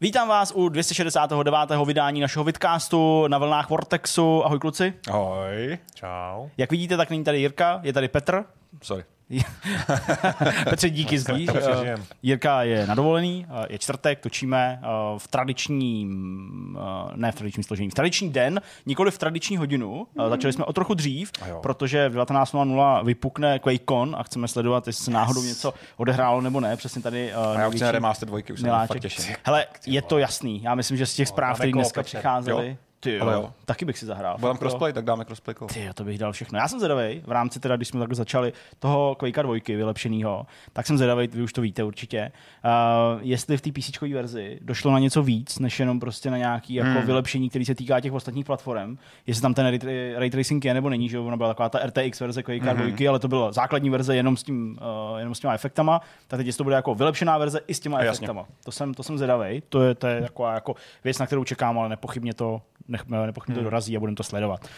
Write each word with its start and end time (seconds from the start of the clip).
Vítám 0.00 0.28
vás 0.28 0.52
u 0.54 0.68
269. 0.68 1.70
vydání 1.86 2.20
našeho 2.20 2.44
vidcastu 2.44 3.26
na 3.28 3.38
vlnách 3.38 3.70
Vortexu. 3.70 4.44
Ahoj 4.44 4.58
kluci. 4.58 4.94
Ahoj. 5.10 5.78
Čau. 5.94 6.48
Jak 6.56 6.70
vidíte, 6.70 6.96
tak 6.96 7.10
není 7.10 7.24
tady 7.24 7.40
Jirka, 7.40 7.80
je 7.82 7.92
tady 7.92 8.08
Petr. 8.08 8.44
Sorry. 8.82 9.04
Petře, 10.70 10.90
díky 10.90 11.18
zdíš. 11.18 11.50
přežijem. 11.50 12.04
Jirka 12.22 12.62
je 12.62 12.86
na 12.86 12.94
dovolený, 12.94 13.46
eh, 13.48 13.66
je 13.70 13.78
čtvrtek, 13.78 14.20
točíme 14.20 14.80
eh, 14.82 14.86
v 15.18 15.28
tradičním, 15.28 16.78
eh, 16.80 17.12
ne 17.16 17.32
v 17.32 17.34
tradičním 17.34 17.64
složení, 17.64 17.90
v 17.90 17.94
tradiční 17.94 18.30
den, 18.30 18.60
nikoli 18.86 19.10
v 19.10 19.18
tradiční 19.18 19.56
hodinu. 19.56 20.06
Hmm. 20.18 20.28
Začali 20.28 20.52
jsme 20.52 20.64
o 20.64 20.72
trochu 20.72 20.94
dřív, 20.94 21.32
protože 21.62 22.08
v 22.08 22.14
19.00 22.14 23.04
vypukne 23.04 23.58
QuakeCon 23.58 24.16
a 24.18 24.22
chceme 24.22 24.48
sledovat, 24.48 24.86
jestli 24.86 25.04
se 25.04 25.10
náhodou 25.10 25.42
něco 25.42 25.74
odehrálo 25.96 26.40
nebo 26.40 26.60
ne. 26.60 26.76
Přesně 26.76 27.02
tady 27.02 27.32
A 27.32 27.60
já 27.60 27.68
už 27.68 27.74
chci 27.74 27.84
na 27.84 27.92
remaster 27.92 28.28
dvojky, 28.28 28.52
už 28.52 28.60
se 28.60 28.68
fakt 28.86 29.00
těším. 29.00 29.34
Hele, 29.44 29.66
je 29.86 30.02
to 30.02 30.18
jasný. 30.18 30.62
Já 30.62 30.74
myslím, 30.74 30.96
že 30.96 31.06
z 31.06 31.14
těch 31.14 31.28
zpráv, 31.28 31.58
dáme 31.58 31.58
které 31.58 31.72
dneska 31.72 32.02
koop, 32.02 32.78
přicházely, 33.00 33.18
Jo. 33.18 33.18
ty 33.18 33.20
Ale 33.20 33.34
jo, 33.34 33.52
taky 33.64 33.84
bych 33.84 33.98
si 33.98 34.06
zahrál. 34.06 34.36
Budeme 34.40 34.58
crossplay, 34.58 34.92
tak 34.92 35.04
dáme 35.04 35.24
crossplay. 35.24 35.54
Ty, 35.72 35.88
to 35.94 36.04
bych 36.04 36.18
dal 36.18 36.32
všechno. 36.32 36.58
Já 36.58 36.68
jsem 36.68 36.78
zvědavý, 36.78 37.22
v 37.26 37.30
rámci 37.32 37.60
teda, 37.60 37.76
když 37.76 37.88
jsme 37.88 38.00
takhle 38.00 38.14
začali 38.16 38.52
toho 38.78 39.14
Quakea 39.14 39.42
dvojky 39.42 39.76
vylepšenýho, 39.76 40.46
tak 40.72 40.86
jsem 40.86 40.96
zvědavý, 40.96 41.26
vy 41.26 41.42
už 41.42 41.52
to 41.52 41.60
víte 41.60 41.84
určitě, 41.84 42.32
uh, 42.64 43.20
jestli 43.22 43.56
v 43.56 43.60
té 43.60 43.70
PC 43.72 44.00
verzi 44.14 44.58
došlo 44.62 44.92
na 44.92 44.98
něco 44.98 45.22
víc, 45.22 45.58
než 45.58 45.80
jenom 45.80 46.00
prostě 46.00 46.30
na 46.30 46.36
nějaký 46.36 46.74
jako 46.74 46.88
Hmm. 46.90 47.06
vylepšení, 47.06 47.48
který 47.48 47.64
se 47.64 47.74
týká 47.74 48.00
těch 48.00 48.12
ostatních 48.12 48.46
platform. 48.46 48.96
Jestli 49.26 49.42
tam 49.42 49.54
ten 49.54 49.78
ray, 50.16 50.30
tracing 50.30 50.64
je 50.64 50.74
nebo 50.74 50.88
není, 50.90 51.08
že 51.08 51.18
ona 51.18 51.36
byla 51.36 51.48
taková 51.48 51.68
ta 51.68 51.78
RTX 51.86 52.20
verze 52.20 52.42
Quakea 52.42 52.72
Hmm. 52.72 52.76
dvojky, 52.82 53.08
ale 53.08 53.18
to 53.18 53.28
byla 53.28 53.52
základní 53.52 53.90
verze 53.90 54.16
jenom 54.16 54.36
s, 54.36 54.42
tím, 54.42 54.78
uh, 55.12 55.18
jenom 55.18 55.34
s 55.34 55.40
těma 55.40 55.54
efektama, 55.54 56.00
tak 56.28 56.38
teď 56.38 56.46
jestli 56.46 56.58
to 56.58 56.64
bude 56.64 56.76
jako 56.76 56.94
vylepšená 56.94 57.38
verze 57.38 57.60
i 57.66 57.74
s 57.74 57.80
těma 57.80 58.02
Jasně. 58.02 58.10
efektama. 58.24 58.46
To 58.64 58.72
jsem, 58.72 58.94
to 58.94 59.02
jsem 59.02 59.18
zvědavý, 59.18 59.62
to 59.68 59.82
je, 59.82 59.94
to 59.94 60.06
je 60.06 60.20
taková 60.22 60.54
jako 60.54 60.74
věc, 61.04 61.18
na 61.18 61.26
kterou 61.26 61.44
čekám, 61.44 61.78
ale 61.78 61.88
nepochybně 61.88 62.34
to, 62.34 62.62
nech, 62.88 63.06
nepochybně 63.06 63.54
to 63.54 63.62
dorazí 63.62 63.96
a 63.96 64.00
budeme 64.00 64.16
to 64.16 64.22
sledovat. 64.22 64.68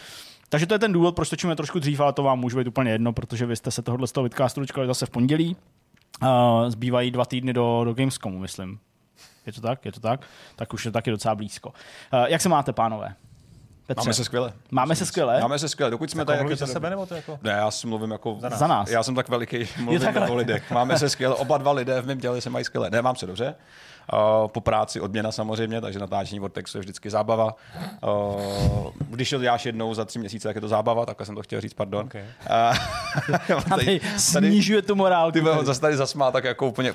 Takže 0.49 0.65
to 0.65 0.75
je 0.75 0.79
ten 0.79 0.93
důvod, 0.93 1.15
proč 1.15 1.29
točíme 1.29 1.55
trošku 1.55 1.79
dřív, 1.79 1.99
ale 1.99 2.13
to 2.13 2.23
vám 2.23 2.39
může 2.39 2.57
být 2.57 2.67
úplně 2.67 2.91
jedno, 2.91 3.13
protože 3.13 3.45
vy 3.45 3.55
jste 3.55 3.71
se 3.71 3.81
tohohle 3.81 4.07
z 4.07 4.11
toho 4.11 4.23
vidcastu 4.23 4.59
dočkali 4.59 4.87
zase 4.87 5.05
v 5.05 5.09
pondělí. 5.09 5.55
Uh, 6.23 6.29
zbývají 6.69 7.11
dva 7.11 7.25
týdny 7.25 7.53
do, 7.53 7.81
do 7.85 7.93
Gamescomu, 7.93 8.39
myslím. 8.39 8.79
Je 9.45 9.53
to 9.53 9.61
tak? 9.61 9.85
Je 9.85 9.91
to 9.91 9.99
tak? 9.99 10.21
Tak 10.55 10.73
už 10.73 10.85
je 10.85 10.91
to 10.91 10.93
taky 10.93 11.11
docela 11.11 11.35
blízko. 11.35 11.69
Uh, 11.69 12.25
jak 12.27 12.41
se 12.41 12.49
máte, 12.49 12.73
pánové? 12.73 13.15
Petře? 13.87 14.01
Máme 14.05 14.13
se 14.13 14.23
skvěle. 14.23 14.53
Máme 14.71 14.95
se 14.95 15.05
skvěle? 15.05 15.41
Máme 15.41 15.59
se 15.59 15.69
skvěle, 15.69 15.91
dokud 15.91 16.11
jsme 16.11 16.21
Jako 16.21 16.43
tady... 16.43 16.55
za 16.55 16.67
sebe, 16.67 16.89
nebo 16.89 17.05
to 17.05 17.15
jako? 17.15 17.39
Ne, 17.41 17.51
já 17.51 17.71
si 17.71 17.87
mluvím 17.87 18.11
jako... 18.11 18.37
Za 18.39 18.49
nás. 18.49 18.59
Za 18.59 18.67
nás. 18.67 18.89
Já 18.89 19.03
jsem 19.03 19.15
tak 19.15 19.29
veliký, 19.29 19.67
mluvím 19.79 20.01
o 20.29 20.35
lidech. 20.35 20.71
Máme 20.71 20.99
se 20.99 21.09
skvěle, 21.09 21.35
oba 21.35 21.57
dva 21.57 21.71
lidé 21.71 22.01
v 22.01 22.07
mém 22.07 22.19
těle 22.19 22.41
se 22.41 22.49
mají 22.49 22.65
skvěle. 22.65 22.89
Ne, 22.89 23.01
mám 23.01 23.15
se 23.15 23.27
dobře. 23.27 23.55
Uh, 24.13 24.47
po 24.47 24.61
práci 24.61 25.01
odměna 25.01 25.31
samozřejmě, 25.31 25.81
takže 25.81 25.99
natáčení 25.99 26.39
Vortexu 26.39 26.77
je 26.77 26.79
vždycky 26.79 27.09
zábava. 27.09 27.55
Uh, 28.03 28.91
když 29.09 29.29
to 29.29 29.39
děláš 29.39 29.65
jednou 29.65 29.93
za 29.93 30.05
tři 30.05 30.19
měsíce, 30.19 30.47
tak 30.47 30.55
je 30.55 30.61
to 30.61 30.67
zábava, 30.67 31.05
takhle 31.05 31.25
jsem 31.25 31.35
to 31.35 31.41
chtěl 31.41 31.61
říct, 31.61 31.73
pardon. 31.73 32.05
Okay. 32.05 32.25
Uh, 33.51 33.61
Tady 33.69 34.01
snižuje 34.17 34.81
tu 34.81 34.95
morálku. 34.95 35.31
Ty 35.31 35.39
ho 35.39 35.65
zase 35.65 35.81
tady 35.81 35.97
zasmá 35.97 36.31
tak 36.31 36.43
jako 36.43 36.67
úplně 36.67 36.93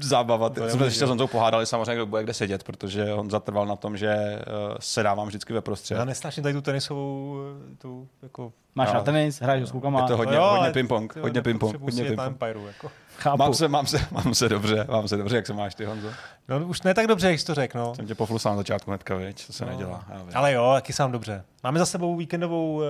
zábava. 0.00 0.48
Ty, 0.50 0.60
jsme 0.70 0.86
ještě 0.86 1.06
s 1.06 1.08
Honzou 1.08 1.26
pohádali 1.26 1.66
samozřejmě, 1.66 1.94
kdo 1.94 2.06
bude 2.06 2.22
kde 2.22 2.34
sedět, 2.34 2.62
protože 2.64 3.14
on 3.14 3.30
zatrval 3.30 3.66
na 3.66 3.76
tom, 3.76 3.96
že 3.96 4.14
uh, 4.16 4.76
se 4.80 5.02
dávám 5.02 5.26
vždycky 5.26 5.52
ve 5.52 5.60
prostřed. 5.60 5.94
Já 5.94 6.04
nesnáším 6.04 6.42
tady 6.42 6.54
tu 6.54 6.60
tenisovou, 6.60 7.36
tu 7.78 8.08
jako... 8.22 8.52
Máš 8.74 8.88
Jo. 8.88 8.94
na 8.94 9.00
tenis, 9.00 9.40
hraješ 9.40 9.68
s 9.68 9.70
klukama. 9.70 10.00
Je 10.00 10.06
to 10.06 10.16
hodně, 10.16 10.36
No 10.36 10.42
jo, 10.42 10.50
hodně 10.50 10.82
ping-pong, 10.82 11.20
hodně 11.20 11.42
ping-pong, 11.42 11.80
hodně 11.80 12.02
sedět 12.02 12.16
na 12.16 12.30
ping-pong. 12.30 12.90
Chápu. 13.20 13.38
Mám 13.38 13.54
se, 13.54 13.68
mám, 13.68 13.86
se, 13.86 14.06
mám 14.10 14.34
se 14.34 14.48
dobře, 14.48 14.86
mám 14.90 15.08
se 15.08 15.16
dobře, 15.16 15.36
jak 15.36 15.46
se 15.46 15.52
máš 15.52 15.74
ty, 15.74 15.84
Honzo? 15.84 16.08
No 16.48 16.58
už 16.66 16.82
ne 16.82 16.94
tak 16.94 17.06
dobře, 17.06 17.30
jak 17.30 17.40
jsi 17.40 17.46
to 17.46 17.54
řekl, 17.54 17.78
no. 17.78 17.94
Jsem 17.94 18.06
tě 18.06 18.14
poflusal 18.14 18.52
na 18.52 18.56
začátku 18.56 18.90
hnedka, 18.90 19.14
viď? 19.14 19.46
To 19.46 19.52
se 19.52 19.64
No. 19.64 19.70
nedělá. 19.70 20.04
Ale 20.34 20.52
jo, 20.52 20.70
taky 20.74 20.92
sám 20.92 21.12
dobře. 21.12 21.44
Máme 21.64 21.78
za 21.78 21.86
sebou 21.86 22.16
víkendovou, 22.16 22.74
uh, 22.76 22.82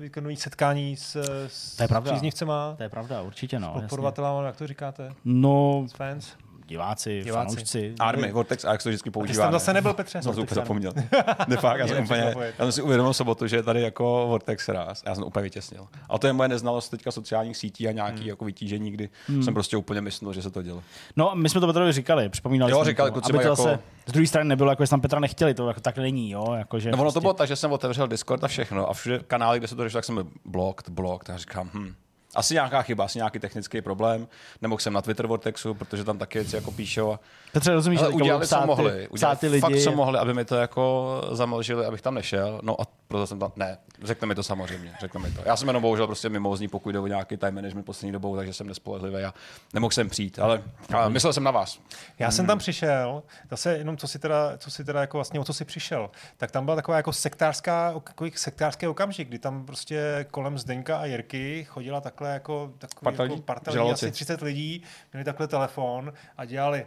víkendový 0.00 0.36
setkání 0.36 0.96
s, 0.96 1.16
s 1.48 1.76
To 1.76 1.82
je 1.82 1.88
pravda. 1.88 2.10
příznivcema, 2.12 2.74
To 2.76 2.82
je 2.82 2.88
pravda, 2.88 3.22
určitě 3.22 3.58
no. 3.60 3.72
podporovatelama, 3.72 4.46
jak 4.46 4.56
to 4.56 4.66
říkáte? 4.66 5.12
No, 5.24 5.84
S 5.88 5.92
fans? 5.92 6.28
Diváci, 6.66 7.22
Diváci. 7.24 7.46
fanoušci. 7.56 7.94
Army, 8.00 8.32
Vortex 8.32 8.64
a 8.64 8.72
jak 8.72 8.80
se 8.80 8.84
to 8.84 8.88
vždycky 8.90 9.10
Ty 9.10 9.12
používá. 9.12 9.34
jsi 9.34 9.40
tam 9.40 9.52
zase 9.52 9.72
nebyl, 9.72 9.94
Petře? 9.94 10.22
Jsem 10.22 10.34
to 10.34 10.42
úplně 10.42 10.54
zapomněl. 10.54 10.92
Ne, 11.48 11.56
fakt, 11.56 11.78
já 11.78 11.86
jsem 11.88 12.04
úplně, 12.04 12.34
já 12.58 12.64
jsem 12.64 12.72
si 12.72 12.82
uvědomil 12.82 13.12
sobotu, 13.14 13.46
že 13.46 13.56
je 13.56 13.62
tady 13.62 13.82
jako 13.82 14.26
Vortex 14.28 14.68
raz. 14.68 15.02
Já 15.06 15.14
jsem 15.14 15.22
to 15.22 15.26
úplně 15.26 15.42
vytěsnil. 15.42 15.86
A 16.08 16.18
to 16.18 16.26
je 16.26 16.32
moje 16.32 16.48
neznalost 16.48 16.88
teďka 16.88 17.10
sociálních 17.10 17.56
sítí 17.56 17.88
a 17.88 17.92
nějaký 17.92 18.18
Hmm. 18.20 18.28
jako 18.28 18.44
vytížení, 18.44 18.90
kdy 18.90 19.08
jsem 19.42 19.54
prostě 19.54 19.76
úplně 19.76 20.00
myslel, 20.00 20.32
že 20.32 20.42
se 20.42 20.50
to 20.50 20.62
dělo. 20.62 20.82
No, 21.16 21.32
my 21.34 21.48
jsme 21.48 21.60
to 21.60 21.66
Petrovi 21.66 21.92
říkali, 21.92 22.28
připomínali 22.28 22.72
Jo, 22.72 22.78
jsme 22.78 22.90
říkali, 22.90 23.10
to, 23.10 23.16
aby 23.16 23.26
to 23.32 23.36
mají 23.36 23.48
zase 23.48 23.70
jako- 23.70 23.82
z 24.06 24.12
druhé 24.12 24.26
strany 24.26 24.48
nebylo, 24.48 24.70
jako 24.70 24.82
jestli 24.82 24.90
tam 24.92 25.00
Petra 25.00 25.20
nechtěli, 25.20 25.54
to 25.54 25.68
jako 25.68 25.80
tak 25.80 25.98
není, 25.98 26.30
jo, 26.30 26.54
jakože 26.58 26.90
No 26.90 26.94
ono 26.94 27.00
to 27.00 27.04
prostě- 27.04 27.20
bylo 27.20 27.32
tak, 27.34 27.48
že 27.48 27.56
jsem 27.56 27.72
otevřel 27.72 28.08
Discord 28.08 28.44
a 28.44 28.48
všechno 28.48 28.90
a 28.90 28.92
všude 28.92 29.18
kanály, 29.26 29.58
kde 29.58 29.68
se 29.68 29.76
to 29.76 29.82
řešilo, 29.82 29.98
tak 29.98 30.04
jsem 30.04 30.14
byl 30.14 30.26
blocked, 30.44 30.88
blocked 30.88 31.30
a 31.34 31.36
říkám, 31.38 31.70
hm, 31.74 31.94
asi 32.36 32.54
nějaká 32.54 32.82
chyba, 32.82 33.04
asi 33.04 33.18
nějaký 33.18 33.38
technický 33.38 33.82
problém. 33.82 34.28
Nemohl 34.62 34.80
jsem 34.80 34.92
na 34.92 35.02
Twitter 35.02 35.26
Vortexu, 35.26 35.74
protože 35.74 36.04
tam 36.04 36.18
taky 36.18 36.38
věci 36.38 36.56
jako 36.56 36.70
píšou. 36.70 37.12
A, 37.12 37.20
Petře, 37.52 37.72
rozumíš, 37.72 38.00
ale 38.00 38.08
že 38.08 38.12
teďka 38.12 38.24
udělali, 38.24 38.46
co 38.46 38.66
mohli. 38.66 39.08
Udělali 39.08 39.38
lidi. 39.42 39.60
fakt, 39.60 39.76
co 39.84 39.92
mohli, 39.92 40.18
aby 40.18 40.34
mi 40.34 40.44
to 40.44 40.56
jako 40.56 41.22
zamlžili, 41.32 41.86
abych 41.86 42.02
tam 42.02 42.14
nešel. 42.14 42.60
No 42.62 42.80
a 42.80 42.86
proto 43.08 43.26
jsem 43.26 43.38
tam, 43.38 43.52
ne, 43.56 43.78
řekne 44.02 44.26
mi 44.26 44.34
to 44.34 44.42
samozřejmě, 44.42 44.92
řekne 45.00 45.20
mi 45.20 45.30
to. 45.30 45.42
Já 45.44 45.56
jsem 45.56 45.68
jenom 45.68 45.82
bohužel 45.82 46.06
prostě 46.06 46.28
mimouzní, 46.28 46.68
pokud 46.68 46.90
jde 46.90 46.98
o 46.98 47.06
nějaký 47.06 47.36
time 47.36 47.54
management 47.54 47.84
poslední 47.84 48.12
dobou, 48.12 48.36
takže 48.36 48.52
jsem 48.52 48.66
nespolehlivý 48.66 49.24
a 49.24 49.34
nemohl 49.74 49.90
jsem 49.90 50.08
přijít, 50.08 50.38
ale, 50.38 50.62
ale 50.94 51.10
myslel 51.10 51.32
jsem 51.32 51.44
na 51.44 51.50
vás. 51.50 51.80
Já 52.18 52.30
jsem 52.30 52.46
tam 52.46 52.58
přišel, 52.58 53.22
zase 53.50 53.78
jenom 53.78 53.96
co 53.96 54.08
si 54.08 54.18
teda, 54.18 54.58
co 54.58 54.70
si 54.70 54.84
teda 54.84 55.00
jako 55.00 55.16
vlastně 55.18 55.40
o 55.40 55.44
co 55.44 55.52
si 55.52 55.64
přišel, 55.64 56.10
tak 56.36 56.50
tam 56.50 56.64
byla 56.64 56.74
taková 56.74 56.96
jako 56.96 57.12
sektářská, 57.12 57.94
sektářský 58.34 58.86
okamžik, 58.86 59.28
kdy 59.28 59.38
tam 59.38 59.66
prostě 59.66 60.26
kolem 60.30 60.58
Zdeňka 60.58 60.98
a 60.98 61.04
Jirky 61.04 61.64
chodila 61.64 62.00
takhle 62.00 62.25
jako 62.32 62.72
takový 62.78 63.04
Parta 63.04 63.22
jako 63.22 63.32
lidí? 63.34 63.42
parta 63.42 63.70
lidí, 63.70 63.74
Žraloci. 63.74 64.06
asi 64.06 64.12
30 64.12 64.40
lidí, 64.42 64.82
měli 65.12 65.24
takhle 65.24 65.48
telefon 65.48 66.12
a 66.38 66.44
dělali 66.44 66.86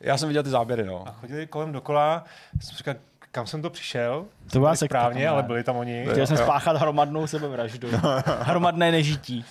Já 0.00 0.16
jsem 0.18 0.28
viděl 0.28 0.42
ty 0.42 0.50
záběry, 0.50 0.84
no. 0.84 1.08
a 1.08 1.12
chodili 1.12 1.46
kolem 1.46 1.72
dokola. 1.72 2.24
Jsem 2.60 2.76
říkal, 2.76 2.94
kam 3.32 3.46
jsem 3.46 3.62
to 3.62 3.70
přišel? 3.70 4.24
To 4.52 4.58
byla 4.58 4.76
sekta, 4.76 4.98
správně, 4.98 5.28
ale 5.28 5.42
byli 5.42 5.64
tam 5.64 5.76
oni. 5.76 6.06
Chtěl 6.10 6.26
jsem 6.26 6.36
spáchat 6.36 6.76
hromadnou 6.76 7.26
sebevraždu. 7.26 7.88
Hromadné 8.40 8.90
nežití. 8.90 9.44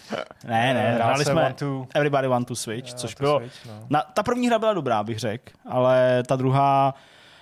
Ne, 0.43 0.73
ne, 0.73 0.91
Hrál 0.91 1.07
hráli 1.07 1.25
jsme 1.25 1.33
One 1.45 1.53
to- 1.53 1.87
Everybody 1.95 2.27
Want 2.27 2.47
to 2.47 2.55
Switch, 2.55 2.93
což 2.93 3.15
to 3.15 3.23
bylo... 3.23 3.39
Switch, 3.39 3.65
no. 3.65 3.73
Na, 3.89 4.01
ta 4.13 4.23
první 4.23 4.47
hra 4.47 4.59
byla 4.59 4.73
dobrá, 4.73 5.03
bych 5.03 5.19
řekl, 5.19 5.51
ale 5.69 6.23
ta 6.27 6.35
druhá 6.35 6.93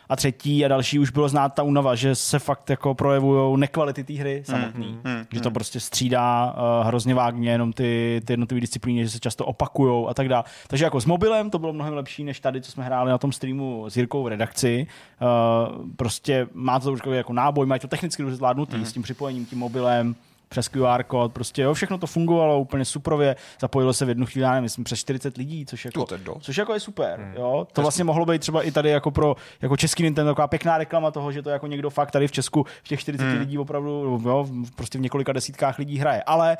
a 0.09 0.16
třetí 0.16 0.66
a 0.66 0.68
další 0.68 1.00
už 1.00 1.09
bylo 1.09 1.30
znát 1.30 1.50
ta 1.53 1.64
únava, 1.64 1.96
že 1.96 2.16
se 2.16 2.40
fakt 2.40 2.70
jako 2.70 2.96
projevují 2.96 3.59
nekvality 3.59 4.03
té 4.03 4.14
hry 4.14 4.44
samotný. 4.46 4.88
mm, 5.03 5.25
že 5.34 5.42
to 5.42 5.52
prostě 5.52 5.80
střídá 5.80 6.53
uh, 6.81 6.88
hrozně 6.88 7.16
vágně 7.16 7.52
jenom 7.52 7.74
ty, 7.74 8.22
ty 8.25 8.34
jednotlivé 8.34 8.62
disciplíny, 8.62 9.03
že 9.03 9.09
se 9.09 9.20
často 9.20 9.46
opakují 9.46 10.06
a 10.09 10.14
tak 10.14 10.30
dále. 10.30 10.44
Takže 10.68 10.86
jako 10.86 11.02
s 11.02 11.06
mobilem 11.06 11.50
to 11.50 11.59
bylo 11.59 11.74
mnohem 11.74 11.94
lepší 11.94 12.24
než 12.24 12.40
tady, 12.40 12.62
co 12.62 12.72
jsme 12.72 12.84
hráli 12.84 13.09
na 13.12 13.18
tom 13.18 13.31
streamu 13.31 13.86
s 13.90 13.97
Jirkou 13.97 14.24
v 14.24 14.28
redakci. 14.28 14.88
Uh, 15.22 15.86
prostě 15.96 16.47
má 16.53 16.80
to 16.80 16.91
už 16.91 17.00
jako 17.12 17.34
náboj, 17.34 17.66
má 17.66 17.80
to 17.80 17.88
technicky 17.88 18.22
dobře 18.24 18.36
zvládnutý 18.36 18.76
Mhm. 18.76 18.86
s 18.86 18.94
tím 18.94 19.03
připojením, 19.03 19.46
tím 19.46 19.59
mobilem, 19.59 20.16
přes 20.49 20.67
QR 20.67 21.03
kód, 21.03 21.33
prostě 21.33 21.61
jo, 21.61 21.73
všechno 21.73 21.97
to 21.97 22.07
fungovalo 22.07 22.59
úplně 22.59 22.85
suprově, 22.85 23.35
zapojilo 23.61 23.93
se 23.93 24.05
v 24.05 24.09
jednu 24.09 24.25
chvíli, 24.25 24.43
já 24.43 24.51
nevím, 24.51 24.63
myslím, 24.63 24.83
přes 24.83 24.99
40 24.99 25.37
lidí, 25.37 25.65
což 25.65 25.85
jako, 25.85 25.99
což 26.41 26.57
jako 26.57 26.73
je 26.73 26.79
super, 26.79 27.33
jo. 27.35 27.67
To 27.73 27.81
vlastně 27.81 28.03
mohlo 28.03 28.25
být 28.25 28.39
třeba 28.39 28.63
i 28.63 28.71
tady 28.71 28.89
jako 28.89 29.11
pro 29.11 29.35
jako 29.61 29.77
český 29.77 30.03
Nintendo 30.03 30.31
taková 30.31 30.47
pěkná 30.47 30.77
reklama 30.77 31.11
toho, 31.11 31.31
že 31.31 31.41
to 31.41 31.49
jako 31.49 31.67
někdo 31.67 31.89
fakt 31.89 32.11
tady 32.11 32.27
v 32.27 32.31
Česku 32.31 32.65
v 32.83 32.87
těch 32.87 32.99
40 32.99 33.23
lidí 33.39 33.57
opravdu, 33.57 34.21
jo, 34.25 34.47
prostě 34.75 34.97
v 34.97 35.01
několika 35.01 35.33
desítkách 35.33 35.79
lidí 35.79 35.97
hraje, 35.97 36.23
ale 36.23 36.57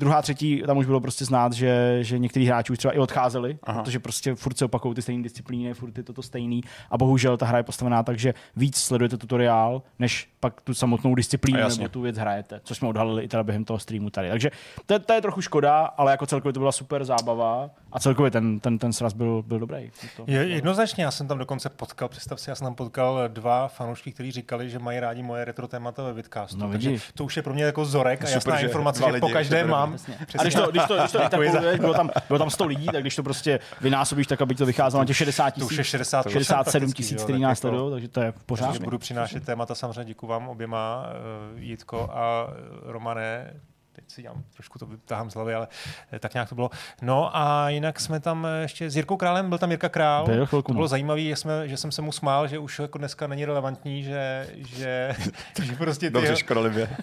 druhá, 0.00 0.22
třetí, 0.22 0.62
tam 0.66 0.76
už 0.78 0.86
bylo 0.86 1.00
prostě 1.00 1.24
znát, 1.24 1.52
že, 1.52 1.98
že 2.00 2.18
někteří 2.18 2.46
hráči 2.46 2.72
už 2.72 2.78
třeba 2.78 2.92
i 2.94 2.98
odcházeli, 2.98 3.58
Aha. 3.62 3.82
protože 3.82 3.98
prostě 3.98 4.34
furt 4.34 4.58
se 4.58 4.64
opakují 4.64 4.94
ty 4.94 5.02
stejné 5.02 5.22
disciplíny, 5.22 5.74
furt 5.74 5.98
je 5.98 6.04
to 6.04 6.12
to 6.12 6.22
stejný 6.22 6.60
a 6.90 6.98
bohužel 6.98 7.36
ta 7.36 7.46
hra 7.46 7.58
je 7.58 7.62
postavená 7.64 8.02
tak, 8.02 8.18
že 8.18 8.34
víc 8.56 8.76
sledujete 8.76 9.16
tutoriál, 9.16 9.82
než 9.98 10.28
pak 10.40 10.60
tu 10.60 10.74
samotnou 10.74 11.14
disciplínu 11.14 11.58
nebo 11.78 11.88
tu 11.88 12.00
věc 12.00 12.16
hrajete, 12.18 12.60
což 12.64 12.76
jsme 12.76 12.88
odhalili 12.88 13.22
i 13.22 13.28
teda 13.28 13.42
během 13.42 13.64
toho 13.64 13.78
streamu 13.78 14.10
tady. 14.10 14.28
Takže 14.30 14.50
to, 14.86 14.94
je- 14.94 14.98
to 14.98 15.12
je 15.12 15.20
trochu 15.22 15.40
škoda, 15.40 15.78
ale 15.78 16.10
jako 16.10 16.26
celkově 16.26 16.52
to 16.52 16.60
byla 16.60 16.72
super 16.72 17.04
zábava 17.04 17.70
a 17.92 18.00
celkově 18.00 18.30
ten, 18.30 18.60
ten, 18.60 18.78
ten 18.78 18.92
sraz 18.92 19.12
byl, 19.12 19.42
byl 19.46 19.58
dobrý. 19.58 19.90
To, 20.16 20.24
Je, 20.26 20.48
jednoznačně, 20.48 21.04
já 21.04 21.10
jsem 21.10 21.28
tam 21.28 21.38
dokonce 21.38 21.68
potkal, 21.68 22.08
představ 22.08 22.40
si, 22.40 22.50
já 22.50 22.54
jsem 22.56 22.64
tam 22.64 22.74
potkal 22.74 23.20
dva 23.28 23.68
fanoušky, 23.68 24.12
kteří 24.12 24.30
říkali, 24.32 24.70
že 24.70 24.78
mají 24.78 25.00
rádi 25.00 25.22
moje 25.22 25.44
retro 25.44 25.68
témata 25.68 26.02
ve 26.02 26.12
vidcastu. 26.12 26.56
No, 26.58 26.70
Takže 26.70 26.88
vidíš. 26.88 27.10
to 27.14 27.24
už 27.24 27.36
je 27.36 27.42
pro 27.42 27.54
mě 27.54 27.64
jako 27.64 27.84
zorek 27.84 28.22
a 28.22 28.26
Super, 28.26 28.36
jasná 28.36 28.56
že 28.60 28.66
informace, 28.66 29.02
že 29.14 29.20
po 29.20 29.28
každém 29.28 29.58
super. 29.60 29.70
mám. 29.70 29.94
Přesně 29.94 30.14
A 30.38 30.42
když 30.42 30.54
to, 30.54 30.70
když 30.70 30.82
to, 30.84 30.98
když 30.98 31.12
to 31.12 31.76
bylo 31.80 31.94
tam, 31.94 32.10
bylo 32.28 32.38
tam 32.38 32.50
100 32.50 32.64
lidí, 32.66 32.86
tak 32.86 33.00
když 33.02 33.16
to 33.16 33.22
prostě 33.22 33.60
vynásobíš, 33.80 34.26
tak 34.26 34.40
aby 34.42 34.54
to 34.54 34.66
vycházelo 34.66 35.02
na 35.02 35.06
těch 35.06 35.16
60 35.16 35.54
To 35.54 35.66
už 35.66 35.72
je 35.72 35.76
tisíc, 35.78 35.90
60 35.90 36.30
67 36.30 36.92
tisíc, 36.92 37.22
který 37.22 37.40
nás 37.40 37.50
jako- 37.50 37.60
sledují, 37.60 37.92
takže 37.92 38.08
to 38.08 38.20
je 38.20 38.32
pořádku. 38.46 38.84
budu 38.84 38.98
přinášet 38.98 39.44
témata, 39.44 39.74
samozřejmě 39.74 40.04
děkuji 40.04 40.26
vám 40.26 40.48
oběma, 40.48 41.06
uh, 41.54 41.60
Jitko 41.60 42.10
a 42.12 42.46
eh, 42.50 42.92
Romane. 42.92 43.54
Teď 43.92 44.04
si 44.10 44.22
dělám, 44.22 44.44
trošku 44.54 44.78
to 44.78 44.86
vytáhám 44.86 45.30
z 45.30 45.34
hlavy, 45.34 45.54
ale 45.54 45.68
eh, 46.12 46.18
tak 46.18 46.34
nějak 46.34 46.48
to 46.48 46.54
bylo. 46.54 46.70
No 47.02 47.36
a 47.36 47.68
jinak 47.68 48.00
jsme 48.00 48.20
tam 48.20 48.46
eh, 48.46 48.62
ještě 48.62 48.90
s 48.90 48.96
Jirkou 48.96 49.16
Králem, 49.16 49.48
byl 49.48 49.58
tam 49.58 49.70
Jirka 49.70 49.88
Král. 49.88 50.26
Byl 50.26 50.46
chvilku, 50.46 50.66
to 50.66 50.72
bylo 50.72 50.84
no. 50.84 50.88
zajímavé, 50.88 51.20
že, 51.20 51.36
jsme, 51.36 51.68
že 51.68 51.76
jsem 51.76 51.92
se 51.92 52.02
mu 52.02 52.12
smál, 52.12 52.48
že 52.48 52.58
už 52.58 52.78
jako 52.78 52.98
dneska 52.98 53.26
není 53.26 53.44
relevantní, 53.44 54.02
že, 54.02 54.48
že, 54.54 55.16
že 55.62 55.76
prostě 55.76 56.06
ty 56.06 56.12
Dobře, 56.12 56.36
škodolivě. 56.36 56.96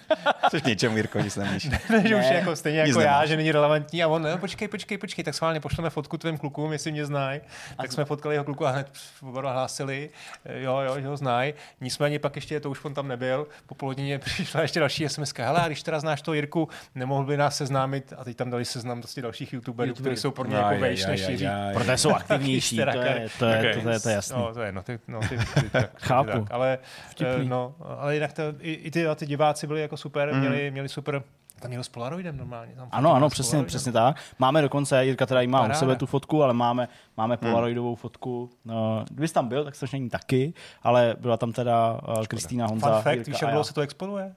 Což 0.50 0.62
ničemu, 0.66 0.96
Jirko, 0.96 1.18
nic 1.20 1.36
nemíš. 1.36 1.70
že 2.04 2.16
už 2.16 2.24
je 2.24 2.34
jako 2.34 2.56
stejně 2.56 2.78
jako 2.78 3.00
já, 3.00 3.26
že 3.26 3.36
není 3.36 3.52
relevantní 3.52 4.02
a 4.02 4.08
on, 4.08 4.22
no, 4.22 4.38
počkej, 4.38 4.68
počkej, 4.68 4.98
počkej, 4.98 5.24
tak 5.24 5.34
schválně 5.34 5.60
pošleme 5.60 5.90
fotku 5.90 6.18
tvým 6.18 6.38
klukům, 6.38 6.72
jestli 6.72 6.92
mě 6.92 7.06
znají. 7.06 7.40
Tak 7.76 7.92
jsme 7.92 8.04
potkali 8.04 8.34
jeho 8.34 8.44
kluku 8.44 8.66
a 8.66 8.70
hned 8.70 8.92
oba 9.22 9.52
hlásili, 9.52 10.10
eh, 10.44 10.62
jo, 10.62 10.78
jo, 10.78 11.00
že 11.00 11.08
ho 11.08 11.16
znají. 11.16 11.54
Nicméně 11.80 12.18
pak 12.18 12.36
ještě, 12.36 12.60
to 12.60 12.70
už 12.70 12.84
on 12.84 12.94
tam 12.94 13.08
nebyl, 13.08 13.46
po 13.66 13.74
polodině 13.74 14.18
přišla 14.18 14.62
ještě 14.62 14.80
další 14.80 15.08
SMS, 15.08 15.32
hele, 15.38 15.62
když 15.66 15.82
teda 15.82 16.00
znáš 16.00 16.22
toho 16.22 16.34
Jirku, 16.34 16.68
nemohl 16.94 17.24
by 17.24 17.36
nás 17.36 17.56
seznámit 17.56 18.12
a 18.16 18.24
teď 18.24 18.36
tam 18.36 18.50
dali 18.50 18.64
seznam 18.64 19.00
prostě 19.00 19.22
dalších 19.22 19.52
youtuberů, 19.52 19.94
kteří 19.94 20.16
jsou 20.16 20.30
pro 20.30 20.44
mě 20.44 20.56
jako 20.56 20.80
vejš 20.80 21.06
než 21.06 21.28
Jiří. 21.28 21.48
Protože 21.74 21.96
jsou 21.96 22.10
aktivnější, 22.10 22.76
to 22.76 22.82
je, 22.82 23.28
to 23.38 23.44
je, 23.44 23.80
to 23.82 23.88
je, 23.88 24.00
to 24.00 24.08
je 24.08 24.14
jasný. 24.14 24.36
No, 24.38 24.54
to 24.54 24.62
je, 24.62 24.72
no, 24.72 24.82
ty, 24.82 24.98
no, 25.08 25.20
ty, 25.20 25.38
ty, 25.60 25.70
tak, 25.70 25.90
Chápu. 26.02 26.30
Tak, 26.30 26.42
ale, 26.50 26.78
Vtipný. 27.10 27.46
eh, 27.46 27.48
no, 27.48 27.74
ale 27.98 28.14
jinak 28.14 28.32
to, 28.32 28.42
i, 28.60 28.72
i 28.72 28.90
ty, 28.90 29.06
ty 29.14 29.26
diváci 29.26 29.66
byli 29.66 29.80
jako 29.80 29.96
super, 29.96 30.34
mm. 30.34 30.40
měli, 30.40 30.70
měli 30.70 30.88
super, 30.88 31.22
tam 31.60 31.68
měl 31.68 31.84
s 31.84 31.88
Polaroidem 31.88 32.36
normálně. 32.36 32.74
Tam 32.76 32.88
Ano, 32.92 33.14
ano, 33.14 33.30
s 33.30 33.32
přesně, 33.32 33.64
přesně 33.64 33.92
tak. 33.92 34.16
Máme 34.38 34.62
dokonce, 34.62 35.04
Jirka 35.04 35.26
teda 35.26 35.42
má 35.42 35.68
u 35.68 35.74
sebe 35.74 35.96
tu 35.96 36.06
fotku, 36.06 36.42
ale 36.42 36.54
máme, 36.54 36.88
máme 37.16 37.36
polaroidovou 37.36 37.94
fotku. 37.94 38.50
No, 38.64 39.04
kdybys 39.10 39.32
tam 39.32 39.48
byl, 39.48 39.64
tak 39.64 39.76
což 39.76 39.92
není 39.92 40.10
taky, 40.10 40.54
ale 40.82 41.16
byla 41.20 41.36
tam 41.36 41.52
teda 41.52 42.00
uh, 42.08 42.24
Kristýna 42.26 42.66
Honza, 42.66 42.92
Fun 42.92 43.02
fact, 43.02 43.16
Jirka 43.16 43.30
víš, 43.30 43.42
jak 43.42 43.50
dlouho 43.50 43.64
se 43.64 43.74
to 43.74 43.80
exponuje? 43.80 44.34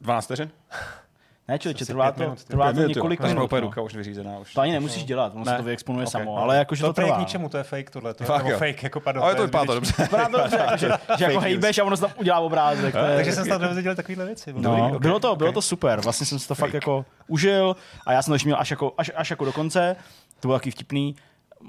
12 0.00 0.24
vteřin? 0.24 0.50
Ne, 1.50 1.58
člověče, 1.58 1.84
trvá 1.86 2.12
to, 2.12 2.20
minut, 2.20 2.44
trvá 2.44 2.72
to 2.72 2.80
několik 2.80 3.20
minut. 3.20 3.44
úplně 3.44 3.60
no. 3.60 3.66
ruka 3.66 3.82
už 3.82 3.94
vyřízená. 3.94 4.38
Už. 4.38 4.54
To 4.54 4.60
ani 4.60 4.72
nemusíš 4.72 5.04
dělat, 5.04 5.32
ono 5.34 5.44
se 5.44 5.50
Ne. 5.50 5.56
to 5.56 5.62
vyeexponuje 5.62 6.06
Ok. 6.06 6.12
samo, 6.12 6.36
ale 6.38 6.56
jakože 6.56 6.80
to 6.82 6.86
to 6.86 6.92
trvá. 6.92 7.16
k 7.16 7.18
ničemu, 7.18 7.48
to 7.48 7.56
je 7.56 7.62
fake 7.62 7.90
tohle. 7.90 8.14
To 8.14 8.22
je, 8.22 8.26
Fakt 8.26 8.46
jo. 8.46 8.58
fake, 8.58 8.82
jako 8.82 9.00
pardon. 9.00 9.24
Ale 9.24 9.34
to 9.34 9.42
je 9.42 9.46
vypadá 9.46 9.64
to 9.64 9.74
dobře. 9.74 9.92
Vypadá 9.98 10.28
to 10.28 10.38
dobře, 10.38 10.56
jako, 10.56 10.76
že, 10.76 10.88
že 11.18 11.24
jako 11.24 11.40
hejbeš 11.40 11.78
a 11.78 11.84
ono 11.84 11.96
se 11.96 12.00
tam 12.02 12.10
udělá 12.16 12.38
obrázek. 12.38 12.92
to 12.92 12.98
je- 12.98 13.16
Takže 13.16 13.32
jsem 13.32 13.44
snad 13.44 13.60
neviděl 13.60 13.94
takovýhle 13.94 14.24
věci. 14.24 14.52
No, 14.52 14.60
Dobrý, 14.76 14.82
ok, 14.96 15.02
bylo 15.02 15.20
to, 15.20 15.36
bylo 15.36 15.52
to 15.52 15.62
super. 15.62 16.00
Vlastně 16.00 16.26
jsem 16.26 16.38
si 16.38 16.48
to 16.48 16.54
fakt 16.54 16.74
jako 16.74 17.04
užil 17.26 17.76
a 18.06 18.12
já 18.12 18.22
jsem 18.22 18.30
to 18.30 18.34
ještě 18.34 18.46
měl 18.48 18.58
až 18.60 18.70
jako, 18.70 18.92
až, 18.98 19.10
až 19.14 19.30
jako 19.30 19.44
do 19.44 19.52
konce. 19.52 19.96
To 20.40 20.48
bylo 20.48 20.58
taky 20.58 20.70
vtipný. 20.70 21.16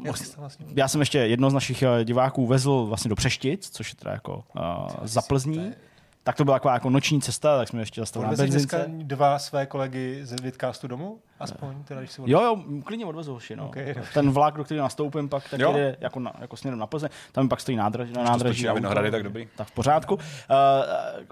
To 0.06 0.12
vlastně- 0.38 0.66
Já 0.76 0.88
jsem 0.88 1.00
ještě 1.02 1.18
jedno 1.18 1.50
z 1.50 1.54
našich 1.54 1.84
eh, 1.84 2.06
diváků 2.06 2.48
vezl 2.48 2.86
vlastně 2.86 3.10
do 3.10 3.16
Přeštic, 3.16 3.70
což 3.70 3.90
je 3.90 3.96
teda 3.96 4.12
jako 4.12 4.44
uh, 4.58 4.88
za 5.04 5.22
Plzní. 5.22 5.74
Tak 6.24 6.36
to 6.36 6.46
byla 6.46 6.56
taková 6.56 6.74
jako 6.74 6.90
noční 6.90 7.22
cesta, 7.22 7.58
tak 7.58 7.68
jsme 7.68 7.82
ještě 7.82 8.02
zastavili 8.02 8.28
na 8.28 8.32
Odvezli 8.32 8.52
dneska 8.52 8.78
benzince. 8.78 9.06
dva 9.06 9.40
své 9.40 9.66
kolegy 9.66 10.20
z 10.24 10.42
Vidcastu 10.42 10.88
domů? 10.88 11.20
Aspoň, 11.40 11.84
teda, 11.84 12.00
když 12.02 12.12
si 12.12 12.22
Jo, 12.26 12.42
jo, 12.42 12.64
klidně 12.84 13.06
odvezu 13.06 13.34
hoši, 13.34 13.56
no. 13.56 13.66
Ok, 13.68 13.76
dobře. 13.76 14.04
Ten 14.14 14.32
vlak, 14.32 14.58
do 14.58 14.64
kterého 14.64 14.84
nastoupím, 14.84 15.30
pak 15.30 15.50
tak 15.50 15.60
Jo. 15.60 15.72
jede 15.72 15.98
jako, 16.00 16.20
na, 16.20 16.34
jako 16.40 16.58
směrem 16.58 16.80
na 16.80 16.88
Plzeň, 16.88 17.10
tam 17.32 17.50
pak 17.50 17.60
stojí 17.62 17.78
nádraž, 17.78 18.10
na 18.10 18.24
to 18.24 18.30
nádraží. 18.30 18.70
auto. 18.70 18.76
Vinohrady, 18.76 19.12
tak 19.12 19.24
dobrý. 19.24 19.48
Tak 19.56 19.68
v 19.68 19.72
pořádku. 19.72 20.16
Uh, 20.16 20.22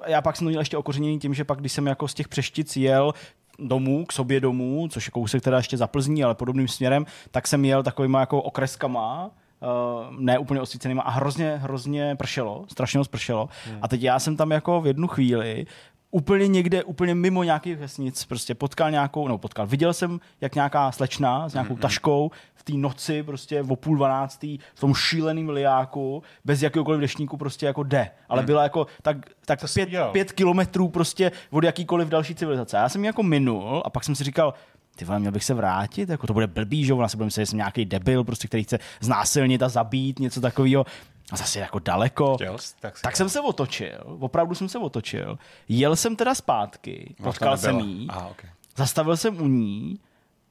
já 0.06 0.22
pak 0.22 0.36
jsem 0.38 0.46
to 0.46 0.50
měl 0.50 0.62
ještě 0.62 0.78
okořeněný 0.78 1.20
tím, 1.20 1.34
že 1.34 1.44
pak, 1.44 1.60
když 1.60 1.72
jsem 1.72 1.88
jako 1.88 2.08
z 2.08 2.14
těch 2.14 2.28
přeštic 2.28 2.78
jel 2.78 3.14
domů, 3.60 4.06
k 4.06 4.12
sobě 4.12 4.40
domů, 4.40 4.88
což 4.92 5.08
je 5.08 5.12
kousek 5.12 5.42
teda 5.44 5.58
ještě 5.58 5.78
za 5.78 5.88
Plzní, 5.88 6.24
ale 6.24 6.36
podobným 6.36 6.68
směrem, 6.68 7.06
tak 7.32 7.48
jsem 7.48 7.66
jel 7.66 7.84
takovýma 7.84 8.20
jako 8.20 8.42
okreskama, 8.42 9.32
Uh, 9.62 10.16
ne 10.20 10.38
úplně 10.38 10.62
osvícenýma 10.62 11.02
a 11.02 11.12
hrozně, 11.12 11.58
hrozně 11.58 12.16
pršelo, 12.16 12.66
strašně 12.68 13.00
moc 13.00 13.08
pršelo. 13.08 13.50
Hmm. 13.66 13.80
A 13.82 13.88
teď 13.88 14.02
já 14.02 14.20
jsem 14.20 14.38
tam 14.38 14.52
jako 14.52 14.82
v 14.82 14.88
jednu 14.88 15.08
chvíli 15.08 15.66
úplně 16.12 16.48
někde, 16.48 16.84
úplně 16.84 17.16
mimo 17.16 17.44
nějakých 17.44 17.78
vesnic, 17.78 18.26
prostě 18.26 18.56
potkal 18.56 18.92
nějakou, 18.92 19.28
no 19.28 19.38
potkal, 19.38 19.68
viděl 19.68 19.94
jsem, 19.94 20.20
jak 20.42 20.56
nějaká 20.56 20.92
slečna 20.92 21.50
s 21.50 21.54
nějakou 21.54 21.74
Hmm, 21.74 21.82
taškou 21.82 22.32
v 22.56 22.64
té 22.64 22.74
noci, 22.74 23.24
prostě 23.24 23.64
o 23.64 23.76
půl 23.76 23.98
dvanáctý, 23.98 24.58
v 24.76 24.80
tom 24.80 24.94
šíleném 24.94 25.50
liáku, 25.50 26.24
bez 26.46 26.62
jakéhokoliv 26.62 27.02
deštníku 27.02 27.38
prostě 27.38 27.66
jako 27.66 27.84
jde. 27.84 28.10
Ale 28.30 28.44
byla 28.44 28.64
jako 28.64 28.88
tak, 29.02 29.18
tak 29.46 29.60
pět, 29.74 29.90
pět 30.12 30.32
kilometrů 30.32 30.88
prostě 30.88 31.32
od 31.52 31.64
jakýkoliv 31.64 32.08
další 32.08 32.36
civilizace. 32.36 32.78
Já 32.78 32.90
jsem 32.90 33.04
ji 33.04 33.08
jako 33.08 33.24
minul 33.24 33.84
a 33.86 33.90
pak 33.90 34.04
jsem 34.04 34.16
si 34.16 34.24
říkal, 34.24 34.54
ty 35.00 35.06
vole, 35.06 35.20
měl 35.20 35.32
bych 35.32 35.44
se 35.44 35.54
vrátit, 35.54 36.10
jako 36.10 36.28
to 36.28 36.34
bude 36.34 36.48
blbý, 36.48 36.86
že 36.86 36.94
ona 36.94 37.08
se 37.08 37.18
bude 37.18 37.26
myslet, 37.26 37.42
že 37.42 37.46
jsem 37.46 37.58
nějaký 37.58 37.86
debil, 37.86 38.24
prostě, 38.24 38.48
který 38.48 38.64
chce 38.64 38.80
znásilnit 39.02 39.64
a 39.64 39.70
zabít, 39.70 40.20
něco 40.20 40.42
takového. 40.42 40.86
A 41.32 41.36
zase 41.38 41.60
jako 41.60 41.80
daleko. 41.80 42.36
Chtěl? 42.36 42.58
Tak, 42.80 43.02
Tak 43.02 43.16
jsem 43.18 43.30
se 43.30 43.42
otočil, 43.42 44.18
opravdu 44.20 44.56
jsem 44.56 44.70
se 44.70 44.78
otočil. 44.78 45.38
Jel 45.70 45.96
jsem 45.96 46.16
teda 46.16 46.36
zpátky, 46.36 47.16
No, 47.20 47.24
potkal 47.24 47.58
jsem 47.58 47.80
jí, 47.80 48.08
Aha, 48.10 48.28
okay. 48.28 48.50
zastavil 48.78 49.18
jsem 49.18 49.42
u 49.42 49.48
ní, 49.48 50.00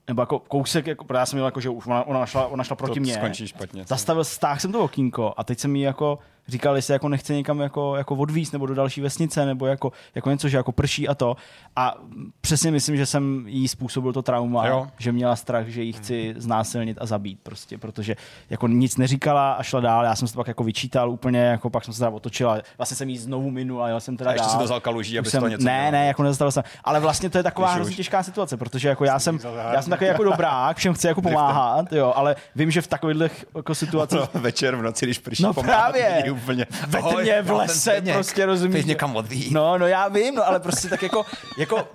nebo 0.08 0.22
jako 0.22 0.38
kousek, 0.38 0.86
jako, 0.86 1.04
protože 1.04 1.18
já 1.18 1.26
jsem 1.26 1.36
měl 1.36 1.46
jako, 1.46 1.60
že 1.60 1.68
už 1.68 1.86
ona, 1.86 2.02
ona, 2.06 2.26
šla, 2.26 2.46
ona 2.46 2.64
šla 2.64 2.76
proti 2.76 2.94
To 2.94 3.00
mně. 3.00 3.14
skončí 3.14 3.46
špatně. 3.46 3.84
Zastavil, 3.86 4.24
stáhl 4.24 4.60
jsem 4.60 4.72
to 4.72 4.80
okýnko 4.84 5.34
a 5.36 5.44
teď 5.44 5.58
jsem 5.58 5.76
jí 5.76 5.82
jako 5.82 6.18
říkal, 6.48 6.76
jestli 6.76 6.92
jako 6.92 7.08
nechce 7.08 7.34
někam 7.34 7.60
jako, 7.60 7.96
jako 7.96 8.14
odvízt 8.14 8.52
nebo 8.52 8.66
do 8.66 8.74
další 8.74 9.00
vesnice 9.00 9.46
nebo 9.46 9.66
jako, 9.66 9.92
jako 10.14 10.30
něco, 10.30 10.48
že 10.48 10.56
jako 10.56 10.72
prší 10.72 11.08
a 11.08 11.14
to. 11.14 11.36
A 11.76 11.94
přesně 12.40 12.70
myslím, 12.70 12.96
že 12.96 13.06
jsem 13.06 13.44
jí 13.48 13.68
způsobil 13.68 14.12
to 14.12 14.22
trauma, 14.22 14.66
Jo. 14.66 14.86
že 14.98 15.12
měla 15.12 15.36
strach, 15.36 15.66
že 15.66 15.82
jí 15.82 15.92
chci 15.92 16.34
znásilnit 16.38 16.98
a 17.00 17.06
zabít 17.06 17.38
prostě, 17.42 17.78
protože 17.78 18.16
jako 18.50 18.68
nic 18.68 18.96
neříkala 18.96 19.52
a 19.52 19.62
šla 19.62 19.80
dál. 19.80 20.04
Já 20.04 20.16
jsem 20.16 20.28
se 20.28 20.34
to 20.34 20.38
pak 20.40 20.48
jako 20.48 20.64
vyčítal 20.64 21.10
úplně, 21.10 21.40
jako 21.40 21.70
pak 21.70 21.84
jsem 21.84 21.94
se 21.94 21.98
teda 21.98 22.10
otočil 22.10 22.50
a 22.50 22.58
vlastně 22.78 22.96
jsem 22.96 23.08
jí 23.08 23.18
znovu 23.18 23.50
minul 23.50 23.82
a 23.84 23.88
jel 23.88 24.00
jsem 24.00 24.16
teda 24.16 24.30
A 24.30 24.32
ještě 24.32 24.42
dál. 24.44 24.50
si 24.52 24.58
to 24.58 24.64
vzal 24.64 24.80
kaluží, 24.80 25.14
Už 25.14 25.18
aby 25.18 25.30
jsem, 25.30 25.40
to 25.40 25.48
něco 25.48 25.64
Ne, 25.64 25.72
dělal. 25.78 25.92
ne, 25.92 26.06
jako 26.06 26.22
nezastavil 26.22 26.52
jsem. 26.52 26.62
Ale 26.84 27.00
vlastně 27.00 27.30
to 27.30 27.38
je 27.38 27.42
taková 27.42 27.72
hrozně 27.72 27.96
těžká 27.96 28.22
situace, 28.22 28.56
protože 28.56 28.88
jako 28.88 29.04
já 29.04 29.18
jsem, 29.18 29.38
já 29.72 29.82
jsem 29.82 29.90
takový 29.90 30.08
jako 30.08 30.24
dobrák, 30.24 30.76
všem 30.76 30.94
chci 30.94 31.06
jako 31.06 31.22
pomáhat, 31.22 31.92
jo, 31.92 32.12
ale 32.16 32.36
vím, 32.54 32.70
že 32.70 32.80
v 32.82 32.86
takových 32.86 33.46
jako 33.56 33.74
situacích 33.74 34.18
No, 34.34 34.40
večer 34.40 34.76
v 34.76 34.82
noci, 34.82 35.06
když 35.06 35.18
prší 35.18 35.42
No 35.42 35.54
pomáhat, 35.54 35.80
právě. 35.92 36.34
Úplně. 36.42 36.66
ve 36.88 36.98
Ahoj, 36.98 37.22
tmě, 37.22 37.42
v 37.42 37.50
lese, 37.50 37.74
Zdeněk. 37.74 38.14
prostě 38.14 38.46
rozumíš. 38.46 38.82
Ty 38.82 38.88
někam 38.88 39.16
odví. 39.16 39.48
No, 39.52 39.78
no 39.78 39.86
já 39.86 40.08
vím, 40.08 40.34
no, 40.34 40.46
ale 40.46 40.60
prostě 40.60 40.88
tak 40.88 41.02
jako, 41.02 41.24
jako 41.58 41.88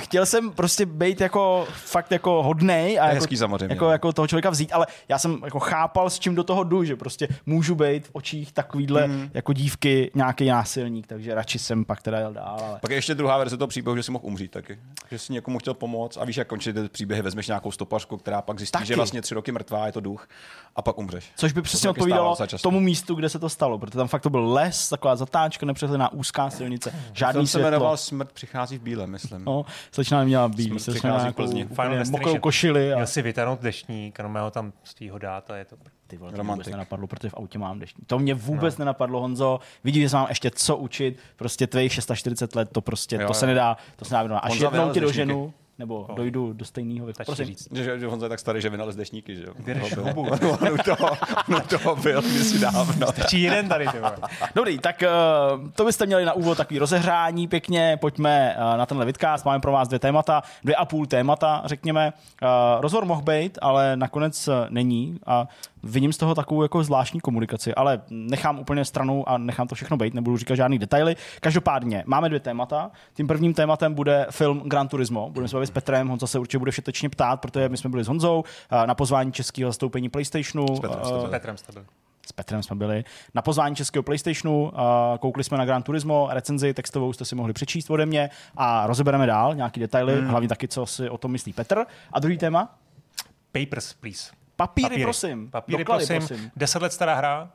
chtěl 0.00 0.26
jsem 0.26 0.50
prostě 0.50 0.86
být 0.86 1.20
jako 1.20 1.66
fakt 1.70 2.12
jako 2.12 2.42
hodnej 2.42 3.00
a 3.00 3.08
jako, 3.12 3.36
samozřejmě, 3.36 3.66
jako, 3.74 3.84
no. 3.84 3.90
jako, 3.92 4.12
toho 4.12 4.26
člověka 4.28 4.50
vzít, 4.50 4.72
ale 4.72 4.86
já 5.08 5.18
jsem 5.18 5.38
jako 5.44 5.60
chápal, 5.60 6.10
s 6.10 6.18
čím 6.18 6.34
do 6.34 6.44
toho 6.44 6.64
jdu, 6.64 6.84
že 6.84 6.96
prostě 6.96 7.28
můžu 7.46 7.74
být 7.74 8.06
v 8.06 8.10
očích 8.12 8.52
takovýhle 8.52 9.02
Mhm. 9.08 9.30
jako 9.34 9.52
dívky 9.52 10.10
nějaký 10.14 10.46
násilník, 10.46 11.06
takže 11.06 11.34
radši 11.34 11.58
jsem 11.58 11.84
pak 11.84 12.02
teda 12.02 12.18
jel 12.18 12.32
dál. 12.32 12.56
Ale... 12.62 12.78
Pak 12.80 12.90
je 12.90 12.96
ještě 12.96 13.14
druhá 13.14 13.38
verze 13.38 13.56
toho 13.56 13.68
příběhu, 13.68 13.96
že 13.96 14.02
si 14.02 14.10
mohl 14.12 14.26
umřít 14.26 14.50
taky. 14.50 14.78
Že 15.10 15.18
si 15.18 15.32
někomu 15.32 15.58
chtěl 15.58 15.74
pomoct 15.74 16.16
a 16.16 16.24
víš, 16.24 16.36
jak 16.36 16.46
končí 16.48 16.72
ty 16.72 16.88
příběhy, 16.88 17.22
vezmeš 17.22 17.46
nějakou 17.46 17.70
stopařku, 17.70 18.16
která 18.16 18.42
pak 18.42 18.58
zjistí, 18.58 18.72
Taky. 18.72 18.86
že 18.86 18.96
vlastně 18.96 19.22
tři 19.22 19.34
roky 19.34 19.52
mrtvá, 19.52 19.86
je 19.86 19.92
to 19.92 20.00
duch 20.00 20.28
a 20.76 20.82
pak 20.82 20.98
umřeš. 20.98 21.24
Což 21.36 21.52
by 21.52 21.62
přesně 21.62 21.90
odpovídalo 21.90 22.36
tomu 22.62 22.80
místu, 22.80 23.14
kde 23.14 23.28
se 23.28 23.38
to 23.38 23.48
stalo, 23.48 23.78
protože 23.82 23.96
tam 23.96 24.08
fakt 24.08 24.22
to 24.22 24.30
byl 24.30 24.52
les, 24.52 24.88
taková 24.88 25.16
zatáčka, 25.16 25.66
nepřehledná 25.66 26.12
úzká 26.12 26.50
silnice, 26.50 26.94
žádný 27.12 27.32
Film 27.38 27.46
se 27.46 27.58
jmenoval 27.58 27.96
světlo. 27.96 28.16
Smrt 28.18 28.32
přichází 28.32 28.78
v 28.78 28.82
bílém, 28.82 29.10
myslím. 29.10 29.44
No, 29.44 29.64
slečna 29.92 30.24
nějakou 30.24 31.32
Plzni. 31.32 31.64
úplně 31.64 31.74
Final 31.74 32.04
mokrou 32.10 32.38
košili. 32.38 32.92
A... 32.92 32.96
Měl 32.96 33.06
si 33.06 33.22
vytáhnout 33.22 33.60
deštník, 33.60 34.20
a 34.20 34.40
ho 34.40 34.50
tam 34.50 34.72
z 34.84 34.94
tého 34.94 35.18
dát 35.18 35.50
a 35.50 35.56
je 35.56 35.64
to... 35.64 35.76
Ty 36.06 36.16
vole, 36.16 36.32
to 36.32 36.44
mě 36.44 36.52
vůbec 36.52 36.68
nenapadlo, 36.68 37.06
protože 37.06 37.30
v 37.30 37.34
autě 37.34 37.58
mám 37.58 37.78
deštník. 37.78 38.06
To 38.06 38.18
mě 38.18 38.34
vůbec 38.34 38.78
no. 38.78 38.82
nenapadlo, 38.82 39.20
Honzo. 39.20 39.60
Vidíš, 39.84 40.02
že 40.02 40.08
se 40.08 40.16
mám 40.16 40.26
ještě 40.28 40.50
co 40.50 40.76
učit. 40.76 41.18
Prostě 41.36 41.66
tvých 41.66 41.92
640 41.92 42.54
let, 42.56 42.68
to 42.72 42.80
prostě, 42.80 43.16
Jo, 43.16 43.20
to 43.20 43.30
jo. 43.30 43.34
se 43.34 43.46
nedá, 43.46 43.76
to 43.96 44.04
se 44.04 44.22
nedá. 44.22 44.38
Až 44.38 44.54
jednou 44.54 44.70
deštníky. 44.70 45.00
doženu, 45.00 45.54
nebo 45.82 46.06
dojdu 46.14 46.52
do 46.52 46.64
stejného 46.64 47.06
věku. 47.06 47.14
Stačí 47.14 47.26
Prosím. 47.26 47.46
říct. 47.46 47.68
Že, 47.72 47.98
že, 47.98 48.06
Honza 48.06 48.26
je 48.26 48.30
tak 48.30 48.38
starý, 48.38 48.60
že 48.60 48.70
vynalez 48.70 48.96
dešníky, 48.96 49.36
že 49.36 49.42
jo? 49.44 49.52
Byl- 49.58 50.04
hubu. 50.04 50.20
On 50.60 50.72
u 50.72 50.76
toho, 50.84 51.10
on 51.48 51.54
u 51.56 51.60
toho 51.78 51.96
byl 51.96 52.22
kdysi 52.22 52.58
dávno. 52.58 53.06
Či 53.28 53.38
jeden 53.38 53.68
tady, 53.68 53.86
ty. 53.88 53.98
Dobrý, 54.54 54.78
tak 54.78 55.02
uh, 55.02 55.70
to 55.70 55.84
byste 55.84 56.06
měli 56.06 56.24
na 56.24 56.32
úvod 56.32 56.58
takový 56.58 56.78
rozehrání 56.78 57.48
pěkně. 57.48 57.98
Pojďme 58.00 58.56
uh, 58.56 58.76
na 58.78 58.86
tenhle 58.86 59.06
vidcast. 59.06 59.44
Máme 59.44 59.60
pro 59.60 59.72
vás 59.72 59.88
dvě 59.88 59.98
témata, 59.98 60.42
dvě 60.64 60.76
a 60.76 60.84
půl 60.84 61.06
témata, 61.06 61.62
řekněme. 61.64 62.12
Uh, 62.42 62.48
rozhovor 62.80 63.04
mohl 63.04 63.22
být, 63.22 63.58
ale 63.62 63.96
nakonec 63.96 64.48
není 64.68 65.18
a 65.26 65.48
vidím 65.82 66.12
z 66.12 66.16
toho 66.16 66.34
takovou 66.34 66.62
jako 66.62 66.84
zvláštní 66.84 67.20
komunikaci, 67.20 67.74
ale 67.74 68.02
nechám 68.10 68.58
úplně 68.58 68.84
stranou 68.84 69.28
a 69.28 69.38
nechám 69.38 69.68
to 69.68 69.74
všechno 69.74 69.96
být, 69.96 70.14
nebudu 70.14 70.36
říkat 70.36 70.54
žádný 70.54 70.78
detaily. 70.78 71.16
Každopádně 71.40 72.04
máme 72.06 72.28
dvě 72.28 72.40
témata. 72.40 72.90
Tím 73.14 73.26
prvním 73.26 73.54
tématem 73.54 73.94
bude 73.94 74.26
film 74.30 74.62
Gran 74.64 74.88
Turismo. 74.88 75.30
Budeme 75.30 75.48
se 75.48 75.56
bavit 75.56 75.66
s 75.66 75.70
Petrem, 75.70 76.08
Honza 76.08 76.26
se 76.26 76.38
určitě 76.38 76.58
bude 76.58 76.70
všetečně 76.70 77.08
ptát, 77.08 77.40
protože 77.40 77.68
my 77.68 77.76
jsme 77.76 77.90
byli 77.90 78.04
s 78.04 78.08
Honzou 78.08 78.38
uh, 78.40 78.86
na 78.86 78.94
pozvání 78.94 79.32
českého 79.32 79.70
zastoupení 79.70 80.08
PlayStationu. 80.08 80.66
Petrem 80.66 81.04
jste 81.04 81.14
uh, 81.14 81.18
byli. 81.18 81.30
Petrem 81.30 81.56
jste 81.56 81.72
byl. 81.72 81.84
s 82.26 82.32
Petrem 82.32 82.62
jsme 82.62 82.76
byli 82.76 83.04
na 83.34 83.42
pozvání 83.42 83.76
českého 83.76 84.02
PlayStationu, 84.02 84.80
a 84.80 85.18
koukli 85.20 85.44
jsme 85.44 85.58
na 85.58 85.64
Gran 85.64 85.82
Turismo, 85.82 86.28
recenzi 86.30 86.74
textovou 86.74 87.12
jste 87.12 87.24
si 87.24 87.34
mohli 87.34 87.52
přečíst 87.52 87.90
ode 87.90 88.06
mě 88.06 88.30
a 88.56 88.86
rozebereme 88.86 89.26
dál 89.26 89.54
nějaký 89.54 89.80
detaily, 89.80 90.20
hmm. 90.20 90.28
hlavně 90.28 90.48
taky, 90.48 90.68
co 90.68 90.86
si 90.86 91.08
o 91.08 91.18
tom 91.18 91.32
myslí 91.32 91.52
Petr. 91.52 91.84
A 92.12 92.20
druhý 92.20 92.38
téma? 92.38 92.78
Papers, 93.52 93.92
please. 93.92 94.41
Papíry, 94.66 95.02
prosím. 95.02 95.50
Papíry, 95.50 95.78
Doklady, 95.84 96.06
prosím. 96.06 96.50
Deset 96.56 96.82
let 96.82 96.92
stará 96.92 97.14
hra. 97.14 97.50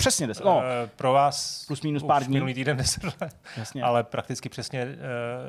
Přesně 0.00 0.26
10. 0.26 0.44
No, 0.44 0.62
Eh, 0.84 0.90
Pro 0.96 1.12
vás 1.12 1.64
Plus 1.66 1.82
minus 1.82 2.02
pár 2.02 2.24
dní. 2.24 2.32
minulý 2.34 2.54
týden 2.54 2.76
10 2.76 3.04
let, 3.04 3.36
Jasně. 3.56 3.82
ale 3.82 4.04
prakticky 4.04 4.48
přesně 4.48 4.84
uh, 4.84 4.90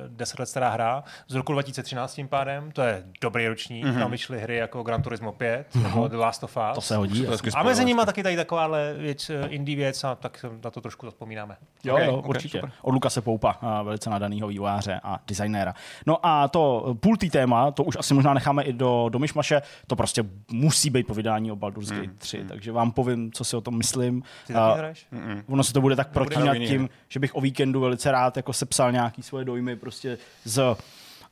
10 0.08 0.40
let 0.40 0.46
stará 0.46 0.70
hra. 0.70 1.04
Z 1.28 1.36
roku 1.36 1.54
2013 1.54 2.14
tím 2.16 2.28
pádem, 2.28 2.72
to 2.72 2.82
je 2.82 3.04
dobrý 3.22 3.48
ročník, 3.48 3.86
mm-hmm. 3.86 4.00
tam 4.00 4.12
vyšly 4.12 4.40
hry 4.40 4.56
jako 4.56 4.84
Gran 4.84 5.02
Turismo 5.02 5.32
5 5.32 5.76
nebo 5.76 6.08
The 6.08 6.18
Last 6.18 6.44
of 6.44 6.58
Us. 6.58 6.64
Mhm. 6.64 6.74
to 6.76 6.82
se 6.82 6.96
hodí. 6.96 7.26
To 7.26 7.34
A 7.56 7.64
mezi 7.64 7.86
nimi 7.86 8.02
taky 8.06 8.24
tady 8.24 8.36
takováhle 8.36 8.94
věc, 8.94 9.30
eh, 9.30 9.48
indie 9.48 9.76
věc 9.78 10.04
a 10.04 10.16
tak 10.16 10.46
na 10.64 10.72
to 10.72 10.82
trošku 10.82 11.06
zapomínáme. 11.06 11.58
Jo, 11.84 11.96
Ok, 11.96 12.02
jo, 12.06 12.16
ok, 12.18 12.28
určitě. 12.30 12.58
super. 12.58 12.72
Od 12.82 12.92
Lukase 12.92 13.22
Poupa, 13.22 13.60
velice 13.84 14.10
nadaného 14.10 14.48
vývojáře 14.48 15.00
a 15.04 15.20
designéra. 15.28 15.74
No 16.08 16.26
a 16.26 16.48
to 16.48 16.96
půl 17.00 17.18
tý 17.18 17.30
téma, 17.30 17.72
to 17.72 17.84
už 17.84 17.96
asi 18.00 18.14
možná 18.14 18.34
necháme 18.34 18.64
i 18.64 18.74
do, 18.74 19.10
do 19.10 19.20
myšmaše, 19.20 19.62
to 19.88 19.96
prostě 19.96 20.24
musí 20.52 20.90
být 20.90 21.08
po 21.08 21.14
vydání 21.14 21.52
o 21.52 21.56
Baldur's 21.56 21.92
Gate 21.92 22.14
3, 22.18 22.44
takže 22.48 22.72
vám 22.72 22.92
povím, 22.92 23.32
co 23.32 23.44
si 23.44 23.56
o 23.56 23.62
tom 23.62 23.78
myslím. 23.78 24.24
Ty 24.48 24.54
A 24.54 24.68
taky 24.68 24.78
hraješ? 24.78 25.08
ono 25.48 25.64
se 25.64 25.74
to 25.74 25.82
bude 25.82 25.96
tak 25.96 26.08
protínat 26.10 26.58
tím, 26.58 26.90
že 27.10 27.20
bych 27.20 27.36
o 27.36 27.42
víkendu 27.42 27.80
velice 27.80 28.12
rád 28.12 28.38
jako 28.38 28.54
sepsal 28.54 28.92
nějaký 28.92 29.24
svoje 29.24 29.46
dojmy 29.46 29.76
prostě 29.76 30.18
z 30.44 30.76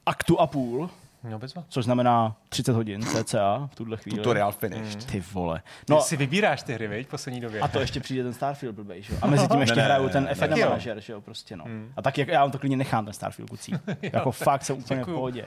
aktu 0.06 0.40
a 0.40 0.48
půl, 0.48 0.90
No 1.24 1.40
bezva. 1.40 1.64
což 1.70 1.86
znamená 1.86 2.36
30 2.50 2.72
hodin 2.72 3.02
cca 3.06 3.70
v 3.72 3.76
tuhle 3.76 3.98
chvíli. 3.98 4.18
Tutorial 4.18 4.52
finished. 4.52 5.06
Ty 5.12 5.24
vole. 5.34 5.62
No, 5.90 5.96
No, 5.96 6.02
Ty 6.02 6.08
si 6.08 6.18
vybíráš 6.18 6.64
ty 6.64 6.74
hry, 6.74 6.88
viď, 6.88 7.08
v 7.08 7.10
poslední 7.10 7.42
době. 7.42 7.62
a 7.62 7.68
to 7.68 7.80
ještě 7.80 8.00
přijde 8.00 8.24
ten 8.24 8.34
Starfield 8.34 8.76
blbej, 8.76 9.02
že 9.04 9.14
jo? 9.14 9.20
A 9.22 9.28
mezi 9.28 9.48
tím 9.48 9.60
ještě 9.62 9.76
Ne, 9.76 9.82
ne, 9.82 9.86
hraju 9.88 10.04
ne, 10.06 10.10
ten 10.10 10.24
ne, 10.24 10.32
F1 10.34 10.40
taky 10.40 10.60
jo. 10.60 10.66
manažer, 10.70 11.00
že 11.00 11.14
jo, 11.14 11.22
prostě 11.22 11.56
no. 11.56 11.66
A 11.98 12.02
tak 12.02 12.18
jak 12.18 12.28
já 12.28 12.42
vám 12.42 12.52
to 12.52 12.60
klidně 12.60 12.78
nechám 12.78 13.06
ten 13.06 13.14
Starfield 13.14 13.50
kucí. 13.50 13.74
jako 14.02 14.32
fakt 14.32 14.66
jsem 14.66 14.78
úplně 14.78 14.96
v 14.96 15.00
Děkuju. 15.02 15.18
pohodě. 15.18 15.46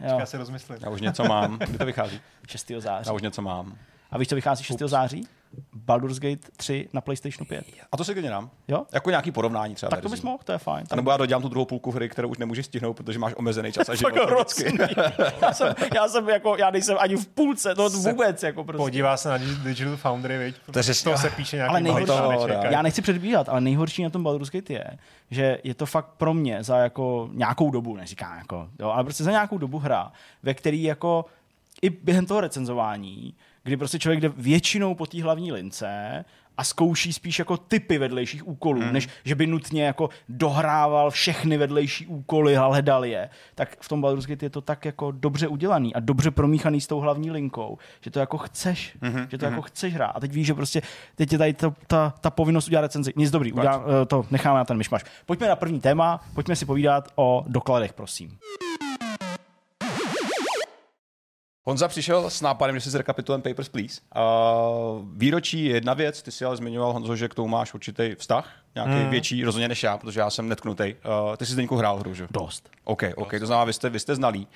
Jo, 0.00 0.18
Já 0.18 0.26
si 0.26 0.36
rozmyslím. 0.36 0.78
Já 0.82 0.90
už 0.90 1.00
něco 1.00 1.24
mám. 1.24 1.58
Kdy 1.58 1.78
to 1.78 1.86
vychází? 1.86 2.20
6. 2.48 2.72
září. 2.78 3.08
Já 3.08 3.12
už 3.12 3.22
něco 3.22 3.42
mám. 3.42 3.76
A 4.10 4.18
víš, 4.18 4.28
co 4.28 4.34
vychází 4.34 4.64
6. 4.64 4.78
září? 4.78 5.26
Baldur's 5.74 6.18
Gate 6.18 6.48
3 6.56 6.88
na 6.92 7.00
PlayStation 7.00 7.46
5. 7.46 7.64
A 7.92 7.96
to 7.96 8.04
si 8.04 8.12
klidně 8.12 8.30
dám. 8.30 8.50
Jo? 8.68 8.86
Jako 8.92 9.10
nějaký 9.10 9.32
porovnání 9.32 9.74
třeba. 9.74 9.90
Tak 9.90 10.00
to 10.00 10.08
bys 10.08 10.22
mohl, 10.22 10.38
to 10.44 10.52
je 10.52 10.58
fajn. 10.58 10.86
A 10.90 10.96
nebo 10.96 11.10
já 11.10 11.16
dodělám 11.16 11.42
tu 11.42 11.48
druhou 11.48 11.64
půlku 11.64 11.90
hry, 11.90 12.08
kterou 12.08 12.28
už 12.28 12.38
nemůžeš 12.38 12.66
stihnout, 12.66 12.94
protože 12.94 13.18
máš 13.18 13.32
omezený 13.36 13.72
čas 13.72 13.88
a 13.88 13.94
život. 13.94 14.14
Já, 15.42 15.52
jsem, 15.52 15.74
já 15.94 16.08
jsem 16.08 16.28
jako, 16.28 16.56
já 16.56 16.70
nejsem 16.70 16.96
ani 17.00 17.16
v 17.16 17.26
půlce, 17.26 17.74
to 17.74 17.88
vůbec 17.90 18.42
jako 18.42 18.64
prostě. 18.64 18.78
Podívá 18.78 19.16
se 19.16 19.28
na 19.28 19.38
Digital 19.38 19.96
Foundry, 19.96 20.38
viď? 20.38 20.56
To 20.72 20.78
je 20.78 20.82
Z 20.82 21.02
toho 21.02 21.18
se 21.18 21.30
píše 21.30 21.56
nějaký 21.56 21.70
Ale 21.70 21.80
nejhorší, 21.80 22.12
nečekají. 22.30 22.72
já 22.72 22.82
nechci 22.82 23.02
předbíhat, 23.02 23.48
ale 23.48 23.60
nejhorší 23.60 24.02
na 24.02 24.10
tom 24.10 24.22
Baldur's 24.22 24.50
Gate 24.50 24.72
je, 24.72 24.84
že 25.30 25.58
je 25.64 25.74
to 25.74 25.86
fakt 25.86 26.06
pro 26.16 26.34
mě 26.34 26.62
za 26.64 26.78
jako 26.78 27.28
nějakou 27.32 27.70
dobu, 27.70 27.96
neříkám 27.96 28.38
jako, 28.38 28.68
jo, 28.78 28.90
ale 28.90 29.04
prostě 29.04 29.24
za 29.24 29.30
nějakou 29.30 29.58
dobu 29.58 29.78
hra, 29.78 30.12
ve 30.42 30.54
který 30.54 30.82
jako 30.82 31.24
i 31.82 31.90
během 31.90 32.26
toho 32.26 32.40
recenzování, 32.40 33.34
kdy 33.68 33.76
prostě 33.76 33.98
člověk 33.98 34.20
jde 34.20 34.28
většinou 34.28 34.94
po 34.94 35.06
té 35.06 35.22
hlavní 35.22 35.52
lince 35.52 36.24
a 36.58 36.64
zkouší 36.64 37.12
spíš 37.12 37.38
jako 37.38 37.56
typy 37.56 37.98
vedlejších 37.98 38.48
úkolů, 38.48 38.80
hmm. 38.80 38.92
než 38.92 39.08
že 39.24 39.34
by 39.34 39.46
nutně 39.46 39.84
jako 39.84 40.08
dohrával 40.28 41.10
všechny 41.10 41.56
vedlejší 41.56 42.06
úkoly 42.06 42.56
a 42.56 42.66
hledal 42.66 43.04
je, 43.04 43.28
tak 43.54 43.76
v 43.80 43.88
tom 43.88 44.00
Baldur's 44.00 44.26
Gate 44.26 44.46
je 44.46 44.50
to 44.50 44.60
tak 44.60 44.84
jako 44.84 45.10
dobře 45.10 45.48
udělaný 45.48 45.94
a 45.94 46.00
dobře 46.00 46.30
promíchaný 46.30 46.80
s 46.80 46.86
tou 46.86 47.00
hlavní 47.00 47.30
linkou, 47.30 47.78
že 48.00 48.10
to 48.10 48.20
jako 48.20 48.38
chceš, 48.38 48.96
mm-hmm. 49.02 49.26
že 49.30 49.38
to 49.38 49.44
jako 49.44 49.62
chceš 49.62 49.94
hrát. 49.94 50.10
A 50.10 50.20
teď 50.20 50.32
víš, 50.32 50.46
že 50.46 50.54
prostě 50.54 50.82
teď 51.14 51.32
je 51.32 51.38
tady 51.38 51.54
to, 51.54 51.74
ta, 51.86 52.14
ta 52.20 52.30
povinnost 52.30 52.66
udělat 52.66 52.82
recenzi. 52.82 53.12
Nic 53.16 53.30
dobrý, 53.30 53.52
udělám, 53.52 53.82
eh, 54.02 54.06
to 54.06 54.24
necháme 54.30 54.58
na 54.58 54.64
ten 54.64 54.76
myšmaš. 54.76 55.04
Pojďme 55.26 55.48
na 55.48 55.56
první 55.56 55.80
téma, 55.80 56.20
pojďme 56.34 56.56
si 56.56 56.66
povídat 56.66 57.08
o 57.16 57.44
dokladech, 57.48 57.92
prosím. 57.92 58.38
Honza 61.68 61.88
přišel 61.88 62.30
s 62.30 62.40
nápadem, 62.40 62.76
že 62.76 62.80
si 62.80 62.90
zrekapitulujeme 62.90 63.42
Papers, 63.42 63.68
Please. 63.68 64.00
Uh, 64.16 65.06
výročí 65.16 65.64
je 65.64 65.74
jedna 65.74 65.94
věc, 65.94 66.22
ty 66.22 66.32
si 66.32 66.44
ale 66.44 66.56
zmiňoval, 66.56 66.92
Honzo, 66.92 67.16
že 67.16 67.28
k 67.28 67.34
tomu 67.34 67.48
máš 67.48 67.74
určitý 67.74 68.14
vztah, 68.18 68.52
nějaký 68.74 68.92
Hmm. 68.92 69.04
mm. 69.04 69.10
větší, 69.10 69.44
rozhodně 69.44 69.68
než 69.68 69.82
já, 69.82 69.98
protože 69.98 70.20
já 70.20 70.30
jsem 70.30 70.48
netknutý. 70.48 70.94
Uh, 71.28 71.36
ty 71.36 71.46
jsi 71.46 71.52
Zdeňku 71.52 71.76
hrál 71.76 71.98
hru, 71.98 72.14
že? 72.14 72.26
Dost. 72.30 72.70
OK, 72.84 73.02
OK, 73.16 73.30
to 73.40 73.46
znamená, 73.46 73.64
vy 73.64 73.72
jste, 73.72 73.90
vy 73.90 74.00
jste 74.00 74.14
znalí. 74.14 74.48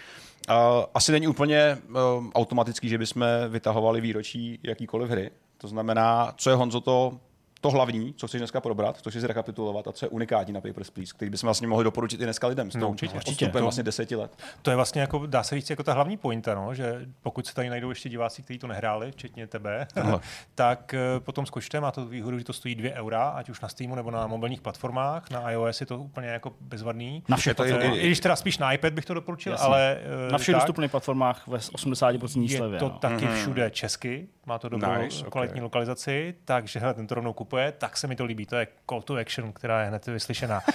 Uh, 0.51 0.57
asi 0.95 1.13
není 1.13 1.27
úplně 1.27 1.79
uh, 1.89 1.97
automatický, 2.35 2.89
že 2.89 2.99
bychom 2.99 3.27
vytahovali 3.49 4.01
výročí 4.01 4.59
jakýkoliv 4.63 5.11
hry. 5.11 5.31
To 5.59 5.69
znamená, 5.69 6.35
co 6.37 6.51
je 6.51 6.57
Honzo 6.57 6.81
to, 6.81 7.21
to 7.63 7.71
hlavní, 7.71 8.15
co 8.17 8.27
chceš 8.27 8.41
dneska 8.41 8.61
probrat, 8.61 8.97
co 9.03 9.11
chceš 9.11 9.23
zrekapitulovat 9.23 9.89
a 9.89 9.93
co 9.93 10.05
je 10.07 10.09
unikátní 10.11 10.53
na 10.53 10.61
Papers, 10.61 10.91
Please, 10.91 11.13
který 11.15 11.31
bychom 11.31 11.47
vlastně 11.47 11.67
mohli 11.69 11.85
doporučit 11.85 12.21
i 12.21 12.25
dneska 12.25 12.47
lidem 12.47 12.71
s 12.71 12.79
tou 12.79 12.89
určitě. 12.89 13.17
odstupem 13.17 13.51
To- 13.53 13.63
vlastně 13.63 13.83
deseti 13.83 14.17
let. 14.17 14.33
To 14.63 14.71
je 14.71 14.77
vlastně 14.77 15.01
jako, 15.01 15.27
dá 15.27 15.43
se 15.43 15.55
říct, 15.55 15.71
jako 15.71 15.83
ta 15.83 15.93
hlavní 15.93 16.17
pointa, 16.17 16.55
no, 16.55 16.75
že 16.75 17.07
pokud 17.23 17.47
se 17.47 17.55
tady 17.55 17.71
najdou 17.71 17.89
ještě 17.89 18.09
diváci, 18.09 18.43
kteří 18.43 18.59
to 18.59 18.67
nehráli, 18.67 19.13
včetně 19.13 19.47
tebe, 19.47 19.87
Tohle. 19.95 20.21
tak 20.55 20.95
eh, 20.95 21.21
potom 21.21 21.47
skočte, 21.47 21.81
má 21.81 21.91
to 21.91 22.07
výhodu, 22.07 22.39
že 22.39 22.45
to 22.45 22.53
stojí 22.53 22.75
2 22.75 22.91
eura, 22.95 23.29
ať 23.29 23.49
už 23.51 23.61
na 23.61 23.69
Steamu 23.69 23.95
nebo 23.95 24.11
na 24.11 24.27
mobilních 24.27 24.61
platformách, 24.61 25.31
na 25.31 25.51
iOS 25.51 25.81
je 25.81 25.87
to 25.87 25.99
úplně 25.99 26.29
jako 26.29 26.53
bezvadný. 26.61 27.23
Na 27.29 27.37
Je 27.47 27.55
to 27.55 27.65
i- 27.65 27.69
platformách. 27.69 27.99
I 27.99 28.07
když 28.07 28.21
teda 28.21 28.37
spíš 28.37 28.59
na 28.59 28.73
iPad 28.73 28.93
bych 28.93 29.05
to 29.05 29.15
doporučil, 29.15 29.53
Jasně. 29.53 29.67
ale 29.67 29.99
eh, 30.29 30.33
Na 30.33 30.39
všech 30.39 30.55
dostupných 30.55 30.91
platformách 30.91 31.47
ve 31.49 31.59
80% 31.59 32.43
je 32.51 32.57
slevě. 32.59 32.79
to 32.79 32.89
no. 32.89 32.99
taky 32.99 33.27
všude 33.27 33.71
česky, 33.71 34.29
má 34.47 34.59
to 34.59 34.69
dobrou 34.69 35.03
Nice, 35.03 35.25
kvalitní 35.31 35.61
lokalizaci, 35.61 36.35
takže 36.45 36.81
hele, 36.81 36.95
ten 36.95 37.07
to 37.07 37.15
rovnou 37.15 37.33
kupuje, 37.53 37.73
tak 37.73 37.97
se 37.97 38.07
mi 38.07 38.17
to 38.17 38.25
líbí, 38.25 38.47
to 38.47 38.57
je 38.57 38.67
call 38.89 39.03
to 39.03 39.17
action, 39.17 39.53
která 39.53 39.81
je 39.83 39.89
hned 39.89 40.07
vyslyšená. 40.07 40.63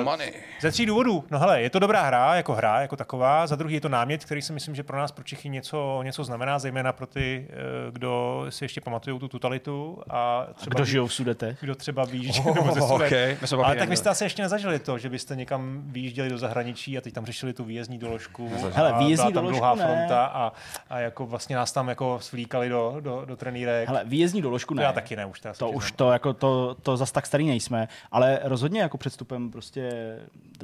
Eh, 0.00 0.04
Money. 0.04 0.32
ze 0.60 0.70
tří 0.70 0.86
důvodů. 0.86 1.24
No 1.30 1.38
hele, 1.38 1.62
je 1.62 1.70
to 1.70 1.78
dobrá 1.78 2.02
hra, 2.02 2.34
jako 2.34 2.54
hra, 2.54 2.80
jako 2.80 2.96
taková. 2.96 3.46
Za 3.46 3.56
druhý 3.56 3.74
je 3.74 3.80
to 3.80 3.88
námět, 3.88 4.24
který 4.24 4.42
si 4.42 4.52
myslím, 4.52 4.74
že 4.74 4.82
pro 4.82 4.98
nás, 4.98 5.12
pro 5.12 5.24
Čechy 5.24 5.48
něco, 5.48 6.00
něco 6.02 6.24
znamená, 6.24 6.58
zejména 6.58 6.92
pro 6.92 7.06
ty, 7.06 7.46
eh, 7.50 7.54
kdo 7.92 8.44
si 8.48 8.64
ještě 8.64 8.80
pamatují 8.80 9.18
tu 9.20 9.28
totalitu 9.28 10.02
a 10.10 10.46
třeba 10.54 10.74
Kdo 10.74 10.84
ví- 10.84 10.90
žijou 10.90 11.06
v 11.06 11.14
sudetech? 11.14 11.58
kdo 11.60 11.74
třeba 11.74 12.04
ví, 12.04 12.32
že 12.32 12.40
Oh, 12.44 12.54
nebo 12.54 12.72
ze 12.74 12.80
okay. 12.80 13.36
Ale 13.64 13.76
tak 13.76 13.88
vy 13.88 13.96
jste 13.96 14.10
asi 14.10 14.24
ještě 14.24 14.42
nezažili 14.42 14.78
to, 14.78 14.98
že 14.98 15.08
byste 15.08 15.36
někam 15.36 15.82
vyjížděli 15.84 16.28
do 16.28 16.38
zahraničí 16.38 16.98
a 16.98 17.00
teď 17.00 17.14
tam 17.14 17.26
řešili 17.26 17.52
tu 17.52 17.64
výjezdní 17.64 17.98
doložku. 17.98 18.50
Hele, 18.72 18.94
výjezdní 18.98 19.32
byla 19.32 19.34
tam 19.34 19.44
doložku 19.44 19.58
dlouhá 19.58 19.74
ne. 19.74 19.84
fronta 19.84 20.24
a, 20.24 20.52
a 20.90 20.98
jako 20.98 21.26
vlastně 21.26 21.56
nás 21.56 21.72
tam 21.72 21.88
jako 21.88 22.18
svlíkali 22.22 22.68
do, 22.68 22.96
do, 23.00 23.24
do 23.24 23.36
trenýrek. 23.36 23.88
Hele, 23.88 24.02
výjezdní 24.04 24.42
doložku 24.42 24.74
ne. 24.74 24.80
to 24.80 24.84
já 24.84 24.92
taky 24.92 25.16
ne, 25.16 25.26
už 25.26 25.40
To 25.40 25.48
přiznám. 25.52 25.74
už 25.74 25.92
to, 26.00 26.12
jako 26.12 26.32
to, 26.32 26.76
to 26.82 26.96
zas 26.96 27.12
tak 27.12 27.26
starý 27.26 27.46
nejsme, 27.46 27.88
ale 28.10 28.40
rozhodně 28.42 28.80
jako 28.80 28.98
předstupem 28.98 29.50
prostě, 29.50 29.90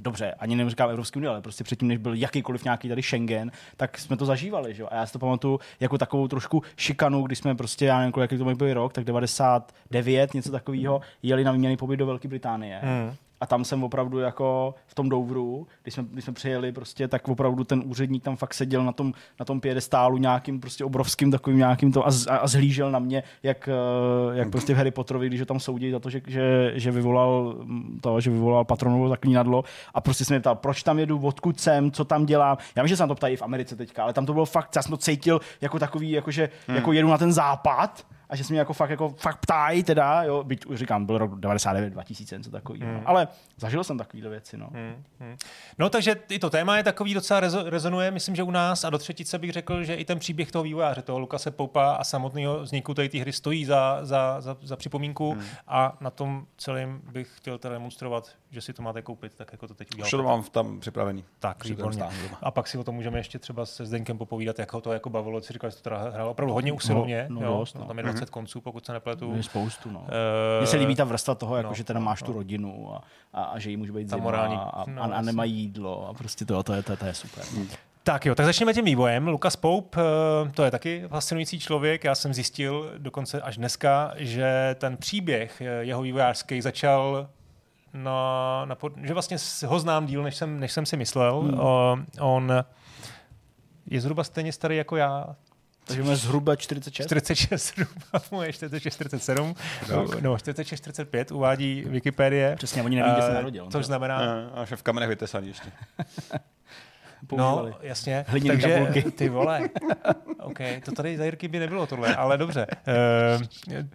dobře, 0.02 0.34
ani 0.38 0.56
neříkám 0.56 0.90
Evropský 0.90 1.18
unie, 1.18 1.30
ale 1.30 1.42
prostě 1.42 1.64
předtím, 1.64 1.88
než 1.88 1.98
byl 1.98 2.14
jakýkoliv 2.14 2.64
nějaký 2.64 2.88
tady 2.88 3.02
Schengen, 3.02 3.50
tak 3.76 3.98
jsme 3.98 4.16
to 4.16 4.26
zažívali, 4.26 4.74
že 4.74 4.82
jo? 4.82 4.88
A 4.90 4.96
já 4.96 5.06
si 5.06 5.12
to 5.12 5.18
pamatuju 5.18 5.60
jako 5.80 5.98
takovou 5.98 6.28
trošku 6.28 6.62
šikanu, 6.76 7.22
když 7.22 7.38
jsme 7.38 7.54
prostě, 7.54 7.84
já 7.84 7.98
nevím, 7.98 8.12
jaký 8.20 8.38
to 8.38 8.54
byl 8.54 8.74
rok, 8.74 8.92
tak 8.92 9.04
99, 9.04 10.34
něco 10.34 10.50
takového, 10.50 11.00
jeli 11.22 11.44
na 11.44 11.52
výměný 11.52 11.76
pobyt 11.76 11.96
do 11.96 12.06
Velké 12.06 12.28
Británie. 12.28 12.80
Hmm. 12.82 13.14
A 13.40 13.46
tam 13.46 13.64
jsem 13.64 13.84
opravdu 13.84 14.18
jako 14.18 14.74
v 14.86 14.94
tom 14.94 15.08
Douvru, 15.08 15.66
když 15.82 15.94
jsme, 15.94 16.04
když 16.12 16.24
jsme 16.24 16.32
přijeli 16.32 16.72
prostě, 16.72 17.08
tak 17.08 17.28
opravdu 17.28 17.64
ten 17.64 17.82
úředník 17.86 18.22
tam 18.24 18.36
fakt 18.36 18.54
seděl 18.54 18.84
na 18.84 18.92
tom, 18.92 19.12
na 19.40 19.44
tom 19.44 19.60
piedestálu 19.60 20.18
nějakým 20.18 20.60
prostě 20.60 20.84
obrovským 20.84 21.30
takovým 21.30 21.58
nějakým 21.58 21.92
to 21.92 22.06
a, 22.06 22.10
z- 22.10 22.26
a, 22.26 22.36
a 22.36 22.46
zhlížel 22.46 22.90
na 22.90 22.98
mě, 22.98 23.22
jak, 23.42 23.68
eh, 23.68 24.38
jak 24.38 24.50
prostě 24.50 24.74
v 24.74 24.76
Harry 24.76 24.90
Potterovi, 24.90 25.26
když 25.26 25.40
ho 25.40 25.46
tam 25.46 25.60
soudí 25.60 25.90
za 25.90 25.98
to, 25.98 26.10
že, 26.10 26.20
že, 26.26 26.72
že 26.74 26.90
vyvolal 26.90 27.54
mm, 27.64 27.98
to, 28.02 28.20
že 28.20 28.30
vyvolal 28.30 28.64
patronovo 28.64 29.08
zaklínadlo 29.08 29.64
a 29.94 30.00
prostě 30.00 30.24
se 30.24 30.34
mě 30.34 30.40
ptal, 30.40 30.54
proč 30.54 30.82
tam 30.82 30.98
jedu, 30.98 31.18
odkud 31.18 31.60
jsem, 31.60 31.90
co 31.90 32.04
tam 32.04 32.26
dělám. 32.26 32.56
Já 32.76 32.82
vím, 32.82 32.88
že 32.88 32.96
se 32.96 33.02
na 33.02 33.06
to 33.06 33.14
ptají 33.14 33.36
v 33.36 33.42
Americe 33.42 33.76
teďka, 33.76 34.02
ale 34.02 34.12
tam 34.12 34.26
to 34.26 34.32
bylo 34.32 34.46
fakt, 34.46 34.76
já 34.76 34.82
jsem 34.82 34.90
to 34.90 34.96
cítil 34.96 35.40
jako 35.60 35.78
takový, 35.78 36.10
jako 36.10 36.30
že 36.30 36.48
Hmm. 36.66 36.76
jako 36.76 36.92
jedu 36.92 37.08
na 37.08 37.18
ten 37.18 37.32
západ 37.32 38.06
a 38.28 38.36
že 38.36 38.44
se 38.44 38.52
mě 38.52 38.58
jako 38.58 38.72
fakt, 38.72 38.90
jako 38.90 39.08
fakt 39.08 39.38
ptají 39.38 39.82
teda, 39.82 40.22
jo, 40.22 40.44
byť 40.44 40.66
už 40.66 40.78
říkám, 40.78 41.06
byl 41.06 41.18
rok 41.18 41.34
99, 41.40 41.90
2000, 41.90 42.38
něco 42.38 42.50
takového. 42.50 42.92
Hmm. 42.92 43.02
Ale 43.06 43.28
zažil 43.56 43.84
jsem 43.84 43.98
takovéhle 43.98 44.30
věci, 44.30 44.56
no. 44.56 44.68
Hmm, 44.72 45.04
hmm. 45.20 45.36
No 45.78 45.90
takže 45.90 46.16
i 46.28 46.38
to 46.38 46.50
téma 46.50 46.76
je 46.76 46.82
takový 46.82 47.14
docela 47.14 47.40
rezo- 47.40 47.66
rezonuje, 47.66 48.10
myslím, 48.10 48.36
že 48.36 48.42
u 48.42 48.50
nás 48.50 48.84
a 48.84 48.90
do 48.90 48.98
třetice 48.98 49.38
bych 49.38 49.52
řekl, 49.52 49.84
že 49.84 49.94
i 49.94 50.04
ten 50.04 50.18
příběh 50.18 50.52
toho 50.52 50.62
vývojáře, 50.62 51.02
toho 51.02 51.18
Lukase 51.18 51.50
Poupa 51.50 51.92
a 51.92 52.04
samotného 52.04 52.60
vzniku 52.60 52.94
té 52.94 53.18
hry 53.18 53.32
stojí 53.32 53.64
za, 53.64 53.98
za, 54.02 54.40
za, 54.40 54.56
za 54.62 54.76
připomínku 54.76 55.32
hmm. 55.32 55.42
a 55.68 55.96
na 56.00 56.10
tom 56.10 56.46
celém 56.56 57.00
bych 57.12 57.28
chtěl 57.36 57.58
teda 57.58 57.74
demonstrovat, 57.74 58.30
že 58.50 58.60
si 58.60 58.72
to 58.72 58.82
máte 58.82 59.02
koupit, 59.02 59.34
tak 59.34 59.52
jako 59.52 59.68
to 59.68 59.74
teď 59.74 59.88
udělal. 59.94 60.06
Už 60.06 60.10
to 60.10 60.22
mám 60.22 60.42
tam 60.42 60.80
připravený. 60.80 61.24
Tak, 61.38 61.64
výborně. 61.64 62.04
A 62.42 62.50
pak 62.50 62.68
si 62.68 62.78
o 62.78 62.84
tom 62.84 62.94
můžeme 62.94 63.18
ještě 63.18 63.38
třeba 63.38 63.66
se 63.66 63.86
Zdeňkem 63.86 64.18
popovídat, 64.18 64.58
jak 64.58 64.72
ho 64.72 64.80
to 64.80 64.92
jako 64.92 65.10
bavilo. 65.10 65.40
Si 65.40 65.52
říkal, 65.52 65.70
že 65.70 65.76
to 65.76 65.82
teda 65.82 66.10
hrál 66.10 66.28
opravdu 66.28 66.54
hodně 66.54 66.72
usilovně. 66.72 67.26
no 67.28 67.40
jo? 67.42 67.58
dost, 67.58 67.74
no. 67.74 67.84
Tam 67.84 67.98
je 67.98 68.04
20 68.18 68.30
konců, 68.30 68.60
pokud 68.60 68.86
se 68.86 68.92
nepletu. 68.92 69.32
Je 69.36 69.42
spoustu, 69.42 69.90
no. 69.90 70.06
Eh, 70.08 70.58
Mně 70.60 70.66
se 70.66 70.76
líbí 70.76 70.96
ta 70.96 71.04
vrstva 71.04 71.34
toho, 71.34 71.56
jako, 71.56 71.68
no, 71.68 71.74
že 71.74 71.84
teda 71.84 72.00
no, 72.00 72.06
máš 72.06 72.22
tu 72.22 72.32
no. 72.32 72.38
rodinu 72.38 72.94
a, 72.94 73.02
a, 73.32 73.44
a 73.44 73.58
že 73.58 73.70
jí 73.70 73.76
může 73.76 73.92
být 73.92 74.10
Ta 74.10 74.16
zima 74.16 74.24
morální- 74.24 74.56
a, 74.56 74.60
a, 74.60 74.84
no, 74.90 75.02
a, 75.02 75.06
a 75.06 75.20
nemají 75.20 75.54
jídlo 75.54 76.08
a 76.08 76.14
prostě 76.14 76.44
to, 76.44 76.62
to, 76.62 76.72
je, 76.72 76.82
to, 76.82 76.96
to 76.96 77.06
je 77.06 77.14
super. 77.14 77.44
No. 77.58 77.62
Tak 78.02 78.26
jo, 78.26 78.34
tak 78.34 78.46
začneme 78.46 78.74
tím 78.74 78.84
vývojem. 78.84 79.28
Lukas 79.28 79.56
Pope, 79.56 80.00
eh, 80.00 80.50
to 80.52 80.64
je 80.64 80.70
taky 80.70 81.04
fascinující 81.08 81.60
člověk. 81.60 82.04
Já 82.04 82.14
jsem 82.14 82.34
zjistil 82.34 82.92
dokonce 82.98 83.40
až 83.40 83.56
dneska, 83.56 84.12
že 84.16 84.76
ten 84.78 84.96
příběh 84.96 85.60
eh, 85.60 85.64
jeho 85.64 86.02
vývojářský 86.02 86.60
začal 86.60 87.28
na, 87.92 88.64
na 88.64 88.74
pod, 88.74 88.92
že 89.02 89.12
vlastně 89.12 89.36
ho 89.66 89.78
znám 89.78 90.06
díl, 90.06 90.22
než 90.22 90.36
jsem, 90.36 90.60
než 90.60 90.72
jsem 90.72 90.86
si 90.86 90.96
myslel. 90.96 91.40
Hmm. 91.40 91.60
O, 91.60 91.98
on 92.20 92.52
je 93.90 94.00
zhruba 94.00 94.24
stejně 94.24 94.52
starý 94.52 94.76
jako 94.76 94.96
já, 94.96 95.36
Takže 95.86 96.02
máme 96.02 96.16
zhruba 96.16 96.56
46. 96.56 97.06
46 97.06 97.66
zhruba, 97.74 98.22
moje 98.30 98.52
46, 98.52 98.94
47, 98.94 99.54
no 100.20 100.38
46, 100.38 100.80
45 100.80 101.30
uvádí 101.32 101.84
Wikipedie. 101.86 102.56
Přesně, 102.56 102.82
oni 102.82 102.96
neví, 102.96 103.10
kde 103.12 103.22
se 103.22 103.30
Eh, 103.30 103.34
narodil. 103.34 103.68
Což 103.70 103.86
znamená, 103.86 104.18
A, 104.54 104.62
a 104.62 104.64
v 104.76 104.82
kamenech 104.82 105.08
vytesaný 105.08 105.48
ještě. 105.48 105.72
používali. 107.26 107.70
No, 107.70 107.76
jasně. 107.82 108.24
Hliněný 108.28 108.60
Takže 108.62 108.74
tabulky. 108.74 109.02
ty 109.10 109.28
vole. 109.28 109.60
OK, 110.40 110.58
to 110.84 110.92
tady 110.92 111.16
za 111.16 111.24
Jirky 111.24 111.48
by 111.48 111.58
nebylo 111.58 111.86
tohle, 111.86 112.16
ale 112.16 112.38
dobře. 112.38 112.66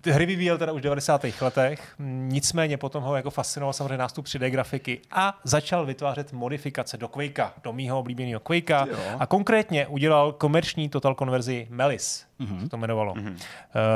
Uh, 0.06 0.14
hry 0.14 0.26
vyvíjel 0.26 0.58
teda 0.58 0.72
už 0.72 0.82
v 0.82 0.84
90. 0.84 1.26
letech, 1.42 1.96
nicméně 2.28 2.78
potom 2.78 3.04
ho 3.04 3.16
jako 3.16 3.30
fascinoval 3.30 3.74
samozřejmě 3.74 3.98
nástup 3.98 4.26
3D 4.26 4.50
grafiky 4.50 5.02
a 5.12 5.40
začal 5.44 5.86
vytvářet 5.86 6.34
modifikace 6.34 6.98
do 6.98 7.08
Quakea, 7.08 7.54
do 7.64 7.74
mýho 7.74 8.00
oblíbeného 8.00 8.40
Quakea 8.40 8.86
Jo. 8.92 8.98
a 9.20 9.26
konkrétně 9.26 9.88
udělal 9.88 10.32
komerční 10.32 10.90
total 10.90 11.16
konverzi 11.16 11.68
Melis, 11.70 12.26
Mhm. 12.42 12.58
mm-hmm. 12.58 12.70
to 12.70 12.78
jmenovalo. 12.78 13.14
Mm-hmm. 13.14 13.34
Uh, 13.34 13.40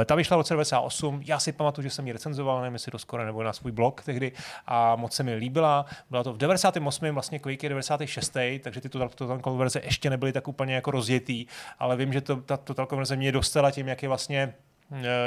ta 0.06 0.16
vyšla 0.16 0.38
v 0.38 0.40
roce 0.40 0.54
98, 0.54 1.22
já 1.26 1.40
si 1.40 1.52
pamatuju, 1.52 1.84
že 1.84 1.90
jsem 1.90 2.08
ji 2.08 2.14
recenzoval, 2.14 2.62
nevím 2.62 2.74
jestli 2.74 2.92
to 2.92 3.00
skoro 3.00 3.26
nebo 3.26 3.44
na 3.44 3.54
svůj 3.54 3.72
blog 3.72 4.04
tehdy 4.04 4.32
a 4.66 4.96
moc 4.96 5.14
se 5.14 5.24
mi 5.24 5.36
líbila. 5.36 5.86
Byla 6.10 6.24
to 6.24 6.34
v 6.34 6.38
98. 6.38 7.12
vlastně 7.12 7.40
Quake 7.40 7.64
je 7.64 7.70
96. 7.70 8.38
takže 8.64 8.82
ty 8.82 8.90
total, 8.90 9.40
konverze 9.42 9.82
ještě 9.84 10.10
nebyly 10.10 10.34
tak 10.34 10.48
úplně 10.48 10.76
jako 10.76 10.92
rozjetý, 10.92 11.46
ale 11.80 11.96
vím, 11.96 12.14
že 12.14 12.22
to, 12.22 12.36
ta 12.36 12.58
total 12.58 12.86
konverze 12.86 13.16
mě 13.16 13.32
dostala 13.32 13.72
tím, 13.72 13.88
jak 13.88 14.04
je 14.04 14.10
vlastně 14.10 14.54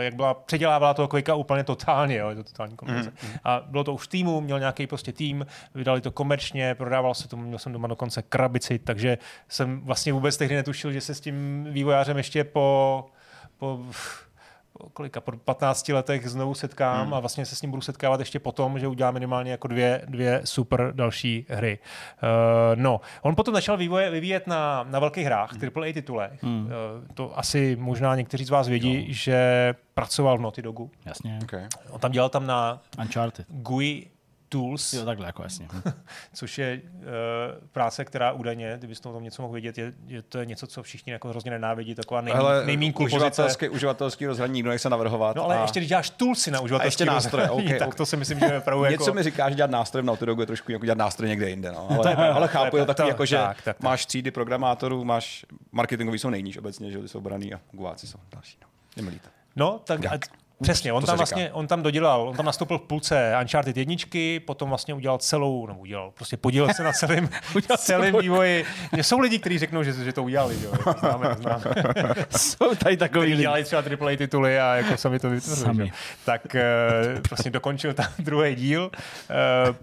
jak 0.00 0.14
byla, 0.14 0.34
předělávala 0.34 0.94
toho 0.94 1.08
Quakea 1.08 1.34
úplně 1.34 1.64
totálně, 1.64 2.16
jo, 2.16 2.28
je 2.28 2.36
to 2.36 2.44
totální 2.44 2.76
konverze. 2.76 3.10
Mm. 3.10 3.28
A 3.44 3.62
bylo 3.66 3.84
to 3.84 3.94
už 3.94 4.04
v 4.04 4.08
týmu, 4.08 4.40
měl 4.40 4.58
nějaký 4.58 4.86
prostě 4.86 5.12
tým, 5.12 5.46
vydali 5.74 6.00
to 6.00 6.10
komerčně, 6.10 6.74
prodával 6.74 7.14
se 7.14 7.28
to, 7.28 7.36
měl 7.36 7.58
jsem 7.58 7.72
doma 7.72 7.88
dokonce 7.88 8.22
krabici, 8.22 8.78
takže 8.78 9.18
jsem 9.48 9.80
vlastně 9.80 10.12
vůbec 10.12 10.36
tehdy 10.36 10.54
netušil, 10.54 10.92
že 10.92 11.00
se 11.00 11.14
s 11.14 11.20
tím 11.20 11.66
vývojářem 11.70 12.16
ještě 12.16 12.44
po 12.44 13.06
po 13.58 13.80
kolika, 14.92 15.20
po 15.20 15.32
15 15.32 15.88
letech 15.88 16.28
znovu 16.28 16.54
setkám 16.54 17.04
hmm. 17.04 17.14
a 17.14 17.20
vlastně 17.20 17.46
se 17.46 17.56
s 17.56 17.62
ním 17.62 17.70
budu 17.70 17.80
setkávat 17.80 18.20
ještě 18.20 18.38
potom, 18.38 18.78
že 18.78 18.88
udělám 18.88 19.14
minimálně 19.14 19.50
jako 19.50 19.68
dvě, 19.68 20.02
dvě 20.06 20.40
super 20.44 20.92
další 20.94 21.46
hry. 21.48 21.78
Uh, 22.22 22.28
no, 22.74 23.00
on 23.22 23.34
potom 23.34 23.54
začal 23.54 23.76
vývoje, 23.76 24.10
vyvíjet 24.10 24.46
na, 24.46 24.86
na 24.90 24.98
velkých 24.98 25.24
hrách, 25.24 25.52
hmm. 25.52 25.70
AAA 25.76 25.92
titulech. 25.92 26.42
Hmm. 26.42 26.66
Uh, 26.66 26.72
to 27.14 27.38
asi 27.38 27.76
možná 27.80 28.16
někteří 28.16 28.44
z 28.44 28.50
vás 28.50 28.68
vědí, 28.68 28.98
no. 28.98 29.04
že 29.08 29.74
pracoval 29.94 30.38
v 30.38 30.40
Naughty 30.40 30.62
Dogu. 30.62 30.90
Jasně. 31.04 31.38
Okay. 31.42 31.66
On 31.90 32.00
tam 32.00 32.12
dělal 32.12 32.28
tam 32.28 32.46
na 32.46 32.82
Uncharted. 32.98 33.46
GUI 33.48 34.06
Tools, 34.48 34.92
Jo, 34.92 35.04
takhle 35.04 35.26
jako 35.26 35.42
jasně. 35.42 35.68
což 36.34 36.58
je 36.58 36.80
uh, 36.82 37.02
práce, 37.72 38.04
která 38.04 38.32
údajně, 38.32 38.74
kdybyste 38.78 39.08
o 39.08 39.12
tom 39.12 39.22
něco 39.22 39.42
mohl 39.42 39.52
vědět, 39.52 39.78
je, 39.78 39.92
je 40.06 40.22
to 40.22 40.38
je 40.38 40.46
něco, 40.46 40.66
co 40.66 40.82
všichni 40.82 41.12
jako 41.12 41.28
hrozně 41.28 41.50
nenávidí, 41.50 41.94
taková 41.94 42.20
nejmín 42.20 42.92
pozice. 42.92 43.16
uživatelský, 43.16 43.68
uživatelský 43.68 44.26
rozhraní 44.26 44.52
nikdo 44.54 44.70
nechce 44.70 44.90
navrhovat. 44.90 45.36
No 45.36 45.44
ale 45.44 45.58
a... 45.58 45.62
ještě 45.62 45.80
když 45.80 45.88
děláš 45.88 46.10
toolsy 46.10 46.50
na 46.50 46.60
uživatelský 46.60 46.86
ještě 46.88 47.04
nástroje, 47.04 47.46
rozhraní, 47.46 47.66
okay, 47.66 47.78
tak 47.78 47.88
okay. 47.88 47.96
to 47.96 48.06
si 48.06 48.16
myslím, 48.16 48.38
že 48.38 48.46
je 48.46 48.58
opravdu 48.58 48.84
jako... 48.84 49.02
Něco 49.02 49.14
mi 49.14 49.22
říká, 49.22 49.50
že 49.50 49.56
dělat 49.56 49.70
nástroj 49.70 50.02
v 50.02 50.06
Naughty 50.06 50.26
Dogu 50.26 50.40
je 50.40 50.46
trošku 50.46 50.72
jako 50.72 50.84
dělat 50.84 50.98
nástroj 50.98 51.28
někde 51.28 51.50
jinde. 51.50 51.72
No. 51.72 51.86
Ale, 51.90 51.98
to 52.02 52.08
je 52.08 52.16
ale 52.16 52.48
chápu, 52.48 52.76
je 52.76 52.82
to 52.82 52.94
takový, 52.94 53.08
jako, 53.08 53.26
že 53.26 53.36
Tak, 53.36 53.56
tak, 53.56 53.76
tak. 53.76 53.82
máš 53.82 54.06
třídy 54.06 54.30
programátorů, 54.30 55.04
máš 55.04 55.46
marketingový 55.72 56.18
jsou 56.18 56.30
nejníž 56.30 56.58
obecně, 56.58 56.90
že 56.90 57.08
jsou 57.08 57.20
braný 57.20 57.54
a 57.54 57.60
guváci 57.72 58.06
jsou 58.06 58.18
další. 58.32 58.58
No. 58.62 59.10
No, 59.56 59.80
tak 59.84 60.06
a, 60.06 60.18
přesně, 60.62 60.92
on 60.92 61.02
tam 61.02 61.14
říká. 61.14 61.16
vlastně, 61.16 61.52
on 61.52 61.66
tam 61.66 61.82
dodělal, 61.82 62.28
on 62.28 62.36
tam 62.36 62.46
nastoupil 62.46 62.78
v 62.78 62.82
půlce 62.82 63.34
Uncharted 63.40 63.76
jedničky, 63.76 64.40
potom 64.40 64.68
vlastně 64.68 64.94
udělal 64.94 65.18
celou, 65.18 65.66
nebo 65.66 65.80
udělal, 65.80 66.10
prostě 66.14 66.36
podílel 66.36 66.74
se 66.74 66.82
na 66.82 66.92
celém, 66.92 67.28
celém 67.78 68.16
vývoji. 68.20 68.64
Jsou 69.02 69.18
lidi, 69.18 69.38
kteří 69.38 69.58
řeknou, 69.58 69.82
že, 69.82 69.92
že 69.92 70.12
to 70.12 70.22
udělali, 70.22 70.56
jo, 70.62 70.70
jako 70.72 70.94
známe, 71.00 71.36
známe. 71.40 71.64
Jsou 72.36 72.74
tady 72.74 72.96
takový 72.96 73.30
lidi. 73.30 73.42
dělali 73.42 73.64
třeba 73.64 73.82
AAA 73.82 74.16
tituly 74.16 74.60
a 74.60 74.74
jako 74.74 74.96
sami 74.96 75.18
to 75.18 75.30
vytvořili. 75.30 75.90
Tak 76.24 76.54
eh, 76.54 76.62
vlastně 77.30 77.50
dokončil 77.50 77.94
tam 77.94 78.06
druhý 78.18 78.54
díl, 78.54 78.90
eh, 78.94 79.34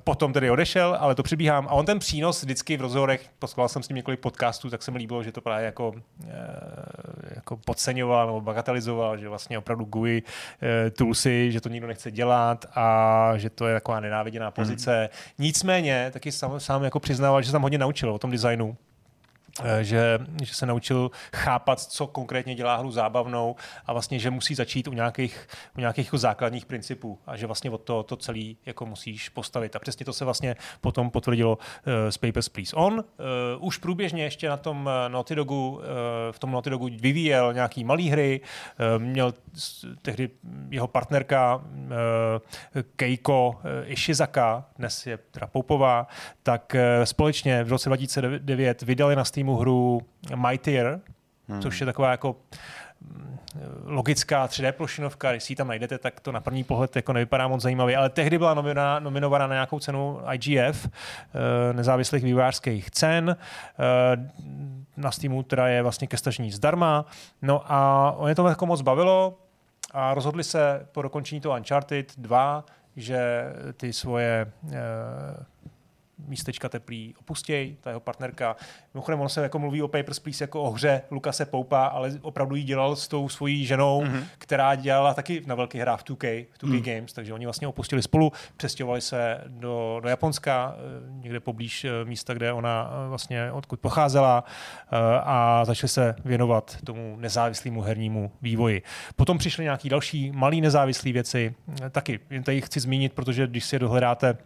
potom 0.03 0.33
tedy 0.33 0.51
odešel, 0.51 0.97
ale 0.99 1.15
to 1.15 1.23
přibíhám. 1.23 1.67
A 1.67 1.71
on 1.71 1.85
ten 1.85 1.99
přínos 1.99 2.43
vždycky 2.43 2.77
v 2.77 2.81
rozhovorech, 2.81 3.29
poslouchal 3.39 3.69
jsem 3.69 3.83
s 3.83 3.89
ním 3.89 3.95
několik 3.95 4.19
podcastů, 4.19 4.69
tak 4.69 4.83
se 4.83 4.91
mi 4.91 4.97
líbilo, 4.97 5.23
že 5.23 5.31
to 5.31 5.41
právě 5.41 5.65
jako, 5.65 5.93
eh, 6.27 6.33
jako 7.35 7.57
podceňoval 7.57 8.25
nebo 8.27 8.41
bagatelizoval, 8.41 9.17
že 9.17 9.29
vlastně 9.29 9.57
opravdu 9.57 9.85
GUI 9.85 10.23
eh, 10.65 10.89
toolsy, 10.91 11.51
že 11.51 11.61
to 11.61 11.69
nikdo 11.69 11.87
nechce 11.87 12.11
dělat 12.11 12.65
a 12.75 13.31
že 13.37 13.49
to 13.49 13.67
je 13.67 13.73
taková 13.73 13.99
nenáviděná 13.99 14.51
pozice. 14.51 15.09
Nicméně 15.39 16.09
taky 16.13 16.31
sám, 16.31 16.59
sám 16.59 16.83
jako 16.83 16.99
přiznával, 16.99 17.41
že 17.41 17.45
se 17.45 17.51
tam 17.51 17.61
hodně 17.61 17.77
naučil 17.77 18.13
o 18.13 18.19
tom 18.19 18.31
designu 18.31 18.77
že, 19.81 20.19
že 20.43 20.55
se 20.55 20.65
naučil 20.65 21.11
chápat, 21.35 21.81
co 21.81 22.07
konkrétně 22.07 22.55
dělá 22.55 22.75
hru 22.75 22.91
zábavnou 22.91 23.55
a 23.85 23.93
vlastně, 23.93 24.19
že 24.19 24.31
musí 24.31 24.55
začít 24.55 24.87
u 24.87 24.93
nějakých, 24.93 25.47
u 25.77 25.79
nějakých 25.79 26.05
jako 26.05 26.17
základních 26.17 26.65
principů 26.65 27.19
a 27.27 27.37
že 27.37 27.45
vlastně 27.45 27.71
od 27.71 27.81
toho 27.81 28.03
to 28.03 28.15
celý 28.15 28.57
jako 28.65 28.85
musíš 28.85 29.29
postavit. 29.29 29.75
A 29.75 29.79
přesně 29.79 30.05
to 30.05 30.13
se 30.13 30.25
vlastně 30.25 30.55
potom 30.81 31.09
potvrdilo 31.09 31.57
uh, 31.57 31.93
z 32.09 32.17
Papers, 32.17 32.49
Please. 32.49 32.75
On 32.75 32.93
uh, 32.93 33.03
už 33.59 33.77
průběžně 33.77 34.23
ještě 34.23 34.49
na 34.49 34.57
tom 34.57 34.89
Naughty 35.07 35.35
Dogu, 35.35 35.69
uh, 35.69 35.81
v 36.31 36.39
tom 36.39 36.51
Naughty 36.51 36.69
Dogu 36.69 36.89
vyvíjel 36.99 37.53
nějaký 37.53 37.83
malý 37.83 38.09
hry, 38.09 38.41
uh, 38.41 39.03
měl 39.03 39.33
tehdy 40.01 40.29
jeho 40.69 40.87
partnerka 40.87 41.55
uh, 41.55 41.61
Keiko 42.95 43.59
Ishizaka, 43.85 44.65
dnes 44.77 45.07
je 45.07 45.17
teda 45.17 45.47
Poupová, 45.47 46.07
tak 46.43 46.75
uh, 46.75 47.03
společně 47.03 47.63
v 47.63 47.69
roce 47.69 47.89
2009 47.89 48.81
vydali 48.81 49.15
na 49.15 49.25
Steamu 49.45 49.57
hru 49.57 50.01
Mightier, 50.35 50.99
hmm. 51.47 51.61
což 51.61 51.79
je 51.79 51.85
taková 51.85 52.11
jako 52.11 52.35
mm, 53.01 53.37
logická 53.85 54.47
3D 54.47 54.71
plošinovka, 54.71 55.31
když 55.31 55.43
si 55.43 55.51
ji 55.51 55.55
tam 55.55 55.67
najdete, 55.67 55.97
tak 55.97 56.19
to 56.19 56.31
na 56.31 56.41
první 56.41 56.63
pohled 56.63 56.95
jako 56.95 57.13
nevypadá 57.13 57.47
moc 57.47 57.61
zajímavě, 57.61 57.97
ale 57.97 58.09
tehdy 58.09 58.37
byla 58.37 58.53
nominovaná, 58.53 58.99
nominovaná 58.99 59.47
na 59.47 59.55
nějakou 59.55 59.79
cenu 59.79 60.19
IGF, 60.31 60.87
eh, 60.87 61.73
nezávislých 61.73 62.23
vývojářských 62.23 62.91
cen. 62.91 63.37
Eh, 63.79 64.31
Na 64.97 65.11
Steamu 65.11 65.43
teda 65.43 65.67
je 65.67 65.81
vlastně 65.81 66.07
ke 66.07 66.17
stažení 66.17 66.51
zdarma. 66.51 67.05
No 67.41 67.61
a 67.71 68.11
oni 68.17 68.35
to 68.35 68.47
jako 68.47 68.65
moc 68.65 68.81
bavilo 68.81 69.37
a 69.91 70.13
rozhodli 70.13 70.43
se 70.43 70.87
po 70.91 71.01
dokončení 71.01 71.41
toho 71.41 71.55
Uncharted 71.55 72.13
2, 72.17 72.65
že 72.95 73.45
ty 73.77 73.93
svoje 73.93 74.51
eh, 74.71 74.75
místečka 76.27 76.69
teplý 76.69 77.15
opustěj, 77.19 77.75
ta 77.81 77.89
jeho 77.89 77.99
partnerka. 77.99 78.55
Mimochodem, 78.93 79.21
on 79.21 79.29
se 79.29 79.43
jako 79.43 79.59
mluví 79.59 79.81
o 79.81 79.87
Papers, 79.87 80.19
Please 80.19 80.43
jako 80.43 80.63
o 80.63 80.71
hře 80.71 81.01
Lukase 81.11 81.45
Poupa, 81.45 81.85
ale 81.85 82.11
opravdu 82.21 82.55
ji 82.55 82.63
dělal 82.63 82.95
s 82.95 83.07
tou 83.07 83.29
svojí 83.29 83.65
ženou, 83.65 84.01
mm-hmm. 84.01 84.23
která 84.37 84.75
dělala 84.75 85.13
taky 85.13 85.43
na 85.45 85.55
velkých 85.55 85.81
hrách 85.81 86.01
v 86.01 86.03
2K, 86.03 86.45
v 86.51 86.63
2K 86.63 86.67
mm. 86.67 86.81
Games, 86.81 87.13
takže 87.13 87.33
oni 87.33 87.45
vlastně 87.45 87.67
opustili 87.67 88.01
spolu, 88.01 88.31
přestěhovali 88.57 89.01
se 89.01 89.41
do, 89.47 89.99
do 90.03 90.09
Japonska, 90.09 90.75
eh, 90.77 91.21
někde 91.21 91.39
poblíž 91.39 91.85
eh, 91.85 92.05
místa, 92.05 92.33
kde 92.33 92.53
ona 92.53 92.91
eh, 92.91 93.09
vlastně 93.09 93.51
odkud 93.51 93.79
pocházela 93.79 94.43
a 95.23 95.65
začali 95.65 95.89
se 95.89 96.15
věnovat 96.25 96.77
tomu 96.83 97.15
nezávislému 97.19 97.81
hernímu 97.81 98.31
vývoji. 98.41 98.81
Potom 99.15 99.37
přišly 99.37 99.63
nějaký 99.63 99.89
další 99.89 100.31
malý 100.31 100.61
nezávislé 100.61 101.11
věci, 101.11 101.55
taky 101.91 102.19
jen 102.29 102.43
tady 102.43 102.61
chci 102.61 102.79
zmínit, 102.79 103.13
protože 103.13 103.47
když 103.47 103.65
si 103.65 103.75
je 103.75 103.79
dohledáte 103.79 104.37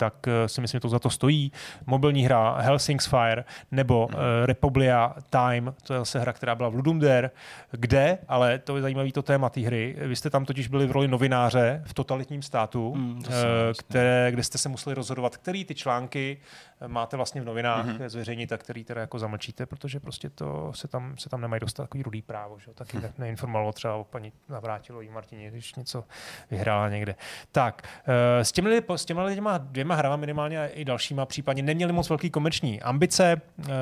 tak 0.00 0.14
eh, 0.28 0.48
si 0.48 0.60
myslím, 0.60 0.78
že 0.78 0.80
to 0.82 0.88
za 0.88 0.98
to 0.98 1.10
stojí. 1.10 1.52
Mobilní 1.86 2.24
hra 2.24 2.56
Helsing's 2.60 3.06
Fire 3.06 3.44
nebo 3.70 4.06
uh, 4.06 4.14
Republia 4.44 5.14
Time, 5.30 5.74
to 5.82 5.92
je 5.92 5.98
zase 5.98 6.18
hra, 6.20 6.32
která 6.32 6.54
byla 6.54 6.68
v 6.68 6.74
Ludum 6.74 7.00
Dare, 7.00 7.30
kde, 7.70 8.18
ale 8.28 8.58
to 8.58 8.76
je 8.76 8.82
zajímavý 8.82 9.12
to 9.12 9.22
téma 9.22 9.48
té 9.48 9.60
hry, 9.60 9.96
vy 9.98 10.16
jste 10.16 10.30
tam 10.30 10.44
totiž 10.44 10.68
byli 10.68 10.86
v 10.86 10.90
roli 10.90 11.08
novináře 11.08 11.82
v 11.86 11.94
totalitním 11.94 12.42
státu, 12.42 12.94
Mm, 12.94 13.22
eh, 13.28 13.32
jasně. 13.68 13.72
které, 13.78 14.28
kde 14.32 14.42
jste 14.42 14.58
se 14.58 14.68
museli 14.68 14.94
rozhodovat, 14.94 15.36
který 15.36 15.64
ty 15.64 15.74
články 15.74 16.38
máte 16.86 17.16
vlastně 17.16 17.40
v 17.40 17.44
novinách 17.44 17.86
mm-hmm. 17.86 18.08
zveřejnit 18.08 18.52
a 18.52 18.58
který 18.58 18.84
teda 18.84 19.00
jako 19.00 19.18
zamlčíte, 19.18 19.66
protože 19.66 20.00
prostě 20.00 20.30
to 20.30 20.72
se 20.74 20.88
tam, 20.88 21.18
se 21.18 21.28
tam 21.28 21.40
nemají 21.40 21.60
dostat 21.60 21.82
takový 21.82 22.02
rudý 22.02 22.22
právo, 22.22 22.58
že 22.58 22.70
jo? 22.70 22.74
taky 22.74 22.98
ne, 23.00 23.12
neinformovalo 23.18 23.72
třeba 23.72 23.94
o 23.94 24.04
paní 24.04 24.32
Navrátilový 24.48 25.08
Martině, 25.08 25.50
když 25.50 25.74
něco 25.74 26.04
vyhrála 26.50 26.88
někde. 26.88 27.14
Tak, 27.52 27.88
eh, 28.06 28.44
s 28.44 28.52
těmi, 28.52 28.82
s 28.96 29.04
těmi 29.04 29.22
lidma 29.22 29.58
dvěma 29.58 29.94
hrama 29.94 30.16
minimálně 30.16 30.62
a 30.62 30.66
i 30.66 30.84
dalšíma 30.84 31.26
případně 31.26 31.62
neměli 31.62 31.92
moc 31.92 32.08
velký 32.08 32.30
komerční 32.30 32.82
ambice, 32.82 33.40
eh, 33.60 33.72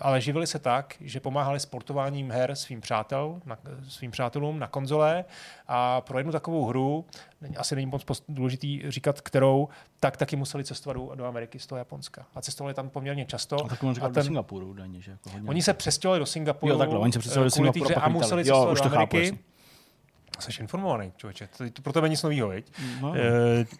ale 0.00 0.20
živili 0.20 0.46
se 0.46 0.58
tak, 0.58 0.94
že 1.00 1.20
pomáhali 1.20 1.60
sportováním 1.60 2.30
her 2.30 2.54
svým 2.54 2.80
přátel, 2.80 3.40
na, 3.44 3.58
svým 3.88 4.10
přátelům 4.10 4.58
na 4.58 4.66
konzole 4.66 5.24
a 5.68 6.00
pro 6.00 6.18
jednu 6.18 6.32
takovou 6.32 6.66
hru, 6.66 7.04
asi 7.56 7.74
není 7.74 7.86
moc 7.86 8.22
důležitý 8.28 8.82
říkat, 8.90 9.20
kterou, 9.20 9.68
tak 10.00 10.16
taky 10.16 10.36
museli 10.36 10.64
cestovat 10.64 10.96
do, 10.96 11.14
do 11.14 11.24
Ameriky 11.24 11.58
z 11.58 11.66
toho 11.66 11.78
Japonska. 11.78 12.26
A 12.34 12.39
cestovali 12.40 12.74
tam 12.74 12.90
poměrně 12.90 13.24
často. 13.24 13.64
A 13.64 13.68
tak 13.68 13.82
on 13.82 13.90
a 13.90 13.92
říkal 13.92 14.10
do 14.10 14.22
Singapuru 14.22 14.70
údajně, 14.70 15.00
že 15.00 15.10
jako 15.10 15.30
hodně. 15.30 15.48
Oni 15.48 15.62
se 15.62 15.74
přestěhovali 15.74 16.18
do 16.18 16.26
Singapuru. 16.26 16.72
Jo, 16.72 16.78
takhle, 16.78 16.98
oni 16.98 17.12
se 17.12 17.18
přestěhovali 17.18 17.46
do 17.46 17.50
Singapuru 17.50 17.84
pak 17.94 18.04
a 18.04 18.08
museli 18.08 18.40
Jo, 18.40 18.54
cestovat 18.54 18.72
už 18.72 18.78
do 18.78 18.82
to 18.82 18.88
chápu, 18.88 18.96
Ameriky. 19.16 19.18
jasně. 19.18 19.38
Jsi 20.40 20.62
informovaný, 20.62 21.12
člověče. 21.16 21.48
To, 21.58 21.64
to 21.70 21.82
pro 21.82 21.92
tebe 21.92 22.08
nic 22.08 22.22
nového, 22.22 22.48
viď? 22.48 22.72
No. 23.00 23.14
E, 23.16 23.20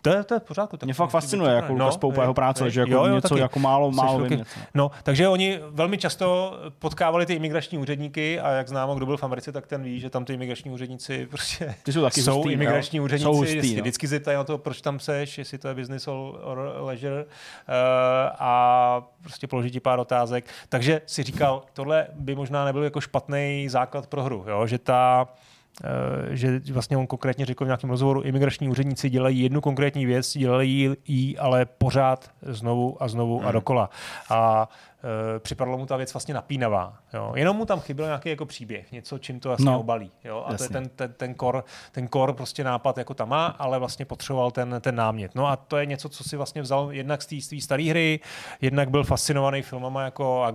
to, 0.03 0.11
je, 0.11 0.25
to 0.25 0.35
je 0.35 0.41
v 0.41 0.43
pořádku. 0.43 0.77
Tak 0.77 0.87
Mě 0.87 0.95
fakt 0.95 1.11
fascinuje, 1.11 1.53
jako 1.53 1.73
Lukas 1.73 1.97
Poupa, 1.97 2.23
jeho 2.23 2.35
práce, 2.35 2.65
je, 2.67 2.71
že 2.71 2.81
jako 2.81 2.93
jo, 2.93 3.05
jo, 3.05 3.15
něco 3.15 3.29
taky. 3.29 3.41
jako 3.41 3.59
málo, 3.59 3.91
málo 3.91 4.19
vím 4.19 4.39
něco. 4.39 4.61
No, 4.75 4.91
takže 5.03 5.29
oni 5.29 5.61
velmi 5.71 5.99
často 5.99 6.59
potkávali 6.79 7.27
ty 7.27 7.35
imigrační 7.35 7.79
úředníky 7.79 8.41
a 8.41 8.51
jak 8.51 8.69
známo, 8.69 8.95
kdo 8.95 9.07
byl 9.07 9.17
v 9.17 9.25
Americe, 9.25 9.53
tak 9.53 9.67
ten 9.67 9.83
ví, 9.83 10.01
že 10.01 10.11
tam 10.11 10.25
ty 10.25 10.35
imigrační 10.35 10.71
úředníci 10.71 11.27
prostě 11.31 11.75
Ty 11.83 11.93
jsou 11.93 12.03
taky 12.03 12.23
jsou 12.23 12.35
hustý, 12.37 12.53
imigrační 12.53 12.99
no. 12.99 13.05
úředníci, 13.05 13.25
Jsou 13.25 13.37
hustý, 13.37 13.59
vždycky, 13.59 13.77
no. 13.77 13.83
vždycky 13.83 14.07
zeptají 14.07 14.37
na 14.37 14.45
to, 14.45 14.59
proč 14.59 14.81
tam 14.81 14.99
seš, 14.99 15.39
jestli 15.39 15.59
to 15.59 15.69
je 15.69 15.75
business 15.75 16.09
or, 16.09 16.75
leisure 16.79 17.25
uh, 17.25 17.31
a 18.39 19.03
prostě 19.23 19.47
položí 19.47 19.71
ti 19.71 19.81
pár 19.81 19.99
otázek. 19.99 20.45
Takže 20.69 21.01
si 21.07 21.23
říkal, 21.23 21.63
tohle 21.73 22.07
by 22.15 22.35
možná 22.35 22.65
nebyl 22.65 22.85
jako 22.85 23.01
špatný 23.01 23.67
základ 23.69 24.07
pro 24.07 24.23
hru, 24.23 24.45
jo? 24.49 24.67
že 24.67 24.79
ta 24.79 25.29
eh, 25.29 25.50
že 26.31 26.61
vlastně 26.73 26.97
on 26.97 27.07
konkrétně 27.07 27.47
řekl 27.47 27.65
v 27.65 27.69
nějakém 27.69 27.91
rozhovoru, 27.91 28.21
imigrační 28.23 28.69
úředníci 28.69 29.11
dělají 29.11 29.41
jednu 29.41 29.61
konkrétní 29.61 30.07
věc, 30.07 30.33
dělají 30.39 30.91
ji 31.09 31.39
ale 31.39 31.65
pořád 31.67 32.31
znovu 32.43 33.03
a 33.03 33.09
znovu 33.09 33.39
Hmm. 33.39 33.49
a 33.49 33.53
dokola. 33.53 33.91
A 34.31 34.69
e, 35.37 35.39
připadlo 35.39 35.79
mu 35.79 35.87
ta 35.87 35.97
věc 35.97 36.13
vlastně 36.15 36.35
napínavá. 36.35 36.97
Jo. 37.15 37.33
Jenom 37.37 37.57
mu 37.57 37.67
tam 37.67 37.81
chyběl 37.81 38.07
nějaký 38.07 38.29
jako 38.29 38.47
příběh, 38.47 38.93
něco, 38.93 39.19
čím 39.19 39.41
to 39.41 39.49
vlastně 39.49 39.67
No. 39.71 39.81
obalí. 39.81 40.11
Jo. 40.25 40.45
A 40.47 40.53
Jasně. 40.53 40.69
to 40.69 40.75
je 40.75 40.81
ten, 40.81 40.89
ten, 40.97 41.13
ten, 41.13 41.35
core, 41.41 41.63
ten 41.93 42.09
core 42.09 42.33
prostě 42.33 42.65
nápad 42.65 42.99
jako 42.99 43.15
tam 43.15 43.29
má, 43.29 43.47
ale 43.47 43.79
vlastně 43.79 44.05
potřeboval 44.05 44.51
ten, 44.51 44.77
ten 44.81 44.95
námět. 44.95 45.35
No 45.35 45.47
a 45.47 45.57
to 45.57 45.77
je 45.77 45.87
něco, 45.87 46.09
co 46.09 46.25
si 46.25 46.37
vlastně 46.37 46.63
vzal 46.63 46.93
jednak 46.93 47.23
z 47.23 47.27
té 47.49 47.61
staré 47.61 47.85
hry, 47.85 48.21
jednak 48.61 48.91
byl 48.91 49.05
fascinovaný 49.05 49.63
filmama 49.63 50.03
jako 50.03 50.47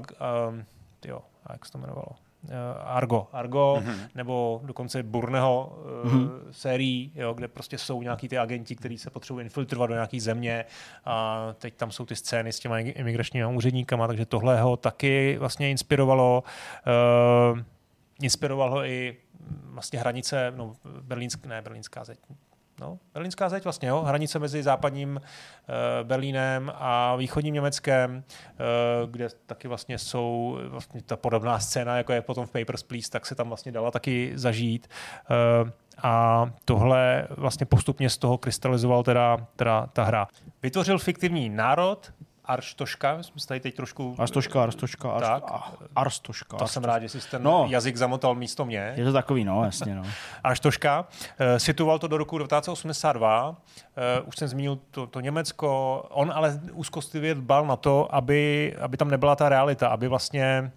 um, 0.50 0.64
jo, 1.06 1.20
a 1.46 1.54
jak 1.54 1.66
se 1.66 1.72
to 1.72 1.78
jmenovalo? 1.78 2.08
Uh, 2.46 2.52
Argo, 2.84 3.28
Argo, 3.32 3.78
mm-hmm. 3.80 4.10
nebo 4.16 4.62
dokonce 4.64 5.04
Burného 5.04 5.78
uh, 6.04 6.12
mm-hmm. 6.12 6.30
sérií, 6.52 7.12
jo, 7.16 7.34
kde 7.34 7.48
prostě 7.48 7.78
jsou 7.78 8.02
nějaký 8.02 8.28
ty 8.28 8.38
agenti, 8.38 8.76
kteří 8.76 8.98
se 8.98 9.10
potřebují 9.10 9.44
infiltrovat 9.44 9.90
do 9.90 9.94
nějaké 9.94 10.22
země 10.22 10.66
a 11.06 11.48
teď 11.58 11.74
tam 11.76 11.92
jsou 11.92 12.06
ty 12.06 12.16
scény 12.16 12.54
s 12.54 12.60
těma 12.60 12.80
imigračními 12.80 13.56
úředníkama, 13.56 14.08
takže 14.08 14.26
tohle 14.26 14.62
ho 14.62 14.78
taky 14.78 15.38
vlastně 15.38 15.72
inspirovalo. 15.72 16.44
Uh, 17.54 17.60
inspiroval 18.22 18.72
ho 18.72 18.86
i 18.86 19.18
mm, 19.40 19.72
vlastně 19.74 20.00
hranice, 20.00 20.54
no, 20.56 20.76
berlínsk, 21.02 21.46
ne, 21.46 21.62
berlínská 21.62 22.04
zeď, 22.04 22.20
No, 22.80 23.00
berlínská 23.14 23.50
zeď 23.50 23.64
vlastně, 23.64 23.90
jo, 23.90 24.02
hranice 24.02 24.40
mezi 24.40 24.64
západním 24.64 25.22
e, 25.22 26.04
Berlínem 26.04 26.72
a 26.76 27.16
východním 27.16 27.54
Německem, 27.54 28.24
e, 28.24 29.08
kde 29.08 29.28
taky 29.46 29.68
vlastně 29.68 29.98
jsou 29.98 30.60
vlastně 30.68 31.02
ta 31.02 31.16
podobná 31.16 31.60
scéna, 31.60 31.98
jako 31.98 32.14
je 32.14 32.22
potom 32.22 32.46
v 32.46 32.52
Papers, 32.52 32.84
Please, 32.84 33.10
tak 33.12 33.26
se 33.26 33.36
tam 33.36 33.48
vlastně 33.48 33.72
dala 33.72 33.92
taky 33.92 34.32
zažít. 34.36 34.88
E, 34.88 35.72
a 36.04 36.46
tohle 36.66 37.28
vlastně 37.30 37.66
postupně 37.66 38.10
z 38.10 38.18
toho 38.18 38.38
krystalizoval 38.38 39.04
teda, 39.04 39.48
teda 39.56 39.88
ta 39.94 40.04
hra. 40.04 40.28
Vytvořil 40.64 41.00
fiktivní 41.00 41.50
národ, 41.50 42.14
Arštoška, 42.48 43.24
jsme 43.24 43.42
se 43.42 43.48
tady 43.48 43.60
teď 43.60 43.76
trošku... 43.76 44.16
Arstoška, 44.20 44.64
Arstoška, 44.64 45.10
Arst- 45.10 45.22
Tak. 45.22 45.44
a- 45.52 45.74
Arstoška. 45.96 46.58
To 46.58 46.68
jsem 46.68 46.84
rád, 46.84 47.00
že 47.00 47.10
jsi 47.10 47.30
ten 47.32 47.44
No. 47.44 47.66
jazyk 47.70 47.98
zamotal 47.98 48.36
místo 48.36 48.66
mě. 48.66 48.94
Je 48.96 49.06
to 49.06 49.14
takový, 49.14 49.46
no, 49.46 49.64
jasně, 49.66 49.96
no. 49.96 50.04
Arštoška. 50.44 51.06
Eh, 51.40 51.60
Situoval 51.60 52.00
to 52.00 52.08
do 52.08 52.18
roku 52.18 52.38
1982. 52.40 53.56
Eh, 53.98 54.22
Už 54.22 54.36
jsem 54.38 54.48
zmínil 54.48 54.80
to, 54.92 55.08
to 55.08 55.20
Německo. 55.20 56.02
On 56.10 56.32
ale 56.36 56.60
úzkostlivě 56.74 57.36
dbal 57.36 57.66
na 57.66 57.76
to, 57.76 58.16
aby, 58.16 58.76
aby 58.82 58.98
tam 58.98 59.10
nebyla 59.12 59.36
ta 59.36 59.50
realita, 59.50 59.88
aby 59.88 60.08
vlastně 60.08 60.72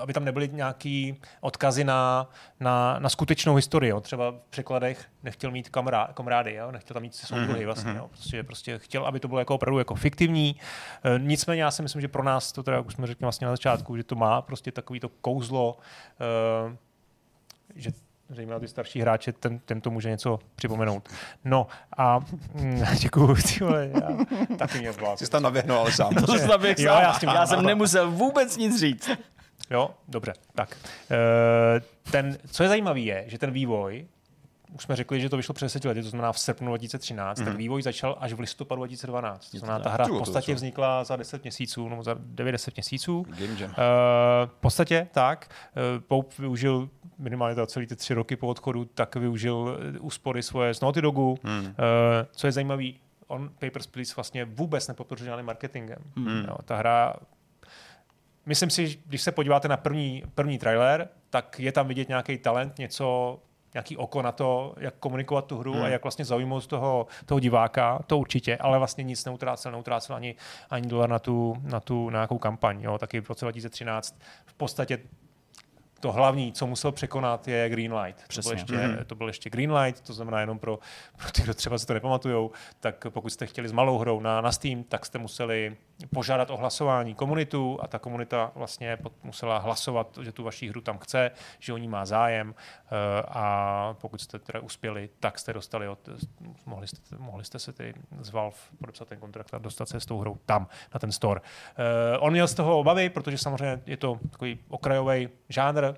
aby 0.00 0.12
tam 0.12 0.24
nebyly 0.24 0.48
nějaký 0.52 1.20
odkazy 1.40 1.84
na, 1.84 2.30
na, 2.60 2.98
na 2.98 3.08
skutečnou 3.08 3.54
historii. 3.54 3.90
Jo. 3.90 4.00
Třeba 4.00 4.30
v 4.30 4.50
překladech 4.50 5.04
nechtěl 5.22 5.50
mít 5.50 5.68
kamrá, 5.68 6.08
kamrády, 6.14 6.54
jo. 6.54 6.72
nechtěl 6.72 6.94
tam 6.94 7.02
mít 7.02 7.14
soudruhy 7.14 7.64
vlastně. 7.64 7.94
Jo. 7.96 8.08
Prostě, 8.08 8.42
prostě 8.42 8.78
chtěl, 8.78 9.06
aby 9.06 9.20
to 9.20 9.28
bylo 9.28 9.38
jako 9.38 9.54
opravdu 9.54 9.78
jako 9.78 9.94
fiktivní. 9.94 10.56
Eh, 11.04 11.18
Nicméně 11.18 11.62
já 11.62 11.70
si 11.70 11.82
myslím, 11.82 12.00
že 12.00 12.08
pro 12.08 12.22
nás 12.22 12.52
to 12.52 12.62
teda, 12.62 12.76
jak 12.76 12.86
už 12.86 12.94
jsme 12.94 13.06
řekli 13.06 13.24
vlastně 13.24 13.46
na 13.46 13.52
začátku, 13.52 13.96
že 13.96 14.04
to 14.04 14.14
má 14.14 14.42
prostě 14.42 14.72
takový 14.72 15.00
to 15.00 15.08
kouzlo, 15.08 15.76
eh, 16.20 16.76
že 17.74 17.90
zejména 18.28 18.58
ty 18.60 18.68
starší 18.68 19.00
hráče, 19.00 19.32
ten, 19.32 19.58
ten 19.58 19.80
to 19.80 19.90
může 19.90 20.08
něco 20.10 20.38
připomenout. 20.54 21.08
No 21.44 21.66
a 21.96 22.18
mm, 22.54 22.82
děkuju, 22.98 23.34
ty 23.34 23.64
vole, 23.64 23.90
já 23.94 24.08
taky 24.56 24.78
mě 24.78 24.92
zvládl. 24.92 25.16
Jsi 25.16 25.30
tam 25.30 25.42
naběhnul, 25.42 25.78
ale 25.78 25.92
sám. 25.92 26.14
To 26.26 26.38
jsem 26.38 26.48
naběh 26.48 26.78
Jo, 26.78 26.92
sám. 26.92 27.02
já 27.02 27.12
s 27.12 27.18
tím- 27.20 27.28
já 27.28 27.46
jsem 27.46 27.62
nemusel 27.66 28.10
vůbec 28.10 28.56
nic 28.56 28.80
říct. 28.80 29.10
Jo, 29.70 29.90
dobře, 30.08 30.32
tak. 30.54 30.76
Eh, 31.10 31.80
Ten, 32.10 32.38
co 32.50 32.62
je 32.62 32.68
zajímavé 32.68 33.00
je, 33.00 33.24
že 33.26 33.38
ten 33.38 33.50
vývoj, 33.50 34.06
už 34.74 34.82
jsme 34.82 34.96
řekli, 34.96 35.20
že 35.20 35.28
to 35.28 35.36
vyšlo 35.36 35.54
před 35.54 35.64
10 35.64 35.84
lety, 35.84 36.02
to 36.02 36.08
znamená 36.08 36.32
v 36.32 36.38
srpnu 36.38 36.68
2013, 36.68 37.38
mm-hmm. 37.38 37.44
tak 37.44 37.56
vývoj 37.56 37.82
začal 37.82 38.16
až 38.20 38.32
v 38.32 38.40
listopadu 38.40 38.80
2012. 38.80 39.50
To 39.50 39.58
znamená, 39.58 39.78
ta 39.78 39.90
hra 39.90 40.04
v 40.04 40.18
podstatě 40.18 40.54
vznikla 40.54 41.04
za 41.04 41.16
10 41.16 41.42
měsíců, 41.42 41.88
nebo 41.88 42.02
za 42.02 42.14
9-10 42.14 42.72
měsíců. 42.76 43.26
Game 43.28 43.60
Jam. 43.60 43.70
Uh, 43.70 43.76
v 44.46 44.60
podstatě 44.60 45.08
tak. 45.12 45.48
Uh, 45.94 46.02
Pope 46.02 46.34
využil 46.38 46.88
minimálně 47.18 47.54
za 47.54 47.66
celý 47.66 47.86
ty 47.86 47.96
tři 47.96 48.14
roky 48.14 48.36
po 48.36 48.46
odchodu, 48.46 48.84
tak 48.84 49.16
využil 49.16 49.78
eh, 49.96 49.98
úspory 49.98 50.42
svoje 50.42 50.74
z 50.74 50.80
Naughty 50.80 51.02
Dogu. 51.02 51.38
Hmm. 51.42 51.64
Uh, 51.64 51.72
co 52.32 52.46
je 52.46 52.52
zajímavé, 52.52 52.84
on 53.26 53.50
Papers, 53.58 53.86
Please 53.86 54.14
vlastně 54.16 54.44
vůbec 54.44 54.88
nepodpořil 54.88 55.26
žádným 55.26 55.46
marketingem. 55.46 55.98
Hmm. 56.16 56.44
Jo, 56.48 56.56
ta 56.64 56.76
hra 56.76 57.14
Myslím 58.46 58.70
si, 58.70 58.88
že 58.88 58.98
když 59.06 59.22
se 59.22 59.32
podíváte 59.32 59.68
na 59.68 59.76
první, 59.76 60.22
první 60.34 60.58
trailer, 60.58 61.08
tak 61.30 61.60
je 61.60 61.72
tam 61.72 61.88
vidět 61.88 62.08
nějaký 62.08 62.38
talent, 62.38 62.78
něco, 62.78 63.38
nějaký 63.74 63.96
oko 63.96 64.22
na 64.22 64.32
to, 64.32 64.74
jak 64.78 64.94
komunikovat 64.94 65.46
tu 65.46 65.58
hru 65.58 65.72
hmm. 65.72 65.82
a 65.82 65.88
jak 65.88 66.02
vlastně 66.02 66.24
zaujmout 66.24 66.66
toho, 66.66 67.06
toho 67.26 67.40
diváka, 67.40 68.00
to 68.06 68.18
určitě, 68.18 68.56
ale 68.56 68.78
vlastně 68.78 69.04
nic 69.04 69.24
neutrácel, 69.24 69.72
neutrácel 69.72 70.16
ani, 70.16 70.34
ani 70.70 70.88
dolar 70.88 71.10
na 71.10 71.18
tu, 71.18 71.56
na 71.62 71.80
tu 71.80 72.10
na 72.10 72.18
nějakou 72.18 72.38
kampaň. 72.38 72.80
Jo. 72.80 72.98
Taky 72.98 73.20
v 73.20 73.28
roce 73.28 73.44
2013 73.44 74.20
v 74.46 74.54
podstatě 74.54 74.98
to 76.02 76.12
hlavní, 76.12 76.52
co 76.52 76.66
musel 76.66 76.92
překonat, 76.92 77.48
je 77.48 77.68
Greenlight. 77.68 78.22
To 78.34 78.42
byl, 78.42 78.52
ještě, 78.52 78.72
mm-hmm. 78.72 79.04
to 79.04 79.14
byl 79.14 79.26
ještě 79.26 79.50
Greenlight, 79.50 80.00
to 80.00 80.12
znamená 80.12 80.40
jenom 80.40 80.58
pro, 80.58 80.78
pro 81.16 81.30
ty, 81.30 81.42
kdo 81.42 81.54
třeba 81.54 81.78
si 81.78 81.86
to 81.86 81.94
nepamatujou, 81.94 82.50
tak 82.80 83.06
pokud 83.10 83.30
jste 83.30 83.46
chtěli 83.46 83.68
s 83.68 83.72
malou 83.72 83.98
hrou 83.98 84.20
na, 84.20 84.40
na 84.40 84.52
Steam, 84.52 84.84
tak 84.84 85.06
jste 85.06 85.18
museli 85.18 85.76
požádat 86.06 86.50
o 86.50 86.56
hlasování 86.56 87.14
komunitu 87.14 87.78
a 87.82 87.88
ta 87.88 87.98
komunita 87.98 88.52
vlastně 88.54 88.98
musela 89.22 89.58
hlasovat, 89.58 90.18
že 90.22 90.32
tu 90.32 90.44
vaši 90.44 90.68
hru 90.68 90.80
tam 90.80 90.98
chce, 90.98 91.30
že 91.58 91.72
o 91.72 91.76
ní 91.76 91.88
má 91.88 92.04
zájem 92.04 92.54
eh, 92.54 93.22
a 93.28 93.96
pokud 94.00 94.20
jste 94.20 94.38
teda 94.38 94.60
uspěli, 94.60 95.10
tak 95.20 95.38
jste 95.38 95.52
dostali 95.52 95.88
od, 95.88 96.08
mohli 96.66 96.88
jste, 96.88 97.16
mohli 97.18 97.44
jste 97.44 97.58
se 97.58 97.72
tedy 97.72 97.94
z 98.20 98.30
Valve 98.30 98.56
podepsat 98.78 99.08
ten 99.08 99.18
kontrakt 99.18 99.54
a 99.54 99.58
dostat 99.58 99.88
se 99.88 100.00
s 100.00 100.06
tou 100.06 100.18
hrou 100.18 100.38
tam, 100.46 100.66
na 100.94 101.00
ten 101.00 101.12
store. 101.12 101.40
Eh, 101.40 102.18
on 102.18 102.32
měl 102.32 102.48
z 102.48 102.54
toho 102.54 102.78
obavy, 102.78 103.10
protože 103.10 103.38
samozřejmě 103.38 103.82
je 103.86 103.96
to 103.96 104.18
takový 104.30 104.58
okrajový 104.68 105.28
žánr, 105.48 105.94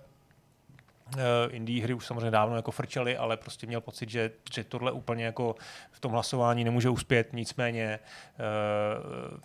indie 1.50 1.82
hry 1.82 1.94
už 1.94 2.06
samozřejmě 2.06 2.30
dávno 2.30 2.56
jako 2.56 2.70
frčely, 2.70 3.16
ale 3.16 3.36
prostě 3.36 3.66
měl 3.66 3.80
pocit, 3.80 4.10
že, 4.10 4.30
že 4.54 4.64
tohle 4.64 4.92
úplně 4.92 5.24
jako 5.24 5.54
v 5.90 6.00
tom 6.00 6.12
hlasování 6.12 6.64
nemůže 6.64 6.88
uspět, 6.88 7.32
nicméně 7.32 7.98
uh, 9.32 9.38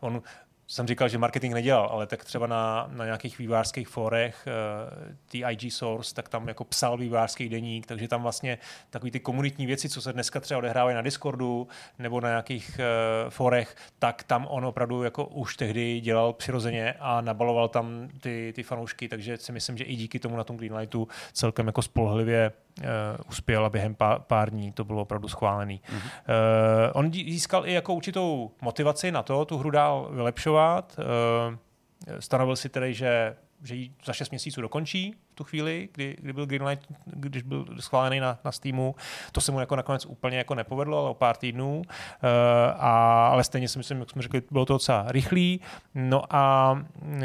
on 0.00 0.22
jsem 0.70 0.86
říkal, 0.86 1.08
že 1.08 1.18
marketing 1.18 1.54
nedělal, 1.54 1.88
ale 1.92 2.06
tak 2.06 2.24
třeba 2.24 2.46
na, 2.46 2.88
na 2.92 3.04
nějakých 3.04 3.38
vývářských 3.38 3.88
fórech, 3.88 4.46
uh, 4.46 5.12
ty 5.28 5.42
IG 5.50 5.72
Source, 5.72 6.14
tak 6.14 6.28
tam 6.28 6.48
jako 6.48 6.64
psal 6.64 6.96
vývářský 6.96 7.48
deník, 7.48 7.86
takže 7.86 8.08
tam 8.08 8.22
vlastně 8.22 8.58
takový 8.90 9.10
ty 9.10 9.20
komunitní 9.20 9.66
věci, 9.66 9.88
co 9.88 10.02
se 10.02 10.12
dneska 10.12 10.40
třeba 10.40 10.58
odehrávají 10.58 10.96
na 10.96 11.02
Discordu 11.02 11.68
nebo 11.98 12.20
na 12.20 12.28
nějakých 12.28 12.80
uh, 13.24 13.30
fórech, 13.30 13.76
tak 13.98 14.22
tam 14.22 14.46
on 14.50 14.64
opravdu 14.64 15.02
jako 15.02 15.24
už 15.24 15.56
tehdy 15.56 16.00
dělal 16.00 16.32
přirozeně 16.32 16.94
a 17.00 17.20
nabaloval 17.20 17.68
tam 17.68 18.08
ty, 18.20 18.52
ty 18.56 18.62
fanoušky, 18.62 19.08
takže 19.08 19.36
si 19.36 19.52
myslím, 19.52 19.76
že 19.76 19.84
i 19.84 19.96
díky 19.96 20.18
tomu 20.18 20.36
na 20.36 20.44
tom 20.44 20.56
Greenlightu 20.56 21.08
celkem 21.32 21.66
jako 21.66 21.82
spolehlivě 21.82 22.52
uh, 22.78 22.84
uspěl 23.28 23.64
a 23.64 23.70
během 23.70 23.94
pár, 23.94 24.20
pár 24.20 24.50
dní 24.50 24.72
to 24.72 24.84
bylo 24.84 25.02
opravdu 25.02 25.28
schválený. 25.28 25.80
Mm-hmm. 25.88 25.96
Uh, 25.96 26.90
on 26.92 27.12
získal 27.12 27.66
i 27.66 27.72
jako 27.72 27.94
určitou 27.94 28.50
motivaci 28.60 29.12
na 29.12 29.22
to, 29.22 29.44
tu 29.44 29.58
hru 29.58 29.70
dál 29.70 30.08
vylepšovat. 30.12 30.59
Uh, 30.98 31.56
stanovil 32.20 32.56
si 32.56 32.68
tedy, 32.68 32.94
že 32.94 33.36
že 33.62 33.74
ji 33.74 33.92
za 34.04 34.12
6 34.12 34.30
měsíců 34.30 34.60
dokončí 34.60 35.14
v 35.32 35.34
tu 35.34 35.44
chvíli, 35.44 35.88
kdy, 35.92 36.16
kdy 36.20 36.32
byl 36.32 36.46
Greenlight, 36.46 36.86
když 37.04 37.42
byl 37.42 37.66
schválený 37.80 38.20
na, 38.20 38.38
na 38.44 38.52
Steamu. 38.52 38.94
To 39.32 39.40
se 39.40 39.52
mu 39.52 39.60
jako 39.60 39.76
nakonec 39.76 40.06
úplně 40.06 40.38
jako 40.38 40.54
nepovedlo, 40.54 40.98
ale 40.98 41.10
o 41.10 41.14
pár 41.14 41.36
týdnů. 41.36 41.76
Uh, 41.76 41.84
a, 42.76 43.26
ale 43.28 43.44
stejně 43.44 43.68
si 43.68 43.78
myslím, 43.78 43.98
jak 43.98 44.10
jsme 44.10 44.22
řekli, 44.22 44.42
bylo 44.50 44.66
to 44.66 44.72
docela 44.72 45.04
rychlý. 45.08 45.60
No 45.94 46.22
a 46.30 46.72
uh, 46.72 47.18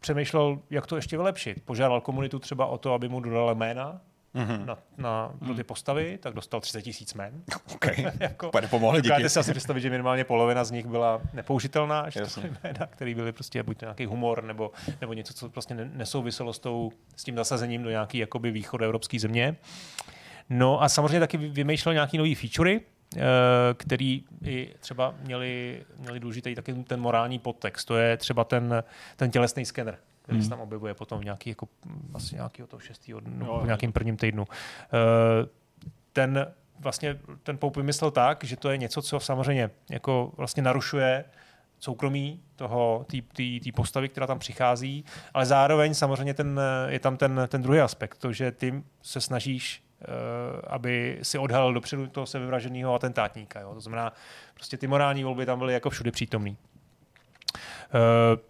přemýšlel, 0.00 0.58
jak 0.70 0.86
to 0.86 0.96
ještě 0.96 1.16
vylepšit. 1.16 1.62
Požádal 1.64 2.00
komunitu 2.00 2.38
třeba 2.38 2.66
o 2.66 2.78
to, 2.78 2.94
aby 2.94 3.08
mu 3.08 3.20
dodala 3.20 3.54
jména 3.54 4.00
mm-hmm. 4.38 4.64
na, 4.64 4.78
na, 4.96 5.32
pro 5.44 5.54
ty 5.54 5.64
postavy, 5.64 6.18
tak 6.22 6.34
dostal 6.34 6.60
30 6.60 6.82
tisíc 6.82 7.14
men. 7.14 7.42
Okay. 7.74 8.04
jako, 8.20 8.50
pomohli, 8.70 8.98
díky. 9.00 9.08
Dokážete 9.08 9.28
si 9.28 9.38
asi 9.38 9.50
představit, 9.50 9.80
že 9.80 9.90
minimálně 9.90 10.24
polovina 10.24 10.64
z 10.64 10.70
nich 10.70 10.86
byla 10.86 11.20
nepoužitelná, 11.32 12.10
že 12.10 12.20
to 12.20 12.40
byly 12.40 12.52
jména, 12.64 12.86
které 12.86 13.14
byly 13.14 13.32
prostě 13.32 13.62
buď 13.62 13.80
nějaký 13.80 14.06
humor, 14.06 14.44
nebo, 14.44 14.70
nebo 15.00 15.12
něco, 15.12 15.34
co 15.34 15.48
prostě 15.48 15.74
ne- 15.74 15.90
nesouviselo 15.94 16.52
s, 16.52 16.58
tou, 16.58 16.92
s 17.16 17.24
tím 17.24 17.36
zasazením 17.36 17.82
do 17.82 17.90
nějaký 17.90 18.18
jakoby 18.18 18.50
východoevropské 18.50 19.18
země. 19.18 19.56
No 20.50 20.82
a 20.82 20.88
samozřejmě 20.88 21.20
taky 21.20 21.36
vy- 21.36 21.48
vymýšlel 21.48 21.94
nějaký 21.94 22.18
nový 22.18 22.34
featurey, 22.34 22.80
eh, 23.16 23.20
který 23.74 24.24
i 24.44 24.74
třeba 24.80 25.14
měli, 25.24 25.84
měli 25.98 26.20
důležitý 26.20 26.54
taky 26.54 26.74
ten 26.74 27.00
morální 27.00 27.38
podtext. 27.38 27.88
To 27.88 27.96
je 27.96 28.16
třeba 28.16 28.44
ten, 28.44 28.84
ten 29.16 29.30
tělesný 29.30 29.64
skener, 29.64 29.98
který 30.28 30.42
se 30.42 30.50
tam 30.50 30.60
objevuje 30.60 30.94
potom 30.94 31.20
v 31.20 31.24
nějaký, 31.24 31.50
jako, 31.50 31.68
asi 32.14 32.34
nějakého 32.34 32.66
toho 32.66 32.80
šestého 32.80 33.20
dnu, 33.20 33.46
Jo, 33.46 33.60
v 33.62 33.64
nějakém 33.64 33.92
prvním 33.92 34.16
týdnu. 34.16 34.44
Eh, 34.50 35.48
Ten 36.12 36.46
vlastně 36.80 37.18
ten 37.42 37.58
Pope 37.58 37.80
vymyslel 37.80 38.10
tak, 38.10 38.44
že 38.44 38.56
to 38.56 38.70
je 38.70 38.76
něco, 38.76 39.02
co 39.02 39.20
samozřejmě 39.20 39.70
jako 39.90 40.32
vlastně 40.36 40.62
narušuje 40.62 41.24
soukromí 41.78 42.40
toho, 42.56 43.06
té 43.62 43.72
postavy, 43.74 44.08
která 44.08 44.26
tam 44.26 44.38
přichází, 44.38 45.04
ale 45.34 45.46
zároveň 45.46 45.94
samozřejmě 45.94 46.34
ten, 46.34 46.60
je 46.86 46.98
tam 46.98 47.16
ten, 47.16 47.40
ten 47.48 47.62
druhý 47.62 47.80
aspekt, 47.80 48.18
to, 48.18 48.32
že 48.32 48.52
ty 48.52 48.82
se 49.02 49.20
snažíš 49.20 49.82
eh, 50.02 50.06
aby 50.66 51.18
si 51.22 51.38
odhalil 51.38 51.74
dopředu 51.74 52.06
toho 52.06 52.26
sebevraženého 52.26 52.94
atentátníka. 52.94 53.60
Jo? 53.60 53.74
To 53.74 53.80
znamená, 53.80 54.12
prostě 54.54 54.76
ty 54.76 54.86
morální 54.86 55.24
volby 55.24 55.46
tam 55.46 55.58
byly 55.58 55.72
jako 55.72 55.90
všude 55.90 56.10
přítomný. 56.10 56.56
Uh, 57.94 58.40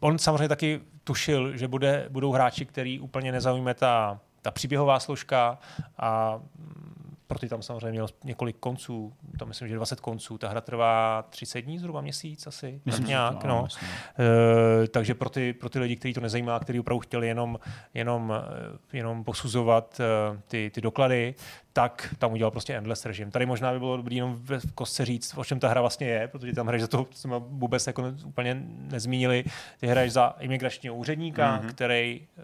on 0.00 0.18
samozřejmě 0.18 0.48
taky 0.48 0.80
tušil, 1.04 1.56
že 1.56 1.68
bude, 1.68 2.06
budou 2.10 2.32
hráči, 2.32 2.66
který 2.66 3.00
úplně 3.00 3.32
nezaujme 3.32 3.74
ta, 3.74 4.20
ta 4.42 4.50
příběhová 4.50 5.00
složka 5.00 5.58
a 5.98 6.40
mm, 6.58 7.16
pro 7.26 7.38
ty 7.38 7.48
tam 7.48 7.62
samozřejmě 7.62 7.90
měl 7.90 8.06
několik 8.24 8.56
konců, 8.56 9.12
tam 9.38 9.48
myslím, 9.48 9.68
že 9.68 9.74
20 9.74 10.00
konců. 10.00 10.38
Ta 10.38 10.48
hra 10.48 10.60
trvá 10.60 11.22
30 11.30 11.60
dní, 11.60 11.78
zhruba 11.78 12.00
měsíc 12.00 12.46
asi, 12.46 12.80
Myslím, 12.84 13.06
nějak, 13.06 13.38
to- 13.38 13.46
no. 13.46 13.62
myslím. 13.62 13.88
Eh, 14.18 14.88
takže 14.88 15.14
pro 15.14 15.30
ty, 15.30 15.52
pro 15.52 15.68
ty 15.68 15.78
lidi, 15.78 15.96
kteří 15.96 16.14
to 16.14 16.20
nezajímá, 16.20 16.60
kteří 16.60 16.80
opravdu 16.80 17.00
chtěli 17.00 17.26
jenom, 17.28 17.58
jenom, 17.94 18.32
eh, 18.36 18.96
jenom 18.96 19.24
posuzovat 19.24 20.00
eh, 20.00 20.38
ty, 20.48 20.70
ty 20.74 20.80
doklady, 20.80 21.34
tak 21.72 22.14
tam 22.18 22.32
udělal 22.32 22.50
prostě 22.50 22.74
endless 22.74 23.06
režim. 23.06 23.30
Tady 23.30 23.46
možná 23.46 23.72
by 23.72 23.78
bylo 23.78 23.96
dobré 23.96 24.14
jenom 24.14 24.34
v 24.34 24.72
kostce 24.74 25.04
říct, 25.04 25.34
o 25.36 25.44
čem 25.44 25.60
ta 25.60 25.68
hra 25.68 25.80
vlastně 25.80 26.06
je, 26.06 26.28
protože 26.28 26.52
tam 26.52 26.66
hraješ 26.66 26.82
za 26.82 26.88
to, 26.88 27.06
co 27.10 27.20
jsme 27.20 27.34
vůbec 27.38 27.86
jako 27.86 28.02
ne- 28.02 28.14
úplně 28.24 28.62
nezmínili, 28.66 29.44
ty 29.80 29.86
hraješ 29.86 30.12
za 30.12 30.36
imigračního 30.40 30.94
úředníka, 30.94 31.60
mm-hmm. 31.60 31.70
který, 31.70 32.26
eh, 32.38 32.42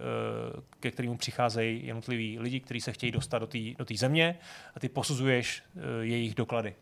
ke 0.81 0.91
kterému 0.91 1.17
přicházejí 1.17 1.87
jednotliví 1.87 2.39
lidi, 2.39 2.61
kteří 2.61 2.81
se 2.81 2.93
chtějí 2.93 3.13
dostat 3.13 3.39
do 3.39 3.47
té 3.47 3.59
do 3.79 3.85
té 3.85 3.97
země 3.97 4.39
a 4.75 4.81
ty 4.81 4.89
posuzuješ 4.89 5.63
eh, 5.77 5.81
jejich 6.05 6.35
doklady. 6.35 6.75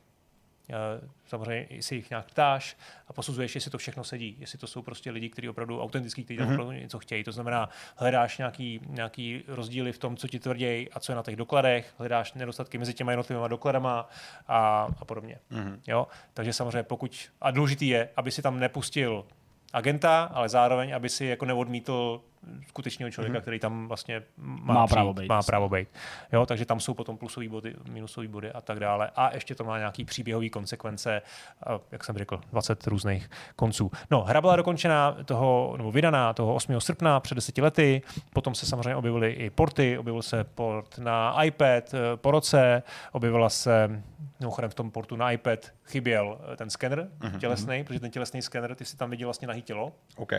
Eh, 0.70 1.08
Samozřejmě 1.26 1.68
si 1.80 1.94
jich 1.94 2.10
nějak 2.10 2.26
ptáš 2.26 2.76
a 3.08 3.12
posuzuješ, 3.12 3.54
jestli 3.54 3.70
to 3.70 3.78
všechno 3.78 4.04
sedí, 4.04 4.36
jestli 4.38 4.58
to 4.58 4.66
jsou 4.66 4.82
prostě 4.82 5.10
lidi, 5.10 5.28
kteří 5.28 5.48
opravdu 5.48 5.82
autentický, 5.82 6.24
kteří 6.24 6.38
tam 6.38 6.52
opravdu 6.52 6.72
něco 6.72 6.98
chtějí. 6.98 7.24
To 7.24 7.32
znamená, 7.32 7.68
hledáš 7.96 8.38
nějaký, 8.38 8.80
nějaký 8.86 9.44
rozdíly 9.48 9.92
v 9.92 9.98
tom, 9.98 10.16
co 10.16 10.28
ti 10.28 10.38
tvrdí 10.38 10.88
a 10.92 11.00
co 11.00 11.12
je 11.12 11.16
na 11.16 11.22
těch 11.22 11.36
dokladech, 11.36 11.94
hledáš 11.98 12.34
nedostatky 12.34 12.78
mezi 12.78 12.94
těma 12.94 13.12
jednotlivými 13.12 13.48
dokladama 13.48 14.08
a, 14.48 14.88
a 14.98 15.04
podobně. 15.04 15.38
Mm-hmm. 15.52 15.78
Jo? 15.86 16.06
Takže 16.34 16.52
samozřejmě 16.52 16.82
pokud, 16.82 17.30
a 17.40 17.50
důležitý 17.50 17.88
je, 17.88 18.08
aby 18.16 18.30
si 18.30 18.42
tam 18.42 18.60
nepustil 18.60 19.24
agenta, 19.72 20.24
ale 20.24 20.48
zároveň, 20.48 20.94
aby 20.94 21.08
si 21.08 21.24
jako 21.24 21.44
neodmítl 21.44 22.20
skutečného 22.68 23.10
člověka, 23.10 23.38
mm-hmm. 23.38 23.42
který 23.42 23.58
tam 23.58 23.88
vlastně 23.88 24.22
má, 24.36 24.74
Má 24.74 24.86
přijít, 24.86 24.94
právo 24.94 25.14
být. 25.14 25.28
Má 25.28 25.42
právo 25.42 25.68
být. 25.68 25.88
Jo, 26.32 26.46
takže 26.46 26.64
tam 26.64 26.80
jsou 26.80 26.94
potom 26.94 27.18
plusové 27.18 27.48
body, 27.48 27.74
minusové 27.90 28.28
body 28.28 28.52
a 28.52 28.60
tak 28.60 28.80
dále. 28.80 29.10
A 29.16 29.34
ještě 29.34 29.54
to 29.54 29.64
má 29.64 29.78
nějaký 29.78 30.04
příběhový 30.04 30.50
konsekvence, 30.50 31.22
a, 31.66 31.80
jak 31.92 32.04
jsem 32.04 32.18
řekl, 32.18 32.40
20 32.52 32.86
různých 32.86 33.30
konců. 33.56 33.90
No, 34.10 34.22
hra 34.22 34.40
byla 34.40 34.56
dokončena 34.56 35.16
toho, 35.24 35.74
nebo 35.76 35.92
vydaná 35.92 36.32
toho 36.32 36.54
8. 36.54 36.80
srpna 36.80 37.20
před 37.20 37.34
10 37.34 37.58
lety, 37.58 38.02
potom 38.32 38.54
se 38.54 38.66
samozřejmě 38.66 38.96
objevily 38.96 39.32
i 39.32 39.50
porty, 39.50 39.98
objevil 39.98 40.22
se 40.22 40.44
port 40.44 40.98
na 40.98 41.44
iPad 41.44 41.94
eh, 41.94 41.98
po 42.16 42.30
roce, 42.30 42.82
objevila 43.12 43.50
se 43.50 44.02
Mimochodem 44.40 44.70
v 44.70 44.74
tom 44.74 44.90
portu 44.90 45.16
na 45.16 45.32
iPad 45.32 45.72
chyběl 45.84 46.38
eh, 46.52 46.56
ten 46.56 46.70
skener 46.70 47.08
Mhm, 47.20 47.40
tělesný, 47.40 47.84
protože 47.84 48.00
ten 48.00 48.10
tělesný 48.10 48.42
skener, 48.42 48.74
ty 48.74 48.84
si 48.84 48.96
tam 48.96 49.10
viděl 49.10 49.28
vlastně 49.28 49.48
nahý 49.48 49.62
tělo, 49.62 49.92
OK. 50.16 50.32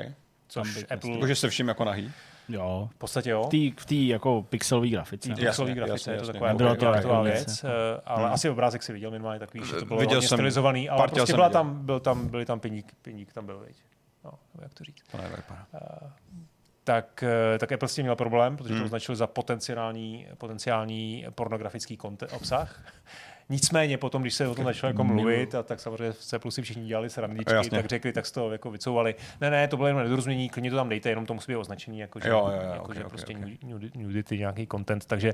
Což 0.48 0.86
Apple 0.90 1.12
Jakože 1.12 1.36
se 1.36 1.50
vším 1.50 1.68
jako 1.68 1.84
nahý. 1.86 2.12
Jo. 2.50 2.90
v 2.92 2.96
podstatě 2.98 3.30
jo. 3.30 3.50
V 3.80 3.86
té 3.86 3.96
jako 3.96 4.46
pixelové 4.50 4.88
grafice. 4.88 5.30
Pixelové 5.36 5.74
grafice, 5.74 5.94
jasně, 5.94 6.14
je 6.14 6.20
to 6.20 6.28
taková 6.28 6.48
jako 6.48 6.58
to 6.58 6.64
grafiková 6.64 6.96
jako 6.96 7.24
věc, 7.24 7.48
něco. 7.48 7.68
eh, 7.68 8.02
ale 8.06 8.30
asi 8.30 8.50
obrázek 8.50 8.84
si 8.84 8.94
viděl 8.94 9.12
minimálně 9.12 9.40
takový, 9.40 9.66
že 9.66 9.74
to 9.74 9.86
bylo 9.86 10.00
Viděl 10.00 10.16
hodně 10.18 10.28
jsem- 10.28 10.36
stylizovaný, 10.38 10.90
ale 10.90 11.08
prostě 11.08 11.34
byla 11.34 11.48
viděl. 11.48 11.60
tam, 11.60 11.86
byl 11.86 12.00
tam, 12.00 12.28
byly 12.28 12.46
tam 12.46 12.60
peník, 12.60 12.92
peník 13.02 13.34
tam 13.34 13.46
byl, 13.46 13.60
viď. 13.68 13.78
No, 14.26 14.32
nebo 14.54 14.64
jak 14.64 14.74
to 14.74 14.84
říct. 14.84 15.04
To 15.12 15.18
nevypadá. 15.18 15.68
Tak, 16.84 17.24
eh, 17.56 17.60
tak 17.60 17.72
Apple 17.72 17.88
s 17.88 17.96
tím 17.96 18.04
měl 18.04 18.16
problém, 18.16 18.58
protože 18.58 18.70
to 18.70 18.76
Hmm. 18.76 18.86
označil 18.86 19.16
za 19.16 19.28
potenciální, 19.28 20.28
potenciální 20.38 21.26
pornografický 21.36 21.98
konte- 21.98 22.28
obsah. 22.36 22.82
Nicméně 23.50 23.98
potom, 23.98 24.22
když 24.22 24.34
se 24.34 24.48
o 24.48 24.56
tom 24.56 24.66
začalo 24.66 24.90
jako 24.90 25.04
mluvit, 25.04 25.56
a 25.56 25.64
tak 25.64 25.80
samozřejmě 25.80 26.14
se 26.14 26.40
plus 26.40 26.56
si 26.56 26.62
všichni 26.62 26.86
dělali 26.86 27.10
srandičky, 27.10 27.54
Jasně. 27.54 27.78
tak 27.78 27.86
řekli, 27.86 28.14
tak 28.14 28.26
z 28.26 28.32
toho 28.32 28.52
jako 28.52 28.72
vycouvali. 28.72 29.16
Ne, 29.42 29.50
ne, 29.50 29.68
to 29.68 29.78
bylo 29.78 29.88
jenom 29.88 30.04
nedorozumění, 30.04 30.50
klidně 30.50 30.70
to 30.72 30.76
tam 30.76 30.90
dejte, 30.90 31.10
jenom 31.10 31.26
to 31.26 31.34
musí 31.34 31.52
být 31.52 31.56
označení, 31.56 32.00
jako, 32.00 32.20
že, 32.20 32.30
Jo, 32.30 32.50
jo, 32.54 32.62
jo, 32.64 32.72
jako, 32.74 32.86
ok, 32.86 32.96
že 32.96 33.04
ok, 33.04 33.10
prostě 33.10 33.34
ok. 33.34 33.40
nudi- 33.42 33.90
nudity, 33.96 34.38
nějaký 34.38 34.68
content, 34.72 35.06
takže 35.06 35.34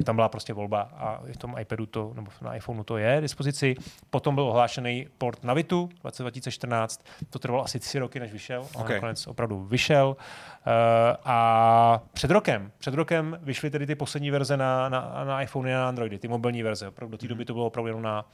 eh, 0.00 0.04
tam 0.04 0.16
byla 0.16 0.28
prostě 0.28 0.52
volba 0.52 0.80
a 0.80 1.20
v 1.32 1.36
tom 1.36 1.54
iPadu 1.60 1.86
to, 1.86 2.12
nebo 2.14 2.30
na 2.42 2.54
iPhoneu 2.54 2.84
to 2.84 2.96
je 2.96 3.20
dispozici. 3.20 3.74
Potom 4.10 4.34
byl 4.34 4.44
ohlášený 4.44 5.06
port 5.18 5.44
na 5.44 5.54
Vitu 5.54 5.88
v 6.00 6.04
roce 6.04 6.22
2014, 6.22 7.04
to 7.30 7.38
trvalo 7.38 7.64
asi 7.64 7.78
tři 7.80 7.98
roky, 7.98 8.20
než 8.20 8.32
vyšel, 8.32 8.66
ale 8.74 8.84
Ok. 8.84 8.90
nakonec 8.90 9.26
opravdu 9.26 9.64
vyšel. 9.64 10.16
Eh, 10.66 11.16
a 11.24 12.02
před 12.12 12.30
rokem, 12.30 12.72
před 12.78 12.94
rokem 12.94 13.38
vyšly 13.42 13.70
tedy 13.70 13.86
ty 13.86 13.94
poslední 13.94 14.30
verze 14.30 14.56
na, 14.56 14.88
na, 14.88 15.24
na 15.24 15.42
iPhone 15.42 15.76
a 15.76 15.78
na 15.80 15.88
Androidy, 15.88 16.18
ty 16.18 16.28
mobilní 16.28 16.62
verze. 16.62 16.88
Opravdu 16.88 17.16
té 17.20 17.28
doby 17.28 17.44
to 17.44 17.52
bylo 17.52 17.66
opravdu 17.66 17.86
jenom 17.86 18.02
na, 18.02 18.24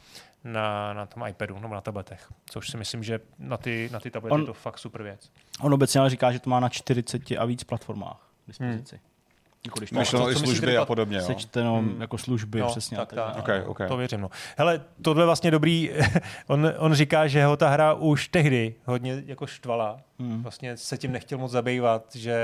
na, 0.44 0.92
na 0.92 1.07
tom 1.07 1.27
iPadu 1.29 1.59
nebo 1.59 1.75
na 1.75 1.81
tabletech, 1.81 2.33
což 2.51 2.70
si 2.70 2.77
myslím, 2.77 3.03
že 3.03 3.20
na 3.38 3.57
ty, 3.57 3.88
na 3.92 4.01
ty 4.01 4.11
tablety 4.11 4.35
On- 4.35 4.40
je 4.40 4.46
to 4.46 4.53
fakt 4.55 4.79
super 4.79 5.03
věc. 5.03 5.31
On 5.61 5.75
obecně 5.75 6.01
ale 6.01 6.11
říká, 6.11 6.33
že 6.33 6.38
to 6.40 6.51
má 6.51 6.61
na 6.61 6.68
40 6.68 7.22
a 7.38 7.44
víc 7.44 7.64
platformách 7.64 8.31
k 8.44 8.46
dispozici. 8.49 9.01
Jako 9.66 9.79
když 9.81 9.90
Myšleno 9.92 10.25
co 10.25 10.31
i 10.31 10.35
služby 10.35 10.77
a 10.79 10.85
podobně, 10.85 11.16
jo. 11.16 11.22
sečteno 11.25 11.85
jako 11.99 12.18
služby, 12.18 12.61
No, 12.61 12.66
přesně. 12.66 12.96
tak, 12.96 13.12
tak. 13.12 13.37
Okay, 13.38 13.62
okay. 13.66 13.88
To 13.88 13.96
věřím. 13.96 14.20
No. 14.20 14.31
Hele, 14.57 14.81
tohle 15.03 15.22
je 15.22 15.27
vlastně 15.27 15.51
dobrý. 15.51 15.90
on, 16.46 16.72
on 16.79 16.94
říká, 16.94 17.27
že 17.27 17.44
ho 17.44 17.57
ta 17.57 17.68
hra 17.68 17.94
už 17.94 18.29
tehdy 18.29 18.75
hodně 18.85 19.22
jako 19.27 19.46
štvala. 19.46 20.01
Hmm. 20.18 20.42
Vlastně 20.42 20.77
se 20.77 20.99
tím 20.99 21.12
nechtěl 21.12 21.38
moc 21.38 21.51
zabývat, 21.53 22.07
že 22.16 22.37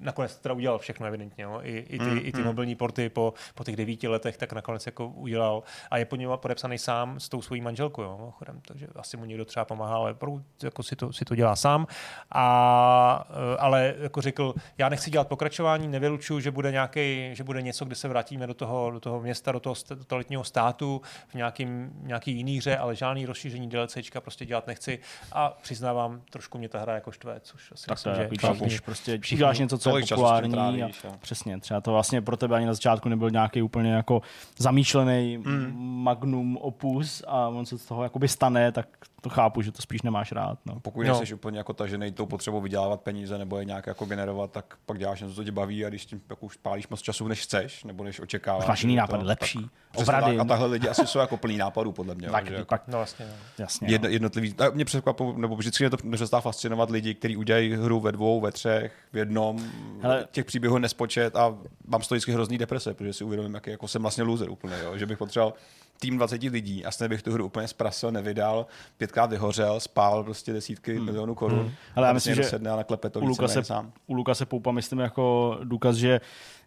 nakonec 0.00 0.36
teda 0.36 0.54
udělal 0.54 0.78
všechno 0.78 1.06
evidentně. 1.06 1.44
Jo. 1.44 1.60
I, 1.62 1.76
i, 1.78 1.98
ty, 1.98 2.04
Mm, 2.04 2.18
i 2.22 2.32
ty 2.32 2.38
mm. 2.40 2.44
mobilní 2.46 2.74
porty 2.74 3.08
po, 3.08 3.34
po 3.54 3.64
těch 3.64 3.76
devíti 3.76 4.08
letech 4.08 4.36
tak 4.36 4.52
nakonec 4.52 4.86
jako 4.86 5.06
udělal. 5.08 5.62
A 5.90 5.98
je 5.98 6.04
pod 6.04 6.16
něm 6.16 6.30
podepsaný 6.36 6.78
sám 6.78 7.20
s 7.20 7.28
tou 7.28 7.42
svojí 7.42 7.60
manželkou. 7.60 8.02
Jo, 8.02 8.16
mimochodem. 8.18 8.60
takže 8.68 8.86
asi 8.96 9.16
mu 9.16 9.24
někdo 9.24 9.44
třeba 9.44 9.64
pomáhá, 9.64 9.96
ale 9.96 10.16
jako 10.62 10.82
si, 10.82 10.96
to, 10.96 11.12
si 11.12 11.24
to 11.24 11.34
dělá 11.34 11.56
sám. 11.56 11.86
A, 12.32 13.26
eh, 13.30 13.56
ale 13.58 13.94
jako 13.98 14.20
řekl, 14.20 14.54
já 14.78 14.88
nechci 14.88 15.10
dělat 15.10 15.28
pokračování, 15.28 15.88
nevylučuju, 15.88 16.40
že 16.40 16.50
bude, 16.50 16.72
nějaký, 16.72 17.30
že 17.32 17.44
bude 17.44 17.62
něco, 17.62 17.84
kde 17.84 17.94
se 17.94 18.08
vrátíme 18.08 18.46
do 18.46 18.54
toho, 18.54 18.90
do 18.90 19.00
toho 19.00 19.20
města, 19.20 19.52
do 19.52 19.60
toho 19.60 19.74
totalitního 19.74 20.44
státu 20.44 21.02
v 21.28 21.34
nějakým, 21.34 21.90
nějaký 22.02 22.32
jiný 22.32 22.58
hře, 22.58 22.76
ale 22.76 22.94
žádný 22.96 23.26
rozšíření 23.26 23.68
DLCčka 23.68 24.20
prostě 24.20 24.46
dělat 24.46 24.66
nechci. 24.66 24.98
A 25.32 25.50
přiznávám, 25.62 26.22
trošku 26.30 26.58
mě 26.58 26.68
ta 26.68 26.78
hra 26.80 26.94
jako 26.94 27.10
štve, 27.12 27.40
což 27.40 27.72
asi 27.72 27.86
Tak 27.86 28.02
to 28.02 28.10
myslím, 28.10 28.22
je 28.22 28.28
že 28.28 28.54
všichni- 28.68 28.84
prostě 28.84 29.18
všichni- 29.18 29.36
uděláš 29.36 29.58
něco, 29.58 29.78
co 29.78 29.90
tím 30.00 30.08
populární. 30.16 30.82
A, 30.82 30.86
jo. 30.86 30.88
přesně, 31.20 31.60
třeba 31.60 31.80
to 31.80 31.92
vlastně 31.92 32.22
pro 32.22 32.36
tebe 32.36 32.56
ani 32.56 32.66
na 32.66 32.74
začátku 32.74 33.08
nebyl 33.08 33.30
nějaký 33.30 33.62
úplně 33.62 33.92
jako 33.92 34.22
zamýšlený 34.58 35.38
Mm. 35.38 35.74
magnum 36.02 36.56
opus 36.56 37.22
a 37.26 37.48
on 37.48 37.66
se 37.66 37.78
z 37.78 37.84
toho 37.84 38.02
jakoby 38.02 38.28
stane, 38.28 38.72
tak 38.72 38.86
to 39.24 39.30
chápu, 39.30 39.62
že 39.62 39.72
to 39.72 39.82
spíš 39.82 40.02
nemáš 40.02 40.32
rád. 40.32 40.58
No. 40.66 40.80
Pokud 40.80 41.06
No. 41.06 41.20
úplně 41.34 41.58
jako 41.58 41.72
tažený 41.72 42.12
tou 42.12 42.26
potřebou 42.26 42.60
vydělávat 42.60 43.00
peníze 43.00 43.38
nebo 43.38 43.58
je 43.58 43.64
nějak 43.64 43.86
jako 43.86 44.04
generovat, 44.04 44.50
tak 44.50 44.74
pak 44.86 44.98
děláš 44.98 45.20
něco, 45.20 45.34
co 45.34 45.44
tě 45.44 45.52
baví 45.52 45.84
a 45.84 45.88
když 45.88 46.06
tím 46.06 46.20
jako 46.30 46.46
už 46.46 46.56
pálíš 46.56 46.88
moc 46.88 47.00
času, 47.02 47.28
než 47.28 47.42
chceš, 47.42 47.84
nebo 47.84 48.04
než 48.04 48.20
očekáváš. 48.20 48.66
Máš 48.66 48.82
jiný 48.82 48.94
že 48.94 49.00
nápad, 49.00 49.18
to- 49.18 49.26
lepší, 49.26 49.58
tak- 49.62 49.70
obrady. 50.02 50.36
tak, 50.36 50.46
A 50.46 50.48
tahle 50.48 50.66
lidi 50.66 50.88
asi 50.88 51.06
jsou 51.06 51.18
jako 51.18 51.36
plný 51.36 51.56
nápadů, 51.56 51.92
podle 51.92 52.14
mě. 52.14 52.26
jo, 52.26 52.32
Tak, 52.32 52.46
že 52.48 52.54
jako 52.54 52.66
pak, 52.66 52.82
No 52.88 52.98
vlastně, 52.98 53.26
no. 53.28 53.32
jasně. 53.58 53.88
jedno, 53.88 54.08
no. 54.08 54.12
jednotlivý, 54.12 54.54
a 54.58 54.70
mě 54.70 54.84
překvapilo, 54.84 55.32
nebo 55.36 55.56
vždycky 55.56 55.84
mě 55.84 55.90
to 55.90 55.96
přestává 56.12 56.40
fascinovat 56.40 56.90
lidi, 56.90 57.14
kteří 57.14 57.36
udělají 57.36 57.72
hru 57.74 58.00
ve 58.00 58.12
dvou, 58.12 58.40
ve 58.40 58.52
třech, 58.52 58.92
v 59.12 59.16
jednom, 59.16 59.58
Hele. 60.02 60.26
těch 60.30 60.44
příběhů 60.44 60.78
nespočet 60.78 61.36
a 61.36 61.54
mám 61.86 62.02
z 62.02 62.08
toho 62.08 62.16
vždycky 62.16 62.32
hrozný 62.32 62.58
deprese, 62.58 62.94
protože 62.94 63.12
si 63.12 63.24
uvědomím, 63.24 63.54
jaký 63.54 63.70
jako 63.70 63.88
jsem 63.88 64.02
vlastně 64.02 64.24
loser 64.24 64.50
úplně, 64.50 64.74
jo, 64.84 64.98
že 64.98 65.06
bych 65.06 65.18
potřeboval 65.18 65.54
tým 66.00 66.16
20 66.16 66.42
lidí 66.42 66.84
a 66.84 66.90
snad 66.90 67.08
bych 67.08 67.22
tu 67.22 67.32
hru 67.32 67.46
úplně 67.46 67.68
zprasil, 67.68 68.10
nevydal, 68.10 68.66
pětkrát 68.96 69.30
vyhořel, 69.30 69.80
spál 69.80 70.24
prostě 70.24 70.52
desítky 70.52 70.96
hmm. 70.96 71.04
milionů 71.04 71.34
korun. 71.34 71.58
Hmm. 71.58 71.70
Ale 71.96 72.06
já 72.06 72.12
myslím, 72.12 72.34
že 72.34 72.44
sedne 72.44 72.70
a 72.70 72.76
naklepe 72.76 73.10
to 73.10 73.20
u 73.20 73.26
Lukase, 73.26 73.64
sám. 73.64 73.92
u 74.06 74.14
Lukase 74.14 74.46
Poupa 74.46 74.72
myslím 74.72 74.98
jako 74.98 75.58
důkaz, 75.64 75.96
že 75.96 76.20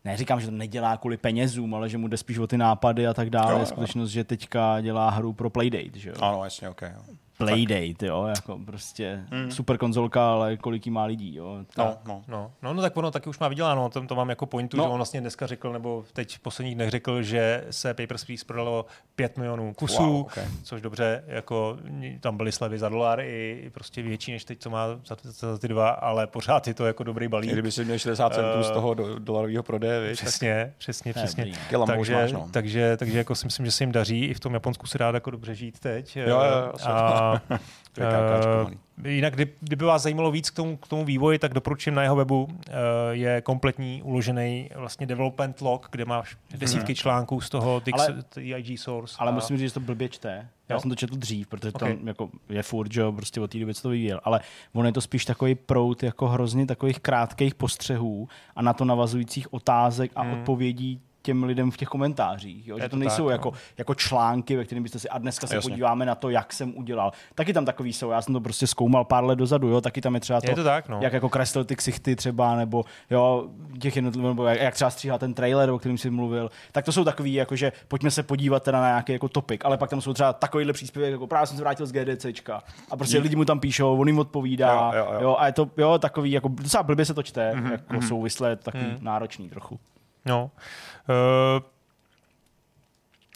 neříkám, 0.05 0.39
že 0.41 0.47
to 0.47 0.51
nedělá 0.51 0.97
kvůli 0.97 1.17
penězům, 1.17 1.75
ale 1.75 1.89
že 1.89 1.97
mu 1.97 2.07
jde 2.07 2.17
spíš 2.17 2.37
o 2.37 2.47
ty 2.47 2.57
nápady 2.57 3.07
a 3.07 3.13
tak 3.13 3.29
dále. 3.29 3.53
Jo, 3.53 3.59
je 3.59 3.65
skutečnost, 3.65 4.09
že 4.09 4.23
teďka 4.23 4.81
dělá 4.81 5.09
hru 5.09 5.33
pro 5.33 5.49
Playdate, 5.49 5.99
že 5.99 6.09
jo? 6.09 6.15
Ano, 6.21 6.43
jasně, 6.43 6.69
ok. 6.69 6.81
Jo. 6.81 7.15
Playdate, 7.37 8.05
jo, 8.05 8.25
jako 8.25 8.59
prostě 8.65 9.25
mm. 9.31 9.51
super 9.51 9.77
konzolka, 9.77 10.31
ale 10.31 10.57
kolik 10.57 10.87
má 10.87 11.05
lidí, 11.05 11.35
jo. 11.35 11.57
No, 11.77 11.97
no, 12.05 12.23
no, 12.27 12.51
no, 12.61 12.73
no, 12.73 12.81
tak 12.81 12.97
ono 12.97 13.11
taky 13.11 13.29
už 13.29 13.39
má 13.39 13.47
vyděláno, 13.47 13.89
to, 13.89 14.01
to 14.05 14.15
mám 14.15 14.29
jako 14.29 14.45
pointu, 14.45 14.77
no. 14.77 14.83
že 14.83 14.89
on 14.89 14.97
vlastně 14.97 15.21
dneska 15.21 15.47
řekl, 15.47 15.73
nebo 15.73 16.05
teď 16.13 16.35
v 16.35 16.39
posledních 16.39 16.75
dnech 16.75 16.89
řekl, 16.89 17.23
že 17.23 17.65
se 17.69 17.93
Papers, 17.93 18.25
Please 18.25 18.45
prodalo 18.45 18.85
5 19.15 19.37
milionů 19.37 19.73
kusů, 19.73 20.03
wow, 20.03 20.21
okay. 20.21 20.43
což 20.63 20.81
dobře, 20.81 21.23
jako 21.27 21.77
tam 22.19 22.37
byly 22.37 22.51
slevy 22.51 22.79
za 22.79 22.89
dolar 22.89 23.19
i, 23.19 23.61
i 23.63 23.69
prostě 23.69 24.01
větší 24.01 24.31
než 24.31 24.45
teď, 24.45 24.59
co 24.59 24.69
má 24.69 24.87
za, 24.87 25.17
za, 25.23 25.57
ty 25.57 25.67
dva, 25.67 25.89
ale 25.89 26.27
pořád 26.27 26.67
je 26.67 26.73
to 26.73 26.85
jako 26.85 27.03
dobrý 27.03 27.27
balík. 27.27 27.51
Kdyby 27.51 27.71
si 27.71 27.85
měl 27.85 27.99
60 27.99 28.33
centů 28.33 28.57
uh, 28.57 28.61
z 28.61 28.71
toho 28.71 28.93
do, 28.93 29.19
dolarového 29.19 29.63
prodeje, 29.63 30.09
víš? 30.09 30.21
Přesně, 30.21 30.65
tak... 30.65 30.77
přesně, 30.77 31.13
přesně. 31.13 31.53
Takže, 31.85 32.13
máš, 32.13 32.31
no. 32.31 32.47
takže, 32.51 32.97
takže 32.97 33.17
jako 33.17 33.35
si 33.35 33.45
myslím, 33.45 33.65
že 33.65 33.71
se 33.71 33.83
jim 33.83 33.91
daří, 33.91 34.25
i 34.25 34.33
v 34.33 34.39
tom 34.39 34.53
Japonsku 34.53 34.87
se 34.87 34.97
dá 34.97 35.11
jako 35.13 35.31
dobře 35.31 35.55
žít 35.55 35.79
teď. 35.79 36.15
Jo, 36.15 36.23
jo, 36.27 36.35
jo, 36.35 36.73
a, 36.83 37.26
Uh, 37.97 38.71
jinak, 39.05 39.33
kdy, 39.33 39.47
kdyby 39.59 39.85
vás 39.85 40.01
zajímalo 40.01 40.31
víc 40.31 40.49
k 40.49 40.55
tomu, 40.55 40.77
k 40.77 40.87
tomu 40.87 41.05
vývoji, 41.05 41.39
tak 41.39 41.53
doporučím 41.53 41.95
na 41.95 42.03
jeho 42.03 42.15
webu. 42.15 42.43
Uh, 42.43 42.53
je 43.11 43.41
kompletní 43.41 44.01
uložený 44.03 44.69
vlastně 44.75 45.07
development 45.07 45.61
log, 45.61 45.87
kde 45.91 46.05
máš 46.05 46.37
desítky 46.57 46.93
hmm. 46.93 46.95
článků 46.95 47.41
z 47.41 47.49
toho 47.49 47.81
TIG 48.35 48.79
source. 48.79 49.15
Ale 49.19 49.31
a... 49.31 49.33
musím 49.33 49.57
říct, 49.57 49.69
že 49.69 49.73
to 49.73 49.79
blbě 49.79 50.09
čte. 50.09 50.49
Já 50.69 50.73
jo? 50.75 50.79
jsem 50.79 50.89
to 50.89 50.95
četl 50.95 51.15
dřív, 51.15 51.47
protože 51.47 51.71
okay. 51.73 51.93
tam 51.93 52.07
jako 52.07 52.29
je 52.49 52.63
furt, 52.63 52.91
že 52.91 53.03
prostě 53.15 53.41
od 53.41 53.51
té 53.51 53.59
doby, 53.59 53.73
co 53.73 53.81
to 53.81 53.89
vyvíjel. 53.89 54.19
Ale 54.23 54.39
on 54.73 54.85
je 54.85 54.91
to 54.91 55.01
spíš 55.01 55.25
takový 55.25 55.55
prout 55.55 56.03
jako 56.03 56.27
hrozně 56.27 56.65
takových 56.65 56.99
krátkých 56.99 57.55
postřehů 57.55 58.27
a 58.55 58.61
na 58.61 58.73
to 58.73 58.85
navazujících 58.85 59.53
otázek 59.53 60.11
a 60.15 60.21
hmm. 60.21 60.33
odpovědí 60.33 61.01
těm 61.27 61.43
lidem 61.43 61.71
v 61.71 61.77
těch 61.77 61.87
komentářích. 61.87 62.67
Jo? 62.67 62.77
Že 62.77 62.83
to, 62.83 62.89
to 62.89 62.95
nejsou 62.95 63.25
tak, 63.25 63.31
jako, 63.31 63.51
no. 63.51 63.57
jako 63.77 63.95
články, 63.95 64.55
ve 64.55 64.65
kterých 64.65 64.83
byste 64.83 64.99
si 64.99 65.09
a 65.09 65.17
dneska 65.17 65.47
se 65.47 65.55
Jasně. 65.55 65.71
podíváme 65.71 66.05
na 66.05 66.15
to, 66.15 66.29
jak 66.29 66.53
jsem 66.53 66.77
udělal. 66.77 67.11
Taky 67.35 67.53
tam 67.53 67.65
takový 67.65 67.93
jsou, 67.93 68.09
já 68.09 68.21
jsem 68.21 68.33
to 68.33 68.41
prostě 68.41 68.67
zkoumal 68.67 69.05
pár 69.05 69.23
let 69.23 69.35
dozadu, 69.35 69.67
jo? 69.67 69.81
taky 69.81 70.01
tam 70.01 70.15
je 70.15 70.19
třeba 70.19 70.41
to, 70.41 70.51
je 70.51 70.55
to 70.55 70.63
tak, 70.63 70.89
no. 70.89 70.99
jak 71.01 71.13
jako 71.13 71.29
kreslil 71.29 71.65
ty 71.65 71.75
ksichty 71.75 72.15
třeba, 72.15 72.55
nebo 72.55 72.85
jo, 73.09 73.49
těch 73.79 73.95
jednotlivých, 73.95 74.29
nebo 74.29 74.45
jak, 74.45 74.61
jak 74.61 74.73
třeba 74.73 74.89
stříhal 74.89 75.19
ten 75.19 75.33
trailer, 75.33 75.69
o 75.69 75.79
kterém 75.79 75.97
jsi 75.97 76.09
mluvil. 76.09 76.51
Tak 76.71 76.85
to 76.85 76.91
jsou 76.91 77.03
takový, 77.03 77.33
jako 77.33 77.55
že 77.55 77.71
pojďme 77.87 78.11
se 78.11 78.23
podívat 78.23 78.63
teda 78.63 78.81
na 78.81 78.87
nějaký 78.87 79.11
jako 79.11 79.29
topik, 79.29 79.65
ale 79.65 79.77
pak 79.77 79.89
tam 79.89 80.01
jsou 80.01 80.13
třeba 80.13 80.33
takovýhle 80.33 80.73
příspěvek, 80.73 81.11
jako 81.11 81.27
právě 81.27 81.47
jsem 81.47 81.57
se 81.57 81.63
vrátil 81.63 81.85
z 81.85 81.91
GDCčka 81.91 82.63
a 82.91 82.97
prostě 82.97 83.17
lidi 83.17 83.35
mu 83.35 83.45
tam 83.45 83.59
píšou, 83.59 83.97
on 83.97 84.07
jim 84.07 84.19
odpovídá, 84.19 84.91
jo, 84.93 84.99
jo, 84.99 85.13
jo. 85.13 85.19
jo 85.21 85.35
a 85.39 85.45
je 85.45 85.51
to 85.51 85.69
jo, 85.77 85.97
takový, 85.99 86.31
jako 86.31 86.47
docela 86.47 86.83
blbě 86.83 87.05
se 87.05 87.13
to 87.13 87.23
čte, 87.23 87.53
mm-hmm, 87.53 87.71
jako 87.71 87.93
mm-hmm. 87.93 88.07
souvislé, 88.07 88.55
takový 88.55 88.83
mm. 88.83 88.97
náročný 89.01 89.49
trochu. 89.49 89.79
No. 90.27 90.51
Uh 91.09 91.77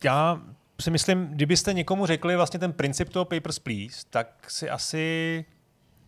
já 0.03 0.41
si 0.81 0.91
myslím, 0.91 1.27
kdybyste 1.27 1.73
někomu 1.73 2.05
řekli 2.05 2.35
vlastně 2.35 2.59
ten 2.59 2.73
princip 2.73 3.09
toho 3.09 3.25
Papers, 3.25 3.59
Please, 3.59 4.05
tak 4.09 4.45
si 4.47 4.69
asi 4.69 5.45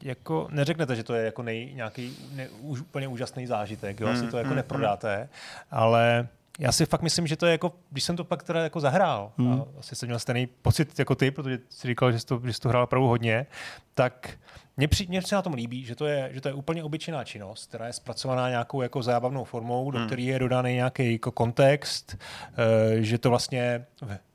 jako 0.04 0.48
neřeknete, 0.52 0.96
že 0.96 1.04
to 1.04 1.14
je 1.14 1.26
jako 1.26 1.44
nej, 1.44 1.74
nějaký 1.74 2.18
ne, 2.32 2.50
už, 2.50 2.82
úplně 2.82 3.08
úžasný 3.08 3.48
zážitek, 3.48 4.00
jo? 4.00 4.08
asi 4.08 4.28
to 4.28 4.38
jako 4.38 4.50
mm, 4.50 4.56
neprodáte, 4.56 5.30
ale 5.72 6.28
já 6.60 6.72
si 6.72 6.86
fakt 6.86 7.02
myslím, 7.02 7.28
že 7.28 7.36
to 7.36 7.46
je 7.46 7.52
jako, 7.52 7.74
když 7.90 8.04
jsem 8.04 8.16
to 8.16 8.24
pak 8.24 8.44
teda 8.44 8.64
jako 8.64 8.80
zahrál, 8.80 9.32
hmm. 9.38 9.54
a 9.54 9.66
asi 9.80 9.96
jsem 9.96 10.08
měl 10.08 10.20
stejný 10.20 10.48
pocit 10.48 11.00
jako 11.00 11.16
ty, 11.16 11.32
protože 11.32 11.60
jsi 11.70 11.88
říkal, 11.88 12.12
že 12.12 12.20
jsi 12.20 12.26
to, 12.26 12.42
že 12.46 12.54
jsi 12.54 12.60
to 12.60 12.70
hrál 12.70 12.84
opravdu 12.84 13.08
hodně, 13.08 13.46
tak 13.94 14.30
mně, 14.78 14.88
při, 14.88 15.08
se 15.26 15.36
na 15.36 15.42
tom 15.42 15.54
líbí, 15.54 15.86
že 15.86 15.96
to, 15.96 16.06
je, 16.06 16.30
že 16.34 16.42
to 16.42 16.48
je 16.48 16.54
úplně 16.54 16.84
obyčejná 16.84 17.24
činnost, 17.24 17.66
která 17.66 17.88
je 17.88 17.94
zpracovaná 17.94 18.50
nějakou 18.50 18.82
jako 18.82 19.04
zábavnou 19.04 19.44
formou, 19.44 19.92
do 19.92 19.98
hmm. 19.98 20.08
které 20.08 20.22
je 20.22 20.40
dodaný 20.40 20.74
nějaký 20.74 21.12
jako 21.12 21.32
kontext, 21.32 22.16
uh, 22.16 23.02
že 23.02 23.18
to 23.18 23.30
vlastně, 23.30 23.86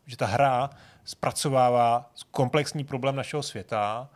že 0.07 0.17
ta 0.17 0.27
hra 0.27 0.71
zpracovává 1.05 2.11
komplexní 2.31 2.85
problém 2.85 3.17
našeho 3.17 3.43
světa, 3.43 4.09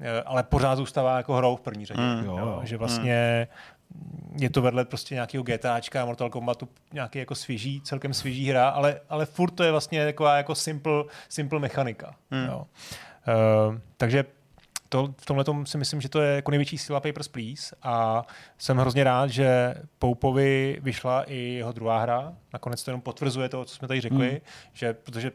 uh, 0.00 0.06
ale 0.24 0.42
pořád 0.42 0.76
zůstává 0.76 1.16
jako 1.16 1.34
hrou 1.34 1.56
v 1.56 1.60
první 1.60 1.86
řadě. 1.86 2.02
Hmm. 2.02 2.24
Jo, 2.24 2.38
jo. 2.38 2.60
Že 2.64 2.76
vlastně 2.76 3.48
hmm. 3.94 4.36
je 4.40 4.50
to 4.50 4.62
vedle 4.62 4.84
prostě 4.84 5.14
nějakého 5.14 5.44
GTAčka, 5.44 6.04
Mortal 6.04 6.30
Kombatu, 6.30 6.68
nějaký 6.92 7.18
jako 7.18 7.34
svěží, 7.34 7.80
celkem 7.80 8.14
svěží 8.14 8.50
hra, 8.50 8.68
ale, 8.68 9.00
ale 9.08 9.26
furt 9.26 9.50
to 9.50 9.62
je 9.62 9.70
vlastně 9.70 10.04
taková 10.04 10.36
jako 10.36 10.54
simple, 10.54 11.04
simple 11.28 11.58
mechanika. 11.58 12.14
Hmm. 12.30 12.46
Jo. 12.46 12.66
Uh, 13.68 13.78
takže 13.96 14.24
to, 14.88 15.14
v 15.18 15.26
tomhle 15.26 15.44
si 15.66 15.78
myslím, 15.78 16.00
že 16.00 16.08
to 16.08 16.20
je 16.20 16.36
jako 16.36 16.50
největší 16.50 16.78
síla 16.78 17.00
Papers, 17.00 17.28
Please 17.28 17.76
a 17.82 18.24
jsem 18.58 18.76
hrozně 18.76 19.04
rád, 19.04 19.30
že 19.30 19.74
Poupovi 19.98 20.78
vyšla 20.82 21.24
i 21.24 21.36
jeho 21.36 21.72
druhá 21.72 21.98
hra. 21.98 22.34
Nakonec 22.52 22.82
to 22.82 22.90
jenom 22.90 23.00
potvrzuje 23.00 23.48
to, 23.48 23.64
co 23.64 23.74
jsme 23.74 23.88
tady 23.88 24.00
řekli, 24.00 24.30
hmm. 24.30 24.40
že 24.72 24.94
protože 24.94 25.32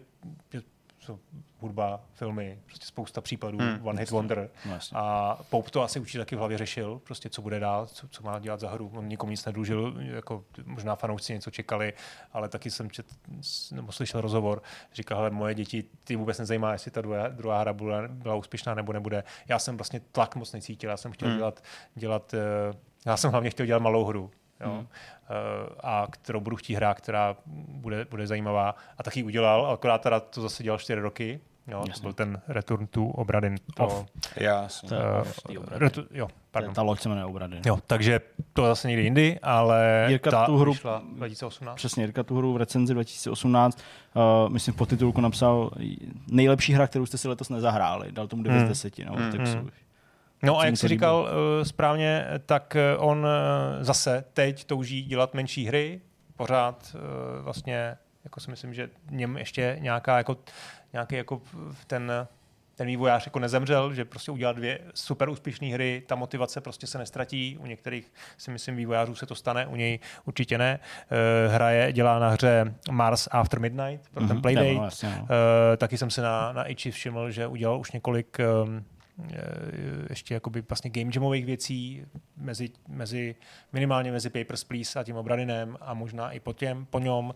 hudba, 1.62 2.02
filmy, 2.14 2.60
prostě 2.66 2.86
spousta 2.86 3.22
případů, 3.22 3.58
hmm, 3.58 3.88
One 3.88 4.00
Hit 4.00 4.10
Wonder. 4.10 4.50
No, 4.66 4.80
a 4.94 5.38
Pope 5.50 5.70
to 5.70 5.82
asi 5.82 6.00
určitě 6.00 6.18
taky 6.18 6.36
v 6.36 6.40
hlavě 6.40 6.58
řešil, 6.58 7.02
prostě 7.04 7.30
co 7.30 7.42
bude 7.42 7.60
dál, 7.60 7.88
co, 7.88 8.08
co 8.08 8.24
má 8.24 8.40
dělat 8.40 8.60
za 8.60 8.70
hru. 8.70 8.92
On 8.96 9.08
nikomu 9.08 9.32
nic 9.32 9.46
nedlužil, 9.46 9.96
jako 9.98 10.44
možná 10.66 10.96
fanoušci 10.96 11.34
něco 11.34 11.52
čekali, 11.52 11.94
ale 12.34 12.50
taky 12.50 12.72
jsem 12.72 12.92
čet, 12.92 13.06
nebo 13.72 13.92
slyšel 13.92 14.22
rozhovor, 14.22 14.62
říkal, 14.94 15.18
hele, 15.18 15.30
moje 15.30 15.56
děti, 15.56 15.84
ty 16.04 16.16
vůbec 16.16 16.40
nezajímá, 16.40 16.72
jestli 16.72 16.92
ta 16.92 17.02
druhá, 17.02 17.28
druhá 17.28 17.60
hra 17.60 17.74
byla, 17.74 18.08
byla 18.08 18.36
úspěšná 18.36 18.76
nebo 18.76 18.94
nebude. 18.94 19.24
Já 19.48 19.60
jsem 19.60 19.78
vlastně 19.78 20.00
tlak 20.00 20.36
moc 20.36 20.54
necítil, 20.54 20.90
já 20.90 20.98
jsem 20.98 21.12
chtěl 21.12 21.28
hmm. 21.28 21.38
dělat, 21.38 21.64
dělat 21.96 22.34
eh, 22.34 22.78
já 23.06 23.18
jsem 23.18 23.32
hlavně 23.32 23.50
chtěl 23.50 23.66
dělat 23.66 23.80
malou 23.80 24.06
hru. 24.06 24.32
Jo? 24.62 24.72
Hmm. 24.72 24.88
Eh, 25.30 25.76
a 25.84 26.08
kterou 26.12 26.40
budu 26.40 26.56
chtít 26.56 26.76
hrát, 26.76 26.98
která 26.98 27.36
bude, 27.68 28.06
bude 28.06 28.28
zajímavá. 28.28 28.76
A 28.98 29.04
taky 29.04 29.24
udělal, 29.24 29.66
akorát 29.66 30.02
teda 30.02 30.20
to 30.20 30.42
zase 30.42 30.64
dělal 30.64 30.80
čtyři 30.80 31.02
roky. 31.02 31.40
Jo, 31.68 31.84
to 31.94 32.02
byl 32.02 32.14
ten 32.14 32.42
Return 32.48 32.88
to 32.88 33.06
Obradin. 33.06 33.56
To, 33.76 33.86
Off. 33.86 34.06
Jasně. 34.36 34.90
Uh, 35.58 35.66
retu, 35.70 36.04
jo, 36.12 36.28
pardon. 36.52 36.74
Ta 36.74 36.82
loď 36.82 37.00
se 37.00 37.10
jmenuje 37.10 37.26
Obradin. 37.26 37.62
Jo, 37.66 37.78
takže 37.88 38.22
to 38.54 38.66
zase 38.66 38.88
někdy 38.88 39.04
jindy, 39.04 39.40
ale 39.44 40.06
Jirka 40.10 40.32
ta 40.32 40.46
tu 40.46 40.58
hru, 40.58 40.74
2018. 41.14 41.76
Přesně, 41.76 42.04
Jirka 42.04 42.24
tu 42.24 42.38
hru 42.38 42.54
v 42.54 42.58
recenzi 42.58 42.94
2018, 42.94 43.80
uh, 44.14 44.50
myslím 44.50 44.74
v 44.74 44.86
titulku 44.86 45.22
napsal 45.22 45.72
nejlepší 46.32 46.74
hra, 46.74 46.88
kterou 46.88 47.06
jste 47.06 47.18
si 47.18 47.28
letos 47.28 47.50
nezahráli. 47.50 48.12
Dal 48.12 48.28
tomu 48.28 48.44
9 48.44 48.58
hmm. 48.58 48.66
z 48.66 48.70
10 48.70 49.00
no, 49.00 49.14
hmm. 49.14 49.32
textu. 49.32 49.70
No 50.44 50.60
a 50.60 50.66
jak 50.66 50.78
jsi 50.78 50.88
říkal 50.88 51.22
uh, 51.22 51.64
správně, 51.64 52.28
tak 52.46 52.78
on 52.98 53.18
uh, 53.20 53.26
zase 53.84 54.24
teď 54.34 54.64
touží 54.64 55.04
dělat 55.04 55.34
menší 55.34 55.66
hry, 55.66 56.02
pořád 56.36 56.96
uh, 56.96 57.44
vlastně, 57.44 57.98
jako 58.24 58.40
si 58.40 58.52
myslím, 58.52 58.74
že 58.74 58.90
něm 59.10 59.38
ještě 59.38 59.78
nějaká 59.80 60.18
jako, 60.18 60.38
nějaký 60.94 61.16
jako 61.16 61.42
ten 61.88 62.12
ten 62.76 62.88
vývojář 62.88 63.26
jako 63.26 63.40
nezemřel, 63.40 63.94
že 63.94 64.06
prostě 64.06 64.32
udělal 64.32 64.54
dvě 64.54 64.80
super 64.94 65.30
úspěšné 65.30 65.68
hry, 65.68 66.04
ta 66.08 66.16
motivace 66.16 66.62
prostě 66.62 66.88
se 66.88 66.98
nestratí, 66.98 67.58
u 67.58 67.66
některých 67.66 68.14
si 68.38 68.52
myslím 68.52 68.76
vývojářů 68.76 69.16
se 69.16 69.26
to 69.26 69.36
stane, 69.36 69.68
u 69.68 69.76
něj 69.76 70.00
určitě 70.26 70.58
ne. 70.58 70.80
Uh, 70.80 71.54
hraje, 71.54 71.94
dělá 71.94 72.20
na 72.20 72.30
hře 72.30 72.74
Mars 72.92 73.28
After 73.32 73.60
Midnight 73.60 74.10
pro 74.10 74.24
mm-hmm, 74.24 74.28
ten 74.28 74.36
mhm. 74.36 74.42
Playdate. 74.42 74.74
No, 74.74 74.80
vlastně, 74.80 75.16
no. 75.20 75.28
Taky 75.78 75.98
jsem 75.98 76.10
se 76.10 76.22
na, 76.22 76.54
na 76.54 76.64
Ichi 76.64 76.92
všiml, 76.92 77.32
že 77.32 77.48
udělal 77.48 77.80
už 77.80 77.92
několik 77.92 78.38
um, 78.64 78.86
ještě 80.10 80.34
jakoby 80.34 80.62
vlastně 80.62 80.90
game 80.90 81.12
jamových 81.16 81.46
věcí 81.46 82.06
mezi, 82.38 82.70
mezi, 82.88 83.36
minimálně 83.74 84.12
mezi 84.12 84.30
Papers, 84.30 84.64
Please 84.64 85.00
a 85.00 85.04
tím 85.04 85.16
Obradinem 85.16 85.78
a 85.82 85.94
možná 85.94 86.32
i 86.32 86.40
po, 86.40 86.54
těm, 86.54 86.86
po 86.86 87.00
něm. 87.00 87.34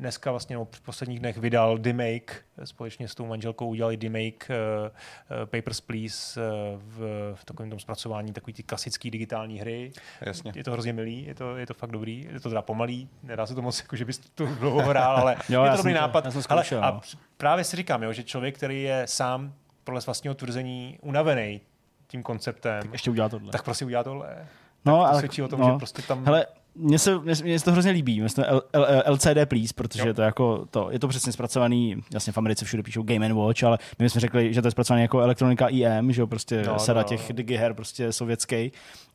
Dneska 0.00 0.30
vlastně 0.30 0.56
no, 0.56 0.68
v 0.72 0.80
posledních 0.80 1.20
dnech 1.20 1.38
vydal 1.38 1.78
Demake, 1.78 2.34
společně 2.64 3.08
s 3.08 3.14
tou 3.14 3.26
manželkou 3.26 3.68
udělali 3.68 3.96
Demake 3.96 4.46
uh, 4.48 4.54
uh, 4.54 5.46
Papers, 5.46 5.80
Please 5.80 6.40
uh, 6.40 6.80
v, 6.82 6.98
v 7.34 7.44
takovém 7.44 7.70
tom 7.70 7.78
zpracování 7.78 8.32
takový 8.32 8.52
ty 8.52 8.62
klasické 8.62 9.10
digitální 9.10 9.58
hry. 9.58 9.92
Jasně. 10.20 10.52
Je 10.54 10.64
to 10.64 10.72
hrozně 10.72 10.92
milý, 10.92 11.24
je 11.26 11.34
to, 11.34 11.56
je 11.56 11.66
to 11.66 11.74
fakt 11.74 11.90
dobrý, 11.90 12.28
je 12.32 12.40
to 12.40 12.48
teda 12.48 12.62
pomalý, 12.62 13.08
nedá 13.22 13.46
se 13.46 13.54
to 13.54 13.62
moc, 13.62 13.80
jako, 13.80 13.96
že 13.96 14.04
bys 14.04 14.18
to 14.18 14.46
dlouho 14.46 14.82
hrál, 14.82 15.16
ale 15.16 15.36
jo, 15.48 15.64
je 15.64 15.70
to 15.70 15.76
dobrý 15.76 15.92
nápad. 15.92 16.20
To, 16.32 16.40
ale, 16.48 16.64
a 16.80 16.90
no. 16.90 17.00
právě 17.36 17.64
si 17.64 17.76
říkám, 17.76 18.02
jo, 18.02 18.12
že 18.12 18.22
člověk, 18.22 18.56
který 18.56 18.82
je 18.82 19.02
sám 19.06 19.54
podle 19.84 20.00
vlastního 20.06 20.34
tvrzení 20.34 20.98
unavený 21.02 21.60
tím 22.06 22.22
konceptem, 22.22 22.82
tak 22.82 22.92
ještě 22.92 23.10
udělá 23.10 23.28
tohle. 23.28 23.52
Tak 23.52 23.62
prostě 23.62 23.84
udělá 23.84 24.04
tohle. 24.04 24.48
No, 24.84 24.96
tak 24.96 25.06
to 25.06 25.10
ale, 25.10 25.18
svědčí 25.18 25.42
o 25.42 25.48
tom, 25.48 25.60
no. 25.60 25.70
že 25.72 25.78
prostě 25.78 26.02
tam... 26.02 26.24
Hele, 26.24 26.46
mně 26.74 26.98
se, 26.98 27.18
mně, 27.18 27.34
mně 27.42 27.58
se 27.58 27.64
to 27.64 27.72
hrozně 27.72 27.90
líbí, 27.90 28.20
myslím 28.20 28.44
L, 28.48 28.62
L, 28.72 29.02
LCD 29.06 29.46
Please, 29.48 29.74
protože 29.74 30.08
jo. 30.08 30.14
to 30.14 30.22
je 30.22 30.26
jako 30.26 30.66
to, 30.70 30.88
je 30.90 30.98
to 30.98 31.08
přesně 31.08 31.32
zpracovaný, 31.32 31.96
jasně 32.14 32.32
v 32.32 32.38
Americe 32.38 32.64
všude 32.64 32.82
píšou 32.82 33.02
Game 33.02 33.34
Watch, 33.34 33.64
ale 33.64 33.78
my 33.98 34.10
jsme 34.10 34.20
řekli, 34.20 34.54
že 34.54 34.62
to 34.62 34.68
je 34.68 34.72
zpracovaný 34.72 35.02
jako 35.02 35.20
elektronika 35.20 35.68
IM, 35.68 36.12
že 36.12 36.20
jo, 36.20 36.26
prostě 36.26 36.62
no, 36.66 36.78
sada 36.78 37.00
no, 37.00 37.08
těch 37.08 37.30
no. 37.30 37.36
digiher 37.36 37.74
prostě 37.74 38.12
sovětský. 38.12 38.72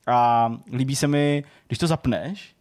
A 0.08 0.52
líbí 0.74 0.96
se 0.96 1.08
mi, 1.08 1.44
když 1.68 1.80
to 1.80 1.88
zapneš, 1.88 2.55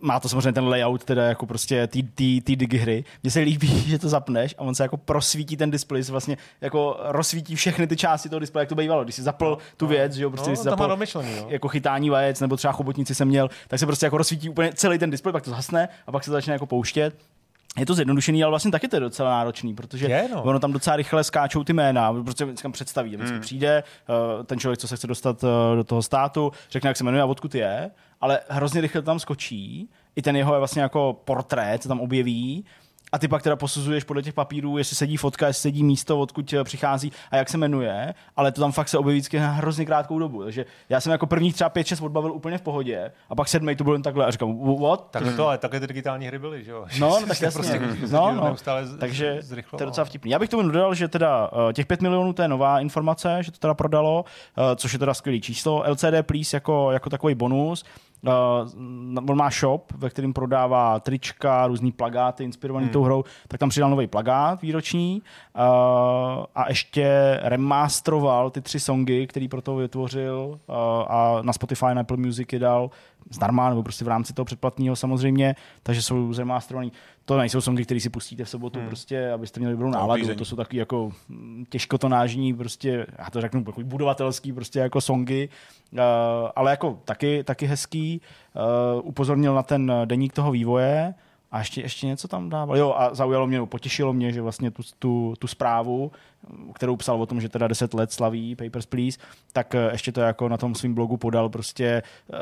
má 0.00 0.20
to 0.20 0.28
samozřejmě 0.28 0.52
ten 0.52 0.68
layout 0.68 1.04
teda 1.04 1.24
jako 1.24 1.46
prostě 1.46 1.86
ty, 1.86 2.02
ty, 2.02 2.40
ty 2.44 2.56
digi 2.56 2.76
hry. 2.76 3.04
Mně 3.22 3.30
se 3.30 3.40
líbí, 3.40 3.80
že 3.88 3.98
to 3.98 4.08
zapneš 4.08 4.54
a 4.58 4.60
on 4.60 4.74
se 4.74 4.82
jako 4.82 4.96
prosvítí 4.96 5.56
ten 5.56 5.70
displej, 5.70 6.02
vlastně 6.02 6.36
jako 6.60 6.96
rozsvítí 7.00 7.56
všechny 7.56 7.86
ty 7.86 7.96
části 7.96 8.28
toho 8.28 8.40
displeje, 8.40 8.62
jak 8.62 8.68
to 8.68 8.74
bývalo. 8.74 9.04
Když 9.04 9.14
si 9.14 9.22
zapl 9.22 9.58
tu 9.76 9.86
věc, 9.86 10.12
že 10.14 10.22
jo, 10.22 10.30
prostě 10.30 10.50
No, 10.50 10.56
si 10.56 10.62
zapl 10.62 10.96
jo. 11.14 11.46
jako 11.48 11.68
chytání 11.68 12.10
vajec, 12.10 12.40
nebo 12.40 12.56
třeba 12.56 12.72
chobotnici 12.72 13.14
jsem 13.14 13.28
měl, 13.28 13.48
tak 13.68 13.80
se 13.80 13.86
prostě 13.86 14.06
jako 14.06 14.18
rozsvítí 14.18 14.48
úplně 14.48 14.72
celý 14.74 14.98
ten 14.98 15.10
displej, 15.10 15.32
pak 15.32 15.42
to 15.44 15.50
zhasne 15.50 15.88
a 16.06 16.12
pak 16.12 16.24
se 16.24 16.30
začne 16.30 16.52
jako 16.52 16.66
pouštět. 16.66 17.16
Je 17.78 17.86
to 17.86 17.94
zjednodušený, 17.94 18.44
ale 18.44 18.50
vlastně 18.50 18.70
taky 18.70 18.88
to 18.88 18.96
je 18.96 19.00
docela 19.00 19.30
náročný, 19.30 19.74
protože 19.74 20.06
Je, 20.06 20.28
no. 20.34 20.42
ono 20.42 20.58
tam 20.60 20.72
docela 20.72 20.96
rychle 20.96 21.24
skáčou 21.24 21.64
ty 21.64 21.72
jména, 21.72 22.12
prostě 22.22 22.44
vždycky 22.44 22.68
představí, 22.68 23.16
vždycky 23.16 23.38
přijde 23.40 23.82
uh, 24.08 24.44
ten 24.44 24.58
člověk, 24.58 24.78
co 24.78 24.88
se 24.88 24.96
chce 24.96 25.06
dostat 25.06 25.44
uh, 25.44 25.50
do 25.76 25.84
toho 25.84 26.02
státu, 26.02 26.52
řekne, 26.70 26.90
jak 26.90 26.96
se 26.96 27.04
jmenuje 27.04 27.22
a 27.22 27.26
odkud 27.26 27.54
je, 27.54 27.90
ale 28.24 28.40
hrozně 28.48 28.80
rychle 28.80 29.02
to 29.02 29.06
tam 29.06 29.18
skočí, 29.18 29.88
i 30.16 30.22
ten 30.22 30.36
jeho 30.36 30.54
je 30.54 30.58
vlastně 30.58 30.82
jako 30.82 31.20
portrét 31.24 31.82
se 31.82 31.88
tam 31.88 32.00
objeví, 32.00 32.64
a 33.12 33.18
ty 33.18 33.28
pak 33.28 33.42
teda 33.42 33.56
posuzuješ 33.56 34.04
podle 34.04 34.22
těch 34.22 34.34
papírů, 34.34 34.78
jestli 34.78 34.96
sedí 34.96 35.16
fotka, 35.16 35.46
jestli 35.46 35.60
sedí 35.62 35.84
místo, 35.84 36.20
odkud 36.20 36.52
eh, 36.52 36.64
přichází 36.64 37.12
a 37.30 37.36
jak 37.36 37.48
se 37.48 37.58
jmenuje, 37.58 38.14
ale 38.36 38.52
to 38.52 38.60
tam 38.60 38.72
fakt 38.72 38.88
se 38.88 38.98
objeví 38.98 39.18
vždycky 39.18 39.38
na 39.38 39.50
hrozně 39.50 39.86
krátkou 39.86 40.18
dobu. 40.18 40.42
Takže 40.42 40.66
já 40.88 41.00
jsem 41.00 41.12
jako 41.12 41.26
prvních 41.26 41.54
třeba 41.54 41.70
5-6 41.70 42.04
odbavil 42.04 42.32
úplně 42.32 42.58
v 42.58 42.62
pohodě 42.62 43.12
a 43.30 43.34
pak 43.34 43.48
sedmej 43.48 43.76
to 43.76 43.84
bylo 43.84 43.94
jen 43.94 44.02
takhle 44.02 44.26
a 44.26 44.30
říkám, 44.30 44.78
what? 44.80 45.10
Tak 45.10 45.36
to, 45.36 45.46
ale 45.46 45.58
takhle 45.58 45.80
ty 45.80 45.86
digitální 45.86 46.26
hry 46.26 46.38
byly, 46.38 46.64
že 46.64 46.70
jo? 46.70 46.86
No, 46.98 47.08
no 47.20 47.26
tak 47.26 47.40
jasně. 47.40 47.50
prostě 47.50 47.80
no, 48.12 48.32
no. 48.34 48.56
z- 48.82 48.98
Takže 48.98 49.36
to 49.40 49.46
zrychloval. 49.46 49.82
je 49.82 49.86
docela 49.86 50.04
vtipný. 50.04 50.30
Já 50.30 50.38
bych 50.38 50.48
tomu 50.50 50.62
dodal, 50.62 50.94
že 50.94 51.08
teda 51.08 51.52
uh, 51.52 51.72
těch 51.72 51.86
5 51.86 52.02
milionů 52.02 52.32
to 52.32 52.42
je 52.42 52.48
nová 52.48 52.80
informace, 52.80 53.38
že 53.40 53.52
to 53.52 53.58
teda 53.58 53.74
prodalo, 53.74 54.24
uh, 54.58 54.64
což 54.76 54.92
je 54.92 54.98
teda 54.98 55.14
skvělý 55.14 55.40
číslo. 55.40 55.84
LCD 55.90 56.22
Please 56.22 56.56
jako, 56.56 56.90
jako 56.92 57.10
takový 57.10 57.34
bonus. 57.34 57.84
Uh, 58.26 59.30
on 59.30 59.36
má 59.36 59.50
shop, 59.50 59.92
ve 59.96 60.10
kterém 60.10 60.32
prodává 60.32 61.00
trička, 61.00 61.66
různý 61.66 61.92
plagáty 61.92 62.44
inspirovaný 62.44 62.84
hmm. 62.84 62.92
tou 62.92 63.02
hrou, 63.02 63.24
tak 63.48 63.60
tam 63.60 63.68
přidal 63.68 63.90
nový 63.90 64.06
plagát 64.06 64.62
výroční 64.62 65.22
uh, 65.22 65.62
a 66.54 66.68
ještě 66.68 67.38
remasteroval 67.42 68.50
ty 68.50 68.60
tři 68.60 68.80
songy, 68.80 69.26
který 69.26 69.48
pro 69.48 69.62
to 69.62 69.76
vytvořil 69.76 70.58
uh, 70.66 70.74
a 71.08 71.38
na 71.42 71.52
Spotify, 71.52 71.86
na 71.94 72.00
Apple 72.00 72.16
Music 72.16 72.48
je 72.52 72.58
dal 72.58 72.90
zdarma, 73.30 73.68
nebo 73.68 73.82
prostě 73.82 74.04
v 74.04 74.08
rámci 74.08 74.32
toho 74.32 74.44
předplatného 74.44 74.96
samozřejmě, 74.96 75.56
takže 75.82 76.02
jsou 76.02 76.32
zremasterovaný. 76.32 76.92
To 77.24 77.38
nejsou 77.38 77.60
songy, 77.60 77.84
které 77.84 78.00
si 78.00 78.10
pustíte 78.10 78.44
v 78.44 78.48
sobotu, 78.48 78.78
hmm. 78.78 78.88
prostě, 78.88 79.30
abyste 79.30 79.60
měli 79.60 79.74
dobrou 79.74 79.90
náladu. 79.90 80.34
To 80.34 80.44
jsou 80.44 80.56
taky 80.56 80.76
jako 80.76 81.12
mm, 81.28 81.64
těžkotonážní, 81.68 82.54
prostě, 82.54 83.06
já 83.18 83.30
to 83.30 83.40
řeknu, 83.40 83.64
takový 83.64 83.84
budovatelský 83.84 84.52
prostě 84.52 84.78
jako 84.78 85.00
songy, 85.00 85.48
uh, 85.92 85.98
ale 86.56 86.70
jako 86.70 86.98
taky, 87.04 87.44
taky 87.44 87.66
hezký. 87.66 88.20
Uh, 88.96 89.08
upozornil 89.08 89.54
na 89.54 89.62
ten 89.62 89.92
deník 90.04 90.32
toho 90.32 90.50
vývoje, 90.50 91.14
a 91.54 91.58
ještě, 91.58 91.80
ještě 91.80 92.06
něco 92.06 92.28
tam 92.28 92.48
dával. 92.48 92.76
Jo, 92.76 92.94
a 92.96 93.14
zaujalo 93.14 93.46
mě, 93.46 93.66
potěšilo 93.66 94.12
mě, 94.12 94.32
že 94.32 94.42
vlastně 94.42 94.70
tu, 94.70 94.82
tu, 94.98 95.34
tu 95.38 95.46
zprávu, 95.46 96.12
kterou 96.74 96.96
psal 96.96 97.22
o 97.22 97.26
tom, 97.26 97.40
že 97.40 97.48
teda 97.48 97.68
10 97.68 97.94
let 97.94 98.12
slaví 98.12 98.56
Papers, 98.56 98.86
Please, 98.86 99.18
tak 99.52 99.74
eh, 99.74 99.88
ještě 99.92 100.12
to 100.12 100.20
jako 100.20 100.48
na 100.48 100.56
tom 100.56 100.74
svém 100.74 100.94
blogu 100.94 101.16
podal 101.16 101.48
prostě 101.48 102.02
uh, 102.28 102.38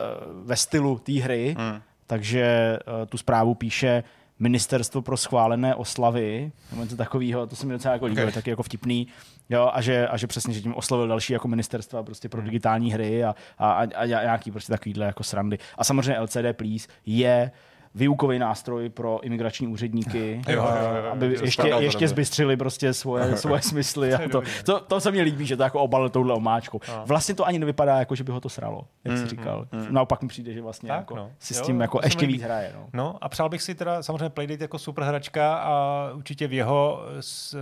ve 0.46 0.56
stylu 0.56 0.98
té 0.98 1.12
hry. 1.12 1.56
Hmm. 1.58 1.80
Takže 2.06 2.78
uh, 2.86 3.06
tu 3.06 3.18
zprávu 3.18 3.54
píše 3.54 4.04
Ministerstvo 4.38 5.02
pro 5.02 5.16
schválené 5.16 5.74
oslavy, 5.74 6.52
nebo 6.70 6.82
něco 6.82 6.96
takového, 6.96 7.46
to 7.46 7.56
se 7.56 7.66
mi 7.66 7.72
docela 7.72 7.94
jako 7.94 8.06
líbilo, 8.06 8.24
Okay. 8.24 8.34
taky 8.34 8.50
jako 8.50 8.62
vtipný. 8.62 9.06
Jo, 9.50 9.70
a 9.72 9.80
že, 9.80 10.08
a 10.08 10.16
že 10.16 10.26
přesně, 10.26 10.54
že 10.54 10.60
tím 10.60 10.74
oslovil 10.74 11.08
další 11.08 11.32
jako 11.32 11.48
ministerstva 11.48 12.02
prostě 12.02 12.28
pro 12.28 12.42
digitální 12.42 12.92
hry 12.92 13.24
a, 13.24 13.34
a, 13.58 13.72
a, 13.72 13.84
a 13.96 14.06
nějaký 14.06 14.50
prostě 14.50 14.72
takovýhle 14.72 15.06
jako 15.06 15.22
srandy. 15.22 15.58
A 15.78 15.84
samozřejmě 15.84 16.20
LCD 16.20 16.52
Please 16.52 16.88
je 17.06 17.50
výukový 17.94 18.38
nástroj 18.38 18.88
pro 18.88 19.20
imigrační 19.22 19.68
úředníky, 19.68 20.42
Jo, 20.48 20.54
jo, 20.54 20.76
jo, 20.82 21.04
jo. 21.04 21.10
aby 21.10 21.36
ještě, 21.42 21.68
ještě 21.68 22.08
zbystřili 22.08 22.56
prostě 22.56 22.92
svoje, 22.92 23.36
svoje 23.36 23.62
smysly. 23.62 24.14
A 24.14 24.28
to, 24.28 24.42
to, 24.64 24.80
to, 24.80 25.00
se 25.00 25.10
mi 25.10 25.22
líbí, 25.22 25.46
že 25.46 25.56
to 25.56 25.62
jako 25.62 25.80
obalil 25.80 26.08
touhle 26.08 26.34
omáčkou. 26.34 26.80
Vlastně 27.06 27.34
to 27.34 27.46
ani 27.46 27.58
nevypadá, 27.58 27.98
jako 27.98 28.14
že 28.14 28.24
by 28.24 28.32
ho 28.32 28.40
to 28.40 28.48
sralo, 28.48 28.86
jak 29.04 29.18
jsi 29.18 29.26
říkal. 29.26 29.66
Naopak 29.90 30.22
mi 30.22 30.28
přijde, 30.28 30.52
že 30.52 30.62
vlastně 30.62 30.88
Tak, 30.88 30.98
jako 30.98 31.16
no. 31.16 31.30
si 31.38 31.54
Jo, 31.54 31.62
s 31.62 31.66
tím 31.66 31.80
jako 31.80 31.98
se 31.98 32.02
mi 32.02 32.06
ještě 32.06 32.26
víc 32.26 32.42
hraje. 32.42 32.72
No. 32.76 32.86
No 32.92 33.18
a 33.20 33.28
přál 33.28 33.48
bych 33.48 33.62
si 33.62 33.74
teda 33.74 34.02
samozřejmě 34.02 34.28
Playdate 34.28 34.64
jako 34.64 34.78
super 34.78 35.04
hračka 35.04 35.54
a 35.54 36.06
určitě 36.14 36.46
v 36.46 36.52
jeho, 36.52 37.00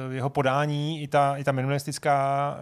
v 0.09 0.12
jeho 0.12 0.31
podání 0.31 1.03
i 1.03 1.09
ta, 1.09 1.37
i 1.37 1.45
ta 1.45 1.53
minimalistická 1.53 2.57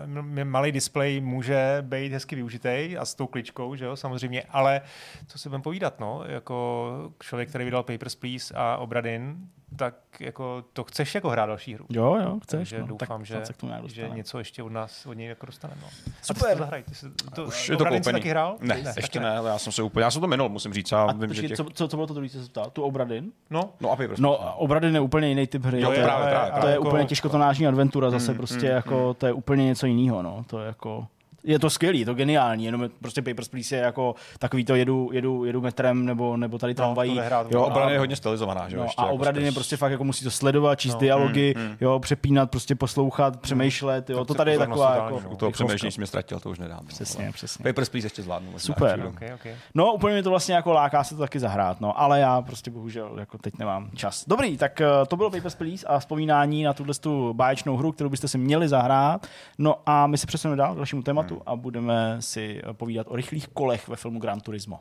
malý 0.44 0.72
displej 0.72 1.20
může 1.20 1.78
být 1.80 2.12
hezky 2.12 2.36
využitý 2.36 2.96
a 2.98 3.04
s 3.04 3.14
tou 3.14 3.26
kličkou, 3.26 3.74
že 3.74 3.84
jo, 3.84 3.96
samozřejmě, 3.96 4.42
ale 4.50 4.80
co 5.26 5.38
si 5.38 5.48
budeme 5.48 5.62
povídat, 5.62 6.00
no, 6.00 6.22
jako 6.26 6.88
člověk, 7.22 7.48
který 7.48 7.57
vydal 7.64 7.82
Papers, 7.82 8.14
Please 8.14 8.54
a 8.54 8.76
Obradin, 8.76 9.36
tak 9.76 9.94
jako 10.20 10.64
to 10.72 10.84
chceš 10.84 11.14
jako 11.14 11.30
hrát 11.30 11.46
další 11.46 11.74
hru. 11.74 11.86
Jo, 11.90 12.18
jo, 12.22 12.38
chceš. 12.42 12.58
Takže 12.58 12.80
no, 12.80 12.86
doufám, 12.86 13.18
tak 13.20 13.26
že, 13.26 13.46
se 13.46 13.52
k 13.52 13.56
tomu 13.56 13.70
nějak 13.72 13.88
že 13.88 14.08
něco 14.08 14.38
ještě 14.38 14.62
od 14.62 14.72
nás 14.72 15.06
od 15.06 15.12
něj 15.12 15.26
jako 15.28 15.46
dostaneme. 15.46 15.80
No. 15.82 15.88
A 15.88 16.10
ty 16.34 16.40
Super. 16.40 16.52
to 16.52 16.58
zahraj, 16.58 16.82
ty 16.82 16.94
si, 16.94 17.06
to, 17.34 17.44
Už 17.44 17.68
je 17.68 17.76
to 17.76 17.82
Obradin 17.82 18.02
jsi 18.02 18.06
koupený. 18.06 18.20
taky 18.20 18.28
hrál? 18.30 18.56
Ne, 18.60 18.82
ne 18.82 18.92
ještě 18.96 19.20
ne, 19.20 19.36
ale 19.38 19.50
já 19.50 19.58
jsem 19.58 19.72
se 19.72 19.82
úplně, 19.82 20.04
já 20.04 20.10
jsem 20.10 20.20
to 20.20 20.26
minul, 20.26 20.48
musím 20.48 20.72
říct. 20.72 20.92
Já 20.92 21.04
A 21.04 21.12
vím, 21.12 21.34
že 21.34 21.42
těch... 21.48 21.56
co, 21.56 21.64
co, 21.64 21.88
co 21.88 21.96
bylo 21.96 22.06
to 22.06 22.14
druhý, 22.14 22.30
co 22.30 22.42
se 22.44 22.50
ptal? 22.50 22.70
Tu 22.70 22.82
Obradin? 22.82 23.32
No, 23.50 23.70
No 23.80 23.90
a 23.90 23.96
Papers, 23.96 24.20
No, 24.20 24.36
Obradin 24.56 24.94
je 24.94 25.00
úplně 25.00 25.28
jiný 25.28 25.46
typ 25.46 25.64
hry. 25.64 25.80
Jo, 25.80 25.88
to, 25.88 25.92
je, 25.94 26.02
právě, 26.02 26.30
právě, 26.30 26.50
to 26.50 26.56
je 26.56 26.60
právě. 26.60 26.72
jako- 26.74 26.86
úplně 26.88 27.04
těžkotonážní 27.04 27.66
adventura 27.66 28.10
zase, 28.10 28.34
prostě 28.34 28.66
jako, 28.66 29.14
to 29.14 29.26
je 29.26 29.32
úplně 29.32 29.64
něco 29.64 29.86
jiného, 29.86 30.22
no. 30.22 30.44
To 30.46 30.60
je 30.60 30.66
jako... 30.66 31.06
Je 31.48 31.58
to 31.58 31.70
skvělý, 31.70 32.00
je 32.00 32.06
to 32.06 32.14
geniální, 32.14 32.64
jenom 32.64 32.82
je- 32.82 32.88
prostě 32.88 33.22
Papers, 33.22 33.48
Please 33.48 33.76
je 33.76 33.82
jako 33.82 34.14
takový 34.38 34.64
to 34.64 34.74
jedu, 34.74 35.10
jedu, 35.12 35.44
jedu 35.44 35.60
metrem 35.60 36.04
nebo, 36.06 36.36
nebo 36.36 36.58
tady 36.58 36.74
tramvají. 36.74 37.10
tohle 37.10 37.26
hrát 37.26 37.46
jo, 37.52 37.62
Obrana 37.62 37.86
a- 37.86 37.90
je 37.90 37.98
hodně 37.98 38.16
stylizovaná, 38.16 38.68
že 38.68 38.76
jo? 38.76 38.80
No, 38.80 38.84
ještě 38.86 39.02
a 39.02 39.04
jako 39.04 39.14
Obradin 39.14 39.44
je 39.44 39.52
prostě 39.52 39.76
fakt 39.76 39.92
jako 39.92 40.04
musí 40.04 40.24
to 40.24 40.30
sledovat, 40.30 40.74
číst 40.74 40.94
no, 40.94 41.00
dialogy, 41.00 41.54
mm, 41.56 41.62
mm. 41.64 41.76
jo, 41.80 41.98
přepínat, 41.98 42.50
prostě 42.50 42.74
poslouchat, 42.74 43.40
přemýšlet, 43.40 44.10
jo, 44.10 44.24
to 44.24 44.34
tady 44.34 44.52
je 44.52 44.58
taková 44.58 44.90
totální, 44.94 45.16
jako... 45.16 45.28
no. 45.28 45.34
U 45.34 45.36
toho 45.36 45.52
přemýšlení 45.52 45.92
jsem 45.92 46.00
mě 46.00 46.06
ztratil, 46.06 46.40
to 46.40 46.50
už 46.50 46.58
nedám. 46.58 46.80
no, 46.82 46.88
Přesně, 46.88 47.24
ale 47.24 47.32
přesně. 47.32 47.62
Papers, 47.62 47.88
Please 47.88 48.06
ještě 48.06 48.22
zvládnu. 48.22 48.50
možná, 48.50 48.58
Super, 48.74 48.98
no. 48.98 49.08
okay, 49.08 49.34
okay. 49.34 49.54
No, 49.74 49.92
úplně 49.92 50.14
mi 50.14 50.22
to 50.22 50.30
vlastně 50.30 50.54
jako 50.54 50.72
láká 50.72 51.04
se 51.04 51.14
to 51.14 51.20
taky 51.20 51.40
zahrát, 51.40 51.80
no, 51.80 52.00
ale 52.00 52.20
já 52.20 52.42
prostě 52.42 52.70
bohužel 52.70 53.16
jako 53.18 53.38
teď 53.38 53.58
nemám 53.58 53.90
čas. 53.94 54.24
Dobrý, 54.26 54.56
tak 54.56 54.80
eh, 54.80 54.86
to 55.08 55.16
bylo 55.16 55.30
Papers, 55.30 55.54
Please 55.54 55.86
a 55.86 55.98
vzpomínání 55.98 56.62
na 56.62 56.72
tuhle 56.72 56.94
tu 56.94 57.34
báječnou 57.34 57.76
hru, 57.76 57.92
kterou 57.92 58.10
byste 58.10 58.28
si 58.28 58.38
měli 58.38 58.68
zahrát. 58.68 59.26
No 59.58 59.74
a 59.86 60.06
my 60.06 60.18
se 60.18 60.26
přesuneme 60.26 60.56
dál 60.56 60.74
k 60.74 60.76
dalšímu 60.76 61.02
tématu 61.02 61.37
A 61.46 61.56
budeme 61.56 62.16
si 62.22 62.60
eh, 62.70 62.72
povídat 62.74 63.06
o 63.10 63.16
rychlých 63.16 63.48
kolech 63.48 63.88
ve 63.88 63.96
filmu 63.96 64.20
Gran 64.20 64.40
Turismo. 64.40 64.80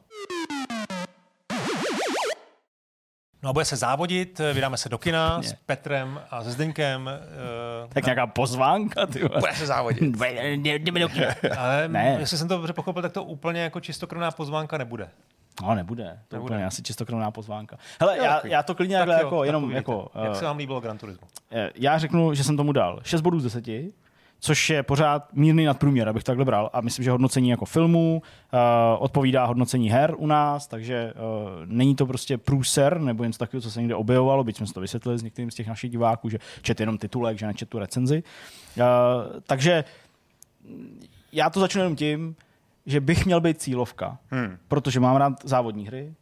No 3.43 3.49
a 3.49 3.53
bude 3.53 3.65
se 3.65 3.75
závodit, 3.75 4.41
vydáme 4.53 4.77
se 4.77 4.89
do 4.89 4.97
kina 4.97 5.39
Přesně. 5.39 5.57
s 5.57 5.59
Petrem 5.65 6.21
a 6.31 6.43
se 6.43 6.51
Zdeňkem. 6.51 7.09
Uh, 7.83 7.89
Tak 7.93 8.05
nějaká 8.05 8.27
pozvánka, 8.27 9.05
ty 9.05 9.19
bude 9.39 9.53
se 9.55 9.65
závodit. 9.65 10.03
Jdeme 10.53 10.99
do 10.99 11.09
kina. 11.09 11.27
Ale 11.57 11.87
Ne. 11.91 12.15
jestli 12.19 12.37
jsem 12.37 12.47
to 12.47 12.55
dobře 12.57 12.73
pochopil, 12.73 13.01
tak 13.01 13.11
to 13.11 13.23
úplně 13.23 13.61
jako 13.61 13.79
čistokrvná 13.79 14.31
pozvánka 14.31 14.77
nebude. 14.77 15.09
No, 15.61 15.75
nebude. 15.75 16.19
To 16.27 16.35
Nebude. 16.35 16.53
úplně 16.55 16.65
asi 16.65 16.83
čistokrvná 16.83 17.31
pozvánka. 17.31 17.77
Hele, 17.99 18.17
Jo, 18.17 18.23
já, 18.23 18.47
já 18.47 18.63
to 18.63 18.75
klidně 18.75 18.97
Tak 18.97 19.07
jo, 19.07 19.13
jako, 19.13 19.39
tak 19.39 19.45
jenom 19.45 19.71
jako, 19.71 20.11
Jak 20.23 20.31
eh, 20.31 20.35
se 20.35 20.45
vám 20.45 20.57
líbilo 20.57 20.81
Gran 20.81 20.97
Turismo? 20.97 21.27
Eh, 21.51 21.71
Já 21.75 21.97
řeknu, 21.97 22.33
že 22.33 22.43
jsem 22.43 22.57
tomu 22.57 22.71
dal 22.71 22.99
6 23.03 23.21
bodů 23.21 23.39
z 23.39 23.43
10, 23.43 23.67
což 24.39 24.69
je 24.69 24.83
pořád 24.83 25.33
mírný 25.33 25.65
nadprůměr, 25.65 26.09
abych 26.09 26.23
takhle 26.23 26.45
bral. 26.45 26.69
A 26.73 26.81
myslím, 26.81 27.05
že 27.05 27.11
hodnocení 27.11 27.49
jako 27.49 27.65
filmů 27.65 28.21
uh, 28.21 28.59
odpovídá 28.99 29.45
hodnocení 29.45 29.89
her 29.89 30.15
u 30.17 30.27
nás, 30.27 30.67
takže 30.67 31.13
uh, 31.13 31.21
není 31.65 31.95
to 31.95 32.05
prostě 32.05 32.37
průser 32.37 33.01
nebo 33.01 33.23
něco 33.23 33.39
takového, 33.39 33.61
co 33.61 33.71
se 33.71 33.79
někde 33.79 33.95
objevovalo, 33.95 34.43
byť 34.43 34.57
jsme 34.57 34.67
si 34.67 34.73
to 34.73 34.81
vysvětlili 34.81 35.17
s 35.17 35.23
některým 35.23 35.51
z 35.51 35.55
těch 35.55 35.67
našich 35.67 35.91
diváků, 35.91 36.29
že 36.29 36.39
čet 36.61 36.79
jenom 36.79 36.97
titulek, 36.97 37.37
že 37.37 37.47
nečet 37.47 37.69
tu 37.69 37.79
recenzi. 37.79 38.23
Uh, 38.77 38.83
takže 39.47 39.83
já 41.31 41.49
to 41.49 41.59
začnu 41.59 41.81
jenom 41.81 41.95
tím, 41.95 42.35
že 42.85 43.01
bych 43.01 43.25
měl 43.25 43.41
být 43.41 43.61
cílovka, 43.61 44.17
hmm. 44.29 44.57
protože 44.67 44.99
mám 44.99 45.15
rád 45.15 45.33
závodní 45.43 45.87
hry, 45.87 46.13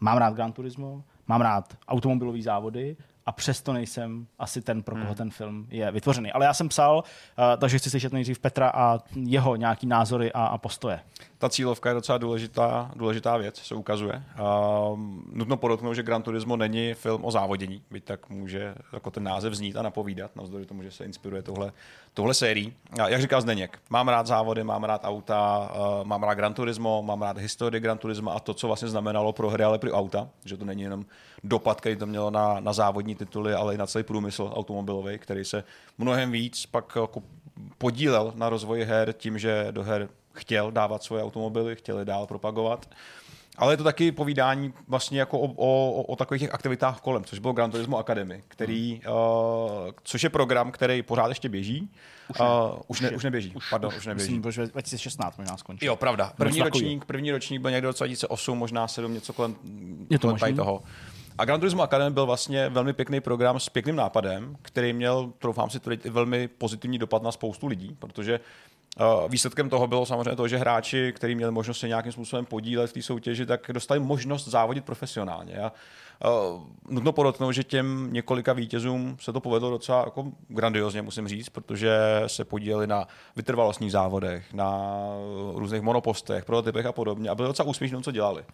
mám 0.00 0.18
rád 0.18 0.34
Gran 0.34 0.52
Turismo, 0.52 1.04
mám 1.26 1.40
rád 1.40 1.76
automobilové 1.88 2.42
závody 2.42 2.96
a 3.26 3.32
přesto 3.32 3.72
nejsem 3.72 4.26
asi 4.38 4.62
ten, 4.62 4.82
pro 4.82 4.96
koho 4.96 5.14
ten 5.14 5.30
film 5.30 5.66
je 5.70 5.90
vytvořený. 5.90 6.32
Ale 6.32 6.44
já 6.44 6.54
jsem 6.54 6.68
psal, 6.68 6.96
uh, 6.96 7.44
takže 7.58 7.78
chci 7.78 7.90
slyšet 7.90 8.12
nejdřív 8.12 8.38
Petra 8.38 8.70
a 8.74 8.98
jeho 9.16 9.56
nějaký 9.56 9.86
názory 9.86 10.32
a, 10.32 10.44
a 10.44 10.58
postoje. 10.58 11.00
Ta 11.38 11.48
cílovka 11.48 11.88
je 11.88 11.94
docela 11.94 12.18
důležitá, 12.18 12.90
důležitá 12.96 13.36
věc, 13.36 13.56
se 13.56 13.74
ukazuje. 13.74 14.22
Um, 14.92 15.24
nutno 15.32 15.56
podotknout, 15.56 15.94
že 15.94 16.02
Gran 16.02 16.22
Turismo 16.22 16.56
není 16.56 16.94
film 16.94 17.24
o 17.24 17.30
závodění, 17.30 17.82
byť 17.90 18.04
tak 18.04 18.30
může 18.30 18.74
jako 18.92 19.10
ten 19.10 19.22
název 19.22 19.54
znít 19.54 19.76
a 19.76 19.82
napovídat, 19.82 20.36
navzdory 20.36 20.66
tomu, 20.66 20.82
že 20.82 20.90
se 20.90 21.04
inspiruje 21.04 21.42
tohle, 21.42 21.72
tohle 22.14 22.34
sérií. 22.34 22.72
A 23.02 23.08
jak 23.08 23.20
říkal 23.20 23.40
Zdeněk, 23.40 23.78
mám 23.90 24.08
rád 24.08 24.26
závody, 24.26 24.64
mám 24.64 24.84
rád 24.84 25.04
auta, 25.04 25.70
uh, 25.74 26.04
mám 26.04 26.22
rád 26.22 26.34
Gran 26.34 26.54
Turismo, 26.54 27.02
mám 27.02 27.22
rád 27.22 27.38
historii 27.38 27.80
Gran 27.80 27.98
Turismo 27.98 28.30
a 28.34 28.40
to, 28.40 28.54
co 28.54 28.66
vlastně 28.66 28.88
znamenalo 28.88 29.32
pro 29.32 29.50
hry, 29.50 29.64
ale 29.64 29.78
pro 29.78 29.90
auta, 29.90 30.28
že 30.44 30.56
to 30.56 30.64
není 30.64 30.82
jenom 30.82 31.04
dopad, 31.44 31.80
který 31.80 31.96
to 31.96 32.06
mělo 32.06 32.30
na, 32.30 32.60
na 32.60 32.72
závodní 32.72 33.14
tituly, 33.14 33.54
ale 33.54 33.74
i 33.74 33.78
na 33.78 33.86
celý 33.86 34.04
průmysl 34.04 34.52
automobilový, 34.54 35.18
který 35.18 35.44
se 35.44 35.64
mnohem 35.98 36.32
víc 36.32 36.66
pak 36.66 36.92
jako 36.96 37.22
podílel 37.78 38.32
na 38.36 38.48
rozvoji 38.48 38.84
her 38.84 39.12
tím, 39.12 39.38
že 39.38 39.66
do 39.70 39.82
her 39.82 40.08
chtěl 40.32 40.70
dávat 40.70 41.02
svoje 41.02 41.24
automobily, 41.24 41.76
chtěl 41.76 41.98
je 41.98 42.04
dál 42.04 42.26
propagovat. 42.26 42.86
Ale 43.56 43.72
je 43.72 43.76
to 43.76 43.84
taky 43.84 44.12
povídání 44.12 44.72
vlastně 44.88 45.20
jako 45.20 45.38
o, 45.38 45.52
o, 45.56 46.02
o 46.02 46.16
takových 46.16 46.42
těch 46.42 46.54
aktivitách 46.54 47.00
kolem, 47.00 47.24
což 47.24 47.38
byl 47.38 47.52
Gran 47.52 47.70
Turismo 47.70 47.98
Academy, 47.98 48.44
který, 48.48 49.00
hmm. 49.04 49.14
uh, 49.14 49.90
což 50.02 50.22
je 50.22 50.30
program, 50.30 50.72
který 50.72 51.02
pořád 51.02 51.28
ještě 51.28 51.48
běží. 51.48 51.90
Už, 52.28 52.38
ne, 52.38 52.46
uh, 52.46 52.80
už, 52.86 53.00
ne, 53.00 53.10
už 53.10 53.24
neběží, 53.24 53.52
už, 53.54 53.70
pardon, 53.70 53.92
už 53.96 54.06
neběží. 54.06 54.34
Myslím, 54.34 54.52
že 54.52 54.66
2016 54.66 55.38
možná 55.38 55.56
skončil. 55.56 55.86
Jo, 55.86 55.96
pravda. 55.96 56.32
První 56.36 56.62
ročník, 56.62 57.04
první 57.04 57.30
ročník 57.30 57.60
byl 57.60 57.70
někdo 57.70 57.88
2008, 57.88 58.58
možná 58.58 58.88
7, 58.88 59.14
něco 59.14 59.32
kolem, 59.32 59.56
je 60.10 60.18
to 60.18 60.36
kolem 60.36 60.56
toho. 60.56 60.82
A 61.38 61.44
Gran 61.44 61.60
Turismo 61.60 61.82
Academy 61.82 62.14
byl 62.14 62.26
vlastně 62.26 62.68
velmi 62.68 62.92
pěkný 62.92 63.20
program 63.20 63.60
s 63.60 63.68
pěkným 63.68 63.96
nápadem, 63.96 64.56
který 64.62 64.92
měl, 64.92 65.32
troufám 65.38 65.70
si 65.70 65.80
tvrdit, 65.80 66.04
velmi 66.04 66.48
pozitivní 66.48 66.98
dopad 66.98 67.22
na 67.22 67.32
spoustu 67.32 67.66
lidí, 67.66 67.96
protože 67.98 68.40
Uh, 69.00 69.30
výsledkem 69.30 69.70
toho 69.70 69.86
bylo 69.86 70.06
samozřejmě 70.06 70.36
to, 70.36 70.48
že 70.48 70.56
hráči, 70.56 71.12
kteří 71.16 71.34
měli 71.34 71.52
možnost 71.52 71.78
se 71.78 71.88
nějakým 71.88 72.12
způsobem 72.12 72.44
podílet 72.44 72.90
v 72.90 72.92
té 72.92 73.02
soutěži, 73.02 73.46
tak 73.46 73.70
dostali 73.72 74.00
možnost 74.00 74.48
závodit 74.48 74.84
profesionálně. 74.84 75.58
A 75.58 75.72
uh, 76.52 76.62
nutno 76.88 77.12
podotknout, 77.12 77.52
že 77.52 77.64
těm 77.64 78.08
několika 78.12 78.52
vítězům 78.52 79.16
se 79.20 79.32
to 79.32 79.40
povedlo 79.40 79.70
docela 79.70 80.02
jako 80.04 80.24
grandiozně, 80.48 81.02
musím 81.02 81.28
říct, 81.28 81.48
protože 81.48 81.90
se 82.26 82.44
podíleli 82.44 82.86
na 82.86 83.08
vytrvalostních 83.36 83.92
závodech, 83.92 84.52
na 84.52 84.90
různých 85.54 85.82
monopostech, 85.82 86.44
prototypech 86.44 86.86
a 86.86 86.92
podobně 86.92 87.30
a 87.30 87.34
byli 87.34 87.48
docela 87.48 87.68
úspěšní, 87.68 88.02
co 88.02 88.12
dělali. 88.12 88.44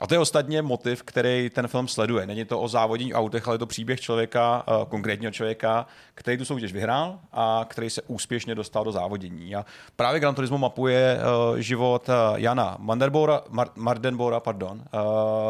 A 0.00 0.06
to 0.06 0.14
je 0.14 0.18
ostatně 0.18 0.62
motiv, 0.62 1.02
který 1.02 1.50
ten 1.50 1.68
film 1.68 1.88
sleduje. 1.88 2.26
Není 2.26 2.44
to 2.44 2.60
o 2.60 2.68
závodní 2.68 3.14
autech, 3.14 3.46
ale 3.46 3.54
je 3.54 3.58
to 3.58 3.66
příběh 3.66 4.00
člověka, 4.00 4.64
eh, 4.68 4.86
konkrétního 4.88 5.32
člověka, 5.32 5.86
který 6.14 6.38
tu 6.38 6.44
soutěž 6.44 6.72
vyhrál 6.72 7.18
a 7.32 7.66
který 7.68 7.90
se 7.90 8.02
úspěšně 8.02 8.54
dostal 8.54 8.84
do 8.84 8.92
závodění. 8.92 9.56
A 9.56 9.64
právě 9.96 10.20
Gran 10.20 10.34
Turismo 10.34 10.58
mapuje 10.58 11.18
uh, 11.50 11.56
život 11.56 12.08
uh, 12.08 12.38
Jana 12.38 12.76
Manderbora, 12.78 13.42
Mar- 13.50 13.70
Mardenbora, 13.76 14.40
pardon. 14.40 14.82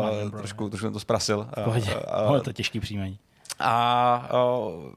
Mardenbora. 0.03 0.39
trošku, 0.39 0.69
trošku 0.69 0.87
jsem 0.87 0.93
to 0.93 1.01
zprasil. 1.01 1.49
Uh, 1.67 1.77
uh, 1.77 2.31
uh, 2.31 2.41
to 2.41 2.53
těžký 2.53 2.81
příjmení. 2.81 3.19
A 3.61 4.29
uh, 4.33 4.91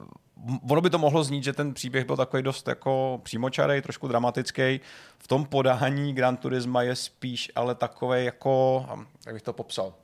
ono 0.70 0.80
by 0.80 0.90
to 0.90 0.98
mohlo 0.98 1.24
znít, 1.24 1.44
že 1.44 1.52
ten 1.52 1.74
příběh 1.74 2.04
byl 2.04 2.16
takový 2.16 2.42
dost 2.42 2.68
jako 2.68 3.20
přímočarej, 3.22 3.82
trošku 3.82 4.08
dramatický. 4.08 4.80
V 5.18 5.28
tom 5.28 5.44
podání 5.44 6.12
Gran 6.12 6.36
Turisma 6.36 6.82
je 6.82 6.96
spíš 6.96 7.52
ale 7.54 7.74
takový 7.74 8.24
jako, 8.24 8.86
jak 9.26 9.34
bych 9.34 9.42
to 9.42 9.52
popsal, 9.52 9.94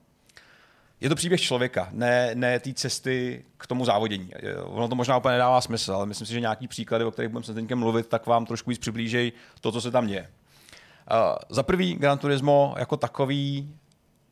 je 1.00 1.08
to 1.08 1.14
příběh 1.14 1.40
člověka, 1.40 1.88
ne, 1.92 2.30
ne 2.34 2.60
té 2.60 2.72
cesty 2.72 3.44
k 3.56 3.66
tomu 3.66 3.84
závodění. 3.84 4.30
Ono 4.64 4.88
to 4.88 4.94
možná 4.94 5.16
úplně 5.16 5.32
nedává 5.32 5.60
smysl, 5.60 5.92
ale 5.92 6.06
myslím 6.06 6.26
si, 6.26 6.32
že 6.32 6.40
nějaký 6.40 6.68
příklady, 6.68 7.04
o 7.04 7.10
kterých 7.10 7.30
budeme 7.30 7.44
se 7.44 7.54
teď 7.54 7.74
mluvit, 7.74 8.06
tak 8.06 8.26
vám 8.26 8.46
trošku 8.46 8.70
víc 8.70 8.78
přiblížejí 8.78 9.32
to, 9.60 9.72
co 9.72 9.80
se 9.80 9.90
tam 9.90 10.06
děje. 10.06 10.30
Uh, 11.10 11.16
za 11.48 11.62
prvý 11.62 11.94
Gran 11.94 12.18
Turismo 12.18 12.74
jako 12.78 12.96
takový 12.96 13.74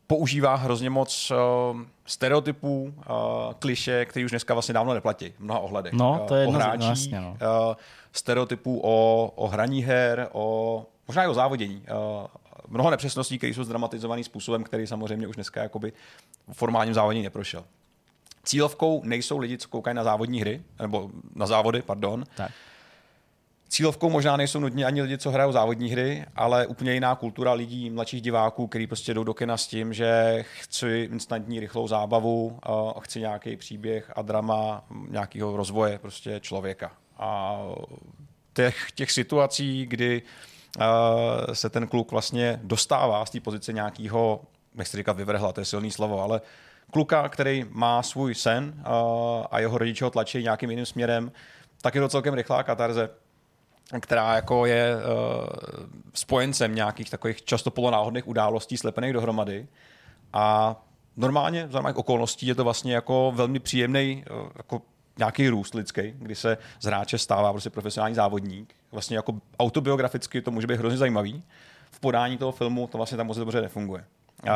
používá 0.09 0.55
hrozně 0.55 0.89
moc 0.89 1.31
uh, 1.31 1.81
stereotypů, 2.05 2.83
uh, 2.83 3.13
kliše, 3.59 4.05
které 4.05 4.25
už 4.25 4.31
dneska 4.31 4.53
vlastně 4.53 4.73
dávno 4.73 4.93
neplatí 4.93 5.29
v 5.29 5.39
mnoha 5.39 5.59
ohledech. 5.59 5.93
No, 5.93 6.25
to 6.27 6.35
je 6.35 6.47
uh, 6.47 6.53
o 6.53 6.57
hráčích, 6.57 6.87
vlastně, 6.87 7.21
no. 7.21 7.29
uh, 7.29 7.75
stereotypů 8.11 8.81
o, 8.83 9.25
o 9.35 9.47
hraní 9.47 9.83
her, 9.83 10.27
o, 10.31 10.85
možná 11.07 11.23
i 11.23 11.27
o 11.27 11.33
závodění. 11.33 11.83
Uh, 12.21 12.27
mnoho 12.67 12.89
nepřesností, 12.89 13.37
které 13.37 13.53
jsou 13.53 13.63
zdramatizovaný 13.63 14.23
způsobem, 14.23 14.63
který 14.63 14.87
samozřejmě 14.87 15.27
už 15.27 15.35
dneska 15.35 15.63
jakoby 15.63 15.93
v 16.51 16.53
formálním 16.53 16.93
závodění 16.93 17.23
neprošel. 17.23 17.63
Cílovkou 18.43 19.01
nejsou 19.03 19.37
lidi, 19.37 19.57
co 19.57 19.69
koukají 19.69 19.95
na 19.95 20.03
závodní 20.03 20.41
hry, 20.41 20.61
nebo 20.79 21.09
na 21.35 21.45
závody, 21.45 21.81
pardon. 21.81 22.23
Tak. 22.35 22.51
Cílovkou 23.69 24.09
možná 24.09 24.37
nejsou 24.37 24.59
nutně 24.59 24.85
ani 24.85 25.01
lidi, 25.01 25.17
co 25.17 25.31
hrajou 25.31 25.51
závodní 25.51 25.89
hry, 25.89 26.25
ale 26.35 26.67
úplně 26.67 26.93
jiná 26.93 27.15
kultura 27.15 27.53
lidí, 27.53 27.89
mladších 27.89 28.21
diváků, 28.21 28.67
kteří 28.67 28.87
prostě 28.87 29.13
jdou 29.13 29.23
do 29.23 29.33
kina 29.33 29.57
s 29.57 29.67
tím, 29.67 29.93
že 29.93 30.39
chci 30.59 31.07
instantní 31.11 31.59
rychlou 31.59 31.87
zábavu, 31.87 32.59
a 32.95 32.99
chci 32.99 33.19
nějaký 33.19 33.57
příběh 33.57 34.11
a 34.15 34.21
drama 34.21 34.83
nějakého 35.09 35.57
rozvoje 35.57 35.99
prostě 35.99 36.39
člověka. 36.39 36.91
A 37.17 37.59
těch, 38.53 38.91
těch 38.91 39.11
situací, 39.11 39.85
kdy 39.85 40.21
se 41.53 41.69
ten 41.69 41.87
kluk 41.87 42.11
vlastně 42.11 42.59
dostává 42.63 43.25
z 43.25 43.29
té 43.29 43.39
pozice 43.39 43.73
nějakého, 43.73 44.41
nechci 44.75 44.97
říkat 44.97 45.17
vyvrhla, 45.17 45.51
to 45.51 45.61
je 45.61 45.65
silný 45.65 45.91
slovo, 45.91 46.21
ale 46.21 46.41
kluka, 46.91 47.29
který 47.29 47.65
má 47.69 48.03
svůj 48.03 48.35
sen 48.35 48.83
a 49.51 49.59
jeho 49.59 49.77
rodiče 49.77 50.05
ho 50.05 50.11
tlačí 50.11 50.43
nějakým 50.43 50.69
jiným 50.69 50.85
směrem, 50.85 51.31
tak 51.81 51.95
je 51.95 52.01
to 52.01 52.09
celkem 52.09 52.33
rychlá 52.33 52.63
katarze 52.63 53.09
která 53.99 54.35
jako 54.35 54.65
je 54.65 54.95
uh, 54.95 55.01
spojencem 56.13 56.75
nějakých 56.75 57.09
takových 57.09 57.43
často 57.43 57.71
polonáhodných 57.71 58.27
událostí 58.27 58.77
slepených 58.77 59.13
dohromady. 59.13 59.67
A 60.33 60.75
normálně 61.17 61.61
za 61.61 61.77
normálních 61.77 61.97
okolností 61.97 62.47
je 62.47 62.55
to 62.55 62.63
vlastně 62.63 62.93
jako 62.93 63.31
velmi 63.35 63.59
příjemný 63.59 64.23
uh, 64.31 64.49
jako 64.57 64.81
nějaký 65.17 65.49
růst 65.49 65.73
lidský, 65.73 66.01
kdy 66.15 66.35
se 66.35 66.57
z 66.79 66.85
hráče 66.85 67.17
stává 67.17 67.51
prostě 67.51 67.69
profesionální 67.69 68.15
závodník. 68.15 68.75
Vlastně 68.91 69.17
jako 69.17 69.33
autobiograficky 69.59 70.41
to 70.41 70.51
může 70.51 70.67
být 70.67 70.79
hrozně 70.79 70.97
zajímavý. 70.97 71.43
V 71.91 71.99
podání 71.99 72.37
toho 72.37 72.51
filmu 72.51 72.87
to 72.87 72.97
vlastně 72.97 73.17
tam 73.17 73.27
moc 73.27 73.37
dobře 73.37 73.61
nefunguje. 73.61 74.05
Uh, 74.43 74.51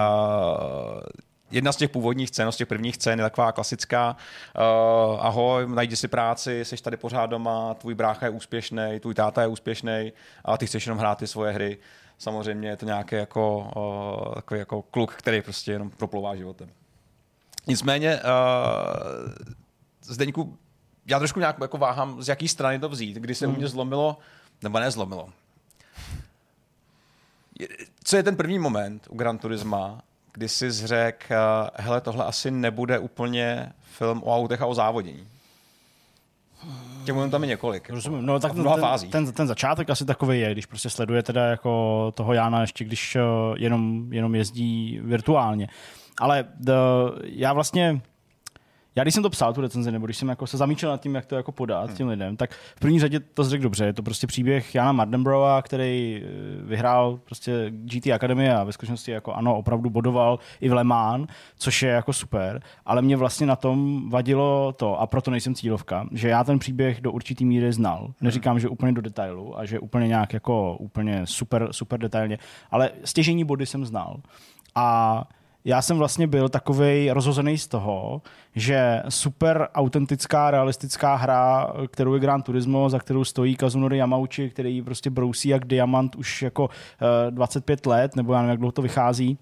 jedna 1.54 1.72
z 1.72 1.76
těch 1.76 1.90
původních 1.90 2.30
scén, 2.30 2.52
z 2.52 2.58
těch 2.58 2.68
prvních 2.68 2.96
scén 2.96 3.20
je 3.20 3.26
taková 3.26 3.52
klasická. 3.52 4.16
Uh, 4.56 5.26
ahoj, 5.26 5.68
najdi 5.68 5.96
si 5.96 6.08
práci, 6.08 6.66
jsi 6.66 6.78
tady 6.78 6.98
pořád 6.98 7.26
doma, 7.26 7.74
tvůj 7.74 7.94
brácha 7.94 8.26
je 8.26 8.30
úspěšný, 8.30 9.00
tvůj 9.00 9.14
táta 9.14 9.42
je 9.42 9.48
úspěšný 9.48 10.14
a 10.46 10.58
ty 10.58 10.68
chceš 10.68 10.86
jenom 10.86 11.00
hrát 11.00 11.18
ty 11.18 11.28
svoje 11.28 11.52
hry. 11.52 11.78
Samozřejmě 12.18 12.70
je 12.70 12.78
to 12.78 12.86
nějaký 12.86 13.16
jako, 13.16 13.72
uh, 14.28 14.34
takový 14.34 14.60
jako 14.60 14.82
kluk, 14.82 15.14
který 15.14 15.42
prostě 15.42 15.72
jenom 15.72 15.90
proplouvá 15.90 16.36
životem. 16.36 16.70
Nicméně, 17.68 18.20
uh, 18.20 19.34
Zdeňku, 20.02 20.58
já 21.06 21.20
trošku 21.20 21.40
nějak 21.40 21.58
jako 21.62 21.78
váhám, 21.78 22.24
z 22.24 22.28
jaký 22.28 22.48
strany 22.48 22.80
to 22.80 22.90
vzít, 22.90 23.18
kdy 23.18 23.36
se 23.36 23.48
mm. 23.48 23.54
u 23.54 23.58
mě 23.58 23.68
zlomilo, 23.68 24.18
nebo 24.62 24.80
nezlomilo. 24.80 25.30
Co 28.04 28.18
je 28.18 28.24
ten 28.24 28.36
první 28.36 28.60
moment 28.60 29.08
u 29.10 29.18
Gran 29.18 29.38
Turisma, 29.38 30.02
kdy 30.34 30.50
jsi 30.50 30.72
zřek, 30.72 31.26
eh, 31.32 31.38
hele, 31.76 32.02
tohle 32.02 32.26
asi 32.26 32.52
nebude 32.52 33.00
úplně 33.00 33.72
film 33.82 34.24
o 34.24 34.36
autech 34.36 34.62
a 34.62 34.66
o 34.66 34.74
závodění. 34.74 35.28
Těm 37.06 37.32
tam 37.32 37.44
je 37.44 37.48
několik. 37.48 37.90
Rozumím. 37.90 38.26
No, 38.26 38.40
tak 38.40 38.54
ten, 38.54 38.64
fází. 38.64 39.10
Ten, 39.10 39.32
ten, 39.32 39.48
začátek 39.48 39.90
asi 39.90 40.06
takový 40.06 40.40
je, 40.40 40.52
když 40.52 40.66
prostě 40.66 40.90
sleduje 40.90 41.24
teda 41.24 41.46
jako 41.46 42.12
toho 42.16 42.34
Jána 42.34 42.62
ještě, 42.62 42.86
když 42.86 43.16
uh, 43.16 43.56
jenom, 43.58 44.14
jenom 44.14 44.36
jezdí 44.36 45.00
virtuálně. 45.04 45.68
Ale 46.20 46.46
the, 46.60 46.72
já 47.24 47.54
vlastně 47.54 48.02
já 48.96 49.04
když 49.04 49.14
jsem 49.14 49.24
to 49.24 49.30
psal, 49.30 49.54
tu 49.54 49.62
recenzi, 49.62 49.92
nebo 49.92 50.06
když 50.06 50.18
jsem 50.18 50.30
jako 50.30 50.48
se 50.48 50.58
zamýšlel 50.58 50.92
nad 50.92 51.02
tím, 51.02 51.16
jak 51.16 51.26
to 51.26 51.36
jako 51.36 51.52
podat 51.52 51.88
hmm. 51.88 51.98
těm 51.98 52.08
lidem, 52.08 52.38
tak 52.38 52.52
v 52.52 52.80
první 52.80 53.00
řadě 53.00 53.20
to 53.20 53.44
řekl 53.44 53.64
dobře. 53.64 53.86
Je 53.86 53.94
to 53.94 54.04
prostě 54.04 54.28
příběh 54.28 54.76
Jana 54.76 54.92
Mardenbroa, 54.92 55.62
který 55.62 56.22
eh, 56.24 56.28
vyhrál 56.64 57.20
prostě 57.26 57.66
GT 57.70 58.08
Academy 58.08 58.52
a 58.52 58.64
ve 58.64 58.72
skutečnosti 58.72 59.12
jako 59.12 59.34
ano, 59.34 59.58
opravdu 59.58 59.90
bodoval 59.90 60.40
i 60.62 60.70
v 60.70 60.74
Le 60.74 60.84
Mans, 60.84 61.30
což 61.58 61.84
je 61.84 61.90
jako 61.90 62.14
super, 62.14 62.62
ale 62.86 63.02
mě 63.02 63.18
vlastně 63.18 63.48
na 63.48 63.56
tom 63.56 64.10
vadilo 64.10 64.72
to, 64.72 65.00
a 65.00 65.08
proto 65.08 65.32
nejsem 65.32 65.56
cílovka, 65.56 66.08
že 66.12 66.30
já 66.30 66.44
ten 66.44 66.60
příběh 66.60 67.02
do 67.02 67.12
určitý 67.12 67.46
míry 67.46 67.74
znal. 67.74 68.00
Hmm. 68.00 68.14
Neříkám, 68.22 68.60
že 68.60 68.70
úplně 68.70 68.92
do 68.92 69.02
detailu 69.02 69.60
a 69.60 69.66
že 69.66 69.80
úplně 69.80 70.08
nějak 70.08 70.34
jako 70.34 70.78
úplně 70.78 71.22
super, 71.26 71.68
super 71.72 72.00
detailně, 72.00 72.38
ale 72.72 72.92
stěžení 73.04 73.44
body 73.44 73.66
jsem 73.66 73.86
znal. 73.86 74.22
A 74.76 75.24
já 75.66 75.82
jsem 75.82 75.98
vlastně 75.98 76.28
byl 76.28 76.50
takový 76.50 77.12
rozhozený 77.12 77.58
z 77.58 77.68
toho, 77.68 78.22
že 78.56 79.04
super 79.10 79.68
autentická, 79.74 80.52
realistická 80.52 81.16
hra, 81.16 81.74
kterou 81.92 82.14
je 82.14 82.20
Gran 82.20 82.42
Turismo, 82.42 82.90
za 82.90 83.00
kterou 83.00 83.24
stojí 83.24 83.56
Kazunori 83.56 83.98
Yamauchi, 83.98 84.50
který 84.50 84.82
prostě 84.82 85.10
brousí 85.10 85.50
jak 85.50 85.66
diamant 85.66 86.16
už 86.16 86.42
jako 86.42 86.64
uh, 86.64 86.70
eh, 87.28 87.32
25 87.32 87.86
let, 87.86 88.16
nebo 88.16 88.34
já 88.34 88.40
nevím, 88.40 88.50
jak 88.50 88.60
dlouho 88.60 88.72
to 88.72 88.82
vychází, 88.82 89.38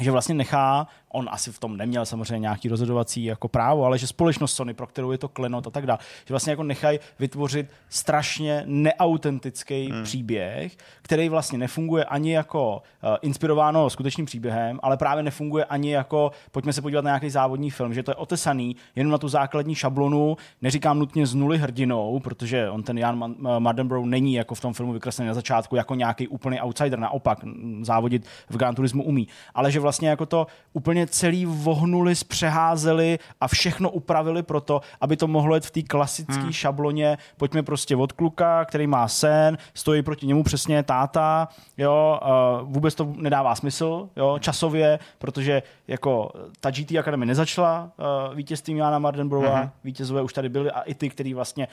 že 0.00 0.10
vlastně 0.10 0.34
nechá 0.34 0.86
on 1.08 1.28
asi 1.32 1.52
v 1.52 1.58
tom 1.58 1.76
neměl 1.76 2.06
samozřejmě 2.06 2.38
nějaký 2.38 2.68
rozhodovací 2.68 3.24
jako 3.24 3.48
právo, 3.48 3.84
ale 3.84 3.98
že 3.98 4.06
společnost 4.06 4.54
Sony, 4.54 4.74
pro 4.74 4.86
kterou 4.86 5.12
je 5.12 5.18
to 5.18 5.28
klenot 5.28 5.66
a 5.66 5.70
tak 5.70 5.86
dále, 5.86 5.98
že 6.26 6.32
vlastně 6.34 6.50
jako 6.50 6.62
nechají 6.62 6.98
vytvořit 7.18 7.70
strašně 7.88 8.62
neautentický 8.66 9.90
hmm. 9.90 10.04
příběh, 10.04 10.76
který 11.02 11.28
vlastně 11.28 11.58
nefunguje 11.58 12.04
ani 12.04 12.32
jako 12.32 12.82
uh, 13.02 13.16
inspirováno 13.22 13.90
skutečným 13.90 14.26
příběhem, 14.26 14.80
ale 14.82 14.96
právě 14.96 15.22
nefunguje 15.22 15.64
ani 15.64 15.92
jako 15.92 16.30
pojďme 16.50 16.72
se 16.72 16.82
podívat 16.82 17.04
na 17.04 17.10
nějaký 17.10 17.30
závodní 17.30 17.70
film, 17.70 17.94
že 17.94 18.02
to 18.02 18.10
je 18.10 18.14
otesaný 18.14 18.76
jenom 18.96 19.12
na 19.12 19.18
tu 19.18 19.28
základní 19.28 19.74
šablonu, 19.74 20.36
neříkám 20.62 20.98
nutně 20.98 21.26
z 21.26 21.34
nuly 21.34 21.58
hrdinou, 21.58 22.20
protože 22.20 22.70
on 22.70 22.82
ten 22.82 22.98
Jan 22.98 23.34
Mardenborough 23.58 24.06
není 24.06 24.34
jako 24.34 24.54
v 24.54 24.60
tom 24.60 24.72
filmu 24.72 24.92
vykreslený 24.92 25.28
na 25.28 25.34
začátku 25.34 25.76
jako 25.76 25.94
nějaký 25.94 26.28
úplný 26.28 26.60
outsider, 26.60 26.98
naopak 26.98 27.38
závodit 27.80 28.26
v 28.50 28.56
Gran 28.56 28.74
Turismu 28.74 29.02
umí, 29.04 29.28
ale 29.54 29.72
že 29.72 29.80
vlastně 29.80 30.08
jako 30.08 30.26
to 30.26 30.46
úplně 30.72 30.97
úplně 30.98 31.06
celý 31.06 31.46
vohnuli, 31.46 32.14
zpřeházeli 32.14 33.18
a 33.40 33.48
všechno 33.48 33.90
upravili 33.90 34.42
pro 34.42 34.60
to, 34.60 34.80
aby 35.00 35.16
to 35.16 35.26
mohlo 35.26 35.54
jít 35.54 35.66
v 35.66 35.70
té 35.70 35.82
klasické 35.82 36.42
hmm. 36.42 36.52
šabloně. 36.52 37.18
Pojďme 37.36 37.62
prostě 37.62 37.96
od 37.96 38.12
kluka, 38.12 38.64
který 38.64 38.86
má 38.86 39.08
sen, 39.08 39.58
stojí 39.74 40.02
proti 40.02 40.26
němu 40.26 40.42
přesně 40.42 40.82
táta, 40.82 41.48
jo, 41.76 42.20
vůbec 42.62 42.94
to 42.94 43.12
nedává 43.16 43.54
smysl, 43.54 44.08
jo, 44.16 44.38
časově, 44.38 44.98
protože 45.18 45.62
jako 45.88 46.30
ta 46.60 46.70
GT 46.70 46.92
Academy 46.98 47.26
nezačala 47.26 47.90
uh, 48.28 48.34
vítězstvím 48.34 48.76
Jana 48.76 48.98
Mardenbrova, 48.98 49.58
hmm. 49.58 49.70
vítězové 49.84 50.22
už 50.22 50.32
tady 50.32 50.48
byli 50.48 50.70
a 50.70 50.80
i 50.80 50.94
ty, 50.94 51.10
kteří 51.10 51.34
vlastně 51.34 51.68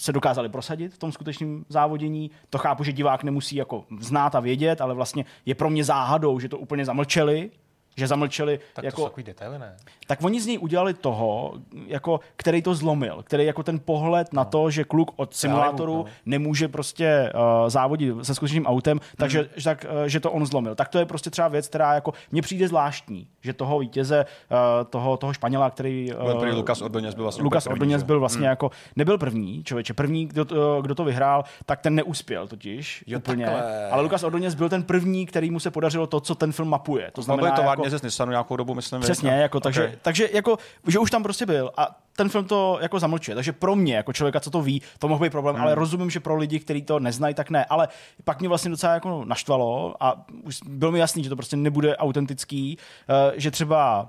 se 0.00 0.12
dokázali 0.12 0.48
prosadit 0.48 0.94
v 0.94 0.98
tom 0.98 1.12
skutečném 1.12 1.64
závodění. 1.68 2.30
To 2.50 2.58
chápu, 2.58 2.84
že 2.84 2.92
divák 2.92 3.24
nemusí 3.24 3.56
jako 3.56 3.84
znát 4.00 4.34
a 4.34 4.40
vědět, 4.40 4.80
ale 4.80 4.94
vlastně 4.94 5.24
je 5.46 5.54
pro 5.54 5.70
mě 5.70 5.84
záhadou, 5.84 6.40
že 6.40 6.48
to 6.48 6.58
úplně 6.58 6.84
zamlčeli, 6.84 7.50
že 7.96 8.06
zamlčeli. 8.06 8.60
Tak 8.74 8.84
jako, 8.84 8.96
to 8.96 9.02
jsou 9.02 9.08
takový 9.08 9.24
detaily, 9.24 9.58
ne? 9.58 9.76
Tak 10.06 10.18
oni 10.24 10.40
z 10.40 10.46
něj 10.46 10.58
udělali 10.58 10.94
toho, 10.94 11.52
jako, 11.86 12.20
který 12.36 12.62
to 12.62 12.74
zlomil, 12.74 13.22
který 13.22 13.44
jako 13.44 13.62
ten 13.62 13.78
pohled 13.78 14.32
na 14.32 14.44
to, 14.44 14.70
že 14.70 14.84
kluk 14.84 15.10
od 15.16 15.34
simulátoru 15.34 15.94
no. 15.96 16.04
nemůže 16.26 16.68
prostě 16.68 17.32
uh, 17.34 17.68
závodit 17.68 18.14
se 18.22 18.34
skutečným 18.34 18.66
autem, 18.66 19.00
takže 19.16 19.38
Mhm. 19.40 19.48
tak, 19.64 19.86
uh, 19.90 20.04
že 20.06 20.20
to 20.20 20.32
on 20.32 20.46
zlomil. 20.46 20.74
Tak 20.74 20.88
to 20.88 20.98
je 20.98 21.06
prostě 21.06 21.30
třeba 21.30 21.48
věc, 21.48 21.68
která 21.68 21.94
jako 21.94 22.12
mně 22.32 22.42
přijde 22.42 22.68
zvláštní, 22.68 23.28
že 23.42 23.52
toho 23.52 23.78
vítěze, 23.78 24.26
uh, 24.50 24.56
toho, 24.90 25.16
toho 25.16 25.32
Španěla, 25.32 25.70
který... 25.70 26.12
Uh, 26.18 26.24
Byl 26.24 26.34
první 26.40 26.56
Lukas 26.56 26.80
Ordoněz 26.82 27.14
byl 27.14 27.24
vlastně 27.24 27.42
Lukas 27.44 27.66
Ordoněz 27.66 28.00
že? 28.00 28.06
byl 28.06 28.20
vlastně 28.20 28.46
jako, 28.46 28.70
nebyl 28.96 29.18
první, 29.18 29.64
člověče, 29.64 29.94
první, 29.94 30.26
kdo 30.26 30.44
to, 30.44 30.82
kdo 30.82 30.94
to 30.94 31.04
vyhrál, 31.04 31.44
tak 31.66 31.80
ten 31.80 31.94
neuspěl 31.94 32.48
totiž 32.48 33.04
Jo, 33.06 33.18
úplně. 33.18 33.44
takhle. 33.44 33.90
Ale 33.90 34.02
Lukas 34.02 34.22
Ordoněz 34.22 34.54
byl 34.54 34.68
ten 34.68 34.82
první, 34.82 35.26
který 35.26 35.50
mu 35.50 35.60
se 35.60 35.70
podařilo 35.70 36.06
to, 36.06 36.20
co 36.20 36.34
ten 36.34 36.52
film 36.52 36.68
mapuje. 36.68 37.10
To 37.12 37.22
znamená, 37.22 37.76
byl 37.76 37.83
jako, 37.84 37.98
ze 37.98 38.06
Nissanu 38.06 38.30
nějakou 38.30 38.56
dobu, 38.56 38.74
myslím. 38.74 39.00
Přesně, 39.00 39.30
viď? 39.30 39.40
jako, 39.40 39.60
takže, 39.60 39.82
Okay. 39.84 39.96
takže 40.02 40.28
jako, 40.32 40.56
že 40.86 40.98
už 40.98 41.10
tam 41.10 41.22
prostě 41.22 41.46
byl 41.46 41.70
a 41.76 42.00
ten 42.16 42.28
film 42.28 42.44
to 42.44 42.78
jako 42.82 42.98
zamlčuje. 42.98 43.34
Takže 43.34 43.52
pro 43.52 43.76
mě, 43.76 43.96
jako 43.96 44.12
člověka, 44.12 44.40
co 44.40 44.50
to 44.50 44.62
ví, 44.62 44.82
to 44.98 45.08
mohl 45.08 45.22
být 45.24 45.30
problém, 45.30 45.54
Hmm. 45.56 45.64
ale 45.64 45.74
rozumím, 45.74 46.10
že 46.10 46.20
pro 46.20 46.36
lidi, 46.36 46.60
kteří 46.60 46.82
to 46.82 47.00
neznají, 47.00 47.34
tak 47.34 47.50
ne. 47.50 47.64
Ale 47.64 47.88
pak 48.24 48.40
mě 48.40 48.48
vlastně 48.48 48.70
docela 48.70 48.94
jako 48.94 49.24
naštvalo 49.24 49.94
a 50.00 50.24
už 50.42 50.58
bylo 50.66 50.92
mi 50.92 50.98
jasný, 50.98 51.24
že 51.24 51.28
to 51.30 51.36
prostě 51.36 51.56
nebude 51.56 51.96
autentický, 51.96 52.78
eh, 53.08 53.32
že 53.40 53.50
třeba 53.50 54.08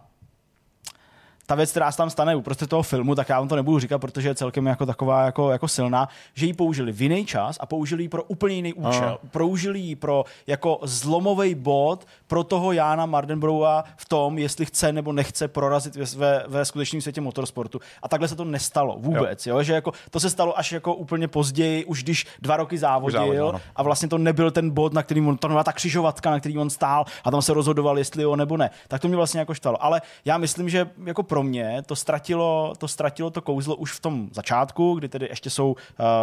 ta 1.46 1.56
věc, 1.56 1.72
která 1.72 1.91
se 1.91 1.98
tam 1.98 2.10
stane 2.10 2.36
uprostřed 2.36 2.70
toho 2.70 2.84
filmu, 2.84 3.16
tak 3.16 3.30
já 3.30 3.39
vám 3.39 3.48
to 3.48 3.56
nebudu 3.56 3.80
říkat, 3.80 4.00
protože 4.00 4.30
je 4.30 4.36
celkem 4.36 4.66
jako 4.66 4.86
taková 4.86 5.26
jako, 5.26 5.52
jako 5.52 5.68
silná, 5.68 6.10
že 6.34 6.46
ji 6.46 6.54
použili 6.54 6.91
v 6.91 7.02
jiný 7.02 7.26
čas 7.26 7.58
a 7.60 7.66
použili 7.66 8.04
ji 8.04 8.10
pro 8.10 8.24
úplně 8.24 8.56
jiný 8.56 8.74
účel. 8.74 9.18
Použili 9.32 9.80
ji 9.80 9.96
pro 9.96 10.24
jako 10.48 10.80
zlomový 10.82 11.56
bod 11.56 12.06
pro 12.28 12.43
toho 12.43 12.72
Jána 12.72 13.06
Mardenbroua 13.06 13.84
v 13.98 14.06
tom, 14.06 14.38
jestli 14.38 14.66
chce 14.66 14.91
nebo 14.91 15.14
nechce 15.14 15.48
prorazit 15.48 15.96
ve, 15.96 16.06
ve, 16.06 16.43
ve 16.48 16.66
skutečném 16.66 17.02
světě 17.02 17.22
motorsportu. 17.22 17.80
A 18.04 18.08
takhle 18.08 18.28
se 18.28 18.36
to 18.36 18.46
nestalo 18.46 18.98
vůbec, 19.00 19.48
jo? 19.48 19.56
jo? 19.56 19.64
že 19.64 19.74
jako 19.74 19.91
to 20.10 20.20
se 20.20 20.30
stalo 20.30 20.60
až 20.60 20.72
jako 20.72 20.93
úplně 20.93 21.28
později, 21.28 21.86
už 21.86 22.04
když 22.04 22.26
dva 22.41 22.58
roky 22.58 22.78
závodil, 22.78 23.20
závodil, 23.20 23.62
a 23.76 23.84
vlastně 23.84 24.08
to 24.08 24.18
nebyl 24.18 24.52
ten 24.52 24.70
bod, 24.70 24.93
na 24.93 25.04
kterým 25.04 25.28
on, 25.28 25.38
to 25.38 25.48
nebyla 25.48 25.64
ta 25.64 25.74
křižovatka, 25.74 26.32
na 26.32 26.39
který 26.39 26.58
on 26.58 26.70
stál 26.70 27.06
a 27.24 27.32
tam 27.32 27.41
se 27.41 27.54
rozhodoval, 27.54 27.98
jestli 27.98 28.24
jo 28.24 28.36
nebo 28.36 28.58
ne. 28.58 28.70
Tak 28.88 29.02
to 29.02 29.08
mě 29.08 29.18
vlastně 29.18 29.39
jako 29.39 29.54
štvalo. 29.54 29.84
Ale 29.84 30.02
já 30.26 30.38
myslím, 30.38 30.70
že 30.70 30.89
jako 31.06 31.24
pro 31.36 31.44
mě 31.44 31.84
to 31.86 31.96
ztratilo 31.96 32.74
to, 32.78 32.88
ztratilo 32.88 33.30
to 33.30 33.42
kouzlo 33.42 33.76
už 33.76 33.92
v 33.92 34.00
tom 34.00 34.30
začátku, 34.32 34.94
kdy 34.94 35.10
tedy 35.10 35.28
ještě 35.30 35.50
jsou 35.50 35.72
uh, 35.72 35.76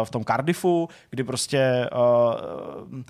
v 0.03 0.09
tom 0.09 0.25
Cardiffu, 0.25 0.89
kdy 1.09 1.23
prostě 1.23 1.89
uh, 1.93 3.01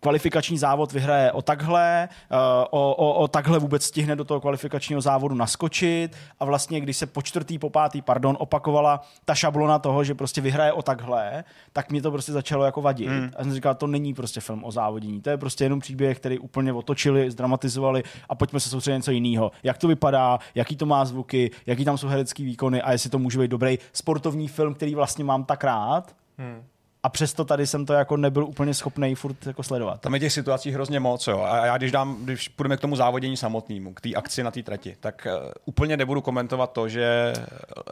kvalifikační 0.00 0.58
závod 0.58 0.92
vyhraje 0.92 1.32
o 1.32 1.42
takhle, 1.42 2.08
uh, 2.30 2.38
o, 2.70 2.94
o, 2.94 3.14
o 3.14 3.28
takhle 3.28 3.58
vůbec 3.58 3.84
stihne 3.84 4.16
do 4.16 4.24
toho 4.24 4.40
kvalifikačního 4.40 5.00
závodu 5.00 5.34
naskočit 5.34 6.16
a 6.40 6.44
vlastně, 6.44 6.80
když 6.80 6.96
se 6.96 7.06
po 7.06 7.22
čtvrtý, 7.22 7.58
po 7.58 7.70
pátý, 7.70 8.02
pardon, 8.02 8.36
opakovala 8.40 9.00
ta 9.24 9.34
šablona 9.34 9.78
toho, 9.78 10.04
že 10.04 10.14
prostě 10.14 10.40
vyhraje 10.40 10.72
o 10.72 10.82
takhle, 10.82 11.44
tak 11.72 11.90
mě 11.90 12.02
to 12.02 12.10
prostě 12.10 12.32
začalo 12.32 12.64
jako 12.64 12.82
vadit. 12.82 13.08
Hmm. 13.08 13.30
A 13.36 13.42
jsem 13.42 13.54
říkal, 13.54 13.74
to 13.74 13.86
není 13.86 14.14
prostě 14.14 14.40
film 14.40 14.64
o 14.64 14.72
závodění, 14.72 15.20
to 15.20 15.30
je 15.30 15.36
prostě 15.36 15.64
jenom 15.64 15.80
příběh, 15.80 16.18
který 16.18 16.38
úplně 16.38 16.72
otočili, 16.72 17.30
zdramatizovali 17.30 18.02
a 18.28 18.34
pojďme 18.34 18.60
se 18.60 18.68
soustředit 18.68 18.94
na 18.94 18.98
něco 18.98 19.10
jiného. 19.10 19.50
Jak 19.62 19.78
to 19.78 19.88
vypadá, 19.88 20.38
jaký 20.54 20.76
to 20.76 20.86
má 20.86 21.04
zvuky, 21.04 21.50
jaký 21.66 21.84
tam 21.84 21.98
jsou 21.98 22.08
herecký 22.08 22.44
výkony 22.44 22.82
a 22.82 22.92
jestli 22.92 23.10
to 23.10 23.18
může 23.18 23.38
být 23.38 23.50
dobrý 23.50 23.78
sportovní 23.92 24.48
film, 24.48 24.74
který 24.74 24.94
vlastně 24.94 25.24
mám 25.24 25.44
tak 25.44 25.64
rád. 25.64 26.16
Hmm. 26.38 26.62
A 27.04 27.08
přesto 27.08 27.44
tady 27.44 27.66
jsem 27.66 27.86
to 27.86 27.92
jako 27.92 28.16
nebyl 28.16 28.44
úplně 28.44 28.74
schopný 28.74 29.14
furt 29.14 29.46
jako 29.46 29.62
sledovat. 29.62 30.00
Tam 30.00 30.14
je 30.14 30.20
těch 30.20 30.32
situací 30.32 30.70
hrozně 30.70 31.00
moc. 31.00 31.26
Jo. 31.26 31.40
A 31.40 31.66
já 31.66 31.76
když, 31.76 31.92
dám, 31.92 32.16
když 32.24 32.48
půjdeme 32.48 32.76
k 32.76 32.80
tomu 32.80 32.96
závodění 32.96 33.36
samotnému, 33.36 33.94
k 33.94 34.00
té 34.00 34.14
akci 34.14 34.42
na 34.42 34.50
té 34.50 34.62
trati, 34.62 34.96
tak 35.00 35.26
uh, 35.26 35.50
úplně 35.64 35.96
nebudu 35.96 36.20
komentovat 36.20 36.72
to, 36.72 36.88
že 36.88 37.32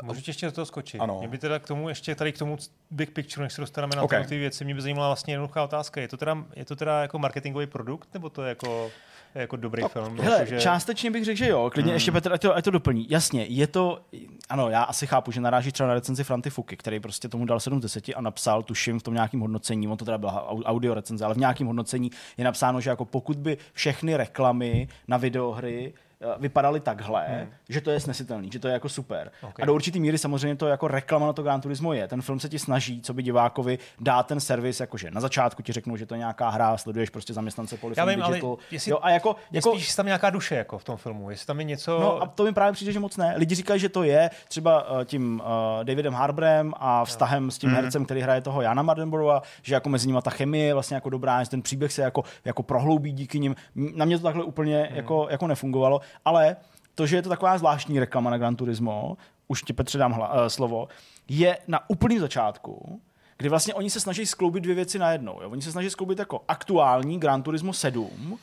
Můžu 0.03 0.21
ti 0.21 0.31
ještě 0.31 0.47
do 0.47 0.53
toho 0.53 0.67
skočit? 0.67 1.01
Ano. 1.01 1.19
Mě 1.19 1.29
by 1.29 1.39
teda 1.39 1.59
k 1.59 1.67
tomu 1.67 1.89
ještě 1.89 2.15
tady 2.15 2.33
k 2.33 2.39
tomu 2.39 2.57
big 2.91 3.11
picture, 3.11 3.45
než 3.45 3.53
se 3.53 3.61
dostaneme 3.61 3.97
na 3.97 4.03
Okay. 4.03 4.27
ty 4.27 4.39
věci, 4.39 4.65
mě 4.65 4.75
by 4.75 4.83
zajímala 4.83 5.09
vlastně 5.09 5.35
jednoduchá 5.35 5.65
otázka. 5.65 6.01
Je 6.01 6.09
to 6.09 6.17
teda, 6.17 6.45
je 6.57 6.65
to 6.65 6.77
teda 6.77 7.03
jako 7.03 7.19
marketingový 7.19 7.67
produkt, 7.67 8.09
nebo 8.15 8.31
to 8.31 8.43
je 8.43 8.49
jako, 8.49 8.91
jako 9.35 9.57
dobrý 9.57 9.83
film? 9.89 10.19
Hele, 10.21 10.39
Jako, 10.39 10.51
že- 10.51 10.61
částečně 10.61 11.11
bych 11.11 11.25
řekl, 11.25 11.39
že 11.39 11.49
jo. 11.49 11.71
Klidně 11.75 11.91
mm. 11.91 11.95
ještě 11.95 12.13
Petr, 12.13 12.33
ať 12.33 12.43
to, 12.43 12.57
ať 12.57 12.65
to 12.65 12.71
doplní. 12.71 13.07
Jasně, 13.11 13.45
je 13.45 13.67
to, 13.67 14.01
ano, 14.49 14.71
já 14.71 14.83
asi 14.83 15.07
chápu, 15.07 15.33
že 15.33 15.41
naráží 15.41 15.73
třeba 15.73 15.87
na 15.89 15.95
recenzi 15.95 16.25
Franty 16.25 16.51
Fuky, 16.51 16.77
který 16.77 17.01
prostě 17.01 17.29
tomu 17.29 17.45
dal 17.45 17.61
7 17.61 17.79
z 17.79 17.83
10 17.83 18.05
a 18.17 18.21
napsal, 18.21 18.63
tuším, 18.63 18.99
v 19.01 19.03
tom 19.03 19.15
nějakém 19.15 19.41
hodnocení, 19.41 19.89
on 19.89 19.97
to 19.97 20.05
teda 20.05 20.19
byla 20.19 20.51
au- 20.53 20.63
audio 20.65 20.95
recenze, 20.95 21.25
ale 21.25 21.35
v 21.35 21.39
nějakém 21.39 21.67
hodnocení 21.67 22.11
je 22.37 22.45
napsáno, 22.45 22.81
že 22.81 22.91
jako 22.91 23.05
pokud 23.05 23.37
by 23.37 23.59
všechny 23.73 24.17
reklamy 24.17 24.89
na 25.09 25.17
videohry 25.17 25.95
vypadaly 26.39 26.81
takhle, 26.81 27.27
hmm. 27.29 27.49
že 27.69 27.81
to 27.81 27.91
je 27.91 28.01
snesitelný, 28.01 28.51
že 28.53 28.59
to 28.59 28.69
je 28.69 28.75
jako 28.75 28.89
super. 28.89 29.31
Okay. 29.43 29.63
A 29.63 29.67
do 29.67 29.75
určitý 29.75 30.01
míry 30.01 30.19
samozřejmě 30.19 30.57
to 30.57 30.67
jako 30.67 30.89
reklama 30.89 31.27
na 31.27 31.33
to 31.33 31.43
Gran 31.43 31.61
Turismo 31.61 31.93
je. 31.93 32.09
Ten 32.09 32.23
film 32.23 32.41
se 32.41 32.49
ti 32.49 32.59
snaží, 32.59 33.03
co 33.03 33.15
by 33.15 33.23
divákovi 33.23 33.79
dát 34.01 34.27
ten 34.27 34.41
servis, 34.41 34.81
jakože 34.81 35.11
na 35.11 35.21
začátku 35.21 35.63
ti 35.63 35.73
řeknou, 35.73 35.97
že 35.97 36.07
to 36.07 36.15
je 36.15 36.19
nějaká 36.19 36.49
hra, 36.49 36.77
sleduješ 36.77 37.11
prostě 37.11 37.33
zaměstnance 37.33 37.75
Já 37.75 37.81
Polyphony 37.81 38.15
vím, 38.15 38.23
ale 38.23 38.35
Digital. 38.35 38.57
jestli, 38.71 38.91
jo, 38.91 38.99
a 39.03 39.11
jako, 39.11 39.37
jako, 39.53 39.71
spíš 39.71 39.95
tam 39.95 40.07
nějaká 40.07 40.31
duše 40.31 40.55
jako 40.55 40.79
v 40.79 40.85
tom 40.85 40.97
filmu, 40.97 41.31
jestli 41.31 41.47
tam 41.47 41.59
je 41.59 41.65
něco... 41.65 42.01
No 42.01 42.23
a 42.23 42.27
to 42.27 42.45
mi 42.45 42.53
právě 42.53 42.73
přijde, 42.73 42.93
že 42.93 43.01
moc 43.01 43.17
ne. 43.17 43.35
Lidi 43.37 43.55
říkají, 43.55 43.81
že 43.81 43.89
to 43.89 44.03
je 44.03 44.31
třeba 44.49 44.91
uh, 44.91 45.05
tím 45.05 45.43
uh, 45.45 45.85
Davidem 45.85 46.15
Harbrem 46.15 46.73
a 46.77 47.05
vztahem 47.05 47.51
s 47.51 47.59
tím 47.59 47.71
hercem, 47.71 48.05
který 48.05 48.21
hraje 48.21 48.41
toho 48.41 48.63
Jana 48.63 48.83
Mardenborova, 48.83 49.43
že 49.63 49.75
jako 49.75 49.89
mezi 49.89 50.07
nimi 50.07 50.19
ta 50.23 50.31
chemie 50.31 50.67
je 50.67 50.75
vlastně 50.75 50.95
jako 50.95 51.11
dobrá, 51.11 51.45
že 51.45 51.51
ten 51.51 51.63
příběh 51.63 51.93
se 51.93 52.03
jako, 52.03 52.23
jako 52.45 52.63
prohloubí 52.63 53.13
díky 53.13 53.39
nim. 53.39 53.57
Na 53.75 54.05
mě 54.05 54.19
to 54.19 54.23
takhle 54.23 54.45
úplně 54.45 54.89
jako, 54.93 55.27
jako 55.31 55.47
nefungovalo, 55.47 56.01
ale 56.25 56.57
to, 56.95 57.07
že 57.07 57.17
je 57.17 57.23
to 57.23 57.29
taková 57.29 57.59
zvláštní 57.59 58.01
reklama 58.01 58.31
na 58.31 58.39
Gran 58.39 58.57
Turismo, 58.57 59.17
už 59.49 59.63
ti 59.63 59.73
Petře 59.73 59.99
dám 59.99 60.13
hla, 60.13 60.33
uh, 60.33 60.47
slovo, 60.49 60.89
je 61.29 61.59
na 61.69 61.91
úplném 61.91 62.19
začátku, 62.19 63.01
kdy 63.37 63.49
vlastně 63.49 63.75
oni 63.75 63.91
se 63.91 64.01
snaží 64.01 64.27
skloubit 64.27 64.63
dvě 64.63 64.75
věci 64.75 64.99
najednou. 64.99 65.43
Jo? 65.43 65.51
Oni 65.51 65.63
se 65.63 65.73
snaží 65.73 65.91
skloubit 65.91 66.19
jako 66.19 66.45
aktuální 66.49 67.21
Gran 67.21 67.43
Turismo 67.43 67.73
7, 67.73 68.39